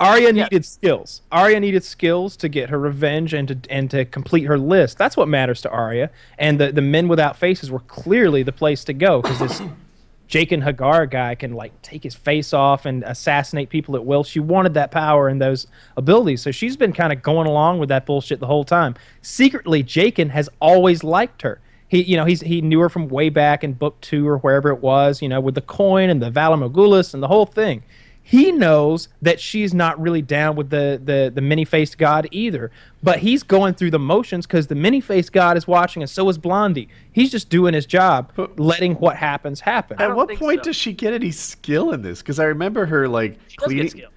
Arya 0.00 0.32
Yeah. 0.32 0.44
needed 0.44 0.64
skills. 0.64 1.22
Arya 1.32 1.60
needed 1.60 1.82
skills 1.84 2.36
to 2.36 2.48
get 2.48 2.70
her 2.70 2.78
revenge 2.78 3.34
and 3.34 3.48
to 3.48 3.58
and 3.70 3.90
to 3.90 4.04
complete 4.04 4.44
her 4.44 4.58
list. 4.58 4.96
That's 4.98 5.16
what 5.16 5.28
matters 5.28 5.60
to 5.62 5.70
Arya. 5.70 6.10
And 6.38 6.60
the, 6.60 6.70
the 6.72 6.82
men 6.82 7.08
without 7.08 7.36
faces 7.36 7.70
were 7.70 7.80
clearly 7.80 8.42
the 8.42 8.52
place 8.52 8.84
to 8.84 8.92
go 8.92 9.22
because 9.22 9.38
this 9.40 9.62
Jaqen 10.28 10.62
H'ghar 10.62 11.10
guy 11.10 11.34
can 11.34 11.54
like 11.54 11.80
take 11.82 12.02
his 12.02 12.14
face 12.14 12.52
off 12.52 12.84
and 12.86 13.02
assassinate 13.02 13.70
people 13.70 13.96
at 13.96 14.04
will. 14.04 14.22
She 14.24 14.40
wanted 14.40 14.74
that 14.74 14.90
power 14.90 15.26
and 15.28 15.40
those 15.40 15.66
abilities, 15.96 16.42
so 16.42 16.50
she's 16.50 16.76
been 16.76 16.92
kind 16.92 17.12
of 17.12 17.22
going 17.22 17.46
along 17.46 17.78
with 17.78 17.88
that 17.88 18.04
bullshit 18.04 18.38
the 18.38 18.46
whole 18.46 18.64
time. 18.64 18.94
Secretly, 19.22 19.82
Jaqen 19.82 20.30
has 20.30 20.48
always 20.60 21.02
liked 21.02 21.42
her. 21.42 21.60
He, 21.88 22.02
you 22.02 22.18
know, 22.18 22.26
he's 22.26 22.42
he 22.42 22.60
knew 22.60 22.80
her 22.80 22.90
from 22.90 23.08
way 23.08 23.30
back 23.30 23.64
in 23.64 23.72
book 23.72 23.98
two 24.02 24.28
or 24.28 24.36
wherever 24.38 24.68
it 24.68 24.80
was. 24.82 25.22
You 25.22 25.30
know, 25.30 25.40
with 25.40 25.54
the 25.54 25.62
coin 25.62 26.10
and 26.10 26.22
the 26.22 26.30
Valar 26.30 26.58
Morghulis 26.70 27.14
and 27.14 27.22
the 27.22 27.28
whole 27.28 27.46
thing 27.46 27.82
he 28.30 28.52
knows 28.52 29.08
that 29.22 29.40
she's 29.40 29.72
not 29.72 29.98
really 29.98 30.20
down 30.20 30.54
with 30.54 30.68
the 30.68 31.00
the, 31.02 31.32
the 31.34 31.40
many-faced 31.40 31.96
god 31.96 32.28
either 32.30 32.70
but 33.02 33.20
he's 33.20 33.42
going 33.42 33.72
through 33.72 33.90
the 33.90 33.98
motions 33.98 34.46
because 34.46 34.66
the 34.66 34.74
many-faced 34.74 35.32
god 35.32 35.56
is 35.56 35.66
watching 35.66 36.02
and 36.02 36.10
so 36.10 36.28
is 36.28 36.36
blondie 36.36 36.88
he's 37.12 37.30
just 37.30 37.48
doing 37.48 37.72
his 37.72 37.86
job 37.86 38.30
But- 38.36 38.58
letting 38.60 38.94
what 38.96 39.16
happens 39.16 39.60
happen 39.60 39.98
At 40.00 40.14
what 40.14 40.28
point 40.34 40.60
so. 40.60 40.64
does 40.70 40.76
she 40.76 40.92
get 40.92 41.14
any 41.14 41.30
skill 41.30 41.92
in 41.92 42.02
this? 42.02 42.18
Because 42.20 42.38
I 42.38 42.44
remember 42.44 42.84
her 42.86 43.08
like 43.08 43.38
she 43.48 43.56
does 43.56 43.64
cleaning. 43.66 43.84
get 43.84 43.90
skill. 43.92 44.10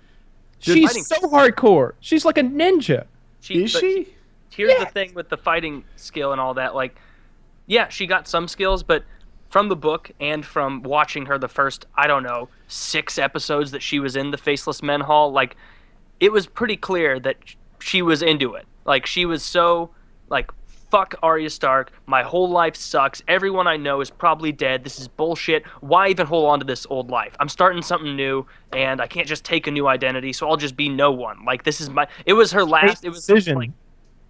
she's 0.60 1.08
so 1.08 1.16
hardcore 1.30 1.94
she's 2.02 2.26
like 2.26 2.38
a 2.38 2.44
ninja 2.44 3.06
She, 3.40 3.64
Is 3.64 3.72
but 3.74 3.80
she? 3.80 4.14
here's 4.54 4.74
Yeah. 4.74 4.84
the 4.86 4.92
thing 4.92 5.14
with 5.14 5.30
the 5.30 5.38
fighting 5.38 5.84
skill 5.96 6.34
and 6.34 6.42
all 6.42 6.54
that. 6.56 6.76
Like, 6.76 6.96
yeah, 7.68 7.88
she 7.88 8.06
got 8.06 8.28
some 8.28 8.48
skills, 8.50 8.84
but 8.84 9.04
from 9.52 9.68
the 9.68 9.76
book 9.76 10.10
and 10.22 10.46
from 10.46 10.82
watching 10.82 11.26
her 11.26 11.38
the 11.38 11.50
first, 11.50 11.86
I 11.96 12.08
don't 12.08 12.24
know, 12.24 12.48
six 12.70 13.20
episodes 13.20 13.72
that 13.72 13.84
she 13.84 14.00
was 14.00 14.16
in 14.16 14.32
the 14.32 14.38
Faceless 14.38 14.82
Men 14.82 15.02
Hall, 15.02 15.32
like, 15.32 15.58
it 16.22 16.32
was 16.32 16.48
pretty 16.48 16.78
clear 16.78 17.20
that 17.20 17.36
she 17.80 18.02
was 18.02 18.22
into 18.22 18.54
it. 18.56 18.66
Like, 18.86 19.06
she 19.06 19.26
was 19.26 19.44
so, 19.44 19.90
like, 20.30 20.50
fuck 20.90 21.16
Arya 21.22 21.50
Stark. 21.50 21.92
My 22.06 22.24
whole 22.24 22.50
life 22.50 22.78
sucks. 22.78 23.22
Everyone 23.28 23.68
I 23.68 23.76
know 23.76 24.00
is 24.00 24.10
probably 24.10 24.54
dead. 24.54 24.86
This 24.86 25.00
is 25.00 25.10
bullshit. 25.10 25.68
Why 25.82 26.08
even 26.08 26.28
hold 26.28 26.50
on 26.50 26.60
to 26.60 26.66
this 26.66 26.88
old 26.90 27.10
life? 27.10 27.36
I'm 27.38 27.50
starting 27.50 27.82
something 27.82 28.16
new, 28.16 28.46
and 28.72 29.02
I 29.02 29.08
can't 29.08 29.28
just 29.28 29.44
take 29.44 29.68
a 29.68 29.72
new 29.72 29.86
identity, 29.86 30.32
so 30.32 30.50
I'll 30.50 30.58
just 30.58 30.78
be 30.78 30.88
no 30.88 31.12
one. 31.12 31.44
Like, 31.44 31.64
this 31.64 31.82
is 31.82 31.90
my. 31.90 32.08
It 32.26 32.34
was 32.34 32.54
her 32.54 32.64
last. 32.64 33.04
It 33.04 33.10
was 33.10 33.26
decision. 33.26 33.58
like 33.58 33.72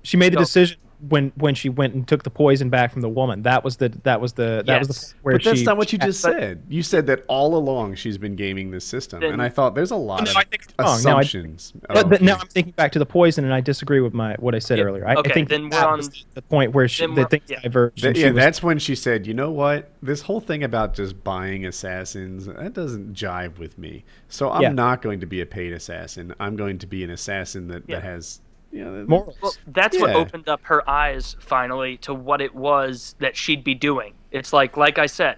she 0.01 0.17
made 0.17 0.34
the 0.34 0.38
Go. 0.38 0.43
decision 0.43 0.80
when 1.10 1.32
when 1.36 1.56
she 1.56 1.68
went 1.70 1.93
and 1.93 2.08
took 2.08 2.24
the 2.24 2.30
poison 2.30 2.70
back 2.70 2.91
from 2.91 3.02
the 3.02 3.10
woman. 3.10 3.41
That 3.43 3.64
was 3.64 3.78
the 3.78 3.89
that 4.04 4.22
was 4.22 4.34
the 4.34 4.64
that 4.68 4.80
was 4.80 4.88
the 4.88 4.93
point 4.93 5.16
where 5.24 5.36
But 5.36 5.43
that's 5.43 5.60
she. 5.60 5.66
not 5.66 5.78
what 5.78 5.91
you 5.91 5.97
just 5.99 6.22
but- 6.24 6.34
said. 6.34 6.64
You 6.70 6.84
said 6.84 7.08
that 7.08 7.24
all 7.28 7.56
along 7.56 7.95
she's 7.95 8.18
been 8.18 8.36
gaming 8.36 8.72
this 8.72 8.86
system, 8.86 9.20
Then- 9.22 9.34
and 9.34 9.41
I 9.41 9.49
thought 9.49 9.74
there's 9.76 9.91
a 9.91 9.95
lot 9.95 10.24
No, 10.26 10.32
of 10.32 10.38
I 10.38 10.43
think 10.43 10.64
it's 10.64 10.74
wrong. 10.78 10.88
No, 10.88 10.91
I- 10.91 10.95
assumptions. 11.22 11.74
But, 11.88 11.97
Oh, 11.97 12.04
but 12.04 12.22
now. 12.22 12.38
I'm 12.39 12.47
thinking 12.47 12.74
back 12.74 12.91
to 12.93 12.99
the 12.99 13.06
poison, 13.06 13.43
and 13.45 13.54
I 13.54 13.62
disagree 13.62 13.99
with 13.99 14.14
my 14.14 14.36
what 14.39 14.54
I 14.56 14.60
said 14.60 14.78
Yeah, 14.78 14.86
earlier. 14.86 15.08
I, 15.08 15.16
okay, 15.16 15.32
I 15.32 15.34
think 15.34 15.49
then 15.49 15.70
that 15.70 15.89
we're 15.89 15.97
was 15.97 16.08
on- 16.08 16.14
the 16.36 16.41
point 16.43 16.74
where 16.74 16.88
she 16.88 17.06
the 17.06 17.12
we're- 17.14 17.26
things 17.30 17.43
yeah. 17.47 17.60
diverged. 17.62 17.97
Th- 17.97 18.06
and 18.08 18.16
she 18.18 18.24
yeah, 18.24 18.30
was- 18.32 18.36
that's 18.43 18.64
when 18.64 18.78
she 18.80 18.95
said, 18.95 19.26
"You 19.26 19.34
know 19.34 19.52
what? 19.52 19.91
This 20.04 20.22
whole 20.22 20.39
thing 20.39 20.64
about 20.64 20.93
just 20.93 21.24
buying 21.24 21.66
assassins 21.66 22.45
that 22.45 22.74
doesn't 22.74 23.14
jive 23.14 23.58
with 23.58 23.78
me. 23.78 24.04
So 24.28 24.52
I'm 24.52 24.62
Yeah. 24.62 24.70
not 24.72 25.02
going 25.02 25.20
to 25.22 25.26
be 25.26 25.41
a 25.41 25.45
paid 25.45 25.74
assassin. 25.74 26.34
I'm 26.39 26.56
going 26.56 26.78
to 26.80 26.88
be 26.88 27.04
an 27.04 27.10
assassin 27.10 27.68
that, 27.70 27.84
Yeah. 27.88 27.95
that 27.97 28.04
has, 28.04 28.39
you 28.72 28.84
know, 28.84 29.05
morals. 29.07 29.36
Well, 29.41 29.53
that's 29.67 29.97
what 29.99 30.11
opened 30.15 30.47
up 30.47 30.61
her 30.63 30.88
eyes 30.89 31.36
finally 31.39 31.97
to 31.97 32.13
what 32.13 32.41
it 32.41 32.55
was 32.55 33.15
that 33.19 33.36
she'd 33.36 33.63
be 33.63 33.76
doing. 33.76 34.13
It's 34.32 34.53
like, 34.53 34.78
like 34.78 34.97
I 34.97 35.05
said, 35.05 35.38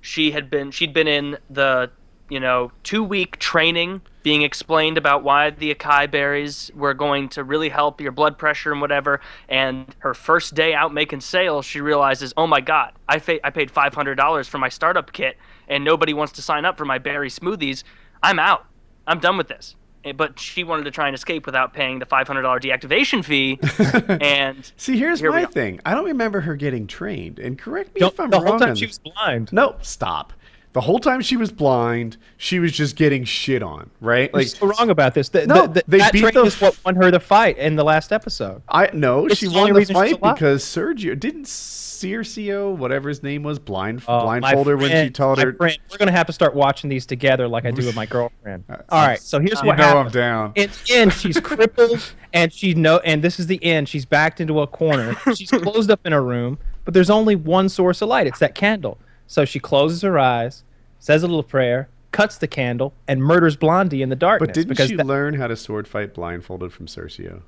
she 0.00 0.32
had 0.32 0.50
been 0.50 0.70
she'd 0.70 0.92
been 0.92 1.08
in 1.08 1.38
the 1.48 1.90
you 2.28 2.40
know 2.40 2.72
two 2.82 3.02
week 3.02 3.38
training, 3.38 4.02
being 4.22 4.42
explained 4.42 4.98
about 4.98 5.24
why 5.24 5.50
the 5.50 5.74
acai 5.74 6.10
berries 6.10 6.70
were 6.74 6.94
going 6.94 7.28
to 7.30 7.44
really 7.44 7.70
help 7.70 8.00
your 8.00 8.12
blood 8.12 8.36
pressure 8.36 8.72
and 8.72 8.80
whatever. 8.80 9.20
And 9.48 9.94
her 10.00 10.14
first 10.14 10.54
day 10.54 10.74
out 10.74 10.92
making 10.92 11.20
sales, 11.20 11.64
she 11.64 11.80
realizes, 11.80 12.34
oh 12.36 12.46
my 12.46 12.60
god, 12.60 12.92
I 13.08 13.18
fa- 13.18 13.44
I 13.46 13.50
paid 13.50 13.70
five 13.70 13.94
hundred 13.94 14.16
dollars 14.16 14.46
for 14.46 14.58
my 14.58 14.68
startup 14.68 15.12
kit, 15.12 15.38
and 15.68 15.84
nobody 15.84 16.12
wants 16.12 16.32
to 16.34 16.42
sign 16.42 16.64
up 16.64 16.76
for 16.76 16.84
my 16.84 16.98
berry 16.98 17.30
smoothies. 17.30 17.82
I'm 18.22 18.38
out. 18.38 18.66
I'm 19.06 19.20
done 19.20 19.36
with 19.36 19.48
this. 19.48 19.76
Eh, 20.04 20.12
But 20.12 20.38
she 20.38 20.64
wanted 20.64 20.84
to 20.84 20.90
try 20.90 21.06
and 21.08 21.14
escape 21.14 21.46
without 21.46 21.72
paying 21.72 21.98
the 21.98 22.06
five 22.06 22.26
hundred 22.26 22.42
dollar 22.42 22.60
deactivation 22.60 23.24
fee, 23.24 23.58
and 24.20 24.70
See, 24.76 24.98
here's 24.98 25.20
Here 25.20 25.30
my 25.30 25.46
thing. 25.46 25.80
I 25.86 25.94
don't 25.94 26.04
remember 26.04 26.40
her 26.42 26.56
getting 26.56 26.86
trained, 26.86 27.38
and 27.38 27.58
correct 27.58 27.94
me 27.94 28.00
the, 28.00 28.06
if 28.06 28.20
I'm 28.20 28.30
the 28.30 28.38
wrong. 28.38 28.46
whole 28.46 28.58
time 28.58 28.70
on 28.70 28.76
she 28.76 28.86
this. 28.86 29.00
was 29.04 29.12
blind. 29.12 29.52
No, 29.52 29.76
stop. 29.82 30.32
The 30.74 30.80
whole 30.80 30.98
time 30.98 31.20
she 31.22 31.36
was 31.36 31.50
blind, 31.52 32.16
she 32.36 32.58
was 32.58 32.72
just 32.72 32.96
getting 32.96 33.22
shit 33.24 33.62
on, 33.62 33.90
right? 34.00 34.28
You're 34.32 34.40
Like 34.42 34.48
so 34.48 34.66
wrong 34.66 34.90
about 34.90 35.14
this. 35.14 35.28
The, 35.28 35.46
No, 35.46 35.68
the, 35.68 35.74
the, 35.74 35.84
they 35.86 35.98
that 35.98 36.12
beat 36.12 36.20
training 36.22 36.42
the 36.42 36.46
is 36.48 36.60
what 36.60 36.76
won 36.84 36.96
her 36.96 37.10
the 37.12 37.20
fight 37.20 37.56
in 37.58 37.76
the 37.76 37.84
last 37.84 38.12
episode. 38.12 38.60
I 38.68 38.90
no, 38.92 39.26
It's 39.26 39.36
she 39.36 39.46
won 39.48 39.72
the 39.72 39.84
fight 39.84 40.20
because 40.20 40.64
Sergio 40.64 41.18
didn't 41.18 41.46
Circio, 41.46 42.76
whatever 42.76 43.08
his 43.08 43.22
name 43.22 43.42
was, 43.42 43.58
blind 43.58 44.02
Uh, 44.06 44.24
my 44.24 44.40
blindfolded 44.40 44.80
when 44.80 44.90
she 44.90 45.10
told 45.10 45.38
her. 45.38 45.52
friend, 45.54 45.78
we're 45.90 45.96
gonna 45.96 46.10
have 46.12 46.26
to 46.26 46.32
start 46.32 46.54
watching 46.54 46.90
these 46.90 47.06
together, 47.06 47.48
like 47.48 47.64
I 47.64 47.70
do 47.70 47.86
with 47.86 47.94
my 47.96 48.06
girlfriend. 48.06 48.64
Uh, 48.74 48.76
All 48.90 49.06
right, 49.06 49.20
so 49.20 49.38
here's 49.40 49.60
You 49.62 49.68
what 49.68 49.78
know 49.78 49.84
I'm 49.84 49.96
happened. 50.06 50.12
down. 50.14 50.52
In 50.54 50.70
the 50.86 50.94
end, 50.94 51.12
she's 51.12 51.38
crippled, 51.40 52.12
and 52.32 52.52
she 52.52 52.74
no, 52.74 52.98
and 52.98 53.22
this 53.22 53.38
is 53.38 53.46
the 53.46 53.62
end. 53.64 53.88
She's 53.88 54.04
backed 54.04 54.40
into 54.40 54.60
a 54.60 54.66
corner. 54.66 55.14
She's 55.34 55.50
closed 55.50 55.90
up 55.90 56.00
in 56.04 56.12
a 56.12 56.20
room, 56.20 56.58
but 56.84 56.94
there's 56.94 57.10
only 57.10 57.36
one 57.36 57.68
source 57.68 58.02
of 58.02 58.08
light. 58.08 58.26
It's 58.26 58.38
that 58.40 58.54
candle. 58.54 58.98
So 59.26 59.44
she 59.44 59.58
closes 59.58 60.02
her 60.02 60.18
eyes, 60.18 60.64
says 60.98 61.22
a 61.22 61.26
little 61.26 61.42
prayer, 61.42 61.88
cuts 62.12 62.38
the 62.38 62.46
candle, 62.46 62.94
and 63.08 63.22
murders 63.22 63.56
Blondie 63.56 64.02
in 64.02 64.08
the 64.08 64.16
darkness. 64.16 64.48
But 64.48 64.54
didn't 64.54 64.68
because 64.68 64.88
she 64.90 64.96
that- 64.96 65.06
learn 65.06 65.34
how 65.34 65.46
to 65.46 65.56
sword 65.56 65.88
fight 65.88 66.14
blindfolded 66.14 66.72
from 66.72 66.86
Circio? 66.86 67.42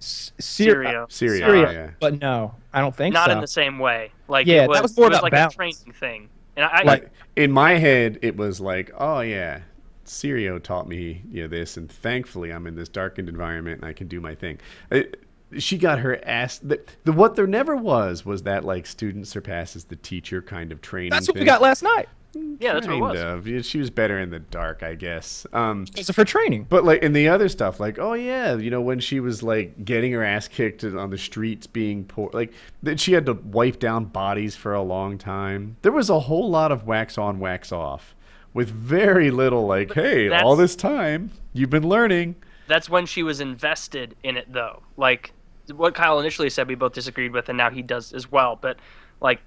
S- 0.00 0.32
Syr- 0.40 0.72
Syria, 0.72 1.06
Syria, 1.08 1.46
oh, 1.46 1.70
yeah. 1.70 1.90
but 2.00 2.20
no, 2.20 2.54
I 2.72 2.80
don't 2.80 2.94
think 2.94 3.14
so. 3.14 3.20
not 3.20 3.28
so. 3.28 3.32
in 3.34 3.40
the 3.40 3.46
same 3.46 3.78
way. 3.78 4.10
Like 4.26 4.46
Yeah, 4.48 4.64
it 4.64 4.68
was, 4.68 4.76
that 4.78 4.82
was 4.82 4.96
more 4.96 5.06
it 5.06 5.10
was 5.10 5.18
about 5.18 5.22
like 5.22 5.32
balance. 5.32 5.54
a 5.54 5.56
training 5.56 5.92
thing. 5.94 6.28
And 6.56 6.66
I, 6.66 6.92
I 6.94 7.02
in 7.36 7.52
my 7.52 7.74
head, 7.74 8.18
it 8.20 8.36
was 8.36 8.60
like, 8.60 8.90
oh 8.98 9.20
yeah, 9.20 9.60
Syrio 10.04 10.60
taught 10.60 10.88
me 10.88 11.22
you 11.30 11.42
know 11.42 11.48
this, 11.48 11.76
and 11.76 11.90
thankfully 11.90 12.52
I'm 12.52 12.66
in 12.66 12.74
this 12.74 12.88
darkened 12.88 13.28
environment 13.28 13.80
and 13.80 13.88
I 13.88 13.92
can 13.92 14.08
do 14.08 14.20
my 14.20 14.34
thing. 14.34 14.58
It, 14.90 15.22
she 15.58 15.78
got 15.78 15.98
her 16.00 16.20
ass. 16.24 16.58
The, 16.58 16.80
the 17.04 17.12
what 17.12 17.36
there 17.36 17.46
never 17.46 17.76
was 17.76 18.24
was 18.24 18.42
that 18.44 18.64
like 18.64 18.86
student 18.86 19.28
surpasses 19.28 19.84
the 19.84 19.96
teacher 19.96 20.42
kind 20.42 20.72
of 20.72 20.80
training. 20.80 21.10
That's 21.10 21.28
what 21.28 21.34
thing. 21.34 21.42
we 21.42 21.46
got 21.46 21.62
last 21.62 21.82
night 21.82 22.08
yeah, 22.34 22.74
that's 22.74 22.86
what 22.86 22.96
it 22.96 23.00
was. 23.00 23.20
of. 23.20 23.66
She 23.66 23.78
was 23.78 23.90
better 23.90 24.18
in 24.18 24.30
the 24.30 24.38
dark, 24.38 24.82
I 24.82 24.94
guess. 24.94 25.46
Um, 25.52 25.84
because 25.84 26.08
of 26.08 26.16
her 26.16 26.24
training. 26.24 26.66
but 26.68 26.84
like 26.84 27.02
in 27.02 27.12
the 27.12 27.28
other 27.28 27.48
stuff, 27.48 27.78
like 27.78 27.98
oh 27.98 28.14
yeah, 28.14 28.56
you 28.56 28.70
know 28.70 28.80
when 28.80 29.00
she 29.00 29.20
was 29.20 29.42
like 29.42 29.84
getting 29.84 30.12
her 30.12 30.24
ass 30.24 30.48
kicked 30.48 30.84
on 30.84 31.10
the 31.10 31.18
streets, 31.18 31.66
being 31.66 32.04
poor, 32.04 32.30
like 32.32 32.52
that 32.82 32.98
she 32.98 33.12
had 33.12 33.26
to 33.26 33.34
wipe 33.34 33.78
down 33.78 34.06
bodies 34.06 34.56
for 34.56 34.72
a 34.74 34.82
long 34.82 35.18
time. 35.18 35.76
There 35.82 35.92
was 35.92 36.08
a 36.08 36.20
whole 36.20 36.48
lot 36.48 36.72
of 36.72 36.86
wax 36.86 37.18
on, 37.18 37.38
wax 37.38 37.70
off, 37.70 38.14
with 38.54 38.70
very 38.70 39.30
little 39.30 39.66
like, 39.66 39.92
hey, 39.92 40.30
all 40.30 40.56
this 40.56 40.76
time 40.76 41.30
you've 41.52 41.70
been 41.70 41.88
learning. 41.88 42.36
That's 42.66 42.88
when 42.88 43.04
she 43.04 43.22
was 43.22 43.40
invested 43.40 44.16
in 44.22 44.36
it, 44.36 44.50
though. 44.50 44.82
Like 44.96 45.32
what 45.74 45.94
Kyle 45.94 46.18
initially 46.20 46.50
said, 46.50 46.68
we 46.68 46.74
both 46.74 46.92
disagreed 46.92 47.32
with, 47.32 47.48
and 47.48 47.56
now 47.58 47.70
he 47.70 47.82
does 47.82 48.12
as 48.12 48.30
well. 48.30 48.58
But 48.60 48.78
like, 49.20 49.40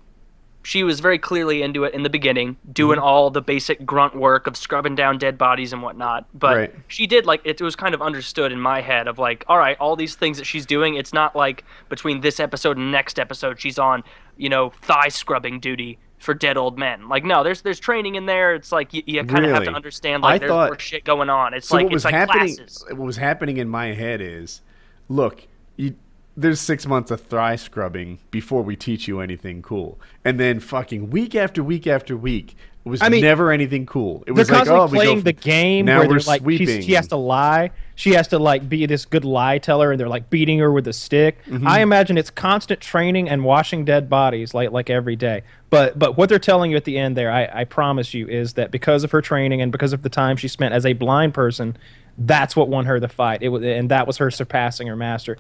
she 0.64 0.84
was 0.84 1.00
very 1.00 1.20
clearly 1.20 1.62
into 1.62 1.84
it 1.84 1.94
in 1.94 2.02
the 2.02 2.10
beginning, 2.10 2.58
doing 2.74 2.98
Mm-hmm. 2.98 3.06
all 3.08 3.30
the 3.30 3.42
basic 3.42 3.86
grunt 3.86 4.16
work 4.16 4.48
of 4.48 4.58
scrubbing 4.58 4.96
down 4.96 5.20
dead 5.20 5.38
bodies 5.38 5.74
and 5.74 5.84
whatnot. 5.84 6.26
But 6.34 6.56
Right. 6.56 6.76
she 6.88 7.06
did 7.06 7.26
like 7.28 7.42
it 7.44 7.62
was 7.62 7.76
kind 7.76 7.94
of 7.94 8.02
understood 8.02 8.52
in 8.52 8.60
my 8.60 8.82
head 8.82 9.08
of 9.08 9.20
like, 9.20 9.44
all 9.48 9.60
right, 9.60 9.78
all 9.80 9.96
these 9.96 10.16
things 10.16 10.38
that 10.40 10.46
she's 10.46 10.66
doing. 10.66 10.96
It's 10.96 11.14
not 11.14 11.36
like 11.36 11.64
between 11.90 12.22
this 12.22 12.40
episode 12.40 12.78
and 12.78 12.92
next 12.92 13.20
episode 13.20 13.60
she's 13.62 13.78
on, 13.78 14.04
you 14.38 14.50
know, 14.50 14.72
thigh 14.82 15.10
scrubbing 15.10 15.60
duty 15.60 16.00
for 16.18 16.34
dead 16.34 16.58
old 16.58 16.80
men. 16.80 17.10
Like 17.10 17.24
no, 17.24 17.44
there's 17.44 17.62
there's 17.62 17.80
training 17.80 18.16
in 18.16 18.26
there. 18.26 18.56
It's 18.56 18.72
like 18.72 18.92
you, 18.92 19.04
you 19.06 19.24
kind 19.24 19.46
of 19.46 19.52
have 19.52 19.60
to 19.60 19.66
Really? 19.66 19.76
understand 19.76 20.26
I 20.26 20.30
like 20.30 20.40
there's 20.40 20.50
thought- 20.50 20.70
more 20.70 20.80
shit 20.80 21.04
going 21.04 21.30
on. 21.30 21.54
It's 21.54 21.68
So 21.68 21.76
like 21.76 21.84
what 21.84 21.94
was 21.94 22.00
it's 22.06 22.06
like 22.06 22.16
happening? 22.16 22.56
classes. 22.56 22.84
What 22.88 22.98
was 23.06 23.18
happening 23.18 23.58
in 23.58 23.70
my 23.70 23.94
head 23.94 24.20
is, 24.20 24.62
look, 25.10 25.46
you, 25.76 25.94
there's 26.38 26.60
six 26.60 26.86
months 26.86 27.12
of 27.12 27.22
thigh 27.22 27.56
scrubbing 27.56 28.20
before 28.32 28.62
we 28.62 28.76
teach 28.76 29.08
you 29.08 29.20
anything 29.22 29.62
cool, 29.62 30.00
and 30.24 30.40
then 30.40 30.60
fucking 30.60 31.10
week 31.10 31.36
after 31.36 31.64
week 31.64 31.88
after 31.88 32.18
week, 32.18 32.56
it 32.86 32.90
was 32.90 33.02
I 33.02 33.10
mean, 33.10 33.22
never 33.22 33.52
anything 33.52 33.88
cool. 33.88 34.24
It 34.28 34.34
was 34.34 34.52
like, 34.52 34.68
oh, 34.68 34.88
playing 34.88 35.18
from- 35.18 35.24
the 35.24 35.34
game 35.34 35.86
now 35.86 36.00
where 36.00 36.08
we're 36.08 36.20
they're 36.20 36.40
like 36.40 36.84
she 36.84 36.94
has 36.94 37.08
to 37.08 37.16
lie. 37.16 37.72
She 37.96 38.12
has 38.12 38.28
to 38.28 38.38
like 38.38 38.68
be 38.70 38.86
this 38.86 39.06
good 39.06 39.26
lie 39.26 39.58
teller, 39.58 39.92
and 39.92 40.00
they're 40.00 40.10
like 40.10 40.30
beating 40.30 40.60
her 40.60 40.72
with 40.72 40.88
a 40.88 40.94
stick. 40.94 41.44
Mm-hmm. 41.46 41.68
I 41.68 41.80
imagine 41.80 42.18
it's 42.18 42.30
constant 42.30 42.82
training 42.82 43.28
and 43.28 43.44
washing 43.44 43.86
dead 43.86 44.08
bodies 44.08 44.54
like 44.54 44.72
like 44.72 44.92
every 44.92 45.16
day. 45.16 45.42
But 45.72 45.98
but 45.98 46.16
what 46.16 46.30
they're 46.30 46.38
telling 46.38 46.70
you 46.70 46.78
at 46.78 46.84
the 46.84 46.98
end 46.98 47.18
there, 47.18 47.32
I, 47.32 47.50
I 47.52 47.64
promise 47.64 48.14
you, 48.14 48.28
is 48.28 48.54
that 48.54 48.70
because 48.70 49.04
of 49.04 49.12
her 49.12 49.22
training 49.22 49.62
and 49.62 49.72
because 49.72 49.94
of 49.94 50.04
the 50.04 50.10
time 50.10 50.38
she 50.38 50.48
spent 50.48 50.74
as 50.74 50.86
a 50.86 50.94
blind 50.94 51.34
person, 51.34 51.78
that's 52.18 52.56
what 52.56 52.70
won 52.70 52.86
her 52.86 53.00
the 53.00 53.10
fight. 53.10 53.42
It 53.42 53.50
was 53.50 53.64
and 53.64 53.90
that 53.92 54.08
was 54.08 54.18
her 54.18 54.32
surpassing 54.32 54.88
her 54.88 54.96
master. 54.96 55.38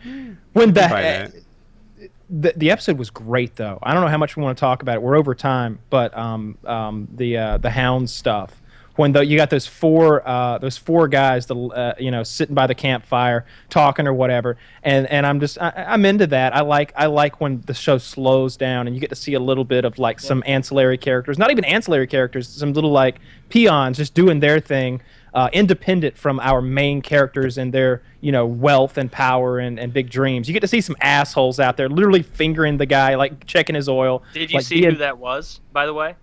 When 0.53 0.73
Buy 0.73 0.73
that, 0.73 1.31
that. 1.31 2.09
the, 2.29 2.53
the 2.55 2.71
episode 2.71 2.97
was 2.97 3.09
great 3.09 3.55
though. 3.55 3.79
I 3.81 3.93
don't 3.93 4.03
know 4.03 4.09
how 4.09 4.17
much 4.17 4.35
we 4.35 4.43
want 4.43 4.57
to 4.57 4.59
talk 4.59 4.81
about 4.81 4.95
it. 4.95 5.01
We're 5.01 5.15
over 5.15 5.35
time, 5.35 5.79
but 5.89 6.15
um, 6.17 6.57
um, 6.65 7.07
the 7.13 7.37
uh, 7.37 7.57
the 7.57 7.69
hound 7.69 8.09
stuff. 8.09 8.61
When 8.97 9.11
the, 9.11 9.25
you 9.25 9.35
got 9.35 9.49
those 9.49 9.67
four 9.67 10.25
uh, 10.25 10.57
those 10.57 10.77
four 10.77 11.09
guys, 11.09 11.45
the 11.47 11.55
uh, 11.55 11.95
you 11.99 12.11
know 12.11 12.23
sitting 12.23 12.55
by 12.55 12.65
the 12.65 12.75
campfire 12.75 13.45
talking 13.69 14.07
or 14.07 14.13
whatever, 14.13 14.55
and 14.83 15.05
and 15.07 15.25
I'm 15.25 15.41
just 15.41 15.61
I, 15.61 15.85
I'm 15.87 16.05
into 16.05 16.27
that. 16.27 16.55
I 16.55 16.61
like 16.61 16.93
I 16.95 17.07
like 17.07 17.41
when 17.41 17.59
the 17.65 17.73
show 17.73 17.97
slows 17.97 18.55
down 18.55 18.87
and 18.87 18.95
you 18.95 19.01
get 19.01 19.09
to 19.09 19.15
see 19.17 19.33
a 19.33 19.39
little 19.39 19.65
bit 19.65 19.83
of 19.83 19.99
like 19.99 20.21
some 20.21 20.43
ancillary 20.45 20.97
characters, 20.97 21.37
not 21.37 21.51
even 21.51 21.65
ancillary 21.65 22.07
characters, 22.07 22.47
some 22.47 22.71
little 22.71 22.91
like 22.91 23.17
peons 23.49 23.97
just 23.97 24.13
doing 24.13 24.39
their 24.39 24.61
thing, 24.61 25.01
uh, 25.35 25.49
independent 25.51 26.17
from 26.17 26.39
our 26.39 26.61
main 26.61 27.01
characters 27.01 27.57
and 27.57 27.73
their 27.73 28.01
you 28.21 28.31
know 28.31 28.45
wealth 28.45 28.97
and 28.97 29.11
power 29.11 29.59
and, 29.59 29.77
and 29.77 29.93
big 29.93 30.09
dreams. 30.09 30.47
You 30.47 30.53
get 30.53 30.61
to 30.61 30.67
see 30.67 30.81
some 30.81 30.95
assholes 31.01 31.59
out 31.59 31.77
there 31.77 31.89
literally 31.89 32.23
fingering 32.23 32.77
the 32.77 32.85
guy, 32.85 33.15
like 33.15 33.45
checking 33.45 33.75
his 33.75 33.89
oil. 33.89 34.23
Did 34.33 34.49
you 34.49 34.57
like, 34.57 34.65
see 34.65 34.79
being- 34.79 34.91
who 34.91 34.97
that 34.97 35.17
was, 35.17 35.59
by 35.73 35.85
the 35.85 35.93
way? 35.93 36.15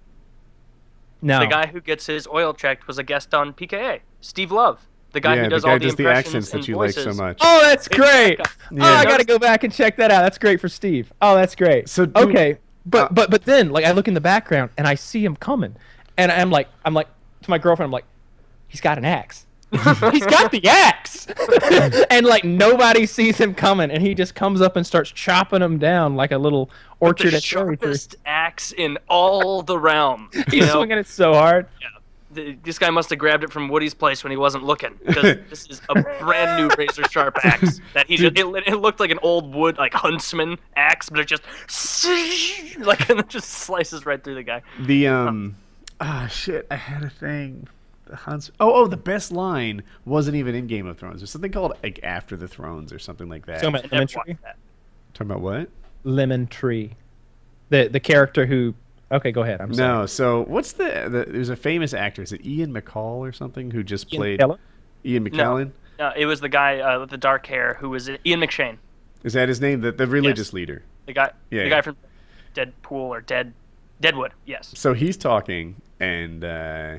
No. 1.24 1.38
The 1.38 1.46
guy 1.46 1.68
who 1.68 1.80
gets 1.80 2.06
his 2.06 2.26
oil 2.26 2.52
checked 2.52 2.88
was 2.88 2.98
a 2.98 3.04
guest 3.04 3.32
on 3.32 3.52
PKA. 3.52 4.00
Steve 4.20 4.50
Love, 4.50 4.88
the 5.12 5.20
guy 5.20 5.36
yeah, 5.36 5.44
who 5.44 5.50
does 5.50 5.62
the 5.62 5.66
guy 5.66 5.72
all 5.74 5.78
the 5.78 5.84
does 5.84 5.94
the 5.94 6.02
impressions 6.02 6.26
accents 6.26 6.50
that 6.50 6.56
and 6.56 6.68
you 6.68 6.76
like 6.76 6.94
voices. 6.94 7.16
so 7.16 7.22
much. 7.22 7.38
Oh, 7.40 7.60
that's 7.62 7.86
great. 7.86 8.40
Yeah. 8.72 8.80
Oh, 8.80 8.94
I 8.94 9.04
got 9.04 9.18
to 9.18 9.24
go 9.24 9.38
back 9.38 9.62
and 9.62 9.72
check 9.72 9.98
that 9.98 10.10
out. 10.10 10.22
That's 10.22 10.38
great 10.38 10.60
for 10.60 10.68
Steve. 10.68 11.12
Oh, 11.20 11.36
that's 11.36 11.54
great. 11.54 11.88
So 11.88 12.06
do- 12.06 12.20
okay, 12.22 12.58
but 12.86 13.10
uh, 13.10 13.14
but 13.14 13.30
but 13.30 13.44
then 13.44 13.70
like 13.70 13.84
I 13.84 13.92
look 13.92 14.08
in 14.08 14.14
the 14.14 14.20
background 14.20 14.70
and 14.78 14.88
I 14.88 14.94
see 14.94 15.24
him 15.24 15.36
coming, 15.36 15.76
and 16.16 16.32
I'm 16.32 16.50
like 16.50 16.68
I'm 16.84 16.94
like 16.94 17.08
to 17.42 17.50
my 17.50 17.58
girlfriend 17.58 17.88
I'm 17.88 17.92
like, 17.92 18.06
he's 18.72 18.80
got 18.80 18.98
an 18.98 19.04
axe. 19.04 19.46
he's 20.10 20.26
got 20.26 20.50
the 20.50 20.60
axe 20.68 21.26
and 22.10 22.26
like 22.26 22.44
nobody 22.44 23.06
sees 23.06 23.38
him 23.38 23.54
coming 23.54 23.90
and 23.90 24.02
he 24.02 24.14
just 24.14 24.34
comes 24.34 24.60
up 24.60 24.76
and 24.76 24.86
starts 24.86 25.10
chopping 25.10 25.60
them 25.60 25.78
down 25.78 26.14
like 26.14 26.30
a 26.30 26.36
little 26.36 26.68
orchard 27.00 27.32
the 27.32 27.36
at 27.38 27.42
cherry 27.42 27.78
tree. 27.78 27.86
sharpest 27.86 28.16
axe 28.26 28.72
in 28.72 28.98
all 29.08 29.62
the 29.62 29.78
realm. 29.78 30.28
You 30.34 30.44
he's 30.50 30.66
know, 30.66 30.74
swinging 30.74 30.98
it 30.98 31.06
so 31.06 31.32
hard 31.32 31.68
Th- 32.34 32.58
this 32.62 32.78
guy 32.78 32.90
must 32.90 33.08
have 33.08 33.18
grabbed 33.18 33.44
it 33.44 33.50
from 33.50 33.68
Woody's 33.70 33.94
place 33.94 34.22
when 34.22 34.30
he 34.30 34.36
wasn't 34.36 34.64
looking 34.64 34.98
because 35.06 35.38
this 35.48 35.66
is 35.70 35.80
a 35.88 35.94
brand 36.02 36.60
new 36.68 36.74
razor 36.76 37.04
sharp 37.08 37.38
axe 37.42 37.80
that 37.94 38.06
he 38.08 38.16
just, 38.18 38.38
it, 38.38 38.46
it 38.66 38.76
looked 38.76 39.00
like 39.00 39.10
an 39.10 39.20
old 39.22 39.54
wood 39.54 39.78
like 39.78 39.94
huntsman 39.94 40.58
axe, 40.76 41.08
but 41.08 41.18
it 41.20 41.28
just 41.28 41.42
like 42.78 43.08
and 43.08 43.20
it 43.20 43.28
just 43.28 43.48
slices 43.48 44.04
right 44.04 44.22
through 44.22 44.34
the 44.34 44.42
guy. 44.42 44.60
The 44.80 45.06
um 45.08 45.56
ah 46.00 46.26
shit, 46.30 46.66
I 46.70 46.76
had 46.76 47.02
a 47.04 47.10
thing. 47.10 47.68
The 48.12 48.18
Hans 48.18 48.50
Oh, 48.60 48.74
oh, 48.74 48.86
the 48.86 48.96
best 48.98 49.32
line 49.32 49.82
wasn't 50.04 50.36
even 50.36 50.54
in 50.54 50.66
Game 50.66 50.86
of 50.86 50.98
Thrones. 50.98 51.20
There's 51.20 51.30
something 51.30 51.50
called 51.50 51.72
like 51.82 51.98
After 52.02 52.36
the 52.36 52.46
Thrones 52.46 52.92
or 52.92 52.98
something 52.98 53.26
like 53.30 53.46
that. 53.46 53.62
so 53.62 53.68
I 53.68 53.70
much 53.70 53.90
lemon 53.90 54.06
tree 54.06 54.36
that. 54.44 54.56
Talking 55.14 55.30
about 55.30 55.40
what? 55.40 55.68
lemon 56.04 56.46
tree 56.48 56.94
the 57.70 57.88
the 57.88 58.00
character 58.00 58.44
who 58.44 58.74
okay 59.12 59.30
go 59.30 59.42
ahead 59.42 59.60
i'm 59.60 59.72
sorry 59.72 59.98
No, 60.00 60.04
so 60.06 60.42
what's 60.46 60.72
the, 60.72 61.08
the 61.08 61.24
there's 61.32 61.48
a 61.48 61.54
famous 61.56 61.94
actor, 61.94 62.22
is 62.22 62.32
it 62.32 62.44
Ian 62.44 62.74
McCall 62.74 63.18
or 63.18 63.30
something 63.32 63.70
who 63.70 63.82
just 63.84 64.12
Ian 64.12 64.20
played 64.20 64.40
McKellen? 64.40 64.58
Ian 65.06 65.30
McKellen? 65.30 65.70
No, 66.00 66.12
it 66.16 66.26
was 66.26 66.40
the 66.40 66.48
guy 66.48 66.80
uh, 66.80 66.98
with 67.00 67.10
the 67.10 67.16
dark 67.16 67.46
hair 67.46 67.74
who 67.80 67.88
was 67.90 68.10
Ian 68.26 68.40
McShane, 68.40 68.76
Is 69.22 69.32
that 69.34 69.48
his 69.48 69.60
name? 69.60 69.80
The 69.80 69.92
the 69.92 70.06
religious 70.08 70.52
leader. 70.52 70.82
the 71.06 71.12
guy, 71.14 71.30
Yeah, 71.50 71.60
the 71.62 71.64
yeah. 71.64 71.70
guy 71.70 71.80
from 71.82 71.96
Deadpool 72.54 72.90
or 72.90 73.20
Dead 73.22 73.54
Deadwood. 74.00 74.32
Yes. 74.44 74.72
So 74.74 74.92
he's 74.92 75.16
talking, 75.16 75.76
and 76.00 76.42
uh, 76.44 76.96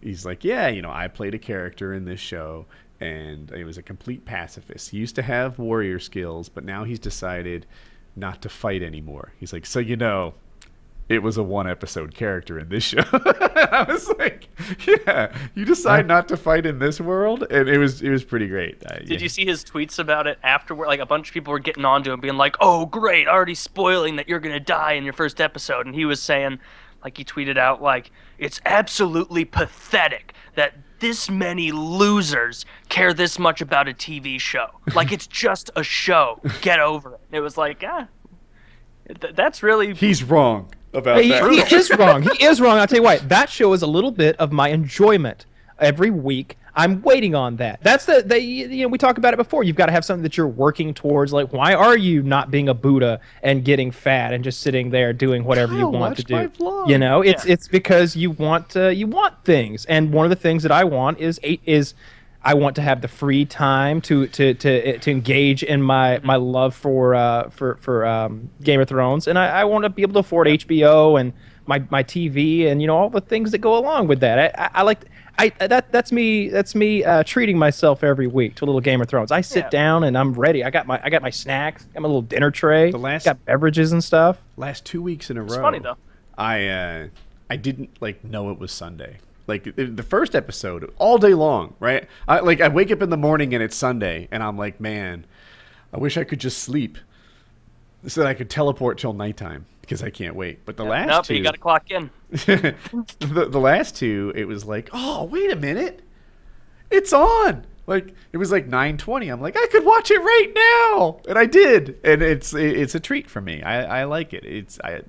he's 0.00 0.24
like, 0.26 0.44
"Yeah, 0.44 0.68
you 0.68 0.82
know, 0.82 0.90
I 0.90 1.08
played 1.08 1.34
a 1.34 1.38
character 1.38 1.92
in 1.92 2.04
this 2.04 2.20
show, 2.20 2.66
and 3.00 3.50
he 3.54 3.64
was 3.64 3.78
a 3.78 3.82
complete 3.82 4.24
pacifist. 4.24 4.90
He 4.90 4.98
used 4.98 5.14
to 5.16 5.22
have 5.22 5.58
warrior 5.58 5.98
skills, 5.98 6.48
but 6.48 6.64
now 6.64 6.84
he's 6.84 6.98
decided 6.98 7.66
not 8.14 8.42
to 8.42 8.48
fight 8.48 8.82
anymore." 8.82 9.32
He's 9.38 9.52
like, 9.52 9.66
"So 9.66 9.78
you 9.78 9.96
know." 9.96 10.34
It 11.08 11.22
was 11.22 11.36
a 11.36 11.42
one 11.44 11.68
episode 11.68 12.16
character 12.16 12.58
in 12.58 12.68
this 12.68 12.82
show. 12.82 13.04
I 13.12 13.86
was 13.88 14.08
like, 14.18 14.48
"Yeah, 14.84 15.32
you 15.54 15.64
decide 15.64 16.08
not 16.08 16.26
to 16.26 16.36
fight 16.36 16.66
in 16.66 16.80
this 16.80 17.00
world," 17.00 17.44
and 17.48 17.68
it 17.68 17.78
was 17.78 18.02
it 18.02 18.10
was 18.10 18.24
pretty 18.24 18.48
great. 18.48 18.84
Uh, 18.84 18.98
Did 19.04 19.20
you 19.20 19.28
see 19.28 19.46
his 19.46 19.62
tweets 19.62 20.00
about 20.00 20.26
it 20.26 20.40
afterward? 20.42 20.88
Like 20.88 20.98
a 20.98 21.06
bunch 21.06 21.28
of 21.28 21.34
people 21.34 21.52
were 21.52 21.60
getting 21.60 21.84
onto 21.84 22.10
him, 22.10 22.18
being 22.18 22.36
like, 22.36 22.56
"Oh, 22.58 22.86
great, 22.86 23.28
already 23.28 23.54
spoiling 23.54 24.16
that 24.16 24.28
you're 24.28 24.40
gonna 24.40 24.58
die 24.58 24.94
in 24.94 25.04
your 25.04 25.12
first 25.12 25.40
episode," 25.40 25.86
and 25.86 25.94
he 25.94 26.04
was 26.04 26.20
saying, 26.20 26.58
like 27.06 27.16
he 27.18 27.24
tweeted 27.24 27.56
out, 27.56 27.80
like, 27.80 28.10
"It's 28.36 28.60
absolutely 28.66 29.44
pathetic 29.44 30.32
that 30.56 30.72
this 30.98 31.30
many 31.30 31.70
losers 31.70 32.66
care 32.88 33.14
this 33.14 33.38
much 33.38 33.60
about 33.60 33.86
a 33.86 33.92
TV 33.92 34.40
show. 34.40 34.66
Like 34.92 35.12
it's 35.12 35.26
just 35.44 35.70
a 35.76 35.84
show. 35.84 36.40
Get 36.62 36.80
over 36.80 37.14
it." 37.14 37.20
And 37.30 37.38
it 37.38 37.40
was 37.42 37.56
like, 37.56 37.84
ah, 37.86 38.08
th- 39.20 39.36
that's 39.36 39.62
really 39.62 39.94
He's 39.94 40.24
wrong 40.24 40.72
about 40.92 41.22
He, 41.22 41.28
that. 41.30 41.48
he 41.68 41.76
is 41.76 41.90
wrong. 41.96 42.22
He 42.22 42.44
is 42.44 42.60
wrong. 42.60 42.76
I'll 42.78 42.88
tell 42.88 42.98
you 42.98 43.04
what. 43.04 43.28
That 43.28 43.48
show 43.50 43.72
is 43.72 43.82
a 43.82 43.86
little 43.86 44.10
bit 44.10 44.34
of 44.38 44.50
my 44.50 44.70
enjoyment 44.70 45.46
every 45.78 46.10
week. 46.10 46.58
I'm 46.76 47.00
waiting 47.02 47.34
on 47.34 47.56
that. 47.56 47.80
That's 47.82 48.04
the, 48.04 48.22
the 48.22 48.38
you 48.40 48.82
know 48.82 48.88
we 48.88 48.98
talked 48.98 49.16
about 49.18 49.32
it 49.32 49.38
before. 49.38 49.64
You've 49.64 49.76
got 49.76 49.86
to 49.86 49.92
have 49.92 50.04
something 50.04 50.22
that 50.22 50.36
you're 50.36 50.46
working 50.46 50.92
towards. 50.92 51.32
Like, 51.32 51.52
why 51.52 51.72
are 51.74 51.96
you 51.96 52.22
not 52.22 52.50
being 52.50 52.68
a 52.68 52.74
Buddha 52.74 53.18
and 53.42 53.64
getting 53.64 53.90
fat 53.90 54.34
and 54.34 54.44
just 54.44 54.60
sitting 54.60 54.90
there 54.90 55.12
doing 55.14 55.44
whatever 55.44 55.74
you 55.74 55.88
want 55.88 56.18
to 56.18 56.22
watch 56.22 56.24
do? 56.24 56.34
my 56.34 56.46
vlog. 56.48 56.88
You 56.90 56.98
know, 56.98 57.22
it's 57.22 57.46
Yeah. 57.46 57.54
it's 57.54 57.66
because 57.66 58.14
you 58.14 58.30
want 58.30 58.76
uh, 58.76 58.88
you 58.88 59.06
want 59.06 59.42
things, 59.44 59.86
and 59.86 60.12
one 60.12 60.26
of 60.26 60.30
the 60.30 60.36
things 60.36 60.62
that 60.64 60.72
I 60.72 60.84
want 60.84 61.18
is 61.18 61.40
eight 61.42 61.62
is. 61.64 61.94
I 62.44 62.54
want 62.54 62.76
to 62.76 62.82
have 62.82 63.00
the 63.00 63.08
free 63.08 63.44
time 63.44 64.00
to 64.02 64.28
to 64.28 64.54
to, 64.54 64.98
to 64.98 65.10
engage 65.10 65.64
in 65.64 65.82
my, 65.82 66.20
my 66.22 66.36
love 66.36 66.76
for 66.76 67.12
uh, 67.12 67.48
for 67.50 67.74
for 67.80 68.06
um, 68.06 68.50
Game 68.62 68.80
of 68.80 68.86
Thrones, 68.88 69.26
and 69.26 69.36
I, 69.36 69.48
I 69.48 69.64
want 69.64 69.82
to 69.82 69.88
be 69.88 70.02
able 70.02 70.12
to 70.12 70.18
afford 70.20 70.46
HBO 70.46 71.18
and 71.20 71.32
my, 71.66 71.82
my 71.90 72.04
TV 72.04 72.68
and 72.68 72.80
you 72.80 72.86
know 72.86 72.96
all 72.96 73.10
the 73.10 73.20
things 73.20 73.50
that 73.50 73.58
go 73.58 73.76
along 73.76 74.06
with 74.06 74.20
that. 74.20 74.38
I, 74.38 74.66
I, 74.66 74.70
I 74.74 74.82
like 74.82 75.00
I 75.38 75.50
that 75.58 75.92
that's 75.92 76.12
me 76.12 76.48
that's 76.48 76.74
me 76.74 77.04
uh, 77.04 77.22
treating 77.22 77.58
myself 77.58 78.02
every 78.02 78.26
week 78.26 78.54
to 78.56 78.64
a 78.64 78.66
little 78.66 78.80
Game 78.80 79.00
of 79.00 79.08
Thrones. 79.08 79.30
I 79.30 79.40
sit 79.42 79.64
Yeah. 79.64 79.70
down 79.70 80.04
and 80.04 80.16
I'm 80.16 80.32
ready. 80.32 80.64
I 80.64 80.70
got 80.70 80.86
my 80.86 81.00
I 81.02 81.10
got 81.10 81.22
my 81.22 81.30
snacks, 81.30 81.84
got 81.92 82.00
my 82.02 82.08
little 82.08 82.22
dinner 82.22 82.50
tray, 82.50 82.90
The 82.90 82.98
last- 82.98 83.24
got 83.24 83.44
beverages 83.44 83.92
and 83.92 84.02
stuff. 84.02 84.38
last 84.56 84.84
two 84.84 85.02
weeks 85.02 85.30
in 85.30 85.36
a 85.36 85.44
It's 85.44 85.54
row. 85.56 85.62
funny, 85.62 85.78
though. 85.78 85.96
I 86.38 86.66
uh, 86.68 87.06
I 87.50 87.56
didn't 87.56 87.90
like 88.00 88.24
know 88.24 88.50
it 88.50 88.58
was 88.58 88.72
Sunday. 88.72 89.18
Like 89.46 89.76
the 89.76 89.84
the 89.84 90.02
first 90.02 90.34
episode, 90.34 90.92
all 90.98 91.18
day 91.18 91.34
long, 91.34 91.74
right? 91.80 92.08
I 92.26 92.40
like 92.40 92.60
I 92.60 92.68
wake 92.68 92.90
up 92.90 93.02
in 93.02 93.10
the 93.10 93.16
morning 93.16 93.54
and 93.54 93.62
it's 93.62 93.76
Sunday, 93.76 94.28
and 94.32 94.42
I'm 94.42 94.56
like, 94.56 94.80
man, 94.80 95.24
I 95.92 95.98
wish 95.98 96.16
I 96.16 96.24
could 96.24 96.40
just 96.40 96.58
sleep 96.58 96.98
so 98.06 98.20
that 98.22 98.26
I 98.28 98.34
could 98.34 98.50
teleport 98.50 98.98
till 98.98 99.12
nighttime 99.12 99.66
because 99.86 100.02
I 100.02 100.10
can't 100.10 100.34
wait. 100.34 100.64
But 100.66 100.76
the 100.76 100.84
last 100.84 101.08
nope, 101.08 101.24
two, 101.24 101.36
you 101.36 101.42
got 101.42 101.54
to 101.54 101.60
clock 101.60 101.90
in. 101.90 102.10
the, 102.30 103.48
the 103.48 103.60
last 103.60 103.96
two, 103.96 104.32
it 104.34 104.44
was 104.44 104.64
like, 104.64 104.90
oh, 104.92 105.24
wait 105.24 105.52
a 105.52 105.56
minute, 105.56 106.02
it's 106.90 107.12
on. 107.12 107.64
Like 107.86 108.12
it 108.32 108.38
was 108.38 108.50
like 108.50 108.68
9:20. 108.68 109.32
I'm 109.32 109.40
like, 109.40 109.56
I 109.56 109.66
could 109.68 109.84
watch 109.84 110.10
it 110.10 110.18
right 110.18 110.52
now, 110.54 111.20
and 111.28 111.38
I 111.38 111.46
did, 111.46 112.00
and 112.02 112.20
it's 112.20 112.52
it's 112.52 112.96
a 112.96 113.00
treat 113.00 113.30
for 113.30 113.40
me. 113.40 113.62
I, 113.62 114.00
I 114.00 114.04
like 114.04 114.32
it. 114.34 114.44
It's 114.44 114.80
I. 114.82 115.02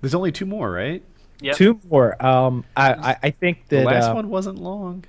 There's 0.00 0.14
only 0.14 0.30
two 0.30 0.46
more, 0.46 0.70
right? 0.70 1.02
Yep. 1.40 1.56
Two 1.56 1.80
more. 1.90 2.24
Um, 2.24 2.64
I, 2.76 2.92
I 2.92 3.16
I 3.24 3.30
think 3.30 3.68
that 3.68 3.80
The 3.80 3.84
last 3.84 4.10
uh, 4.10 4.14
one 4.14 4.28
wasn't 4.28 4.58
long. 4.58 5.04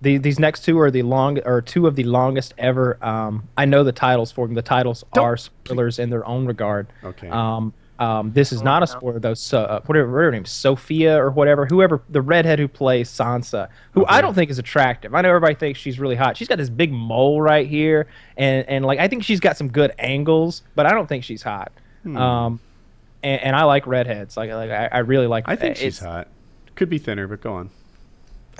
The, 0.00 0.18
these 0.18 0.38
next 0.38 0.64
two 0.64 0.78
are 0.78 0.92
the 0.92 1.02
long 1.02 1.40
or 1.44 1.60
two 1.60 1.88
of 1.88 1.96
the 1.96 2.04
longest 2.04 2.54
ever. 2.56 3.04
Um, 3.04 3.48
I 3.56 3.64
know 3.64 3.82
the 3.82 3.90
titles 3.90 4.30
for 4.30 4.46
them. 4.46 4.54
The 4.54 4.62
titles 4.62 5.04
Don't- 5.12 5.24
are 5.24 5.36
spoilers 5.36 5.98
in 5.98 6.08
their 6.10 6.24
own 6.24 6.46
regard. 6.46 6.86
Okay. 7.02 7.28
Um, 7.28 7.74
um, 7.98 8.32
this 8.32 8.52
is 8.52 8.62
not 8.62 8.82
a 8.82 8.86
spoiler 8.86 9.18
though. 9.18 9.34
So 9.34 9.62
uh, 9.62 9.80
whatever, 9.82 10.10
her 10.22 10.30
name, 10.30 10.44
Sophia 10.44 11.16
or 11.20 11.30
whatever, 11.30 11.66
whoever 11.66 12.00
the 12.08 12.20
redhead 12.22 12.58
who 12.58 12.68
plays 12.68 13.10
Sansa, 13.10 13.68
who 13.92 14.04
I 14.06 14.20
don't 14.20 14.34
think 14.34 14.50
is 14.50 14.58
attractive. 14.58 15.14
I 15.14 15.20
know 15.20 15.28
everybody 15.30 15.54
thinks 15.54 15.80
she's 15.80 15.98
really 15.98 16.14
hot. 16.16 16.36
She's 16.36 16.48
got 16.48 16.58
this 16.58 16.70
big 16.70 16.92
mole 16.92 17.40
right 17.42 17.66
here, 17.66 18.06
and 18.36 18.68
and 18.68 18.84
like 18.84 18.98
I 19.00 19.08
think 19.08 19.24
she's 19.24 19.40
got 19.40 19.56
some 19.56 19.68
good 19.68 19.92
angles, 19.98 20.62
but 20.74 20.86
I 20.86 20.90
don't 20.92 21.08
think 21.08 21.24
she's 21.24 21.42
hot. 21.42 21.72
Hmm. 22.04 22.16
Um, 22.16 22.60
and, 23.22 23.42
and 23.42 23.56
I 23.56 23.64
like 23.64 23.86
redheads. 23.86 24.36
Like 24.36 24.50
like 24.50 24.70
I, 24.70 24.86
I 24.92 24.98
really 24.98 25.26
like. 25.26 25.44
I 25.48 25.56
think 25.56 25.72
it's- 25.72 25.82
she's 25.96 25.98
hot. 25.98 26.28
Could 26.76 26.88
be 26.90 26.98
thinner, 26.98 27.26
but 27.26 27.40
go 27.40 27.54
on. 27.54 27.70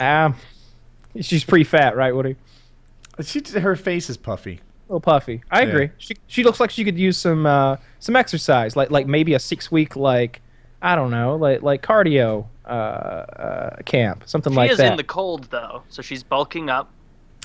Um, 0.01 0.35
she's 1.21 1.45
pretty 1.45 1.65
fat, 1.65 1.97
right, 1.97 2.13
Woody? 2.15 2.35
She, 3.23 3.41
her 3.61 3.77
face 3.77 4.11
is 4.11 4.17
puffy. 4.17 4.61
A 4.89 4.93
little 4.93 5.01
puffy. 5.01 5.43
I 5.51 5.63
Yeah. 5.63 5.69
agree. 5.69 5.91
She 5.99 6.17
she 6.29 6.43
looks 6.45 6.61
like 6.61 6.71
she 6.71 6.83
could 6.85 6.99
use 6.99 7.17
some 7.19 7.45
uh, 7.45 7.77
some 7.99 8.17
exercise, 8.17 8.75
like 8.77 8.91
like 8.91 9.07
maybe 9.07 9.35
a 9.35 9.39
six 9.39 9.71
week 9.71 9.97
like 9.97 10.41
I 10.81 10.95
don't 10.95 11.11
know, 11.11 11.37
like 11.37 11.63
like 11.63 11.83
cardio 11.83 12.47
uh, 12.65 12.69
uh, 12.69 13.77
camp, 13.85 14.23
something 14.27 14.53
She 14.53 14.57
like 14.57 14.71
that. 14.71 14.77
She 14.79 14.83
is 14.85 14.91
in 14.91 14.97
the 14.97 15.05
cold 15.05 15.45
though, 15.51 15.83
so 15.89 16.01
she's 16.03 16.23
bulking 16.23 16.71
up. 16.71 16.91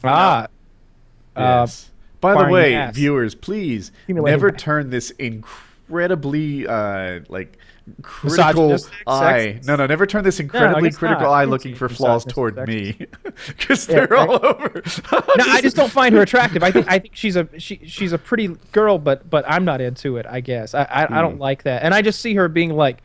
ah, 0.03 0.43
uh, 0.43 1.39
Yes. 1.39 1.89
By 2.21 2.41
the 2.41 2.49
way, 2.49 2.71
mass. 2.71 2.95
viewers, 2.95 3.35
please 3.35 3.91
never 4.07 4.49
turn 4.49 4.89
this 4.89 5.11
incredibly 5.11 6.65
uh, 6.65 7.19
like 7.27 7.57
critical 8.01 8.73
eye. 9.07 9.57
sexist? 9.59 9.67
No, 9.67 9.75
no, 9.75 9.85
never 9.87 10.05
turn 10.05 10.23
this 10.23 10.39
incredibly 10.39 10.89
guess 10.89 10.97
critical 10.97 11.23
not. 11.25 11.31
eye 11.33 11.43
looking 11.43 11.75
for 11.75 11.89
flaws 11.89 12.23
toward 12.25 12.55
sexist. 12.55 12.67
me, 12.67 13.07
because 13.47 13.87
Yeah, 13.89 13.95
they're 13.95 14.07
right. 14.07 14.29
all 14.29 14.45
over. 14.45 14.81
no, 15.11 15.45
I 15.47 15.61
just 15.61 15.75
don't 15.75 15.91
find 15.91 16.15
her 16.15 16.21
attractive. 16.21 16.63
I 16.63 16.71
think 16.71 16.89
I 16.89 16.99
think 16.99 17.15
she's 17.15 17.35
a 17.35 17.47
she, 17.59 17.81
she's 17.85 18.13
a 18.13 18.17
pretty 18.17 18.47
girl, 18.71 18.97
but 18.97 19.29
but 19.29 19.45
I'm 19.47 19.65
not 19.65 19.81
into 19.81 20.17
it. 20.17 20.25
I 20.29 20.39
guess 20.41 20.73
I 20.73 20.83
I, 20.83 21.17
I 21.17 21.21
don't 21.21 21.33
Hmm. 21.35 21.41
like 21.41 21.63
that, 21.63 21.83
and 21.83 21.93
I 21.93 22.01
just 22.01 22.21
see 22.21 22.35
her 22.35 22.47
being 22.47 22.71
like 22.75 23.01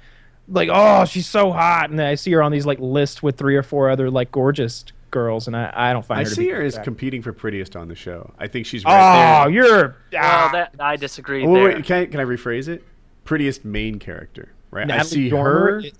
like 0.49 0.69
oh 0.73 1.05
she's 1.05 1.27
so 1.27 1.53
hot, 1.53 1.91
and 1.91 1.99
then 1.99 2.07
I 2.07 2.15
see 2.15 2.33
her 2.33 2.43
on 2.43 2.53
these 2.53 2.67
like 2.67 2.79
lists 2.81 3.23
with 3.23 3.37
three 3.37 3.57
or 3.57 3.63
four 3.63 3.91
other 3.91 4.11
like 4.11 4.31
gorgeous 4.31 4.85
girls, 5.11 5.47
and 5.47 5.57
I 5.57 5.73
I 5.75 5.93
don't 5.93 6.05
find 6.05 6.21
I 6.21 6.25
her. 6.25 6.29
to 6.29 6.35
see 6.35 6.45
be 6.45 6.51
her 6.51 6.63
as 6.63 6.79
competing 6.79 7.21
for 7.23 7.33
prettiest 7.33 7.77
on 7.77 7.89
the 7.89 7.95
show. 7.95 8.33
I 8.39 8.47
think 8.47 8.65
she's 8.67 8.85
right 8.85 9.41
Oh, 9.41 9.45
there. 9.45 9.53
you're 9.53 9.97
Well, 10.13 10.23
ah. 10.23 10.51
that 10.53 10.75
I 10.79 10.97
disagree 10.97 11.45
Oh, 11.47 11.53
there. 11.55 11.65
wait, 11.65 11.85
can 11.85 11.97
I, 12.03 12.07
can 12.07 12.21
I 12.21 12.25
rephrase 12.25 12.69
it? 12.69 12.85
Prettiest 13.25 13.63
main 13.65 13.99
character, 13.99 14.49
right? 14.70 14.90
I 14.90 15.03
see 15.03 15.28
Dormer 15.31 15.51
her 15.51 15.78
is- 15.81 15.93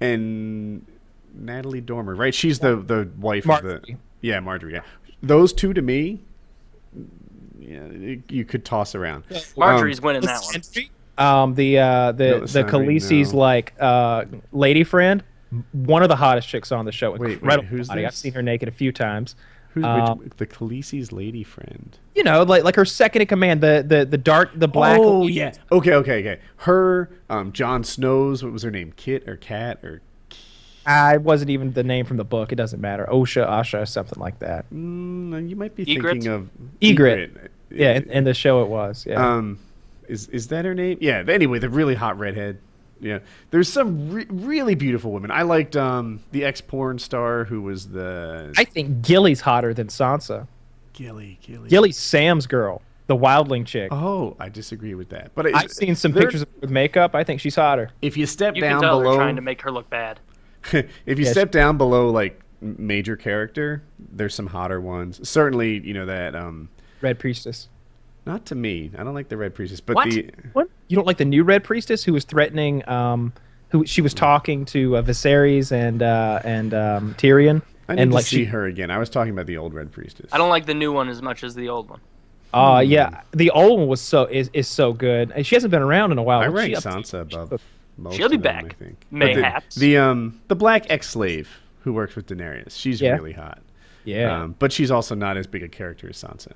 and 0.00 0.84
Natalie 1.34 1.80
Dormer, 1.80 2.14
right? 2.14 2.34
She's 2.34 2.58
the 2.58 2.76
the 2.76 3.08
wife 3.18 3.48
of 3.48 3.62
the 3.62 3.96
yeah 4.20 4.38
Margaery. 4.40 4.72
Yeah, 4.72 4.80
those 5.22 5.52
two 5.52 5.72
to 5.74 5.82
me, 5.82 6.20
yeah, 7.58 7.86
you- 7.86 8.22
you 8.28 8.44
could 8.44 8.64
toss 8.64 8.94
around. 8.94 9.24
Margaery's 9.56 9.98
Um, 10.00 10.04
winning 10.06 10.22
that 10.22 10.42
one. 10.42 10.84
Um, 11.16 11.54
the 11.54 11.78
uh, 11.78 12.12
the 12.12 12.24
No, 12.28 12.40
the 12.40 12.48
sorry, 12.48 12.64
Khaleesi's 12.70 13.32
no. 13.32 13.38
like 13.38 13.72
uh, 13.78 14.24
lady 14.52 14.82
friend, 14.84 15.22
one 15.72 16.02
of 16.02 16.08
the 16.08 16.16
hottest 16.16 16.48
chicks 16.48 16.72
on 16.72 16.84
the 16.84 16.92
show. 16.92 17.12
Wait, 17.12 17.40
wait, 17.42 17.64
who's 17.64 17.86
body. 17.88 18.04
I've 18.04 18.14
seen 18.16 18.32
her 18.34 18.42
naked 18.42 18.68
a 18.68 18.72
few 18.72 18.90
times. 18.90 19.36
Who's 19.74 19.84
Um, 19.84 20.20
which, 20.20 20.32
the 20.36 20.46
Khaleesi's 20.46 21.10
lady 21.10 21.42
friend? 21.42 21.98
You 22.14 22.22
know, 22.22 22.44
like 22.44 22.62
like 22.62 22.76
her 22.76 22.84
second 22.84 23.22
in 23.22 23.28
command, 23.28 23.60
the 23.60 23.84
the 23.86 24.04
the 24.04 24.16
dark, 24.16 24.50
the 24.54 24.68
black. 24.68 25.00
Oh 25.02 25.26
yeah. 25.26 25.52
Okay, 25.72 25.94
okay, 25.94 26.20
okay. 26.20 26.40
Her, 26.58 27.10
um, 27.28 27.52
Jon 27.52 27.82
Snow's. 27.82 28.44
What 28.44 28.52
was 28.52 28.62
her 28.62 28.70
name? 28.70 28.92
Kit 28.96 29.28
or 29.28 29.36
Cat 29.36 29.84
or 29.84 30.00
I 30.86 31.16
wasn't 31.16 31.50
even 31.50 31.72
the 31.72 31.82
name 31.82 32.04
from 32.06 32.18
the 32.18 32.24
book. 32.24 32.52
It 32.52 32.56
doesn't 32.56 32.80
matter. 32.80 33.06
Osha, 33.10 33.48
Asha, 33.48 33.88
something 33.88 34.20
like 34.20 34.38
that. 34.40 34.66
Mm, 34.72 35.48
you 35.48 35.56
might 35.56 35.74
be 35.74 35.84
Ygritte? 35.84 36.02
thinking 36.02 36.26
of 36.28 36.50
Ygritte. 36.80 37.48
Yeah, 37.70 37.94
in, 37.94 38.10
in 38.10 38.24
the 38.24 38.34
show 38.34 38.62
it 38.62 38.68
was. 38.68 39.04
Yeah. 39.08 39.34
Um, 39.36 39.58
is 40.08 40.28
is 40.28 40.48
that 40.48 40.64
her 40.64 40.74
name? 40.74 40.98
Yeah. 41.00 41.24
Anyway, 41.26 41.58
the 41.58 41.68
really 41.70 41.94
hot 41.94 42.18
redhead. 42.18 42.58
Yeah. 43.00 43.18
There's 43.50 43.68
some 43.68 44.10
re- 44.10 44.26
really 44.30 44.74
beautiful 44.74 45.12
women. 45.12 45.30
I 45.30 45.42
liked 45.42 45.76
um 45.76 46.20
the 46.32 46.44
ex 46.44 46.60
porn 46.60 46.98
star 46.98 47.44
who 47.44 47.60
was 47.62 47.88
the 47.88 48.52
I 48.56 48.64
think 48.64 49.02
Gilly's 49.02 49.40
hotter 49.40 49.74
than 49.74 49.88
Sansa. 49.88 50.46
Gilly 50.92 51.38
Gilly. 51.42 51.68
Gilly's 51.68 51.96
Sam's 51.98 52.46
girl, 52.46 52.80
the 53.08 53.16
wildling 53.16 53.66
chick. 53.66 53.88
Oh, 53.92 54.36
I 54.38 54.48
disagree 54.48 54.94
with 54.94 55.08
that. 55.10 55.32
But 55.34 55.54
I've 55.54 55.72
seen 55.72 55.96
some 55.96 56.12
pictures 56.12 56.42
of 56.42 56.48
her 56.48 56.54
with 56.62 56.70
makeup. 56.70 57.14
I 57.14 57.24
think 57.24 57.40
she's 57.40 57.56
hotter. 57.56 57.90
If 58.00 58.16
you 58.16 58.26
step 58.26 58.54
You 58.54 58.62
down 58.62 58.80
can 58.80 58.82
tell 58.88 59.00
below, 59.00 59.16
trying 59.16 59.36
to 59.36 59.42
make 59.42 59.60
her 59.62 59.70
look 59.72 59.90
bad. 59.90 60.20
if 60.72 60.86
you 61.18 61.24
Yes. 61.24 61.32
step 61.32 61.50
down 61.50 61.76
below 61.78 62.10
like 62.10 62.40
major 62.60 63.16
character, 63.16 63.82
there's 64.12 64.34
some 64.34 64.46
hotter 64.46 64.80
ones. 64.80 65.28
Certainly, 65.28 65.80
you 65.86 65.92
know 65.94 66.06
that. 66.06 66.34
Um, 66.36 66.68
Red 67.02 67.18
Priestess. 67.18 67.68
not 68.24 68.46
to 68.46 68.54
me. 68.54 68.90
I 68.96 69.02
don't 69.02 69.12
like 69.14 69.28
the 69.28 69.36
red 69.36 69.54
priestess, 69.54 69.80
but 69.82 69.96
What? 69.96 70.10
the 70.10 70.30
What? 70.54 70.70
You 70.88 70.96
don't 70.96 71.06
like 71.06 71.16
the 71.18 71.24
new 71.24 71.44
Red 71.44 71.64
Priestess 71.64 72.04
who 72.04 72.12
was 72.12 72.24
threatening? 72.24 72.86
Um, 72.88 73.32
who 73.70 73.84
she 73.86 74.00
was 74.02 74.14
talking 74.14 74.64
to 74.66 74.98
uh, 74.98 75.02
Viserys 75.02 75.72
and 75.72 76.02
uh, 76.02 76.40
and 76.44 76.72
um, 76.74 77.14
Tyrion, 77.18 77.62
I 77.88 77.94
need 77.96 78.02
and 78.02 78.10
to 78.12 78.14
like 78.14 78.24
see 78.26 78.36
she. 78.38 78.44
her 78.44 78.66
again. 78.66 78.90
I 78.90 78.98
was 78.98 79.10
talking 79.10 79.32
about 79.32 79.46
the 79.46 79.56
old 79.56 79.74
red 79.74 79.90
priestess. 79.90 80.30
I 80.32 80.38
don't 80.38 80.50
like 80.50 80.66
the 80.66 80.74
new 80.74 80.92
one 80.92 81.08
as 81.08 81.20
much 81.22 81.42
as 81.42 81.54
the 81.56 81.68
old 81.68 81.90
one. 81.90 82.00
Uh, 82.52 82.78
yeah, 82.86 83.22
the 83.32 83.50
old 83.50 83.80
one 83.80 83.88
was 83.88 84.00
so 84.00 84.26
is, 84.26 84.48
is 84.52 84.68
so 84.68 84.92
good. 84.92 85.32
And 85.34 85.44
she 85.44 85.56
hasn't 85.56 85.72
been 85.72 85.82
around 85.82 86.12
in 86.12 86.18
a 86.18 86.22
while. 86.22 86.38
I 86.40 86.48
What's 86.48 86.66
she 86.66 86.72
rank 86.74 86.82
to? 86.84 86.88
Sansa 86.88 87.20
above 87.22 87.62
most 87.96 88.16
She'll 88.16 88.28
be 88.28 88.36
of 88.36 88.42
them, 88.42 88.54
back. 88.66 88.76
I 88.80 88.84
think. 88.84 88.96
Mayhaps. 89.10 89.74
The, 89.74 89.94
the 89.94 89.96
um 89.98 90.40
the 90.46 90.54
black 90.54 90.86
ex 90.88 91.08
slave 91.10 91.48
who 91.80 91.92
works 91.92 92.14
with 92.14 92.26
Daenerys, 92.28 92.78
she's 92.78 93.00
Yeah. 93.00 93.14
really 93.14 93.32
hot. 93.32 93.60
Yeah, 94.04 94.42
Um, 94.42 94.54
but 94.60 94.70
she's 94.70 94.90
also 94.92 95.14
not 95.16 95.36
as 95.36 95.46
big 95.48 95.62
a 95.64 95.68
character 95.68 96.08
as 96.10 96.16
Sansa. 96.22 96.52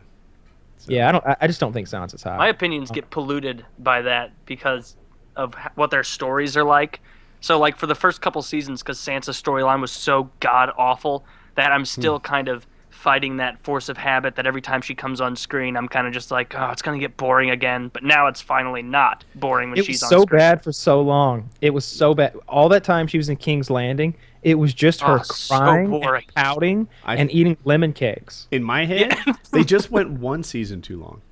So- 0.78 0.92
yeah. 0.92 1.08
I 1.08 1.12
don't. 1.12 1.26
I, 1.26 1.36
I 1.42 1.46
just 1.46 1.60
don't 1.60 1.72
think 1.72 1.88
Sansa's 1.88 2.22
hot. 2.22 2.38
My 2.38 2.48
opinions 2.48 2.90
get 2.90 3.10
polluted 3.10 3.64
by 3.78 4.02
that 4.02 4.32
because 4.46 4.96
of 5.36 5.54
what 5.74 5.90
their 5.90 6.04
stories 6.04 6.56
are 6.56 6.64
like. 6.64 7.00
So, 7.40 7.58
like 7.58 7.76
for 7.76 7.86
the 7.86 7.94
first 7.94 8.20
couple 8.20 8.42
seasons, 8.42 8.82
because 8.82 8.98
Sansa's 8.98 9.40
storyline 9.40 9.80
was 9.80 9.92
so 9.92 10.30
god 10.40 10.70
awful 10.76 11.24
that 11.54 11.72
I'm 11.72 11.80
hmm. 11.80 11.84
still 11.84 12.20
kind 12.20 12.48
of 12.48 12.66
fighting 12.98 13.36
that 13.38 13.58
force 13.60 13.88
of 13.88 13.96
habit. 13.96 14.34
That 14.36 14.46
every 14.46 14.60
time 14.60 14.80
she 14.82 14.94
comes 14.94 15.20
on 15.20 15.36
screen, 15.36 15.76
I'm 15.76 15.88
kind 15.88 16.06
of 16.06 16.12
just 16.12 16.30
like, 16.30 16.54
oh, 16.56 16.70
it's 16.70 16.82
gonna 16.82 16.98
get 16.98 17.16
boring 17.16 17.50
again. 17.50 17.88
But 17.92 18.02
now 18.02 18.26
it's 18.26 18.40
finally 18.40 18.82
not 18.82 19.24
boring 19.36 19.70
when 19.70 19.78
it 19.78 19.84
she's 19.84 19.96
was 20.02 20.02
on 20.04 20.08
so 20.10 20.22
screen. 20.22 20.38
bad 20.38 20.62
for 20.64 20.72
so 20.72 21.00
long. 21.00 21.50
It 21.60 21.70
was 21.70 21.84
so 21.84 22.14
bad. 22.14 22.36
All 22.48 22.68
that 22.70 22.84
time 22.84 23.06
she 23.06 23.16
was 23.16 23.28
in 23.28 23.36
King's 23.36 23.70
Landing, 23.70 24.14
it 24.42 24.56
was 24.56 24.74
just 24.74 25.00
her 25.02 25.20
Oh, 25.20 25.24
crying, 25.48 25.90
boring. 25.90 26.24
and 26.26 26.34
pouting, 26.34 26.88
I- 27.04 27.16
and 27.16 27.30
eating 27.30 27.56
lemon 27.64 27.92
cakes. 27.92 28.48
In 28.50 28.62
my 28.62 28.84
head, 28.84 29.14
they 29.52 29.64
just 29.64 29.90
went 29.90 30.10
one 30.12 30.42
season 30.42 30.82
too 30.82 30.98
long. 31.00 31.22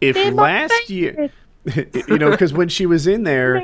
If 0.00 0.16
last 0.34 0.88
year, 0.90 1.30
you 2.08 2.18
know, 2.18 2.30
because 2.30 2.52
when 2.52 2.68
she 2.68 2.86
was 2.86 3.06
in 3.08 3.24
there, 3.24 3.60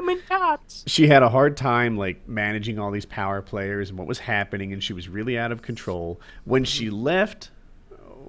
she 0.86 1.06
had 1.06 1.22
a 1.22 1.28
hard 1.28 1.56
time 1.56 1.96
like 1.96 2.26
managing 2.28 2.78
all 2.80 2.90
these 2.90 3.04
power 3.06 3.40
players 3.42 3.90
and 3.90 3.98
what 3.98 4.08
was 4.08 4.18
happening, 4.18 4.72
and 4.72 4.82
she 4.82 4.92
was 4.92 5.08
really 5.08 5.38
out 5.38 5.52
of 5.52 5.62
control. 5.62 6.20
When 6.44 6.64
she 6.64 6.90
left 6.90 7.50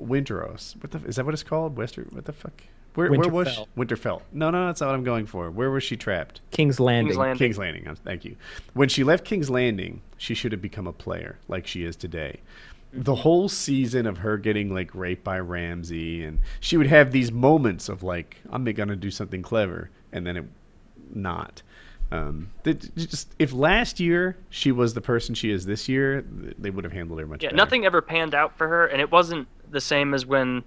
Winteros, 0.06 0.76
what 0.82 0.92
the 0.92 1.00
is 1.08 1.16
that 1.16 1.26
what 1.26 1.34
it's 1.34 1.44
called? 1.44 1.78
Wester, 1.78 2.06
what 2.12 2.26
the 2.26 2.34
fuck? 2.34 2.64
Where, 2.96 3.10
where 3.12 3.28
was 3.28 3.50
she? 3.50 3.62
Winterfell. 3.62 3.68
Winterfell? 3.76 4.22
No, 4.32 4.52
no, 4.52 4.68
that's 4.68 4.82
not 4.82 4.88
what 4.88 4.96
I'm 4.96 5.04
going 5.04 5.26
for. 5.26 5.50
Where 5.50 5.72
was 5.72 5.84
she 5.84 5.98
trapped? 5.98 6.42
King's 6.52 6.80
Landing. 6.80 7.08
King's 7.08 7.18
Landing. 7.18 7.38
King's 7.40 7.58
Landing. 7.58 7.96
Thank 8.04 8.26
you. 8.26 8.36
When 8.74 8.88
she 8.88 9.04
left 9.04 9.26
King's 9.26 9.50
Landing, 9.50 10.02
she 10.18 10.36
should 10.36 10.52
have 10.52 10.62
become 10.62 10.86
a 10.86 10.94
player 10.94 11.40
like 11.48 11.66
she 11.66 11.84
is 11.84 11.96
today. 11.96 12.40
The 12.92 13.16
whole 13.16 13.50
season 13.50 14.06
of 14.06 14.20
her 14.20 14.38
getting 14.38 14.72
like 14.72 14.94
raped 14.94 15.24
by 15.24 15.40
Ramsay, 15.40 16.24
and 16.24 16.40
she 16.60 16.78
would 16.78 16.86
have 16.86 17.12
these 17.12 17.32
moments 17.32 17.90
of 17.90 18.04
like, 18.04 18.38
I'm 18.52 18.64
gonna 18.64 18.96
do 18.96 19.10
something 19.10 19.42
clever, 19.42 19.90
and 20.12 20.28
then 20.28 20.38
it 20.38 20.46
not. 21.16 21.64
Um, 22.14 22.52
that- 22.62 22.96
just 22.96 23.34
if 23.40 23.52
last 23.54 24.00
year 24.00 24.38
she 24.52 24.72
was 24.72 24.94
the 24.94 25.02
person 25.02 25.34
she 25.34 25.50
is 25.50 25.66
this 25.66 25.90
year, 25.90 26.24
they 26.60 26.70
would 26.70 26.84
have 26.84 26.94
handled 26.94 27.20
her 27.20 27.26
much 27.26 27.42
Yeah, 27.42 27.48
better. 27.50 27.58
nothing 27.58 27.86
ever 27.88 28.02
panned 28.04 28.36
out 28.36 28.56
for 28.56 28.68
her, 28.68 28.86
and 28.86 29.02
it 29.02 29.12
wasn't 29.12 29.48
the 29.72 29.82
same 29.82 30.14
as 30.14 30.24
when, 30.24 30.64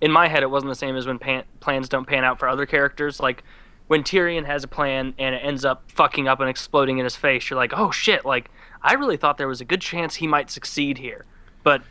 in 0.00 0.10
my 0.10 0.26
head, 0.28 0.42
it 0.42 0.50
wasn't 0.50 0.70
the 0.70 0.74
same 0.76 0.96
as 0.96 1.06
when 1.06 1.18
pan, 1.18 1.44
plans 1.60 1.90
don't 1.90 2.06
pan 2.06 2.24
out 2.24 2.38
for 2.38 2.48
other 2.48 2.64
characters. 2.64 3.20
Like 3.20 3.44
when 3.88 4.02
Tyrion 4.04 4.46
has 4.46 4.64
a 4.64 4.68
plan 4.68 5.12
and 5.18 5.34
it 5.34 5.38
ends 5.44 5.66
up 5.66 5.90
fucking 5.92 6.28
up 6.28 6.40
and 6.40 6.48
exploding 6.48 6.96
in 6.96 7.04
his 7.04 7.14
face, 7.14 7.50
you're 7.50 7.58
like, 7.58 7.74
oh 7.76 7.90
shit! 7.90 8.24
Like 8.24 8.50
I 8.82 8.94
really 8.94 9.18
thought 9.18 9.36
there 9.36 9.48
was 9.48 9.60
a 9.60 9.66
good 9.66 9.82
chance 9.82 10.14
he 10.14 10.26
might 10.26 10.50
succeed 10.50 10.96
here, 10.96 11.26
but 11.62 11.82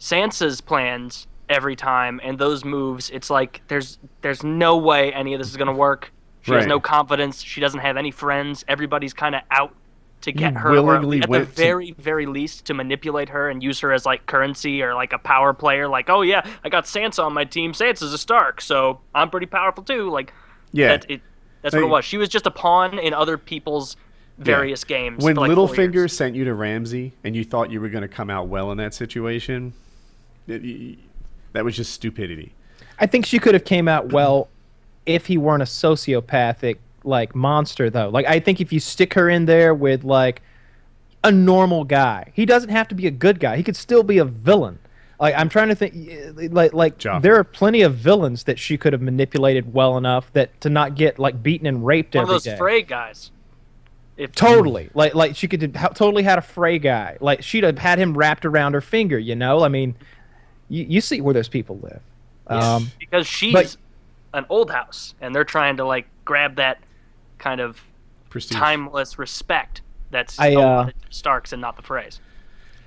Sansa's 0.00 0.62
plans 0.62 1.26
every 1.50 1.76
time 1.76 2.18
and 2.24 2.38
those 2.38 2.64
moves, 2.64 3.10
it's 3.10 3.28
like 3.28 3.60
there's 3.68 3.98
there's 4.22 4.42
no 4.42 4.78
way 4.78 5.12
any 5.12 5.34
of 5.34 5.38
this 5.38 5.50
is 5.50 5.58
gonna 5.58 5.74
work. 5.74 6.10
She 6.44 6.52
has 6.52 6.66
no 6.66 6.78
confidence. 6.80 7.42
She 7.42 7.60
doesn't 7.60 7.80
have 7.80 7.96
any 7.96 8.10
friends. 8.10 8.64
Everybody's 8.68 9.12
kind 9.14 9.34
of 9.34 9.42
out 9.50 9.74
to 10.20 10.32
get 10.32 10.52
You 10.54 10.58
her, 10.60 10.68
or 10.70 10.72
willingly 10.72 11.18
at 11.18 11.24
the 11.24 11.30
went 11.30 11.48
to- 11.48 11.54
very, 11.54 11.92
very 11.98 12.26
least, 12.26 12.64
to 12.66 12.74
manipulate 12.74 13.28
her 13.30 13.50
and 13.50 13.62
use 13.62 13.80
her 13.80 13.92
as 13.92 14.06
like 14.06 14.24
currency 14.26 14.82
or 14.82 14.94
like 14.94 15.12
a 15.12 15.18
power 15.18 15.52
player. 15.52 15.86
Like, 15.88 16.08
oh 16.08 16.22
yeah, 16.22 16.46
I 16.64 16.68
got 16.70 16.84
Sansa 16.84 17.24
on 17.24 17.32
my 17.34 17.44
team. 17.44 17.72
Sansa's 17.72 18.12
a 18.12 18.18
Stark, 18.18 18.60
so 18.60 19.00
I'm 19.14 19.28
pretty 19.30 19.46
powerful 19.46 19.82
too. 19.84 20.08
Like, 20.10 20.32
Yeah. 20.72 20.88
that, 20.88 21.10
it, 21.10 21.20
that's 21.62 21.74
what 21.74 21.82
it 21.84 21.88
was. 21.88 22.04
She 22.04 22.16
was 22.18 22.28
just 22.30 22.46
a 22.46 22.50
pawn 22.50 22.98
in 22.98 23.12
other 23.14 23.36
people's 23.38 23.96
various 24.38 24.82
games. 24.84 25.22
when 25.24 25.34
for, 25.34 25.42
like, 25.42 25.50
Littlefinger 25.50 26.10
sent 26.10 26.34
you 26.34 26.44
to 26.44 26.54
Ramsay 26.54 27.12
and 27.22 27.36
you 27.36 27.44
thought 27.44 27.70
you 27.70 27.80
were 27.80 27.88
going 27.88 28.02
to 28.02 28.08
come 28.08 28.28
out 28.30 28.48
well 28.48 28.70
in 28.72 28.78
that 28.78 28.92
situation, 28.94 29.72
it- 30.48 30.62
y- 30.62 30.96
that 31.52 31.64
was 31.64 31.76
just 31.76 31.92
stupidity. 31.92 32.52
I 32.98 33.06
think 33.06 33.26
she 33.26 33.38
could 33.38 33.54
have 33.54 33.64
came 33.64 33.88
out 33.88 34.12
well 34.12 34.48
if 35.06 35.26
he 35.26 35.36
weren't 35.36 35.62
a 35.62 35.66
sociopathic 35.66 36.78
like 37.04 37.34
monster 37.34 37.90
though. 37.90 38.08
Like 38.08 38.26
I 38.26 38.40
think 38.40 38.60
if 38.60 38.72
you 38.72 38.80
stick 38.80 39.14
her 39.14 39.28
in 39.28 39.46
there 39.46 39.74
with 39.74 40.04
like 40.04 40.42
a 41.22 41.30
normal 41.30 41.84
guy, 41.84 42.32
he 42.34 42.46
doesn't 42.46 42.70
have 42.70 42.88
to 42.88 42.94
be 42.94 43.06
a 43.06 43.10
good 43.10 43.40
guy. 43.40 43.56
He 43.56 43.62
could 43.62 43.76
still 43.76 44.02
be 44.02 44.18
a 44.18 44.24
villain. 44.24 44.78
Like 45.20 45.34
I'm 45.36 45.48
trying 45.48 45.68
to 45.68 45.74
think 45.74 45.94
like 46.52 46.72
like 46.72 46.98
Joffrey. 46.98 47.22
there 47.22 47.36
are 47.36 47.44
plenty 47.44 47.82
of 47.82 47.94
villains 47.94 48.44
that 48.44 48.58
she 48.58 48.76
could 48.76 48.92
have 48.92 49.02
manipulated 49.02 49.72
well 49.72 49.96
enough 49.96 50.32
that 50.32 50.60
to 50.62 50.68
not 50.70 50.96
get 50.96 51.18
like 51.18 51.42
beaten 51.42 51.66
and 51.66 51.86
raped 51.86 52.14
one 52.14 52.24
of 52.24 52.28
every 52.28 52.34
those 52.34 52.42
day. 52.44 52.56
Frey 52.56 52.82
guys. 52.82 53.30
If 54.16 54.32
Totally, 54.32 54.90
like 54.94 55.14
like 55.14 55.34
she 55.34 55.48
could 55.48 55.74
have 55.76 55.94
totally 55.94 56.22
had 56.22 56.38
a 56.38 56.42
Frey 56.42 56.78
guy. 56.78 57.16
Like 57.20 57.42
she'd 57.42 57.64
have 57.64 57.78
had 57.78 57.98
him 57.98 58.16
wrapped 58.16 58.44
around 58.44 58.74
her 58.74 58.80
finger. 58.80 59.18
You 59.18 59.34
know, 59.34 59.64
I 59.64 59.68
mean, 59.68 59.96
you, 60.68 60.84
you 60.88 61.00
see 61.00 61.20
where 61.20 61.34
those 61.34 61.48
people 61.48 61.78
live. 61.82 62.00
Um, 62.46 62.90
because 62.98 63.26
she's 63.26 63.52
But- 63.52 63.76
an 64.34 64.44
old 64.50 64.70
house, 64.70 65.14
and 65.20 65.34
they're 65.34 65.44
trying 65.44 65.78
to 65.78 65.84
like 65.84 66.06
grab 66.26 66.56
that 66.56 66.78
kind 67.38 67.60
of 67.60 67.80
Prestige. 68.28 68.58
timeless 68.58 69.18
respect 69.18 69.80
that's 70.14 70.38
I, 70.38 70.54
uh, 70.54 70.90
Starks 71.10 71.52
and 71.52 71.60
not 71.60 71.76
the 71.76 71.82
phrase. 71.82 72.20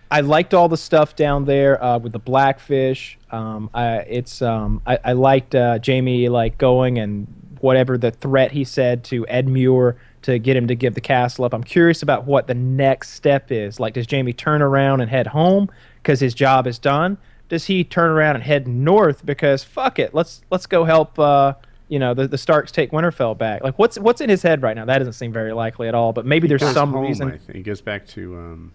I 0.09 0.21
liked 0.21 0.53
all 0.53 0.69
the 0.69 0.77
stuff 0.77 1.15
down 1.15 1.45
there 1.45 1.83
uh, 1.83 1.99
with 1.99 2.13
the 2.13 2.19
blackfish. 2.19 3.17
Um, 3.31 3.69
I, 3.73 3.97
it's 3.97 4.41
um, 4.41 4.81
I, 4.87 4.97
I 5.03 5.13
liked 5.13 5.53
uh, 5.53 5.79
Jaime 5.85 6.29
like 6.29 6.57
going 6.57 6.97
and 6.97 7.27
whatever 7.59 7.97
the 7.97 8.11
threat 8.11 8.53
he 8.53 8.63
said 8.63 9.03
to 9.05 9.25
Edmure 9.25 9.97
to 10.21 10.39
get 10.39 10.55
him 10.55 10.67
to 10.67 10.75
give 10.75 10.93
the 10.93 11.01
castle 11.01 11.43
up. 11.43 11.53
I'm 11.53 11.63
curious 11.63 12.01
about 12.01 12.25
what 12.25 12.47
the 12.47 12.53
next 12.53 13.11
step 13.11 13.51
is. 13.51 13.79
Like, 13.79 13.93
does 13.93 14.07
Jaime 14.09 14.31
turn 14.31 14.61
around 14.61 15.01
and 15.01 15.09
head 15.09 15.27
home 15.27 15.69
because 15.97 16.19
his 16.21 16.33
job 16.33 16.67
is 16.67 16.79
done? 16.79 17.17
Does 17.49 17.65
he 17.65 17.83
turn 17.83 18.09
around 18.11 18.35
and 18.35 18.43
head 18.43 18.67
north 18.67 19.25
because 19.25 19.63
fuck 19.63 19.99
it, 19.99 20.13
let's 20.13 20.41
let's 20.51 20.65
go 20.65 20.83
help 20.83 21.17
uh, 21.17 21.53
you 21.87 21.97
know 21.99 22.13
the, 22.13 22.27
the 22.27 22.37
Starks 22.37 22.71
take 22.71 22.91
Winterfell 22.91 23.37
back? 23.37 23.63
Like, 23.63 23.79
what's 23.79 23.97
what's 23.97 24.19
in 24.21 24.29
his 24.29 24.41
head 24.43 24.61
right 24.61 24.75
now? 24.75 24.85
That 24.85 24.97
doesn't 24.99 25.13
seem 25.13 25.31
very 25.31 25.53
likely 25.53 25.87
at 25.87 25.95
all. 25.95 26.11
But 26.13 26.25
maybe 26.25 26.45
He 26.47 26.49
there's 26.49 26.61
goes 26.61 26.73
some 26.73 26.91
home, 26.91 27.03
reason. 27.05 27.27
I 27.29 27.37
think. 27.37 27.55
He 27.55 27.63
goes 27.63 27.79
back 27.81 28.05
to 28.07 28.35
um, 28.37 28.73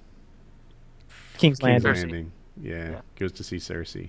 King's 1.39 1.59
King's 1.59 1.63
Landing. 1.63 1.93
Landing. 1.95 2.33
Yeah, 2.61 2.91
Yeah. 2.91 3.01
goes 3.19 3.33
to 3.33 3.45
see 3.45 3.57
Cersei. 3.57 4.09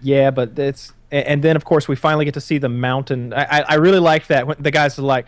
Yeah, 0.00 0.30
but 0.30 0.58
it's 0.58 0.92
and 1.12 1.42
then 1.42 1.54
of 1.56 1.64
course 1.64 1.86
we 1.86 1.94
finally 1.94 2.24
get 2.24 2.34
to 2.34 2.40
see 2.40 2.58
the 2.58 2.68
mountain. 2.68 3.32
I 3.32 3.44
I, 3.44 3.60
I 3.68 3.74
really 3.74 4.00
liked 4.00 4.28
that 4.28 4.46
when 4.46 4.56
the 4.60 4.70
guys 4.70 4.98
are 4.98 5.02
like, 5.02 5.26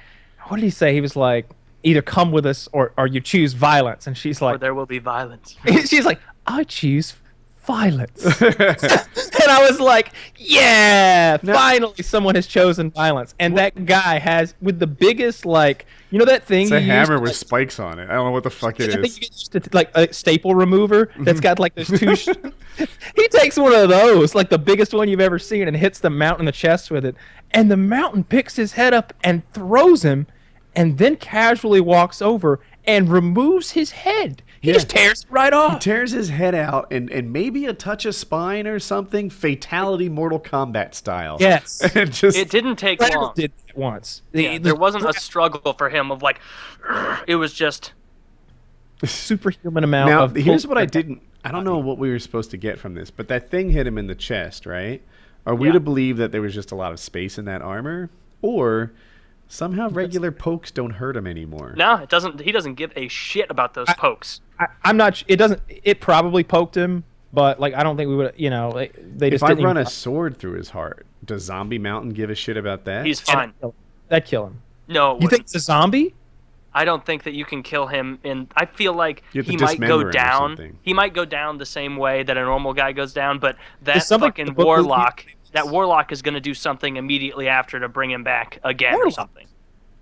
what 0.49 0.57
did 0.57 0.65
he 0.65 0.71
say? 0.71 0.93
He 0.95 1.01
was 1.01 1.15
like, 1.15 1.49
either 1.85 2.03
come 2.03 2.33
with 2.33 2.45
us 2.47 2.69
or 2.73 2.93
or 2.97 3.07
you 3.07 3.21
choose 3.21 3.53
violence, 3.53 4.07
and 4.09 4.17
she's 4.19 4.43
Or 4.43 4.53
like, 4.53 4.61
there 4.61 4.75
will 4.75 4.87
be 4.87 4.99
violence. 4.99 5.57
she's 5.87 6.05
like, 6.05 6.19
I 6.47 6.65
choose 6.65 7.15
violence, 7.67 8.25
and 8.41 9.51
I 9.51 9.67
was 9.69 9.81
like, 9.81 10.13
yeah, 10.37 11.37
finally 11.39 12.03
someone 12.03 12.35
has 12.35 12.47
chosen 12.47 12.91
violence, 12.91 13.35
and 13.39 13.57
that 13.59 13.85
guy 13.87 14.19
has 14.19 14.55
with 14.61 14.79
the 14.79 14.87
biggest 14.87 15.47
like 15.47 15.87
you 16.15 16.19
know 16.21 16.27
that 16.27 16.45
thing? 16.45 16.63
It's 16.63 16.71
a 16.71 16.81
hammer 16.81 17.17
to, 17.17 17.21
with 17.21 17.31
like, 17.31 17.37
spikes 17.37 17.81
on 17.81 17.99
it. 17.99 18.09
I 18.09 18.15
don't 18.15 18.27
know 18.27 18.31
what 18.31 18.45
the 18.45 18.51
fuck 18.51 18.81
I 18.81 18.85
it 18.85 18.93
think 18.93 19.05
is. 19.05 19.17
you 19.17 19.21
get 19.23 19.33
used 19.33 19.53
to 19.53 19.63
like 19.73 19.91
a 19.97 20.13
staple 20.13 20.55
remover 20.55 21.11
that's 21.19 21.41
mm-hmm. 21.41 21.43
got 21.43 21.59
like 21.59 21.75
those 21.75 21.89
two. 21.89 22.15
sh- 22.15 22.29
he 23.17 23.29
takes 23.29 23.57
one 23.57 23.75
of 23.75 23.89
those, 23.89 24.33
like 24.33 24.49
the 24.49 24.59
biggest 24.59 24.95
one 24.95 25.09
you've 25.09 25.21
ever 25.21 25.41
seen, 25.41 25.67
and 25.67 25.77
hits 25.77 25.99
the 25.99 26.11
mountain 26.11 26.43
in 26.43 26.47
the 26.47 26.53
chest 26.53 26.93
with 26.93 27.05
it. 27.05 27.17
And 27.51 27.69
the 27.69 27.77
mountain 27.77 28.23
picks 28.23 28.55
his 28.55 28.75
head 28.75 28.95
up 28.95 29.13
and 29.25 29.43
throws 29.53 30.05
him, 30.05 30.29
and 30.77 30.99
then 30.99 31.17
casually 31.17 31.81
walks 31.81 32.23
over 32.23 32.61
and 32.85 33.09
removes 33.09 33.73
his 33.73 33.91
head. 33.91 34.43
He 34.65 34.73
just 34.73 34.89
tears 34.89 35.23
it 35.23 35.31
right 35.31 35.53
He 35.73 35.79
tears 35.79 36.13
his 36.13 36.31
head 36.31 36.55
out 36.55 36.93
and, 36.93 37.11
and 37.11 37.33
maybe 37.33 37.67
a 37.67 37.73
touch 37.75 38.05
of 38.07 38.15
spine 38.15 38.67
or 38.67 38.79
something, 38.79 39.31
fatality 39.31 40.09
Mortal 40.09 40.41
Kombat 40.41 40.95
style. 40.95 41.37
yes. 41.41 41.81
and 41.95 42.13
just 42.13 42.37
It 42.37 42.51
didn't 42.51 42.77
take 42.77 42.99
Predator 42.99 43.21
long. 43.21 43.33
did 43.37 43.53
that 43.67 43.77
once. 43.77 44.23
Yeah, 44.33 44.53
the 44.53 44.59
there 44.59 44.75
wasn't 44.75 45.05
a 45.05 45.13
struggle 45.15 45.73
for 45.75 45.89
him 45.91 46.11
of 46.11 46.23
like, 46.23 46.41
it 47.27 47.37
was 47.37 47.53
just 47.53 47.93
superhuman 49.05 49.85
amount 49.85 50.11
now 50.11 50.25
of. 50.25 50.35
here's 50.35 50.67
what 50.67 50.79
I 50.79 50.87
didn't. 50.87 51.21
I 51.45 51.53
don't 51.53 51.65
know 51.65 51.79
what 51.79 51.99
we 51.99 52.09
were 52.11 52.19
supposed 52.19 52.51
to 52.53 52.57
get 52.57 52.79
from 52.79 52.95
this, 52.95 53.11
but 53.11 53.29
that 53.29 53.51
thing 53.51 53.69
hit 53.71 53.87
him 53.87 53.99
in 53.99 54.07
the 54.07 54.15
chest, 54.15 54.65
right? 54.65 55.03
Are 55.47 55.55
we 55.55 55.67
Yeah. 55.69 55.75
to 55.75 55.81
believe 55.81 56.17
that 56.17 56.33
there 56.33 56.41
was 56.41 56.55
just 56.55 56.73
a 56.73 56.75
lot 56.75 56.93
of 56.93 56.99
space 57.01 57.37
in 57.37 57.45
that 57.45 57.61
armor, 57.61 58.09
or 58.41 58.93
somehow 59.47 59.91
regular 59.91 60.33
pokes 60.33 60.71
don't 60.71 60.93
hurt 60.93 61.17
him 61.19 61.27
anymore? 61.27 61.75
no, 61.77 61.97
it 61.97 62.09
doesn't. 62.09 62.41
He 62.41 62.51
doesn't 62.53 62.75
give 62.77 62.93
a 62.97 63.09
shit 63.09 63.51
about 63.51 63.75
those 63.75 63.89
pokes. 63.99 64.41
I, 64.59 64.67
I'm 64.85 64.97
not. 64.97 65.17
sh- 65.17 65.25
It 65.29 65.37
doesn't. 65.37 65.61
It 65.69 66.01
probably 66.01 66.45
poked 66.45 66.77
him, 66.77 67.05
but 67.33 67.59
like 67.61 67.75
I 67.75 67.83
don't 67.83 67.97
think 67.97 68.09
we 68.09 68.17
would. 68.17 68.35
You 68.37 68.51
know, 68.51 68.69
like, 68.71 68.95
they 69.17 69.29
If 69.29 69.33
just 69.35 69.45
I 69.45 69.49
didn't 69.49 69.65
run 69.65 69.77
even- 69.77 69.87
a 69.87 69.91
sword 69.91 70.37
through 70.39 70.53
his 70.55 70.71
heart, 70.71 71.07
does 71.25 71.43
Zombie 71.43 71.79
Mountain 71.79 72.11
give 72.11 72.31
a 72.31 72.35
shit 72.35 72.57
about 72.57 72.85
that? 72.85 73.05
He's 73.07 73.21
fine. 73.21 73.53
That'd 74.09 74.29
kill 74.29 74.47
him. 74.47 74.61
No, 74.89 74.95
it 74.95 74.95
You 74.95 75.15
wouldn't. 75.15 75.31
think 75.31 75.43
it's 75.43 75.55
a 75.55 75.61
zombie? 75.61 76.15
I 76.75 76.85
don't 76.85 77.07
think 77.07 77.23
that 77.23 77.33
you 77.35 77.45
can 77.45 77.63
kill 77.63 77.87
him. 77.87 78.19
And 78.25 78.49
I 78.57 78.67
feel 78.67 78.93
like 78.93 79.23
You 79.33 79.39
have 79.41 79.47
to 79.47 79.53
he 79.53 79.57
might 79.57 79.81
go 79.81 80.11
down. 80.11 80.77
He 80.83 80.93
might 80.93 81.15
go 81.15 81.25
down 81.25 81.57
the 81.59 81.65
same 81.67 81.97
way 81.97 82.23
that 82.25 82.37
a 82.37 82.43
normal 82.43 82.75
guy 82.75 82.93
goes 82.93 83.13
down, 83.15 83.39
but 83.39 83.57
that 83.83 84.05
fucking 84.05 84.43
in 84.43 84.47
the 84.49 84.53
book- 84.53 84.67
warlock, 84.67 85.25
that 85.53 85.69
warlock 85.69 86.11
is 86.13 86.21
going 86.21 86.35
to 86.35 86.41
do 86.41 86.53
something 86.53 86.97
immediately 86.97 87.49
after 87.49 87.79
to 87.81 87.89
bring 87.89 88.11
him 88.11 88.25
back 88.25 88.59
again 88.65 88.97
or 88.97 89.11
something. 89.11 89.47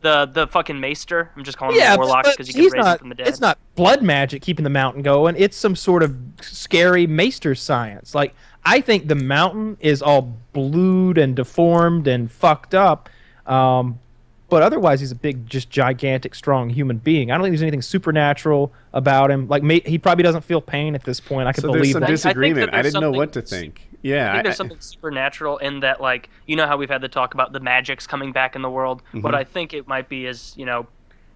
The 0.03 0.27
the 0.27 0.47
fucking 0.49 0.79
maester. 0.81 1.31
I'm 1.37 1.45
just 1.45 1.57
calling 1.57 1.77
Yeah, 1.77 1.93
him 1.95 1.99
warlock 2.01 2.25
because 2.25 2.49
he 2.49 2.53
can 2.53 2.63
raise 2.65 2.75
him 2.75 2.81
not. 2.81 2.99
from 2.99 3.09
the 3.09 3.15
dead. 3.15 3.29
It's 3.29 3.41
not 3.41 3.57
blood 3.77 4.03
magic 4.03 4.43
keeping 4.43 4.65
the 4.65 4.71
mountain 4.71 5.03
going. 5.03 5.37
It's 5.39 5.57
some 5.57 5.77
sort 5.77 6.03
of 6.03 6.17
scary 6.41 7.07
maester 7.07 7.55
science. 7.55 8.15
Like 8.15 8.35
I 8.65 8.81
think 8.81 9.07
the 9.09 9.15
mountain 9.15 9.77
is 9.81 10.03
all 10.03 10.37
blued 10.53 11.19
and 11.19 11.35
deformed 11.37 12.07
and 12.09 12.31
fucked 12.31 12.75
up. 12.75 13.09
Um, 13.47 14.01
but 14.53 14.63
otherwise, 14.63 15.01
he's 15.01 15.13
a 15.13 15.17
big, 15.17 15.47
just 15.47 15.71
gigantic, 15.71 16.35
strong 16.35 16.69
human 16.69 16.99
being. 16.99 17.31
I 17.31 17.35
don't 17.35 17.43
think 17.43 17.53
there's 17.53 17.63
anything 17.63 17.81
supernatural 17.81 18.71
about 18.93 19.31
him. 19.31 19.49
Like 19.49 19.63
may, 19.63 19.81
he 19.81 19.97
probably 19.97 20.25
doesn't 20.25 20.43
feel 20.43 20.61
pain 20.61 20.95
at 20.95 21.05
this 21.05 21.21
point. 21.21 21.49
I 21.49 21.53
can 21.53 21.63
so 21.63 21.69
there's 21.69 21.81
believe 21.81 21.93
some 21.93 22.01
that. 22.01 22.07
I 22.07 22.09
think 22.09 22.23
that 22.23 22.29
disagreement. 22.29 22.69
I, 22.75 22.83
there's 22.83 22.93
didn't 22.93 23.11
know 23.11 23.17
what 23.17 23.33
to 23.33 23.41
think. 23.41 23.89
Yeah, 24.03 24.29
I 24.29 24.35
think 24.35 24.45
there's 24.45 24.55
I- 24.55 24.57
something 24.59 24.81
supernatural 24.81 25.57
in 25.57 25.81
that, 25.81 26.03
like 26.03 26.29
you 26.47 26.57
know 26.57 26.67
how 26.67 26.77
we've 26.77 26.91
had 26.91 27.01
the 27.01 27.09
talk 27.09 27.33
about 27.33 27.55
the 27.55 27.61
magics 27.61 28.07
coming 28.07 28.31
back 28.31 28.55
in 28.55 28.61
the 28.61 28.69
world. 28.69 29.03
Mm-hmm. 29.09 29.23
What 29.23 29.35
I 29.35 29.45
think 29.45 29.73
it 29.73 29.89
might 29.89 30.11
be 30.11 30.27
is 30.27 30.53
you 30.55 30.67
know 30.67 30.87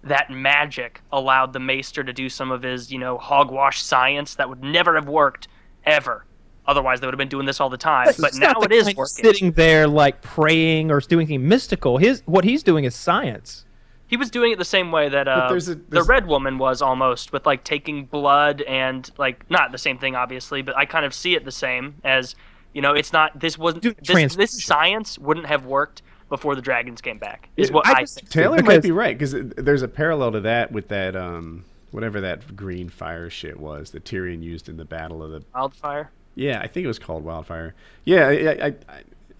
that 0.03 0.29
magic 0.29 1.01
allowed 1.11 1.53
the 1.53 1.59
Maester 1.59 2.03
to 2.03 2.13
do 2.13 2.29
some 2.29 2.51
of 2.51 2.61
his 2.61 2.91
you 2.91 2.99
know 2.99 3.17
hogwash 3.17 3.81
science 3.81 4.35
that 4.35 4.47
would 4.47 4.63
never 4.63 4.93
have 4.93 5.07
worked 5.07 5.47
ever. 5.85 6.23
Otherwise, 6.67 6.99
they 6.99 7.07
would 7.07 7.13
have 7.13 7.17
been 7.17 7.29
doing 7.29 7.45
this 7.45 7.59
all 7.61 7.69
the 7.69 7.77
time. 7.77 8.07
But, 8.19 8.31
he's 8.31 8.39
now 8.39 8.51
not 8.53 8.63
it 8.65 8.69
the 8.69 8.75
is 8.75 8.83
kind 8.83 8.93
of 8.93 8.97
working. 8.97 9.23
Sitting 9.23 9.51
there 9.53 9.87
like 9.87 10.21
praying 10.21 10.91
or 10.91 10.99
doing 10.99 11.27
anything 11.27 11.47
mystical. 11.47 11.97
His 11.97 12.21
what 12.25 12.43
he's 12.43 12.63
doing 12.63 12.83
is 12.83 12.95
science. 12.95 13.63
He 14.07 14.15
was 14.15 14.29
doing 14.29 14.51
it 14.53 14.57
the 14.57 14.65
same 14.65 14.91
way 14.91 15.09
that 15.09 15.27
uh, 15.27 15.49
there's 15.49 15.67
a- 15.67 15.75
the 15.75 16.01
Red 16.03 16.27
Woman 16.27 16.57
was 16.57 16.81
almost, 16.81 17.33
with 17.33 17.45
like 17.45 17.63
taking 17.65 18.05
blood 18.05 18.61
and 18.61 19.09
like 19.17 19.49
not 19.49 19.71
the 19.71 19.77
same 19.77 19.97
thing, 19.97 20.15
obviously, 20.15 20.61
but 20.61 20.77
I 20.77 20.85
kind 20.85 21.05
of 21.05 21.13
see 21.13 21.35
it 21.35 21.43
the 21.45 21.51
same 21.51 21.95
as 22.03 22.35
you 22.73 22.81
know, 22.81 22.93
it's 22.93 23.11
not. 23.11 23.39
This 23.39 23.57
wasn't. 23.57 23.83
Dude, 23.83 23.97
This, 24.05 24.35
this 24.35 24.63
science 24.63 25.17
wouldn't 25.17 25.47
have 25.47 25.65
worked 25.65 26.03
before 26.29 26.53
the 26.55 26.61
dragons 26.61 27.01
came 27.01 27.17
back. 27.17 27.49
Is 27.57 27.71
what 27.71 27.87
I 27.87 27.91
I, 28.01 28.05
think. 28.05 28.29
Taylor 28.29 28.57
Because- 28.57 28.67
might 28.67 28.83
be 28.83 28.91
right 28.91 29.17
because 29.17 29.33
there's 29.55 29.81
a 29.81 29.87
parallel 29.87 30.33
to 30.33 30.41
that 30.41 30.71
with 30.71 30.89
that 30.89 31.15
um 31.15 31.63
whatever 31.91 32.19
that 32.21 32.55
green 32.55 32.89
fire 32.89 33.29
shit 33.29 33.57
was 33.59 33.91
that 33.91 34.03
Tyrion 34.03 34.43
used 34.43 34.67
in 34.69 34.75
the 34.77 34.83
battle 34.85 35.23
of 35.23 35.31
the 35.31 35.43
Wildfire. 35.55 36.11
Yeah 36.37 36.59
I 36.61 36.67
think 36.67 36.83
it 36.85 36.87
was 36.87 36.99
called 36.99 37.23
wildfire 37.23 37.75
yeah 38.05 38.27
I 38.27 38.31
I, 38.67 38.75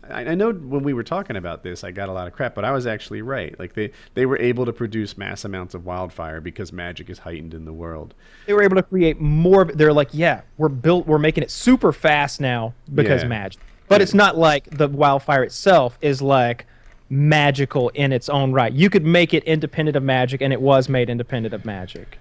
I, 0.10 0.26
I 0.32 0.36
know 0.36 0.52
when 0.52 0.84
we 0.84 0.94
were 0.94 1.04
talking 1.04 1.36
about 1.36 1.64
this 1.64 1.84
I 1.84 1.92
got 1.92 2.10
a 2.10 2.12
lot 2.12 2.28
of 2.28 2.34
crap 2.34 2.56
but 2.56 2.66
I 2.66 2.72
was 2.72 2.88
actually 2.88 3.22
right 3.22 3.58
like 3.60 3.74
they 3.74 3.92
they 4.16 4.26
were 4.26 4.38
able 4.40 4.66
to 4.66 4.74
produce 4.74 5.18
mass 5.18 5.46
amounts 5.46 5.76
of 5.76 5.86
wildfire 5.86 6.42
because 6.42 6.74
magic 6.74 7.10
is 7.10 7.20
heightened 7.20 7.54
in 7.54 7.66
the 7.66 7.74
world 7.74 8.14
they 8.46 8.54
were 8.54 8.64
able 8.64 8.78
to 8.78 8.84
create 8.84 9.20
more. 9.20 9.66
They're 9.66 9.92
like, 9.92 10.10
yeah, 10.14 10.42
we're 10.58 10.70
built. 10.70 11.06
We're 11.06 11.18
making 11.20 11.44
it 11.44 11.52
super 11.52 11.92
fast 11.92 12.40
now 12.40 12.74
because 12.96 13.24
Yeah. 13.24 13.28
magic. 13.28 13.62
But 13.90 14.02
it's 14.02 14.14
not 14.14 14.38
like 14.38 14.70
the 14.70 14.88
wildfire 14.88 15.44
itself 15.44 15.98
is 16.02 16.22
like 16.22 16.66
magical 17.10 17.90
in 17.90 18.12
its 18.14 18.30
own 18.30 18.54
right. 18.54 18.72
You 18.72 18.90
could 18.90 19.06
make 19.06 19.34
it 19.34 19.44
independent 19.44 19.96
of 19.98 20.04
magic, 20.04 20.42
and 20.42 20.54
it 20.54 20.62
was 20.62 20.88
made 20.90 21.10
independent 21.10 21.54
of 21.54 21.66
magic. 21.66 22.20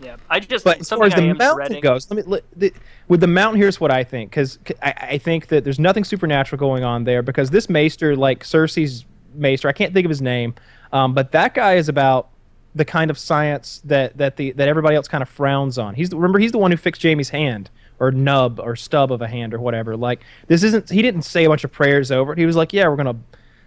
Yeah, 0.00 0.16
I 0.30 0.40
just 0.40 0.64
But 0.64 0.80
as 0.80 0.88
far 0.88 1.04
as 1.04 1.14
the 1.14 1.22
I 1.22 1.32
mountain 1.32 1.80
goes, 1.80 2.08
let 2.10 2.16
me 2.16 2.22
let, 2.30 2.44
the, 2.56 2.72
with 3.08 3.20
the 3.20 3.26
mountain. 3.26 3.60
Here's 3.60 3.80
what 3.80 3.90
I 3.90 4.04
think, 4.04 4.30
because 4.30 4.58
I, 4.80 4.94
I 5.00 5.18
think 5.18 5.48
that 5.48 5.64
there's 5.64 5.80
nothing 5.80 6.04
supernatural 6.04 6.58
going 6.58 6.84
on 6.84 7.04
there. 7.04 7.22
Because 7.22 7.50
this 7.50 7.68
maester, 7.68 8.14
like 8.14 8.44
Cersei's 8.44 9.04
maester, 9.34 9.68
I 9.68 9.72
can't 9.72 9.92
think 9.92 10.04
of 10.04 10.10
his 10.10 10.22
name, 10.22 10.54
um, 10.92 11.14
but 11.14 11.32
that 11.32 11.54
guy 11.54 11.74
is 11.74 11.88
about 11.88 12.28
the 12.74 12.84
kind 12.84 13.10
of 13.10 13.18
science 13.18 13.80
that 13.84 14.16
that 14.18 14.36
the 14.36 14.52
that 14.52 14.68
everybody 14.68 14.94
else 14.94 15.08
kind 15.08 15.22
of 15.22 15.28
frowns 15.28 15.78
on. 15.78 15.94
He's 15.94 16.10
the, 16.10 16.16
remember 16.16 16.38
he's 16.38 16.52
the 16.52 16.58
one 16.58 16.70
who 16.70 16.76
fixed 16.76 17.02
Jaime's 17.02 17.30
hand 17.30 17.70
or 17.98 18.12
nub 18.12 18.60
or 18.60 18.76
stub 18.76 19.10
of 19.10 19.20
a 19.20 19.26
hand 19.26 19.52
or 19.52 19.58
whatever. 19.58 19.96
Like 19.96 20.20
this 20.46 20.62
isn't. 20.62 20.90
He 20.90 21.02
didn't 21.02 21.22
say 21.22 21.44
a 21.44 21.48
bunch 21.48 21.64
of 21.64 21.72
prayers 21.72 22.12
over 22.12 22.32
it. 22.32 22.38
He 22.38 22.46
was 22.46 22.56
like, 22.56 22.72
yeah, 22.72 22.86
we're 22.88 22.96
gonna 22.96 23.18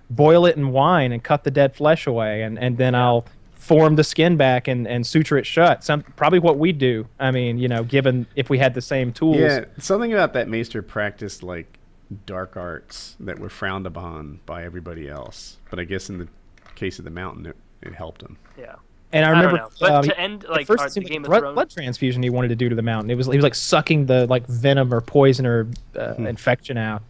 boil 0.10 0.46
it 0.46 0.56
in 0.56 0.72
wine 0.72 1.12
and 1.12 1.22
cut 1.22 1.44
the 1.44 1.52
dead 1.52 1.76
flesh 1.76 2.08
away, 2.08 2.44
and 2.44 2.58
and 2.58 2.78
then 2.78 2.96
I'll 2.96 3.26
form 3.62 3.96
the 3.96 4.04
skin 4.04 4.38
back 4.38 4.68
and, 4.68 4.88
and 4.88 5.06
suture 5.06 5.38
it 5.38 5.46
shut. 5.46 5.84
Some 5.84 6.02
probably 6.16 6.40
what 6.40 6.58
we'd 6.58 6.80
do. 6.80 7.08
I 7.20 7.30
mean, 7.30 7.60
you 7.60 7.68
know, 7.68 7.84
given 7.84 8.26
if 8.36 8.50
we 8.50 8.58
had 8.58 8.74
the 8.74 8.82
same 8.82 9.14
tools. 9.14 9.38
yeah 9.38 9.66
something 9.78 10.12
about 10.12 10.34
that 10.34 10.50
maester 10.50 10.82
practiced 10.82 11.44
like 11.44 11.78
dark 12.26 12.58
arts 12.58 13.16
that 13.20 13.38
were 13.40 13.50
frowned 13.50 13.86
upon 13.86 14.40
by 14.46 14.64
everybody 14.66 15.08
else 15.08 15.58
but 15.70 15.80
I 15.80 15.84
guess 15.86 16.10
in 16.10 16.18
the 16.18 16.28
case 16.76 16.98
of 17.00 17.06
the 17.06 17.12
mountain 17.12 17.46
it, 17.46 17.56
it 17.84 17.94
helped 17.94 18.22
him 18.24 18.36
Yeah. 18.58 18.76
And 19.14 19.26
I 19.26 19.30
I 19.30 19.32
don't 19.34 19.42
remember, 19.46 19.58
know. 19.64 19.70
But 19.80 19.92
um, 19.92 20.04
to 20.06 20.20
end, 20.20 20.44
at 20.46 20.50
like, 20.50 20.68
first 20.68 20.82
our- 20.84 20.90
the 20.90 21.02
Game 21.02 21.24
a 21.24 21.28
of 21.32 21.42
blood, 21.42 21.54
blood 21.54 21.70
transfusion 21.70 22.24
he 22.24 22.30
wanted 22.30 22.48
to 22.48 22.56
do 22.56 22.68
to 22.70 22.76
the 22.76 22.82
mountain. 22.82 23.12
It 23.12 23.16
was 23.16 23.28
he 23.28 23.36
was 23.36 23.44
like 23.44 23.56
sucking 23.56 24.06
the 24.08 24.26
like 24.28 24.48
venom 24.48 24.94
or 24.94 25.02
poison 25.02 25.46
or 25.46 25.68
uh, 25.98 26.14
Hmm. 26.16 26.26
infection 26.28 26.78
out. 26.78 27.04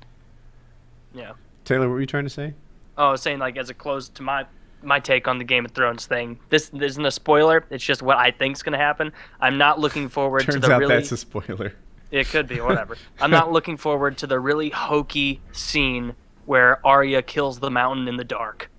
Yeah. 1.14 1.32
Taylor 1.66 1.88
what 1.88 1.94
were 1.94 2.02
you 2.02 2.08
trying 2.08 2.24
to 2.26 2.30
say 2.30 2.54
Oh, 2.98 3.08
I 3.08 3.12
was 3.12 3.22
saying 3.22 3.40
like 3.40 3.56
as 3.58 3.70
a 3.70 3.74
close 3.74 4.10
to 4.10 4.24
my 4.24 4.46
my 4.84 5.00
take 5.00 5.28
on 5.28 5.38
the 5.38 5.44
Game 5.44 5.66
of 5.66 5.72
Thrones 5.72 6.06
thing. 6.06 6.40
This 6.50 6.70
isn't 6.70 7.06
a 7.06 7.12
spoiler. 7.12 7.66
It's 7.70 7.84
just 7.84 8.02
what 8.02 8.18
I 8.18 8.32
think's 8.32 8.64
gonna 8.64 8.78
happen. 8.78 9.12
I'm 9.40 9.58
not 9.58 9.80
looking 9.80 10.10
forward 10.10 10.44
turns 10.44 10.56
to 10.56 10.60
the 10.68 10.74
out 10.74 10.80
really. 10.80 10.96
that's 10.96 11.12
a 11.12 11.18
spoiler 11.18 11.74
It 12.12 12.28
could 12.28 12.48
be 12.48 12.60
whatever. 12.62 12.98
I'm 13.22 13.32
not 13.32 13.52
looking 13.52 13.78
forward 13.78 14.18
to 14.20 14.28
the 14.28 14.40
really 14.40 14.70
hokey 14.70 15.42
scene 15.52 16.16
where 16.46 16.86
Arya 16.86 17.22
kills 17.22 17.60
the 17.60 17.72
mountain 17.72 18.08
in 18.08 18.18
the 18.18 18.24
dark. 18.24 18.70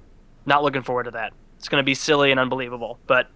Not 0.44 0.62
looking 0.62 0.82
forward 0.82 1.04
to 1.04 1.12
that. 1.12 1.32
It's 1.58 1.68
gonna 1.68 1.82
be 1.82 1.94
silly 1.94 2.30
and 2.30 2.40
unbelievable. 2.40 2.98
But 3.06 3.28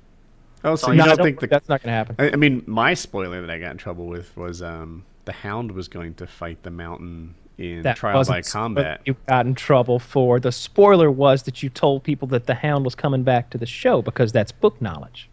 oh 0.65 0.77
so 0.77 0.91
you 0.91 0.99
No, 0.99 1.05
don't 1.05 1.17
don't 1.17 1.25
think 1.25 1.41
think 1.41 1.41
the 1.41 1.47
that's 1.47 1.69
not 1.69 1.83
going 1.83 1.91
to 1.91 1.97
happen. 1.97 2.17
I, 2.19 2.33
I 2.33 2.37
mean, 2.37 2.63
my 2.67 2.95
spoiler 2.95 3.41
that 3.41 3.51
I 3.51 3.59
got 3.59 3.71
in 3.73 3.79
trouble 3.79 4.07
with 4.07 4.37
was 4.37 4.63
um, 4.63 5.05
the 5.25 5.33
Hound 5.33 5.73
was 5.73 5.89
going 5.89 6.15
to 6.15 6.27
fight 6.27 6.63
the 6.63 6.71
Mountain 6.71 7.35
in 7.59 7.83
That 7.83 7.97
Trial 7.97 8.23
by 8.25 8.43
Combat. 8.43 9.01
You 9.05 9.17
got 9.29 9.47
in 9.47 9.55
trouble 9.55 9.99
for 9.99 10.39
the 10.41 10.53
spoiler 10.53 11.11
was 11.11 11.45
that 11.45 11.63
you 11.63 11.69
told 11.69 12.03
people 12.05 12.29
that 12.29 12.47
the 12.47 12.55
Hound 12.55 12.85
was 12.85 12.95
coming 12.95 13.23
back 13.23 13.51
to 13.51 13.59
the 13.59 13.67
show 13.67 14.03
because 14.03 14.33
that's 14.33 14.53
book 14.53 14.81
knowledge. 14.81 15.29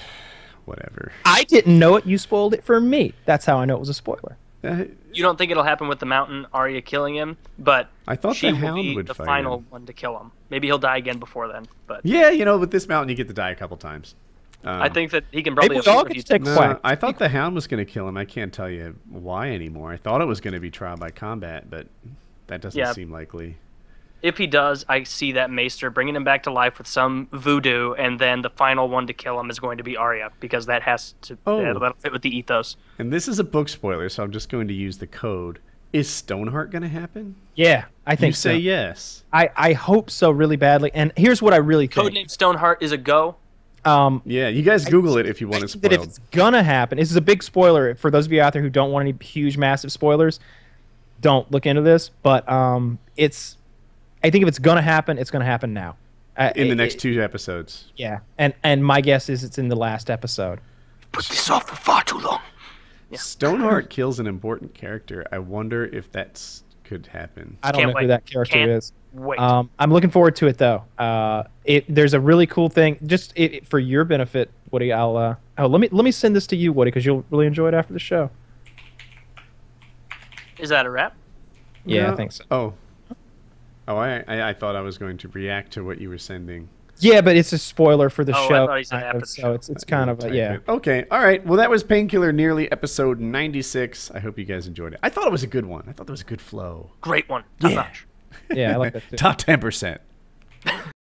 Whatever. 0.66 1.12
I 1.26 1.44
didn't 1.46 1.80
know 1.80 1.96
it. 1.96 2.06
You 2.06 2.18
spoiled 2.18 2.54
it 2.54 2.64
for 2.64 2.80
me. 2.82 3.14
That's 3.26 3.46
how 3.46 3.58
I 3.58 3.66
know 3.66 3.76
it 3.76 3.80
was 3.80 3.90
a 3.90 3.94
spoiler. 3.94 4.38
Uh, 4.64 4.84
you 5.14 5.24
don't 5.24 5.38
think 5.38 5.52
it'll 5.52 5.64
happen 5.64 5.88
with 5.88 6.00
the 6.00 6.06
mountain 6.06 6.46
Arya 6.52 6.82
killing 6.82 7.16
him, 7.16 7.38
but 7.58 7.90
I 8.08 8.16
thought 8.16 8.36
she 8.36 8.48
the 8.48 8.54
will 8.54 8.60
Hound 8.60 8.82
be 8.82 8.96
would 8.96 9.08
the 9.08 9.14
final 9.14 9.60
him. 9.60 9.68
one 9.70 9.86
to 9.86 9.94
kill 9.94 10.20
him. 10.20 10.32
Maybe 10.50 10.68
he'll 10.68 10.78
die 10.80 10.98
again 10.98 11.20
before 11.20 11.48
then. 11.48 11.68
But 11.86 12.02
Yeah, 12.06 12.32
you 12.32 12.44
know, 12.44 12.58
with 12.58 12.72
this 12.72 12.88
Mountain, 12.88 13.10
you 13.10 13.16
get 13.16 13.28
to 13.28 13.34
die 13.34 13.52
a 13.52 13.56
couple 13.56 13.78
times. 13.78 14.16
Um, 14.68 14.82
I 14.82 14.90
think 14.90 15.12
that 15.12 15.24
he 15.32 15.42
can 15.44 15.56
probably 15.56 15.70
Maybe 15.78 15.86
we 15.86 15.92
all 15.92 16.00
afford 16.00 16.08
get 16.10 16.18
you 16.18 16.24
to 16.24 16.28
take 16.28 16.42
No, 16.44 16.56
quack. 16.56 16.80
I 16.84 16.96
thought 16.96 17.18
the 17.20 17.30
Hound 17.30 17.56
was 17.56 17.68
going 17.68 17.84
to 17.86 17.90
kill 17.92 18.08
him. 18.08 18.18
I 18.18 18.26
can't 18.26 18.52
tell 18.52 18.70
you 18.70 18.96
why 19.10 19.52
anymore. 19.52 19.92
I 19.92 19.98
thought 19.98 20.22
it 20.22 20.26
was 20.26 20.42
going 20.42 20.54
to 20.56 20.60
be 20.60 20.70
Trial 20.70 20.98
by 20.98 21.10
Combat, 21.10 21.70
but 21.70 21.88
that 22.48 22.62
doesn't 22.62 22.78
Yeah. 22.80 22.92
seem 22.94 23.12
likely. 23.12 23.58
if 24.24 24.36
he 24.40 24.48
does, 24.48 24.84
I 24.90 25.04
see 25.04 25.34
that 25.34 25.52
Maester 25.52 25.92
bringing 25.92 26.16
him 26.16 26.24
back 26.24 26.42
to 26.44 26.52
life 26.52 26.80
with 26.80 26.88
some 26.88 27.28
voodoo, 27.32 27.94
and 27.94 28.18
then 28.20 28.42
the 28.42 28.50
final 28.50 28.90
one 28.90 29.06
to 29.08 29.14
kill 29.14 29.40
him 29.40 29.50
is 29.52 29.60
going 29.60 29.78
to 29.78 29.84
be 29.84 29.96
Arya 29.96 30.32
because 30.40 30.66
that 30.66 30.82
has 30.82 31.14
to 31.22 31.38
Oh. 31.46 31.60
that'll, 31.62 31.80
that'll 31.80 31.98
fit 32.00 32.12
with 32.12 32.24
the 32.24 32.36
ethos. 32.36 32.78
And 32.98 33.14
this 33.14 33.28
is 33.28 33.38
a 33.38 33.44
book 33.44 33.70
spoiler, 33.70 34.10
so 34.10 34.24
I'm 34.24 34.32
just 34.32 34.50
going 34.50 34.68
to 34.70 34.74
use 34.74 34.98
the 34.98 35.06
code. 35.08 35.60
Is 35.94 36.10
Stoneheart 36.10 36.72
going 36.72 36.82
to 36.82 36.88
happen? 36.90 37.36
Yeah, 37.56 37.86
I 38.08 38.16
think 38.16 38.32
You 38.32 38.36
say 38.38 38.54
so. 38.54 38.58
yes. 38.58 39.24
I, 39.32 39.50
I 39.56 39.74
hope 39.74 40.10
so 40.10 40.32
really 40.32 40.58
badly. 40.58 40.90
And 40.96 41.14
here's 41.16 41.42
what 41.42 41.54
I 41.54 41.58
really 41.58 41.86
think. 41.88 42.12
Codename 42.12 42.30
Stoneheart 42.32 42.82
is 42.82 42.92
a 42.92 42.98
go. 42.98 43.36
Um, 43.88 44.22
Yeah, 44.26 44.48
you 44.50 44.62
guys 44.64 44.86
Google 44.86 45.18
it 45.18 45.26
if 45.26 45.40
you 45.42 45.48
want 45.48 45.64
I 45.64 45.66
it 45.66 45.70
think 45.72 45.82
that 45.84 45.94
if 45.94 46.04
it's 46.04 46.20
gonna 46.32 46.64
happen, 46.64 46.98
this 46.98 47.10
is 47.10 47.16
a 47.16 47.22
big 47.22 47.42
spoiler 47.44 47.96
for 47.96 48.12
those 48.12 48.26
of 48.26 48.32
you 48.32 48.42
out 48.42 48.54
there 48.54 48.62
who 48.62 48.70
don't 48.70 48.92
want 48.92 49.08
any 49.08 49.18
huge, 49.24 49.58
massive 49.58 49.92
spoilers. 49.92 50.40
Don't 51.22 51.50
look 51.52 51.66
into 51.66 51.82
this, 51.82 52.10
but 52.22 52.48
um, 52.50 53.00
it's. 53.16 53.58
I 54.24 54.30
think 54.30 54.42
if 54.44 54.48
it's 54.48 54.60
gonna 54.60 54.82
happen, 54.82 55.18
it's 55.18 55.32
gonna 55.32 55.46
happen 55.46 55.74
now. 55.74 55.96
Uh, 56.36 56.52
In 56.56 56.68
the 56.68 56.74
it- 56.74 56.76
next 56.76 56.96
it- 56.96 57.00
two 57.00 57.22
episodes. 57.24 57.92
yeah, 57.96 58.20
and 58.38 58.54
and 58.64 58.84
my 58.86 59.02
guess 59.02 59.30
is 59.30 59.44
it's 59.44 59.58
in 59.58 59.70
the 59.70 59.76
last 59.76 60.10
episode. 60.10 60.60
put 61.12 61.26
this 61.26 61.50
off 61.50 61.68
for 61.70 61.76
far 61.76 62.04
too 62.04 62.20
long. 62.20 62.42
Yeah. 63.10 63.18
Stoneheart 63.20 63.90
kills 63.90 64.20
an 64.20 64.28
important 64.28 64.74
character. 64.74 65.26
I 65.32 65.40
wonder 65.40 65.86
if 65.86 66.12
that's 66.12 66.64
could 66.84 67.08
happen. 67.08 67.58
I 67.64 67.72
don't 67.72 67.80
Can't 67.82 67.90
know 67.92 67.96
wait. 67.96 68.02
who 68.04 68.08
that 68.10 68.26
character 68.26 68.54
Can't 68.54 68.70
is. 68.72 68.92
Wait. 69.14 69.40
Um, 69.40 69.70
I'm 69.80 69.92
looking 69.92 70.10
forward 70.10 70.36
to 70.38 70.48
it 70.48 70.58
though. 70.58 70.84
Uh, 70.98 71.44
it 71.66 71.86
there's 71.88 72.14
a 72.14 72.20
really 72.20 72.46
cool 72.46 72.70
thing. 72.70 72.98
Just 73.06 73.34
it, 73.36 73.54
it- 73.54 73.66
for 73.68 73.80
your 73.80 74.04
benefit, 74.06 74.52
Woody. 74.72 74.92
I'll 74.94 75.18
uh, 75.18 75.36
oh 75.58 75.68
let 75.68 75.80
me 75.82 75.90
let 75.92 76.04
me 76.06 76.12
send 76.12 76.36
this 76.36 76.46
to 76.48 76.56
you, 76.56 76.72
Woody, 76.74 76.92
because 76.92 77.06
you'll 77.06 77.26
really 77.32 77.48
enjoy 77.48 77.68
it 77.70 77.74
after 77.74 77.94
the 77.94 78.00
show. 78.00 78.30
Is 80.60 80.70
that 80.70 80.86
a 80.86 80.90
wrap? 80.90 81.16
Yeah, 81.86 82.08
No. 82.08 82.14
I 82.14 82.16
think 82.16 82.32
so. 82.32 82.44
Oh. 82.52 82.74
Oh, 83.88 83.96
I, 83.96 84.24
I 84.28 84.50
I 84.50 84.54
thought 84.54 84.76
I 84.76 84.82
was 84.82 84.98
going 84.98 85.18
to 85.20 85.28
react 85.30 85.72
to 85.74 85.84
what 85.84 86.00
you 86.02 86.10
were 86.10 86.18
sending. 86.18 86.68
Yeah, 87.00 87.22
but 87.22 87.38
it's 87.38 87.54
a 87.54 87.60
spoiler 87.60 88.10
for 88.10 88.26
the 88.26 88.36
Oh, 88.36 88.44
I 88.44 88.48
show. 88.48 88.66
thought 88.68 88.76
you 88.76 88.84
said 88.84 89.02
kind 89.04 89.22
of, 89.22 89.30
so 89.30 89.54
it's 89.54 89.70
it's 89.70 89.84
kind 89.84 90.10
of 90.10 90.24
a, 90.24 90.36
yeah. 90.36 90.58
Okay. 90.68 91.06
All 91.12 91.20
right. 91.20 91.46
Well, 91.46 91.58
that 91.58 91.70
was 91.70 91.84
Painkiller 91.84 92.34
Nearly 92.34 92.70
episode 92.72 93.20
96. 93.20 94.10
I 94.12 94.20
hope 94.20 94.40
you 94.40 94.46
guys 94.46 94.66
enjoyed 94.66 94.94
it. 94.94 95.00
I 95.04 95.10
thought 95.10 95.28
it 95.28 95.32
was 95.32 95.44
a 95.44 95.48
good 95.48 95.66
one. 95.66 95.84
I 95.88 95.92
thought 95.94 96.08
there 96.08 96.14
was 96.14 96.22
a 96.22 96.26
good 96.26 96.42
flow. 96.42 96.90
Great 97.02 97.30
one. 97.30 97.44
Top 97.60 97.70
Yeah. 97.70 97.76
notch. 97.78 98.07
Yeah, 98.52 98.74
I 98.74 98.76
like 98.78 98.94
that 98.94 99.04
too. 99.10 99.16
Top 99.18 99.38
10%. 99.40 100.00